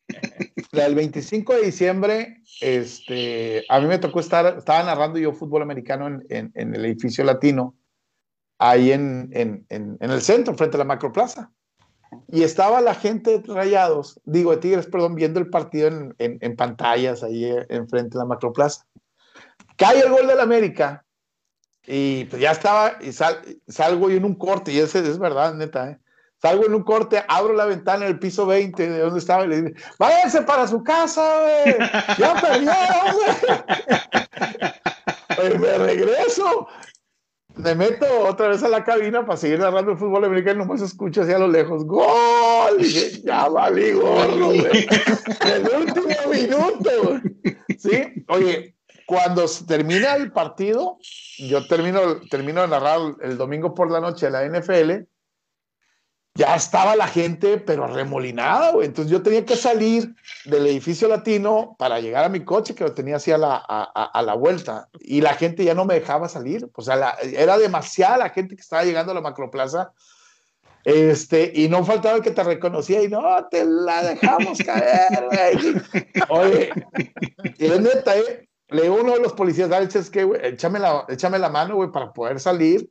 La 0.73 0.85
del 0.85 0.95
25 0.95 1.55
de 1.55 1.63
diciembre, 1.63 2.43
este, 2.61 3.65
a 3.69 3.79
mí 3.81 3.87
me 3.87 3.99
tocó 3.99 4.21
estar, 4.21 4.57
estaba 4.59 4.83
narrando 4.83 5.19
yo 5.19 5.33
fútbol 5.33 5.63
americano 5.63 6.07
en, 6.07 6.25
en- 6.31 6.53
en 6.55 6.75
el 6.75 6.85
edificio 6.87 7.25
latino, 7.25 7.77
ahí 8.59 8.91
en, 8.93 9.29
en- 9.33 9.67
en- 9.69 9.97
en 10.01 10.11
el 10.11 10.23
centro, 10.23 10.55
frente 10.55 10.77
a 10.77 10.79
la 10.79 10.85
macroplaza. 10.85 11.51
Y 12.29 12.43
estaba 12.43 12.81
la 12.81 12.95
gente 12.95 13.39
de 13.39 13.55
Rayados, 13.55 14.19
digo, 14.25 14.51
de 14.53 14.57
Tigres, 14.59 14.87
perdón, 14.87 15.15
viendo 15.15 15.41
el 15.41 15.49
partido 15.51 15.89
en, 15.89 16.15
en- 16.19 16.39
en 16.41 16.57
pantallas 16.57 17.23
ahí 17.23 17.45
eh, 17.45 17.67
enfrente 17.69 18.15
de 18.15 18.19
la 18.19 18.25
macroplaza. 18.27 18.87
Cae 19.77 20.01
el 20.01 20.11
gol 20.11 20.27
del 20.27 20.41
América 20.41 21.05
y 21.87 22.25
pues 22.27 22.41
ya 22.41 22.53
estaba, 22.53 22.95
y 23.01 23.13
sal- 23.13 23.43
salgo 23.67 24.09
yo 24.09 24.17
en 24.17 24.25
un 24.25 24.37
corte, 24.37 24.73
y 24.73 24.79
ese 24.79 25.01
es 25.01 25.19
verdad, 25.19 25.55
neta, 25.55 25.91
¿eh? 25.91 25.99
Salgo 26.41 26.67
en 26.67 26.75
un 26.75 26.83
corte, 26.83 27.23
abro 27.29 27.55
la 27.55 27.67
ventana 27.67 28.05
en 28.05 28.11
el 28.13 28.19
piso 28.19 28.47
20 28.47 28.89
de 28.91 28.99
donde 28.99 29.21
estaba 29.21 29.45
y 29.45 29.49
le 29.49 29.63
digo, 29.63 29.77
váyanse 29.99 30.43
para 30.43 30.67
su 30.67 30.83
casa, 30.83 31.23
güey. 31.65 31.77
Ya 32.19 32.41
güey. 32.41 32.67
Pues 35.37 35.59
me 35.59 35.79
regreso. 35.79 36.69
Me 37.57 37.75
meto 37.75 38.07
otra 38.27 38.49
vez 38.49 38.63
a 38.63 38.69
la 38.69 38.83
cabina 38.83 39.27
para 39.27 39.37
seguir 39.37 39.59
narrando 39.59 39.93
el 39.93 39.99
fútbol 39.99 40.25
americano 40.25 40.63
y 40.63 40.67
nomás 40.67 40.81
escucho 40.81 41.21
hacia 41.23 41.39
lo 41.39 41.49
lejos, 41.49 41.85
¡Gol! 41.85 42.77
Y 42.81 42.85
dije, 42.85 43.21
ya 43.25 43.47
valí 43.49 43.93
gorro, 43.93 44.47
güey. 44.47 44.67
El 45.45 45.69
último 45.69 46.09
minuto, 46.31 46.91
güey. 47.05 47.21
Sí, 47.79 48.25
oye, 48.29 48.75
cuando 49.13 49.45
termina 49.69 50.17
el 50.17 50.33
partido, 50.33 50.97
yo 51.37 51.67
termino, 51.67 52.19
termino 52.31 52.63
de 52.63 52.69
narrar 52.69 52.99
el 53.21 53.37
domingo 53.37 53.75
por 53.75 53.91
la 53.91 54.01
noche 54.01 54.31
la 54.31 54.43
NFL, 54.47 55.05
ya 56.35 56.57
estaba 56.57 56.97
la 56.97 57.07
gente, 57.07 57.59
pero 57.59 57.87
remolinada, 57.87 58.71
güey. 58.71 58.87
Entonces 58.87 59.13
yo 59.13 59.21
tenía 59.23 59.45
que 59.45 59.55
salir 59.55 60.15
del 60.47 60.67
edificio 60.67 61.09
latino 61.09 61.77
para 61.79 62.01
llegar 62.01 62.25
a 62.25 62.31
mi 62.31 62.43
coche, 62.43 62.75
que 62.75 62.85
lo 62.85 62.95
tenía 62.95 63.17
así 63.17 63.31
a 63.31 63.37
la, 63.37 63.57
a, 63.57 64.23
la 64.23 64.33
vuelta. 64.33 64.89
Y 64.99 65.21
la 65.21 65.35
gente 65.35 65.63
ya 65.63 65.75
no 65.75 65.85
me 65.85 65.93
dejaba 65.93 66.27
salir. 66.31 66.71
O 66.75 66.81
sea, 66.81 67.17
era 67.21 67.59
demasiada 67.59 68.17
la 68.17 68.31
gente 68.31 68.57
que 68.57 68.63
estaba 68.63 68.83
llegando 68.83 69.13
a 69.13 69.17
la 69.17 69.21
macroplaza. 69.21 69.93
Este, 70.85 71.53
y 71.55 71.69
no 71.69 71.85
faltaba 71.85 72.17
el 72.17 72.23
que 72.23 72.31
te 72.31 72.43
reconocía 72.43 73.03
y 73.03 73.09
no, 73.09 73.23
te 73.51 73.63
la 73.67 74.05
dejamos 74.05 74.59
caer, 74.61 75.29
güey. 75.31 75.83
Oye, 76.31 76.73
y 77.59 77.67
es 77.67 77.79
neta, 77.79 78.17
¿eh? 78.17 78.49
Le 78.73 78.83
digo 78.83 78.99
a 78.99 79.03
uno 79.03 79.13
de 79.15 79.21
los 79.21 79.33
policías, 79.35 79.69
dale, 79.69 79.89
es 79.93 80.11
que, 80.11 80.25
güey, 80.25 80.41
échame 80.45 80.79
la, 80.79 81.05
échame 81.09 81.39
la 81.39 81.49
mano, 81.49 81.77
güey, 81.77 81.91
para 81.91 82.13
poder 82.13 82.41
salir, 82.41 82.89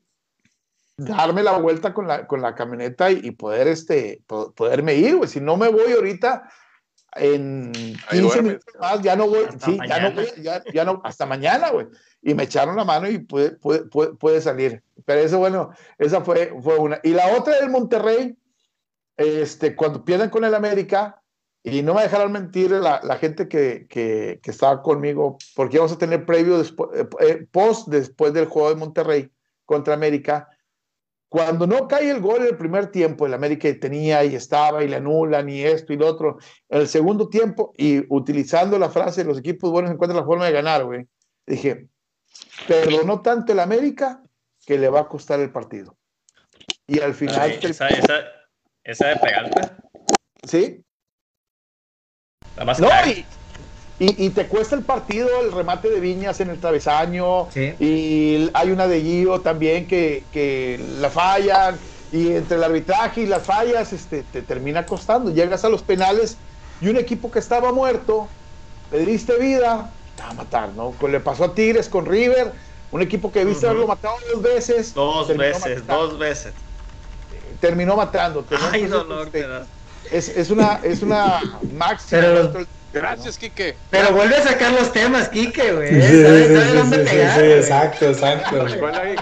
darme 0.98 1.44
la 1.44 1.58
vuelta 1.58 1.94
con 1.94 2.08
la, 2.08 2.28
con 2.28 2.41
la 2.41 2.53
camioneta 2.56 3.10
y, 3.12 3.20
y 3.24 3.32
poder, 3.32 3.68
este, 3.68 4.22
po- 4.28 4.53
poderme 4.53 4.95
ir, 4.95 5.16
güey. 5.18 5.30
Si 5.30 5.40
no 5.41 5.58
me 5.58 5.68
voy 5.70 5.91
ahorita, 5.94 6.49
en 7.16 7.72
15 7.74 8.22
duermes. 8.22 8.44
minutos 8.44 8.74
más, 8.80 9.02
ya 9.02 9.16
no 9.16 9.28
voy, 9.28 9.44
Hasta 9.45 9.66
sí, 9.66 9.72
ya 9.72 9.99
no 9.99 10.10
mañana. 10.10 10.10
voy, 10.16 10.44
ya, 10.44 10.64
ya 10.74 10.86
no, 10.86 11.02
hasta 11.03 11.26
mañana, 11.26 11.70
güey. 11.72 11.88
Y 12.22 12.34
me 12.36 12.44
echaron 12.44 12.76
la 12.76 12.86
mano 12.86 13.10
y 13.10 13.18
puede, 13.20 13.52
puede, 13.58 13.86
puede, 13.86 14.14
puede 14.14 14.41
salir. 14.41 14.84
Pero 15.06 15.22
eso, 15.22 15.40
bueno, 15.40 15.72
esa 15.98 16.22
fue, 16.22 16.53
fue 16.62 16.78
una. 16.78 16.99
Y 17.03 17.10
la 17.12 17.36
otra 17.36 17.56
del 17.60 17.70
Monterrey, 17.70 18.38
este, 19.18 19.76
cuando 19.76 20.06
pierden 20.06 20.30
con 20.30 20.45
el 20.45 20.53
América, 20.56 21.20
y 21.64 21.84
no 21.84 21.94
me 21.94 22.02
dejaron 22.02 22.32
mentir 22.32 22.72
la, 22.72 23.02
la 23.04 23.18
gente 23.18 23.48
que, 23.48 23.86
que, 23.88 24.40
que 24.42 24.52
estaba 24.52 24.82
conmigo, 24.82 25.38
porque 25.56 25.78
vamos 25.78 25.92
a 25.92 25.98
tener 25.98 26.26
previo, 26.26 26.58
después, 26.58 26.90
eh, 27.00 27.08
eh, 27.20 27.48
post 27.52 27.88
después 27.90 28.34
del 28.34 28.48
juego 28.48 28.70
de 28.70 28.76
Monterrey 28.76 29.30
contra 29.66 29.94
América. 29.94 30.50
Cuando 31.30 31.68
no 31.68 31.88
cae 31.88 32.10
el 32.10 32.20
gol 32.20 32.42
en 32.42 32.48
el 32.48 32.58
primer 32.58 32.88
tiempo, 32.88 33.26
el 33.26 33.34
América 33.34 33.70
tenía 33.80 34.24
y 34.26 34.36
estaba 34.36 34.84
y 34.84 34.88
le 34.88 34.98
anulan 34.98 35.48
y 35.50 35.62
esto 35.62 35.94
y 35.94 35.98
lo 35.98 36.08
otro, 36.08 36.40
en 36.68 36.82
el 36.82 36.88
segundo 36.88 37.30
tiempo, 37.30 37.74
y 37.78 38.04
utilizando 38.14 38.78
la 38.80 38.90
frase, 38.90 39.24
los 39.24 39.38
equipos 39.38 39.72
buenos 39.72 39.92
encuentran 39.92 40.20
la 40.20 40.26
forma 40.26 40.46
de 40.46 40.52
ganar, 40.52 40.84
güey, 40.84 41.08
dije, 41.46 41.88
perdonó 42.68 43.22
tanto 43.22 43.54
el 43.54 43.60
América 43.60 44.24
que 44.66 44.78
le 44.78 44.90
va 44.90 45.02
a 45.02 45.08
costar 45.08 45.40
el 45.40 45.52
partido. 45.52 45.96
Y 46.88 47.00
al 47.00 47.14
final, 47.14 47.40
Ay, 47.40 47.60
esa, 47.62 47.88
esa, 47.88 48.20
esa 48.84 49.08
de 49.08 49.16
pegarte. 49.18 49.62
¿sí? 50.44 50.84
La 52.56 52.65
más 52.65 52.80
No, 52.80 52.88
y, 53.07 53.26
y- 53.99 54.26
y 54.26 54.30
te 54.32 54.48
cuesta 54.48 54.76
el 54.76 54.84
partido 54.84 55.28
el 55.41 55.52
remate 55.52 55.90
de 55.90 55.99
Viñas 55.99 56.40
en 56.40 56.49
el 56.49 56.60
travesaño. 56.60 57.49
Sí. 57.52 57.73
Y 57.80 58.49
hay 58.53 58.72
una 58.72 58.88
de 58.88 59.02
Gio 59.02 59.41
también 59.41 59.88
que, 59.88 60.26
que 60.32 60.84
la 60.99 61.10
fallan. 61.10 61.78
Y 62.11 62.34
entre 62.34 62.57
el 62.57 62.64
arbitraje 62.65 63.22
y 63.22 63.26
las 63.26 63.44
fallas 63.44 63.94
este, 63.94 64.23
te 64.23 64.41
termina 64.41 64.86
costando. 64.86 65.32
Llegas 65.32 65.64
a 65.64 65.69
los 65.69 65.82
penales 65.82 66.38
y 66.82 66.90
un 66.90 66.98
equipo 66.98 67.32
que 67.32 67.40
estaba 67.40 67.72
muerto, 67.72 68.28
le 68.91 69.06
diste 69.06 69.38
vida, 69.38 69.94
te 70.15 70.23
va 70.23 70.30
a 70.30 70.34
matar, 70.34 70.69
¿no? 70.73 70.94
Le 71.07 71.19
pasó 71.22 71.45
a 71.45 71.56
Tigres 71.56 71.88
con 71.88 72.06
River, 72.06 72.52
un 72.91 73.02
equipo 73.02 73.32
que 73.32 73.45
viste 73.45 73.65
haberlo 73.65 73.88
matado 73.88 74.15
dos 74.34 74.41
veces. 74.44 74.94
Dos 74.94 75.28
veces, 75.38 75.84
matando- 75.86 76.07
dos 76.10 76.19
veces. 76.19 76.53
Terminó 77.61 77.95
matando. 77.95 78.45
Ay, 78.72 78.88
dolor 78.88 79.28
este, 79.28 79.41
te 79.44 79.48
da. 79.48 79.65
Es, 80.12 80.30
es 80.30 80.50
una, 80.50 80.80
es 80.84 81.02
una 81.02 81.42
máxima. 81.74 82.22
Pero 82.22 82.66
Gracias, 82.94 83.38
Quique. 83.38 83.76
Pero 83.90 84.12
vuelve 84.12 84.36
a 84.36 84.44
sacar 84.44 84.74
los 84.74 84.92
temas, 84.92 85.30
Quique, 85.30 85.72
güey. 85.72 85.90
Sí, 85.90 86.24
¿Sabe, 86.24 86.48
sí, 86.48 86.54
dónde 86.76 87.00
pegar, 87.00 87.46
exacto, 87.46 88.10
exacto. 88.10 88.70
Sabe 88.70 89.16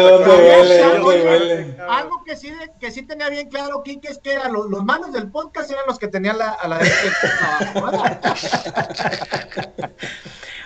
dónde 0.00 0.98
duele. 0.98 1.76
Algo 1.86 2.24
que 2.24 2.34
sí, 2.34 2.50
que 2.80 2.90
sí 2.90 3.02
tenía 3.02 3.28
bien 3.28 3.50
claro, 3.50 3.82
Kike, 3.82 4.08
es 4.08 4.18
que 4.18 4.32
eran 4.32 4.54
los, 4.54 4.70
los 4.70 4.82
manos 4.84 5.12
del 5.12 5.30
podcast 5.30 5.70
eran 5.70 5.84
los 5.86 5.98
que 5.98 6.08
tenían 6.08 6.38
la, 6.38 6.52
a 6.52 6.66
la. 6.66 6.78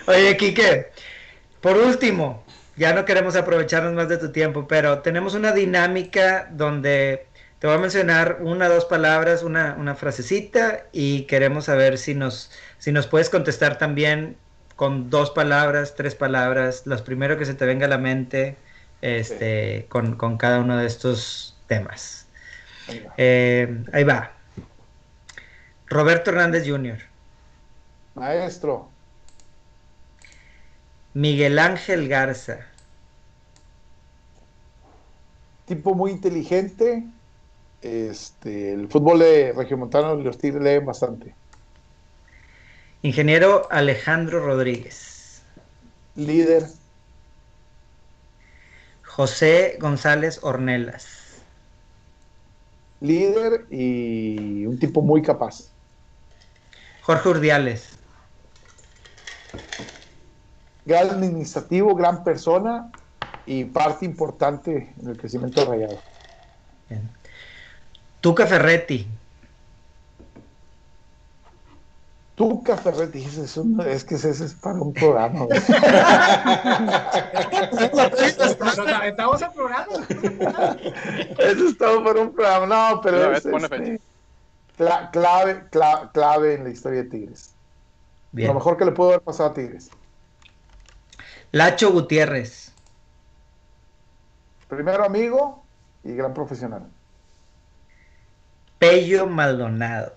Oye, 0.07 0.37
Quique, 0.37 0.91
por 1.59 1.75
último, 1.77 2.45
ya 2.77 2.93
no 2.93 3.03
queremos 3.03 3.35
aprovecharnos 3.35 3.91
más 3.93 4.07
de 4.07 4.17
tu 4.17 4.31
tiempo, 4.31 4.65
pero 4.65 4.99
tenemos 4.99 5.33
una 5.33 5.51
dinámica 5.51 6.47
donde 6.51 7.32
te 7.63 7.67
voy 7.67 7.77
a 7.77 7.79
mencionar 7.79 8.39
una, 8.41 8.67
dos 8.67 8.83
palabras, 8.83 9.41
una, 9.41 9.77
una 9.79 9.95
frasecita 9.95 10.83
y 10.91 11.21
queremos 11.27 11.63
saber 11.63 11.97
si 11.97 12.13
nos, 12.13 12.51
si 12.77 12.91
nos 12.91 13.07
puedes 13.07 13.29
contestar 13.29 13.77
también 13.77 14.35
con 14.75 15.09
dos 15.09 15.31
palabras, 15.31 15.95
tres 15.95 16.13
palabras, 16.13 16.85
los 16.85 17.01
primero 17.01 17.37
que 17.37 17.45
se 17.45 17.53
te 17.53 17.65
venga 17.65 17.85
a 17.85 17.89
la 17.89 17.97
mente 17.97 18.57
este, 19.01 19.85
con, 19.87 20.17
con 20.17 20.37
cada 20.37 20.59
uno 20.59 20.75
de 20.75 20.85
estos 20.85 21.57
temas. 21.67 22.27
Venga. 22.85 23.13
Eh, 23.15 23.85
ahí 23.93 24.03
va. 24.03 24.33
Roberto 25.87 26.31
Hernández 26.31 26.67
Jr., 26.67 26.97
Maestro, 28.15 28.89
Miguel 31.13 31.57
Ángel 31.59 32.09
Garza, 32.09 32.59
tipo 35.65 35.95
muy 35.95 36.11
inteligente. 36.11 37.05
Este, 37.83 38.73
el 38.73 38.87
fútbol 38.87 39.19
de 39.19 39.51
Regiomontano 39.51 40.17
y 40.17 40.23
los 40.23 40.37
Tigres 40.37 40.63
leen 40.63 40.85
bastante. 40.85 41.35
Ingeniero 43.01 43.67
Alejandro 43.69 44.45
Rodríguez. 44.45 45.43
Líder, 46.15 46.65
José 49.03 49.77
González 49.79 50.39
Ornelas. 50.41 51.41
líder 52.99 53.67
y 53.69 54.65
un 54.65 54.79
tipo 54.79 55.01
muy 55.01 55.21
capaz. 55.21 55.69
Jorge 57.01 57.29
Urdiales. 57.29 57.89
Gran 60.85 61.09
administrativo, 61.09 61.93
gran 61.95 62.23
persona 62.23 62.89
y 63.45 63.65
parte 63.65 64.05
importante 64.05 64.93
en 64.99 65.09
el 65.09 65.17
crecimiento 65.17 65.61
de 65.61 65.67
Rayado. 65.67 65.99
Bien. 66.89 67.22
Tuca 68.23 68.47
Ferretti. 68.47 69.05
Tuca 72.35 72.77
Ferretti, 72.77 73.21
es, 73.23 73.57
un- 73.57 73.79
es 73.81 74.05
que 74.05 74.15
ese 74.15 74.29
es 74.31 74.53
para 74.55 74.81
un 74.81 74.93
programa. 74.93 75.45
Estamos 79.05 79.41
en 79.41 79.51
programa. 79.51 79.85
Eso 81.37 81.67
es 81.67 81.77
todo 81.77 82.01
para 82.03 82.21
un 82.21 82.33
programa. 82.33 82.65
No, 82.65 83.01
pero 83.01 83.33
es 83.35 83.45
este, 83.45 83.99
clave, 85.11 85.65
cla- 85.69 86.11
clave 86.13 86.53
en 86.55 86.63
la 86.63 86.69
historia 86.69 87.03
de 87.03 87.09
Tigres. 87.09 87.53
Bien. 88.31 88.47
Lo 88.47 88.53
mejor 88.55 88.77
que 88.77 88.85
le 88.85 88.93
pudo 88.93 89.09
haber 89.09 89.21
pasado 89.21 89.49
a 89.49 89.53
Tigres. 89.53 89.89
Lacho 91.51 91.91
Gutiérrez. 91.91 92.71
Primero 94.69 95.03
amigo 95.05 95.63
y 96.03 96.13
gran 96.15 96.33
profesional. 96.33 96.87
Pello 98.83 99.27
Maldonado. 99.27 100.13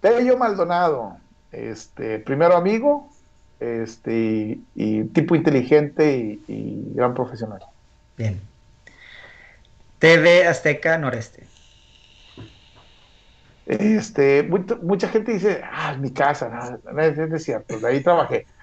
Pello 0.00 0.36
Maldonado, 0.36 1.16
este, 1.50 2.18
primero 2.18 2.54
amigo, 2.56 3.08
este, 3.60 4.12
y, 4.12 4.66
y 4.74 5.04
tipo 5.04 5.34
inteligente 5.34 6.16
y, 6.16 6.44
y 6.48 6.94
gran 6.94 7.14
profesional. 7.14 7.60
Bien. 8.16 8.40
TV 9.98 10.46
Azteca 10.46 10.98
Noreste. 10.98 11.46
Este, 13.64 14.42
mucha, 14.42 14.74
mucha 14.82 15.08
gente 15.08 15.32
dice, 15.32 15.62
ah, 15.64 15.96
mi 15.98 16.12
casa, 16.12 16.48
no, 16.48 16.92
no 16.92 17.00
es, 17.36 17.44
cierto, 17.44 17.78
de 17.78 17.88
ahí 17.88 18.02
trabajé. 18.02 18.46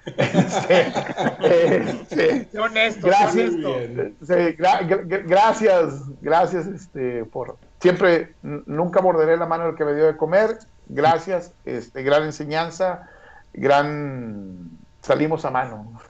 Este, 2.10 2.40
este, 2.40 2.58
honesto. 2.58 3.06
Gracias. 3.06 3.50
qué 3.50 3.66
honesto. 3.66 4.24
Sí, 4.26 4.34
gra- 4.56 4.86
gra- 4.86 5.24
gracias, 5.26 6.20
gracias 6.20 6.66
este, 6.66 7.24
por 7.24 7.58
siempre, 7.80 8.34
nunca 8.42 9.00
morderé 9.00 9.36
la 9.36 9.46
mano 9.46 9.66
del 9.66 9.74
que 9.74 9.84
me 9.84 9.94
dio 9.94 10.06
de 10.06 10.16
comer. 10.16 10.58
Gracias, 10.88 11.52
este, 11.64 12.02
gran 12.02 12.24
enseñanza, 12.24 13.08
gran 13.52 14.70
salimos 15.02 15.44
a 15.44 15.50
mano. 15.50 16.00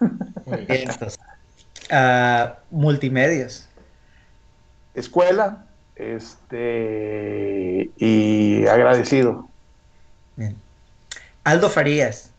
Muy 0.47 0.65
bien. 0.67 0.91
Ah, 1.91 2.59
multimedios. 2.71 3.69
Escuela, 4.95 5.67
este, 5.97 7.91
y 7.97 8.67
agradecido. 8.67 9.49
Bien. 10.37 10.57
Aldo 11.45 11.69
Farías. 11.69 12.30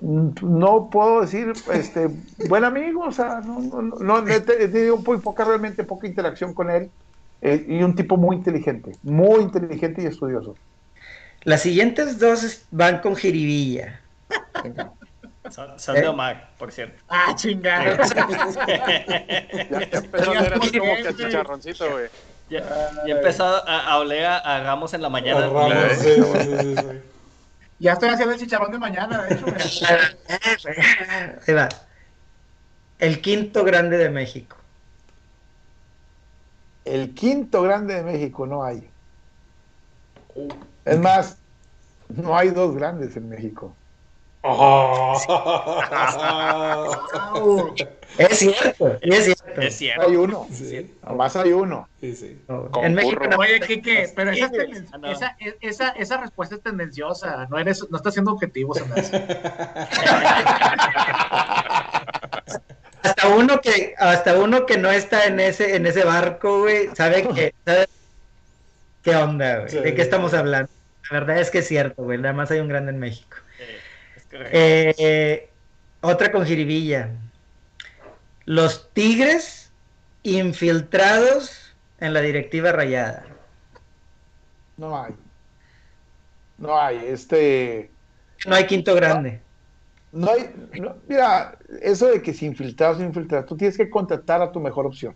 No 0.00 0.90
puedo 0.90 1.22
decir, 1.22 1.54
este, 1.72 2.08
buen 2.36 2.64
amigo, 2.64 3.04
o 3.04 3.12
sea, 3.12 3.40
no, 3.40 3.60
no, 3.60 3.82
no, 3.82 4.20
no, 4.20 4.28
he 4.28 4.40
te- 4.40 4.62
he 4.64 4.68
tenido 4.68 4.98
muy 4.98 5.20
poca, 5.20 5.44
realmente 5.44 5.84
poca 5.84 6.06
interacción 6.06 6.52
con 6.54 6.70
él, 6.70 6.92
eh, 7.40 7.64
y 7.68 7.82
un 7.82 7.94
tipo 7.94 8.16
muy 8.16 8.36
inteligente, 8.36 8.92
muy 9.02 9.42
inteligente 9.42 10.02
y 10.02 10.06
estudioso. 10.06 10.54
Las 11.44 11.62
siguientes 11.62 12.18
dos 12.18 12.66
van 12.70 13.00
con 13.00 13.16
jiribilla. 13.16 14.02
Son, 15.48 15.78
son 15.78 15.94
de 15.96 16.08
Omar, 16.08 16.56
por 16.58 16.72
cierto. 16.72 17.02
Ah, 17.08 17.34
chingada. 17.36 17.96
Ya, 19.68 19.90
ya 19.90 19.98
empezó 19.98 20.30
a 20.30 20.70
como 20.76 20.94
que 21.00 21.14
chicharroncito, 21.14 21.90
güey. 21.90 22.10
Ya, 22.48 22.60
ya 22.60 23.02
he 23.06 23.10
empezado 23.12 23.66
a, 23.68 23.80
a 23.86 23.98
oler 23.98 24.24
a, 24.26 24.38
a 24.38 24.62
Ramos 24.62 24.94
en 24.94 25.02
la 25.02 25.08
mañana. 25.08 25.48
Ramos, 25.48 25.98
sí, 25.98 26.08
sí, 26.22 26.76
sí. 26.76 27.15
Ya 27.78 27.92
estoy 27.92 28.08
haciendo 28.08 28.34
el 28.34 28.40
chicharrón 28.40 28.72
de 28.72 28.78
mañana, 28.78 29.22
de 29.22 29.34
hecho. 29.34 29.46
mira. 29.46 29.58
Ahí 31.46 31.54
va. 31.54 31.68
El 32.98 33.20
quinto 33.20 33.64
grande 33.64 33.98
de 33.98 34.08
México. 34.08 34.56
El 36.84 37.14
quinto 37.14 37.62
grande 37.62 37.94
de 37.94 38.02
México 38.02 38.46
no 38.46 38.64
hay. 38.64 38.88
Es 40.84 40.98
más, 40.98 41.38
no 42.08 42.36
hay 42.36 42.50
dos 42.50 42.74
grandes 42.74 43.16
en 43.16 43.28
México. 43.28 43.74
Au. 44.42 45.18
Es 48.18 48.38
cierto, 48.38 48.98
es 49.00 49.24
cierto. 49.24 49.60
Es 49.60 49.76
cierto. 49.76 50.06
Hay 50.08 50.16
uno, 50.16 50.46
Sí, 50.52 50.94
nomás 51.06 51.36
hay 51.36 51.52
uno. 51.52 51.88
sí, 52.00 52.14
sí. 52.14 52.38
En 52.82 52.94
México 52.94 53.26
no. 53.26 53.36
Oye, 53.36 53.60
Kike, 53.60 54.12
pero 54.14 54.30
esa, 54.30 54.46
es 54.46 54.52
tenden- 54.52 54.86
Ah, 54.92 54.98
no. 54.98 55.10
esa, 55.10 55.36
esa, 55.60 55.88
esa 55.90 56.16
respuesta 56.18 56.54
es 56.56 56.62
tendenciosa. 56.62 57.46
No, 57.50 57.58
eres, 57.58 57.84
no 57.90 57.96
estás 57.96 58.14
siendo 58.14 58.32
objetivo, 58.32 58.74
hasta 63.02 63.28
uno 63.28 63.60
que 63.60 63.94
hasta 63.98 64.38
uno 64.38 64.66
que 64.66 64.78
no 64.78 64.90
está 64.90 65.26
en 65.26 65.40
ese 65.40 65.76
en 65.76 65.86
ese 65.86 66.04
barco, 66.04 66.60
güey, 66.60 66.88
sabe 66.94 67.26
que 67.28 67.54
sabe 67.64 67.86
qué 69.02 69.16
onda, 69.16 69.58
güey, 69.58 69.70
Sí. 69.70 69.78
de 69.78 69.94
qué 69.94 70.02
estamos 70.02 70.34
hablando. 70.34 70.68
La 71.10 71.20
verdad 71.20 71.38
es 71.38 71.50
que 71.50 71.58
es 71.58 71.68
cierto, 71.68 72.02
güey, 72.02 72.18
nada 72.18 72.34
más 72.34 72.50
hay 72.50 72.60
un 72.60 72.68
grande 72.68 72.90
en 72.90 72.98
México. 72.98 73.36
Eh, 74.32 74.88
es. 74.90 74.96
Eh, 74.98 75.48
otra 76.00 76.32
con 76.32 76.44
jiribilla. 76.44 77.10
Los 78.46 78.88
Tigres 78.92 79.70
infiltrados 80.22 81.74
en 82.00 82.14
la 82.14 82.20
directiva 82.20 82.72
rayada. 82.72 83.24
No 84.76 85.00
hay. 85.00 85.14
No 86.58 86.78
hay. 86.80 86.96
Este. 87.06 87.90
No 88.46 88.54
hay 88.54 88.66
quinto 88.66 88.94
grande. 88.94 89.40
No 90.12 90.30
hay. 90.30 90.50
no- 90.80 90.96
mira, 91.08 91.58
eso 91.82 92.06
de 92.06 92.22
que 92.22 92.32
si 92.32 92.46
infiltrados, 92.46 93.00
infiltrados, 93.00 93.46
tú 93.46 93.56
tienes 93.56 93.76
que 93.76 93.90
contratar 93.90 94.40
a 94.42 94.52
tu 94.52 94.60
mejor 94.60 94.86
opción. 94.86 95.14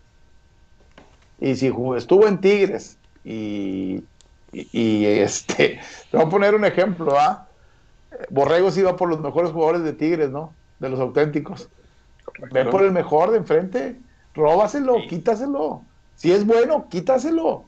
Y 1.39 1.55
si 1.55 1.71
estuvo 1.97 2.27
en 2.27 2.39
Tigres 2.39 2.97
y, 3.23 4.03
y, 4.51 4.67
y, 4.71 5.05
este. 5.05 5.79
Te 6.11 6.17
voy 6.17 6.25
a 6.25 6.29
poner 6.29 6.53
un 6.53 6.65
ejemplo, 6.65 7.17
¿ah? 7.19 7.47
Borregos 8.29 8.77
iba 8.77 8.95
por 8.95 9.09
los 9.09 9.19
mejores 9.21 9.51
jugadores 9.51 9.83
de 9.83 9.93
Tigres, 9.93 10.29
¿no? 10.29 10.53
De 10.79 10.89
los 10.89 10.99
auténticos. 10.99 11.69
Ve 12.51 12.65
por 12.65 12.83
el 12.83 12.91
mejor 12.91 13.31
de 13.31 13.37
enfrente, 13.37 13.95
róbaselo, 14.33 14.95
Sí. 15.01 15.07
quítaselo. 15.09 15.83
Si 16.15 16.31
es 16.31 16.45
bueno, 16.45 16.87
quítaselo. 16.89 17.65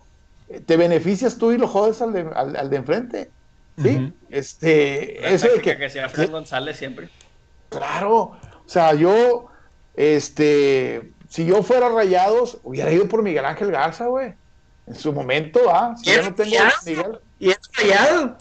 Eh, 0.49 0.59
Te 0.59 0.77
beneficias 0.77 1.37
tú 1.37 1.51
y 1.51 1.57
lo 1.57 1.67
jodes 1.67 2.01
al 2.01 2.13
de, 2.13 2.21
al, 2.35 2.55
al 2.55 2.69
de 2.69 2.75
enfrente. 2.77 3.29
¿Sí? 3.81 4.13
Este, 4.29 5.33
eso 5.33 5.47
de 5.47 5.61
que, 5.61 5.75
que 5.77 5.85
hacía 5.87 6.07
Fran 6.09 6.31
González 6.31 6.77
siempre. 6.77 7.09
claro, 7.69 8.15
o 8.15 8.69
sea, 8.69 8.93
yo, 8.93 9.47
este, 9.95 11.11
si 11.27 11.45
yo 11.45 11.63
fuera 11.63 11.89
Rayados, 11.89 12.59
hubiera 12.63 12.91
ido 12.91 13.07
por 13.07 13.23
Miguel 13.23 13.45
Ángel 13.45 13.71
Garza, 13.71 14.05
güey. 14.07 14.33
En 14.85 14.95
su 14.95 15.11
momento, 15.13 15.59
¿ah? 15.71 15.95
Si 15.97 16.09
¿Y 16.09 16.13
ya 16.13 16.19
es 16.21 16.29
no 16.29 16.35
tengo 16.35 16.51
Rayado? 16.51 16.75
Miguel, 16.85 17.19
Y 17.39 17.49
es 17.49 17.59
rayado. 17.77 18.37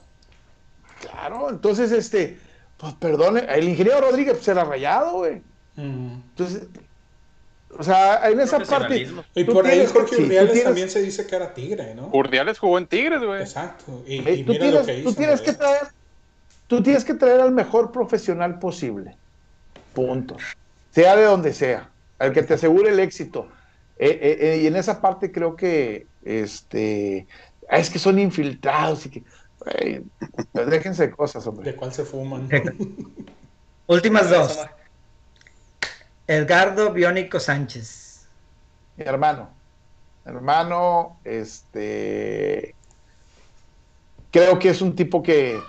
claro, 1.00 1.48
entonces, 1.50 1.92
este, 1.92 2.38
pues 2.76 2.92
perdone, 2.94 3.46
el 3.48 3.68
ingeniero 3.68 4.00
Rodríguez 4.00 4.34
pues, 4.34 4.48
era 4.48 4.64
Rayado, 4.64 5.12
güey. 5.18 5.40
Entonces, 5.77 6.65
o 7.77 7.82
sea, 7.82 8.28
en 8.31 8.40
esa 8.40 8.59
parte. 8.61 9.09
Y 9.35 9.44
por 9.44 9.65
ahí 9.65 9.73
tienes 9.73 9.93
Jorge 9.93 10.16
sí, 10.16 10.23
Urdiales 10.23 10.53
tienes- 10.53 10.65
también 10.65 10.90
se 10.90 11.03
dice 11.03 11.27
que 11.27 11.36
era 11.36 11.55
tigre, 11.55 11.94
¿no? 11.94 12.09
Urdiales 12.12 12.59
jugó 12.59 12.78
en 12.78 12.86
Tigres, 12.86 13.23
güey. 13.23 13.40
Exacto. 13.40 14.03
Y, 14.07 14.16
y 14.28 14.44
tú 14.44 14.53
mira 14.53 14.65
tienes, 14.65 14.74
lo 14.74 14.86
que 14.86 14.99
hizo. 14.99 15.09
tú 15.11 15.15
tienes 15.16 15.40
que 15.40 15.53
traer, 15.53 15.82
tú 16.66 16.82
tienes 16.82 17.05
que 17.05 17.15
traer 17.15 17.40
al 17.40 17.53
mejor 17.53 17.90
profesional 17.90 18.59
posible. 18.59 19.16
Punto. 19.94 20.36
Sea 20.90 21.16
de 21.16 21.24
donde 21.24 21.55
sea, 21.55 21.89
al 22.19 22.32
que 22.32 22.43
te 22.43 22.55
asegure 22.55 22.90
el 22.90 23.01
éxito. 23.01 23.49
Eh, 23.99 24.19
eh, 24.20 24.39
eh, 24.40 24.61
y 24.62 24.66
en 24.66 24.77
esa 24.77 25.01
parte 25.01 25.32
creo 25.32 25.57
que 25.57 26.07
este 26.24 27.27
ah, 27.70 27.78
es 27.78 27.89
que 27.89 27.99
son 27.99 28.19
infiltrados 28.19 29.07
y 29.07 29.11
que 29.11 29.23
déjense 30.53 31.11
cosas, 31.11 31.47
hombre. 31.47 31.70
¿De 31.70 31.77
cuál 31.77 31.93
se 31.93 32.05
fuman? 32.05 32.49
Últimas 33.86 34.28
dos. 34.28 34.59
Edgardo 36.32 36.92
Biónico 36.94 37.38
Sánchez. 37.38 38.26
Mi 38.96 39.04
hermano, 39.04 39.50
hermano, 40.24 41.18
este 41.24 42.74
creo 44.30 44.59
que 44.59 44.70
es 44.70 44.80
un 44.80 44.96
tipo 44.96 45.22
que, 45.22 45.60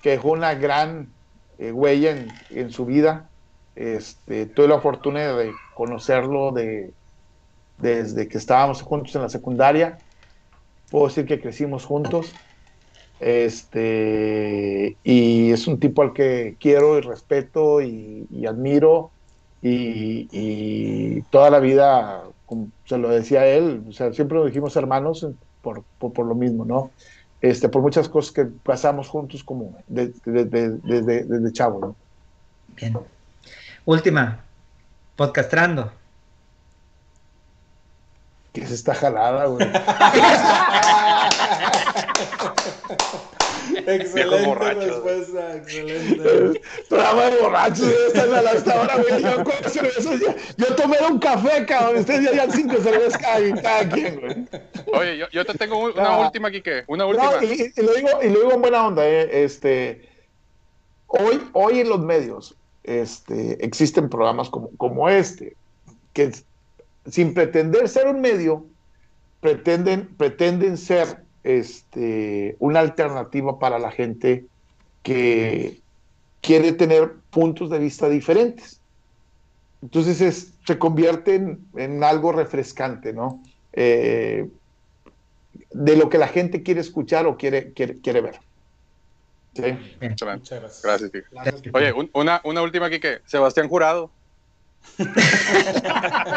que 0.00 0.10
dejó 0.10 0.30
una 0.30 0.54
gran 0.54 1.12
eh, 1.58 1.72
huella 1.72 2.12
en, 2.12 2.28
en 2.50 2.70
su 2.70 2.86
vida. 2.86 3.28
Este, 3.74 4.46
tuve 4.46 4.68
la 4.68 4.80
fortuna 4.80 5.34
de 5.34 5.52
conocerlo 5.74 6.52
de, 6.52 6.94
desde 7.78 8.28
que 8.28 8.38
estábamos 8.38 8.80
juntos 8.80 9.16
en 9.16 9.22
la 9.22 9.28
secundaria. 9.28 9.98
Puedo 10.88 11.08
decir 11.08 11.26
que 11.26 11.40
crecimos 11.40 11.84
juntos. 11.84 12.32
Este, 13.18 14.96
y 15.02 15.50
es 15.50 15.66
un 15.66 15.80
tipo 15.80 16.02
al 16.02 16.12
que 16.12 16.56
quiero 16.60 16.96
y 16.96 17.00
respeto 17.00 17.80
y, 17.82 18.28
y 18.30 18.46
admiro. 18.46 19.11
Y, 19.62 20.28
y 20.32 21.22
toda 21.30 21.48
la 21.50 21.60
vida, 21.60 22.22
como 22.46 22.68
se 22.84 22.98
lo 22.98 23.08
decía 23.10 23.46
él, 23.46 23.84
o 23.88 23.92
sea, 23.92 24.12
siempre 24.12 24.36
nos 24.38 24.46
dijimos 24.48 24.74
hermanos 24.76 25.24
por, 25.62 25.84
por, 25.98 26.12
por 26.12 26.26
lo 26.26 26.34
mismo, 26.34 26.64
¿no? 26.64 26.90
Este, 27.40 27.68
por 27.68 27.80
muchas 27.82 28.08
cosas 28.08 28.32
que 28.32 28.44
pasamos 28.44 29.08
juntos 29.08 29.42
como 29.44 29.76
de- 29.86 30.12
de- 30.24 30.44
de- 30.46 30.70
desde, 30.82 31.24
desde 31.24 31.52
chavo, 31.52 31.80
¿no? 31.80 31.96
Bien. 32.76 32.96
Última. 33.84 34.44
Podcastrando. 35.16 35.92
Que 38.52 38.62
es 38.62 38.70
esta 38.70 38.94
jalada, 38.94 39.46
güey. 39.46 39.66
excelente 43.86 44.74
respuesta, 44.74 45.56
excelente. 45.56 46.60
Programa 46.88 47.22
de 47.26 47.36
borrachos, 47.40 47.80
güey, 47.80 48.06
están 48.08 48.34
a 48.34 48.42
la- 48.42 48.50
hasta 48.50 48.72
ahora, 48.80 48.96
güey. 48.96 49.22
Yo, 49.22 49.44
cuatro 49.44 49.68
cervezas 49.70 50.20
ya- 50.20 50.36
yo 50.56 50.74
tomé 50.74 50.96
un 51.08 51.18
café, 51.18 51.64
cabrón. 51.66 52.00
Ustedes 52.00 52.24
ya 52.24 52.30
llevan 52.32 52.52
cinco 52.52 52.76
cervezas 52.80 53.18
cada, 53.20 53.62
cada 53.62 53.88
quien, 53.88 54.20
güey. 54.20 54.46
Oye, 54.94 55.18
yo, 55.18 55.26
yo 55.32 55.44
te 55.44 55.54
tengo 55.54 55.78
un- 55.78 55.92
una 55.92 56.14
Ah. 56.14 56.26
última, 56.26 56.50
Quique. 56.50 56.84
Una 56.86 57.06
última. 57.06 57.30
No, 57.32 57.42
y, 57.42 57.72
y 57.76 57.82
lo 57.82 57.94
digo, 57.94 58.08
y 58.22 58.28
lo 58.28 58.40
digo 58.40 58.52
en 58.52 58.60
buena 58.62 58.86
onda, 58.86 59.06
eh, 59.06 59.44
este, 59.44 60.08
hoy, 61.06 61.40
hoy 61.52 61.80
en 61.80 61.88
los 61.88 62.00
medios 62.00 62.56
este, 62.84 63.64
existen 63.64 64.08
programas 64.08 64.50
como, 64.50 64.70
como 64.76 65.08
este, 65.08 65.56
que 66.12 66.32
sin 67.08 67.32
pretender 67.32 67.88
ser 67.88 68.08
un 68.08 68.20
medio, 68.20 68.66
pretenden, 69.40 70.08
pretenden 70.16 70.76
ser 70.76 71.21
este, 71.44 72.56
una 72.58 72.80
alternativa 72.80 73.58
para 73.58 73.78
la 73.78 73.90
gente 73.90 74.46
que 75.02 75.80
quiere 76.40 76.72
tener 76.72 77.12
puntos 77.30 77.70
de 77.70 77.78
vista 77.78 78.08
diferentes. 78.08 78.80
Entonces 79.80 80.20
es- 80.20 80.54
se 80.64 80.78
convierte 80.78 81.34
en, 81.34 81.66
en 81.76 82.04
algo 82.04 82.32
refrescante, 82.32 83.12
¿no? 83.12 83.42
Eh, 83.72 84.46
de 85.70 85.96
lo 85.96 86.08
que 86.08 86.18
la 86.18 86.28
gente 86.28 86.62
quiere 86.62 86.80
escuchar 86.80 87.26
o 87.26 87.36
quiere, 87.36 87.72
quiere, 87.72 88.00
quiere 88.00 88.20
ver. 88.20 88.38
¿Sí? 89.54 89.62
Excelente. 90.00 90.38
Muchas 90.38 90.60
gracias. 90.82 90.82
Gracias. 91.30 91.62
Oye, 91.74 91.92
un- 91.92 92.10
una, 92.14 92.40
una 92.44 92.62
última, 92.62 92.88
Quique. 92.88 93.20
Sebastián 93.26 93.68
Jurado. 93.68 94.10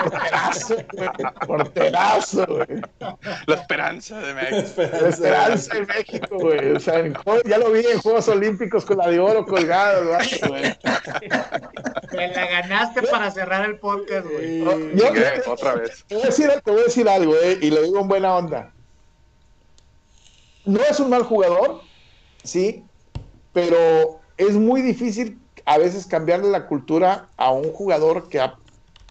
Porterazo, 0.04 0.76
güey. 0.94 1.10
Porterazo, 1.48 2.46
güey. 2.48 2.82
La 3.48 3.56
esperanza 3.56 4.20
de 4.20 4.34
México. 4.34 4.82
La 5.02 5.10
esperanza 5.10 5.74
de 5.74 5.86
México, 5.86 6.38
güey. 6.40 6.72
O 6.72 6.80
sea, 6.80 7.04
ya 7.46 7.58
lo 7.58 7.72
vi 7.72 7.86
en 7.86 8.00
Juegos 8.00 8.28
Olímpicos 8.28 8.86
con 8.86 8.98
la 8.98 9.08
de 9.10 9.20
oro 9.20 9.46
colgada, 9.46 10.02
güey. 10.48 10.76
Te 12.12 12.28
la 12.28 12.46
ganaste 12.48 13.02
para 13.04 13.32
cerrar 13.32 13.66
el 13.70 13.78
podcast, 13.80 14.26
güey. 14.28 14.60
Yo- 14.96 15.12
¿Qué? 15.14 15.42
Otra 15.48 15.76
vez. 15.76 16.04
Te 16.08 16.16
voy 16.16 16.24
a 16.24 16.28
decir, 16.28 16.50
te 16.64 16.72
voy 16.72 16.82
a 16.82 16.84
decir 16.86 17.10
algo, 17.10 17.36
eh, 17.36 17.58
y 17.62 17.70
lo 17.72 17.82
digo 17.84 18.00
en 18.00 18.08
buena 18.08 18.36
onda. 18.36 18.72
No 20.66 20.80
es 20.82 21.00
un 21.00 21.10
mal 21.10 21.24
jugador, 21.24 21.82
sí, 22.44 22.84
pero 23.54 24.20
es 24.38 24.54
muy 24.54 24.82
difícil 24.82 25.38
a 25.66 25.78
veces 25.78 26.06
cambiarle 26.06 26.50
la 26.50 26.68
cultura 26.68 27.30
a 27.38 27.52
un 27.52 27.72
jugador 27.74 28.30
que, 28.30 28.40
ha- 28.40 28.56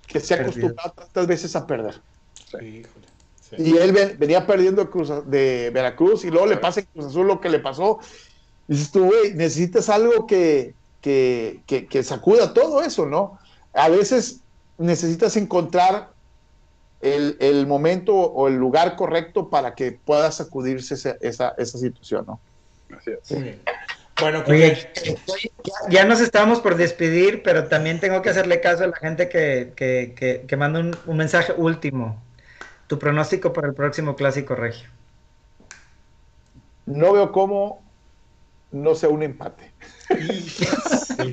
que 0.06 0.20
se 0.20 0.34
ha 0.34 0.38
acostumbrado 0.42 0.92
tantas 0.92 1.26
veces 1.26 1.56
a 1.56 1.66
perder. 1.66 2.00
Híjole. 2.52 3.06
Sí. 3.40 3.56
Y 3.58 3.76
él 3.76 3.92
ven- 3.92 4.16
venía 4.18 4.46
perdiendo 4.46 4.84
de, 4.84 4.90
Cruz- 4.90 5.24
de 5.26 5.70
Veracruz 5.74 6.24
y 6.24 6.30
luego 6.30 6.46
le 6.46 6.56
pasa 6.56 6.80
en 6.80 6.86
Cruz 6.92 7.06
Azul 7.06 7.26
lo 7.26 7.40
que 7.40 7.48
le 7.48 7.58
pasó. 7.60 7.98
Dices 8.66 8.90
tú, 8.90 9.06
güey, 9.06 9.34
necesitas 9.34 9.88
algo 9.88 10.26
que, 10.26 10.74
que, 11.00 11.62
que, 11.66 11.86
que 11.86 12.02
sacuda 12.02 12.54
todo 12.54 12.80
eso, 12.82 13.04
¿no? 13.06 13.38
A 13.74 13.88
veces 13.88 14.40
necesitas 14.78 15.36
encontrar 15.36 16.10
el, 17.00 17.36
el 17.40 17.66
momento 17.66 18.14
o 18.14 18.48
el 18.48 18.54
lugar 18.54 18.96
correcto 18.96 19.50
para 19.50 19.74
que 19.74 19.92
pueda 19.92 20.32
sacudirse 20.32 20.94
ese- 20.94 21.18
esa, 21.20 21.54
esa 21.58 21.78
situación, 21.78 22.24
¿no? 22.26 22.40
Así 22.96 23.10
es. 23.10 23.30
Muy 23.32 23.58
Bueno, 24.20 24.44
Oye, 24.46 24.88
Quique, 24.94 25.16
ya, 25.64 25.72
ya 25.90 26.04
nos 26.04 26.20
estamos 26.20 26.60
por 26.60 26.76
despedir, 26.76 27.42
pero 27.42 27.66
también 27.66 27.98
tengo 28.00 28.22
que 28.22 28.30
hacerle 28.30 28.60
caso 28.60 28.84
a 28.84 28.88
la 28.88 28.96
gente 28.96 29.28
que, 29.28 29.72
que, 29.74 30.14
que, 30.16 30.44
que 30.46 30.56
manda 30.56 30.80
un, 30.80 30.96
un 31.06 31.16
mensaje 31.16 31.52
último. 31.56 32.22
Tu 32.86 32.98
pronóstico 32.98 33.52
para 33.52 33.68
el 33.68 33.74
próximo 33.74 34.14
clásico 34.14 34.54
regio. 34.54 34.88
No 36.86 37.12
veo 37.12 37.32
cómo 37.32 37.82
no 38.70 38.94
sea 38.94 39.08
un 39.08 39.22
empate. 39.22 39.72
sí. 40.08 41.32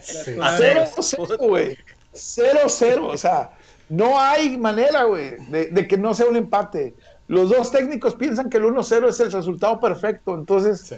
Cero, 0.00 0.84
cero, 1.00 1.36
güey. 1.38 1.78
Cero, 2.12 2.60
cero. 2.68 3.06
O 3.06 3.16
sea, 3.16 3.50
no 3.88 4.18
hay 4.18 4.56
manera, 4.56 5.04
güey, 5.04 5.36
de, 5.48 5.66
de 5.66 5.86
que 5.86 5.96
no 5.96 6.14
sea 6.14 6.26
un 6.26 6.36
empate. 6.36 6.94
Los 7.28 7.50
dos 7.50 7.70
técnicos 7.70 8.14
piensan 8.14 8.48
que 8.48 8.56
el 8.56 8.64
1-0 8.64 9.08
es 9.08 9.20
el 9.20 9.30
resultado 9.32 9.78
perfecto, 9.80 10.34
entonces 10.34 10.80
Sí. 10.80 10.96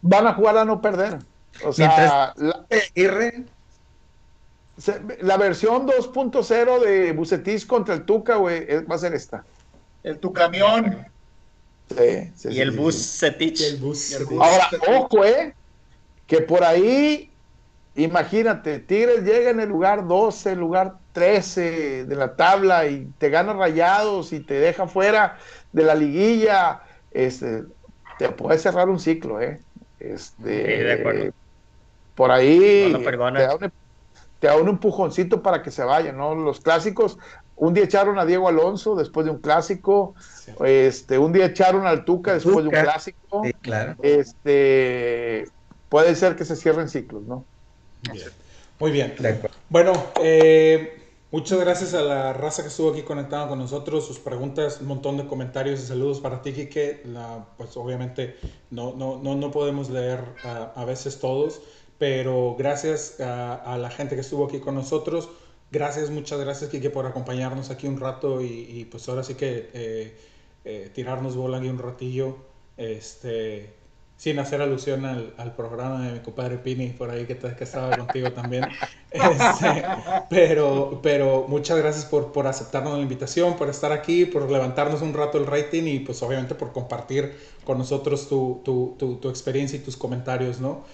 Van 0.00 0.26
a 0.26 0.34
jugar 0.34 0.56
a 0.58 0.64
no 0.64 0.80
perder. 0.80 1.18
O 1.64 1.72
sea, 1.72 2.32
la, 2.36 2.66
Aguirre, 2.70 3.44
se- 4.76 5.00
la 5.20 5.36
versión 5.36 5.86
2.0 5.86 6.80
de 6.80 7.12
Bucetis 7.12 7.66
contra 7.66 7.94
el 7.94 8.04
Tuca, 8.04 8.36
güey, 8.36 8.66
va 8.84 8.94
a 8.94 8.98
ser 8.98 9.14
esta. 9.14 9.44
El 10.02 10.18
tu 10.20 10.32
camión. 10.32 11.06
Sí, 11.90 12.32
sí, 12.36 12.48
Y 12.50 12.52
sí, 12.54 12.60
el 12.60 12.72
sí, 12.72 12.76
bus 12.78 12.94
sí. 12.94 13.18
Setich. 13.18 13.60
Y 13.60 13.64
el 13.64 13.76
bus. 13.78 14.10
Y 14.10 14.14
el 14.14 14.24
bus. 14.26 14.40
Ahora, 14.42 14.68
ojo, 14.98 15.24
eh, 15.24 15.54
que 16.26 16.42
por 16.42 16.62
ahí, 16.62 17.30
imagínate, 17.94 18.78
Tigres 18.78 19.24
llega 19.24 19.50
en 19.50 19.60
el 19.60 19.68
lugar 19.70 20.06
12, 20.06 20.52
el 20.52 20.58
lugar 20.60 20.98
13 21.12 22.04
de 22.04 22.14
la 22.16 22.36
tabla 22.36 22.86
y 22.86 23.06
te 23.18 23.30
gana 23.30 23.54
rayados 23.54 24.32
y 24.32 24.40
te 24.40 24.54
deja 24.54 24.86
fuera 24.86 25.38
de 25.72 25.82
la 25.82 25.94
liguilla, 25.94 26.82
este, 27.10 27.64
te 28.18 28.28
puede 28.30 28.58
cerrar 28.58 28.88
un 28.88 29.00
ciclo, 29.00 29.40
eh. 29.40 29.64
Este, 30.00 30.76
Sí, 30.78 30.82
de 30.84 30.92
acuerdo. 30.92 31.32
Por 32.14 32.30
ahí 32.30 32.90
No 32.92 33.00
perdona. 33.02 33.38
te, 33.38 33.46
da 33.46 33.54
un, 33.56 33.72
te 34.40 34.46
da 34.46 34.56
un 34.56 34.68
empujoncito 34.68 35.42
para 35.42 35.62
que 35.62 35.70
se 35.70 35.84
vaya, 35.84 36.12
¿no? 36.12 36.34
Los 36.34 36.60
clásicos, 36.60 37.18
un 37.56 37.74
día 37.74 37.84
echaron 37.84 38.18
a 38.18 38.24
Diego 38.24 38.48
Alonso 38.48 38.94
después 38.96 39.24
de 39.26 39.32
un 39.32 39.38
clásico, 39.40 40.14
Sí. 40.44 40.52
este, 40.64 41.18
un 41.18 41.32
día 41.32 41.46
echaron 41.46 41.86
al 41.86 42.04
Tuca 42.04 42.34
después 42.34 42.56
de 42.58 42.62
un 42.64 42.70
clásico 42.70 43.42
sí, 43.44 43.52
claro. 43.60 43.96
este 44.02 45.46
puede 45.88 46.14
ser 46.14 46.36
que 46.36 46.44
se 46.44 46.56
cierren 46.56 46.88
ciclos, 46.88 47.22
¿no? 47.24 47.44
Bien. 48.12 48.28
Muy 48.78 48.90
bien. 48.92 49.14
De 49.18 49.28
acuerdo. 49.28 49.56
Bueno, 49.68 49.92
eh, 50.22 51.07
muchas 51.30 51.60
gracias 51.60 51.94
a 51.94 52.02
la 52.02 52.32
raza 52.32 52.62
que 52.62 52.68
estuvo 52.68 52.90
aquí 52.90 53.02
conectada 53.02 53.48
con 53.48 53.58
nosotros, 53.58 54.06
sus 54.06 54.18
preguntas, 54.18 54.80
un 54.80 54.88
montón 54.88 55.16
de 55.16 55.26
comentarios 55.26 55.80
y 55.80 55.86
saludos 55.86 56.20
para 56.20 56.42
ti, 56.42 56.52
Quique. 56.52 57.02
La, 57.04 57.46
pues 57.56 57.76
obviamente 57.76 58.36
no, 58.70 58.94
no, 58.94 59.18
no, 59.18 59.34
no 59.34 59.50
podemos 59.50 59.90
leer 59.90 60.20
a 60.44 60.84
veces 60.84 61.18
todos, 61.18 61.60
pero 61.98 62.56
gracias 62.58 63.20
a, 63.20 63.54
a 63.54 63.78
la 63.78 63.90
gente 63.90 64.14
que 64.14 64.22
estuvo 64.22 64.46
aquí 64.46 64.60
con 64.60 64.74
nosotros. 64.74 65.28
Gracias, 65.70 66.08
muchas 66.10 66.40
gracias, 66.40 66.70
Quique, 66.70 66.88
por 66.88 67.04
acompañarnos 67.04 67.68
aquí 67.70 67.86
un 67.86 68.00
rato 68.00 68.40
y, 68.40 68.46
y, 68.46 68.84
pues 68.86 69.06
ahora 69.08 69.22
sí 69.22 69.34
que 69.34 69.68
eh, 69.74 70.16
eh, 70.64 70.90
tirarnos 70.94 71.36
bola 71.36 71.58
aquí 71.58 71.68
un 71.68 71.78
ratillo. 71.78 72.36
Este, 72.78 73.74
sin 74.18 74.38
hacer 74.40 74.60
alusión 74.62 75.06
al, 75.06 75.34
al 75.38 75.56
programa 75.56 76.06
de 76.06 76.14
mi 76.14 76.20
compadre 76.20 76.58
Pini 76.58 76.90
por 76.90 77.10
ahí 77.10 77.26
que, 77.26 77.36
te- 77.36 77.56
que 77.56 77.64
estaba 77.64 77.96
contigo 77.96 78.32
también. 78.32 78.70
Este, 79.10 79.96
pero, 80.28 81.00
pero 81.02 81.46
muchas 81.48 81.78
gracias 81.78 82.04
por, 82.04 82.32
por 82.32 82.46
aceptarnos 82.46 82.94
la 82.96 83.00
invitación, 83.02 83.56
por 83.56 83.70
estar 83.70 83.92
aquí, 83.92 84.26
por 84.26 84.50
levantarnos 84.50 85.00
un 85.02 85.14
rato 85.14 85.38
el 85.38 85.46
rating 85.46 85.84
y 85.84 86.00
pues 86.00 86.22
obviamente 86.22 86.54
por 86.54 86.72
compartir 86.72 87.34
con 87.64 87.78
nosotros 87.78 88.28
tu, 88.28 88.60
tu, 88.64 88.96
tu, 88.98 89.16
tu 89.16 89.30
experiencia 89.30 89.78
y 89.78 89.82
tus 89.82 89.96
comentarios, 89.96 90.60
¿no? 90.60 90.84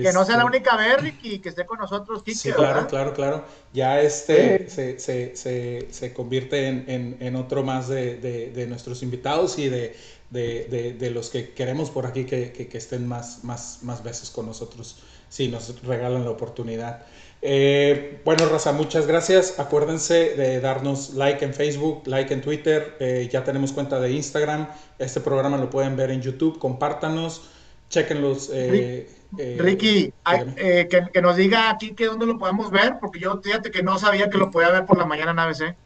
Que 0.00 0.12
no 0.12 0.24
sea 0.24 0.36
la 0.36 0.44
Este, 0.44 0.50
única 0.50 0.76
vez, 0.76 1.00
Ricky, 1.00 1.40
que 1.40 1.48
esté 1.48 1.66
con 1.66 1.78
nosotros, 1.80 2.22
Kike, 2.22 2.42
Sí, 2.42 2.52
claro, 2.54 2.86
¿verdad? 2.86 2.88
claro, 2.88 3.12
claro. 3.14 3.44
Ya 3.72 4.00
este 4.00 4.68
se, 4.68 4.98
se, 4.98 5.36
se, 5.36 5.88
se 5.90 6.12
convierte 6.14 6.66
en, 6.68 6.84
en, 6.88 7.16
en 7.20 7.36
otro 7.36 7.62
más 7.62 7.88
de, 7.88 8.16
de, 8.16 8.50
de 8.50 8.66
nuestros 8.66 9.02
invitados 9.02 9.58
y 9.58 9.68
de, 9.68 9.94
de, 10.30 10.64
de, 10.64 10.92
de 10.94 11.10
los 11.10 11.30
que 11.30 11.50
queremos 11.50 11.90
por 11.90 12.06
aquí 12.06 12.24
que, 12.24 12.52
que, 12.52 12.68
que 12.68 12.78
estén 12.78 13.06
más, 13.06 13.44
más, 13.44 13.80
más 13.82 14.02
veces 14.02 14.30
con 14.30 14.46
nosotros, 14.46 14.96
si 15.28 15.48
nos 15.48 15.82
regalan 15.82 16.24
la 16.24 16.30
oportunidad. 16.30 17.04
Eh, 17.46 18.22
bueno, 18.24 18.48
Raza, 18.48 18.72
muchas 18.72 19.06
gracias. 19.06 19.60
Acuérdense 19.60 20.34
de 20.34 20.60
darnos 20.60 21.12
like 21.12 21.44
en 21.44 21.52
Facebook, 21.52 22.02
like 22.06 22.32
en 22.32 22.40
Twitter. 22.40 22.96
Eh, 23.00 23.28
ya 23.30 23.44
tenemos 23.44 23.72
cuenta 23.72 24.00
de 24.00 24.12
Instagram. 24.12 24.66
Este 24.98 25.20
programa 25.20 25.58
lo 25.58 25.68
pueden 25.68 25.94
ver 25.94 26.10
en 26.10 26.22
YouTube. 26.22 26.58
Compártanos. 26.58 27.42
Chequenlos. 27.90 28.50
Eh, 28.50 29.06
eh, 29.36 29.58
Ricky, 29.60 30.12
eh, 30.56 30.88
que, 30.88 31.02
que 31.12 31.20
nos 31.20 31.36
diga 31.36 31.68
aquí 31.68 31.94
que 31.94 32.06
dónde 32.06 32.24
lo 32.24 32.38
podemos 32.38 32.70
ver, 32.70 32.94
porque 32.98 33.20
yo 33.20 33.38
fíjate 33.42 33.70
que 33.70 33.82
no 33.82 33.98
sabía 33.98 34.30
que 34.30 34.38
lo 34.38 34.50
podía 34.50 34.70
ver 34.70 34.86
por 34.86 34.96
la 34.96 35.04
mañana 35.04 35.32
en 35.32 35.38
ABC. 35.38 35.76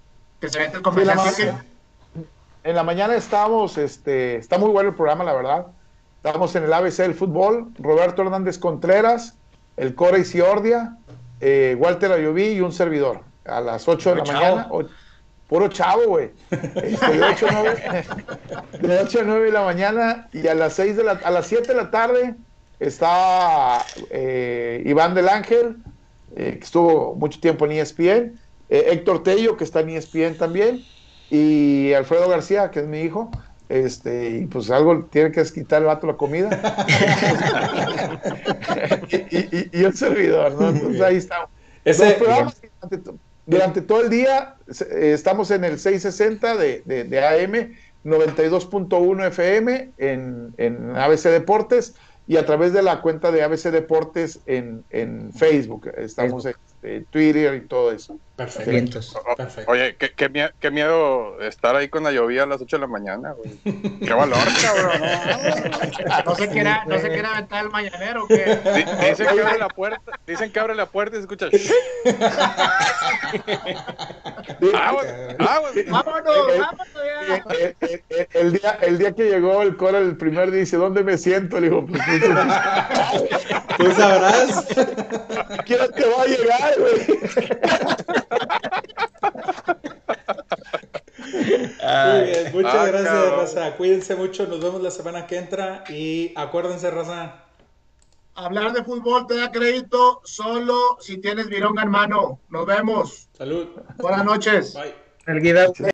Que 0.40 0.48
se 0.48 0.60
mete 0.60 0.76
el 0.76 0.82
comercial. 0.82 1.18
Sí, 1.34 1.42
En 2.68 2.74
la 2.74 2.82
mañana 2.82 3.14
estamos, 3.16 3.78
este, 3.78 4.36
está 4.36 4.58
muy 4.58 4.68
bueno 4.68 4.90
el 4.90 4.94
programa, 4.94 5.24
la 5.24 5.32
verdad. 5.32 5.66
Estamos 6.22 6.54
en 6.54 6.64
el 6.64 6.72
ABC 6.74 6.96
del 6.98 7.14
fútbol, 7.14 7.68
Roberto 7.78 8.20
Hernández 8.20 8.58
Contreras, 8.58 9.38
el 9.78 9.94
Core 9.94 10.18
Isiordia, 10.18 10.94
eh, 11.40 11.74
Walter 11.78 12.12
Ayoví 12.12 12.48
y 12.48 12.60
un 12.60 12.70
servidor. 12.72 13.20
A 13.46 13.62
las 13.62 13.88
8 13.88 14.10
de 14.10 14.16
la 14.16 14.24
mañana. 14.30 14.66
o- 14.70 14.84
puro 15.48 15.68
chavo, 15.68 16.02
güey. 16.08 16.30
Este, 16.50 17.10
de 17.16 17.22
8 17.24 17.46
a 17.48 17.52
9, 17.52 18.04
de 18.82 18.98
8 18.98 19.20
a 19.20 19.22
9 19.22 19.44
de 19.46 19.52
la 19.52 19.64
mañana 19.64 20.28
y 20.34 20.46
a 20.46 20.54
las 20.54 20.74
6 20.74 20.94
de 20.98 21.04
la, 21.04 21.12
a 21.12 21.30
las 21.30 21.46
7 21.46 21.68
de 21.68 21.74
la 21.74 21.90
tarde 21.90 22.34
está 22.80 23.82
eh, 24.10 24.82
Iván 24.84 25.14
del 25.14 25.30
Ángel, 25.30 25.78
eh, 26.36 26.56
que 26.58 26.64
estuvo 26.64 27.14
mucho 27.14 27.40
tiempo 27.40 27.64
en 27.64 27.72
ESPN, 27.72 28.38
eh, 28.68 28.88
Héctor 28.90 29.22
Tello, 29.22 29.56
que 29.56 29.64
está 29.64 29.80
en 29.80 29.88
ESPN 29.88 30.36
también, 30.36 30.84
y 31.30 31.92
Alfredo 31.92 32.28
García, 32.28 32.70
que 32.70 32.80
es 32.80 32.86
mi 32.86 33.00
hijo. 33.00 33.30
Este, 33.68 34.30
y 34.30 34.46
pues 34.46 34.70
algo 34.70 35.04
tiene 35.12 35.30
que 35.30 35.42
quitar 35.44 35.82
el 35.82 35.88
vato 35.88 36.06
la 36.06 36.14
comida. 36.14 36.48
y, 39.10 39.16
y- 39.36 39.48
y- 39.52 39.70
y 39.80 39.84
un 39.84 39.94
servidor, 39.94 40.52
¿no? 40.60 40.70
Entonces 40.70 41.00
ahí 41.02 41.16
estamos. 41.16 41.48
Ese- 41.84 42.12
programas 42.14 42.56
durante, 42.80 42.98
to- 42.98 43.18
durante 43.46 43.82
todo 43.82 44.02
el 44.02 44.10
día 44.10 44.54
eh, 44.90 45.12
estamos 45.14 45.50
en 45.50 45.64
el 45.64 45.78
660 45.78 46.56
de, 46.56 46.82
de, 46.84 47.04
de 47.04 47.26
AM, 47.26 47.72
92.1 48.04 49.26
FM 49.28 49.90
en, 49.98 50.54
en 50.56 50.96
ABC 50.96 51.24
Deportes 51.24 51.94
y 52.26 52.36
a 52.36 52.46
través 52.46 52.72
de 52.72 52.82
la 52.82 53.00
cuenta 53.00 53.32
de 53.32 53.42
ABC 53.42 53.70
Deportes 53.70 54.40
en, 54.46 54.84
en 54.90 55.32
Facebook. 55.32 55.90
Estamos 55.96 56.46
en 56.46 56.54
eh, 56.82 57.04
Twitter 57.10 57.54
y 57.54 57.66
todo 57.66 57.92
eso. 57.92 58.18
Perfecto. 58.36 59.00
Oye, 59.66 59.96
qué, 59.96 60.12
qué, 60.12 60.30
mie- 60.30 60.52
qué 60.60 60.70
miedo 60.70 61.40
estar 61.40 61.74
ahí 61.74 61.88
con 61.88 62.04
la 62.04 62.12
llovía 62.12 62.44
a 62.44 62.46
las 62.46 62.60
8 62.60 62.76
de 62.76 62.80
la 62.82 62.86
mañana, 62.86 63.32
güey. 63.32 63.50
Qué 63.98 64.14
valor, 64.14 64.38
cabrón. 64.62 65.02
No 66.24 66.34
se 66.36 66.48
quiera, 66.52 66.84
no 66.86 66.98
se 67.00 67.18
aventar 67.18 67.64
el 67.64 67.70
mañanero, 67.70 68.26
Dicen 68.28 69.26
que 69.26 69.40
abre 69.42 69.58
la 69.58 69.68
puerta, 69.68 70.12
dicen 70.24 70.52
que 70.52 70.60
abre 70.60 70.74
la 70.76 70.86
puerta 70.86 71.16
y 71.16 71.18
se 71.18 71.22
escucha. 71.22 71.46
Vámonos, 74.60 75.12
vámonos 75.88 76.36
el, 78.34 78.52
día, 78.52 78.78
el 78.82 78.98
día 78.98 79.12
que 79.12 79.24
llegó 79.30 79.62
el 79.62 79.76
coro, 79.76 79.98
el 79.98 80.16
primer 80.16 80.50
día 80.50 80.60
dice, 80.60 80.76
¿dónde 80.76 81.02
me 81.04 81.18
siento? 81.18 81.60
Le 81.60 81.68
digo, 81.70 81.86
pues, 81.86 82.00
Tú 83.78 83.92
sabrás. 83.92 84.66
¿quién 85.64 85.78
te 85.94 86.04
va 86.08 86.22
a 86.22 86.26
llegar, 86.26 86.67
mal, 86.68 86.80
güey. 86.80 86.98
Muchas 92.52 92.74
ah, 92.74 92.86
gracias, 92.86 93.12
cabrón. 93.12 93.40
Raza. 93.40 93.76
Cuídense 93.76 94.16
mucho. 94.16 94.46
Nos 94.46 94.60
vemos 94.60 94.82
la 94.82 94.90
semana 94.90 95.26
que 95.26 95.36
entra. 95.38 95.84
Y 95.88 96.32
acuérdense, 96.36 96.90
Raza. 96.90 97.44
Hablar 98.34 98.72
de 98.72 98.84
fútbol 98.84 99.26
te 99.26 99.36
da 99.36 99.50
crédito 99.50 100.20
solo 100.24 100.98
si 101.00 101.18
tienes 101.18 101.48
vironga 101.48 101.82
en 101.82 101.90
mano. 101.90 102.40
Nos 102.50 102.66
vemos. 102.66 103.28
Salud. 103.36 103.68
Buenas 103.96 104.24
noches. 104.24 104.74
Bye. 104.74 104.94
El 105.26 105.40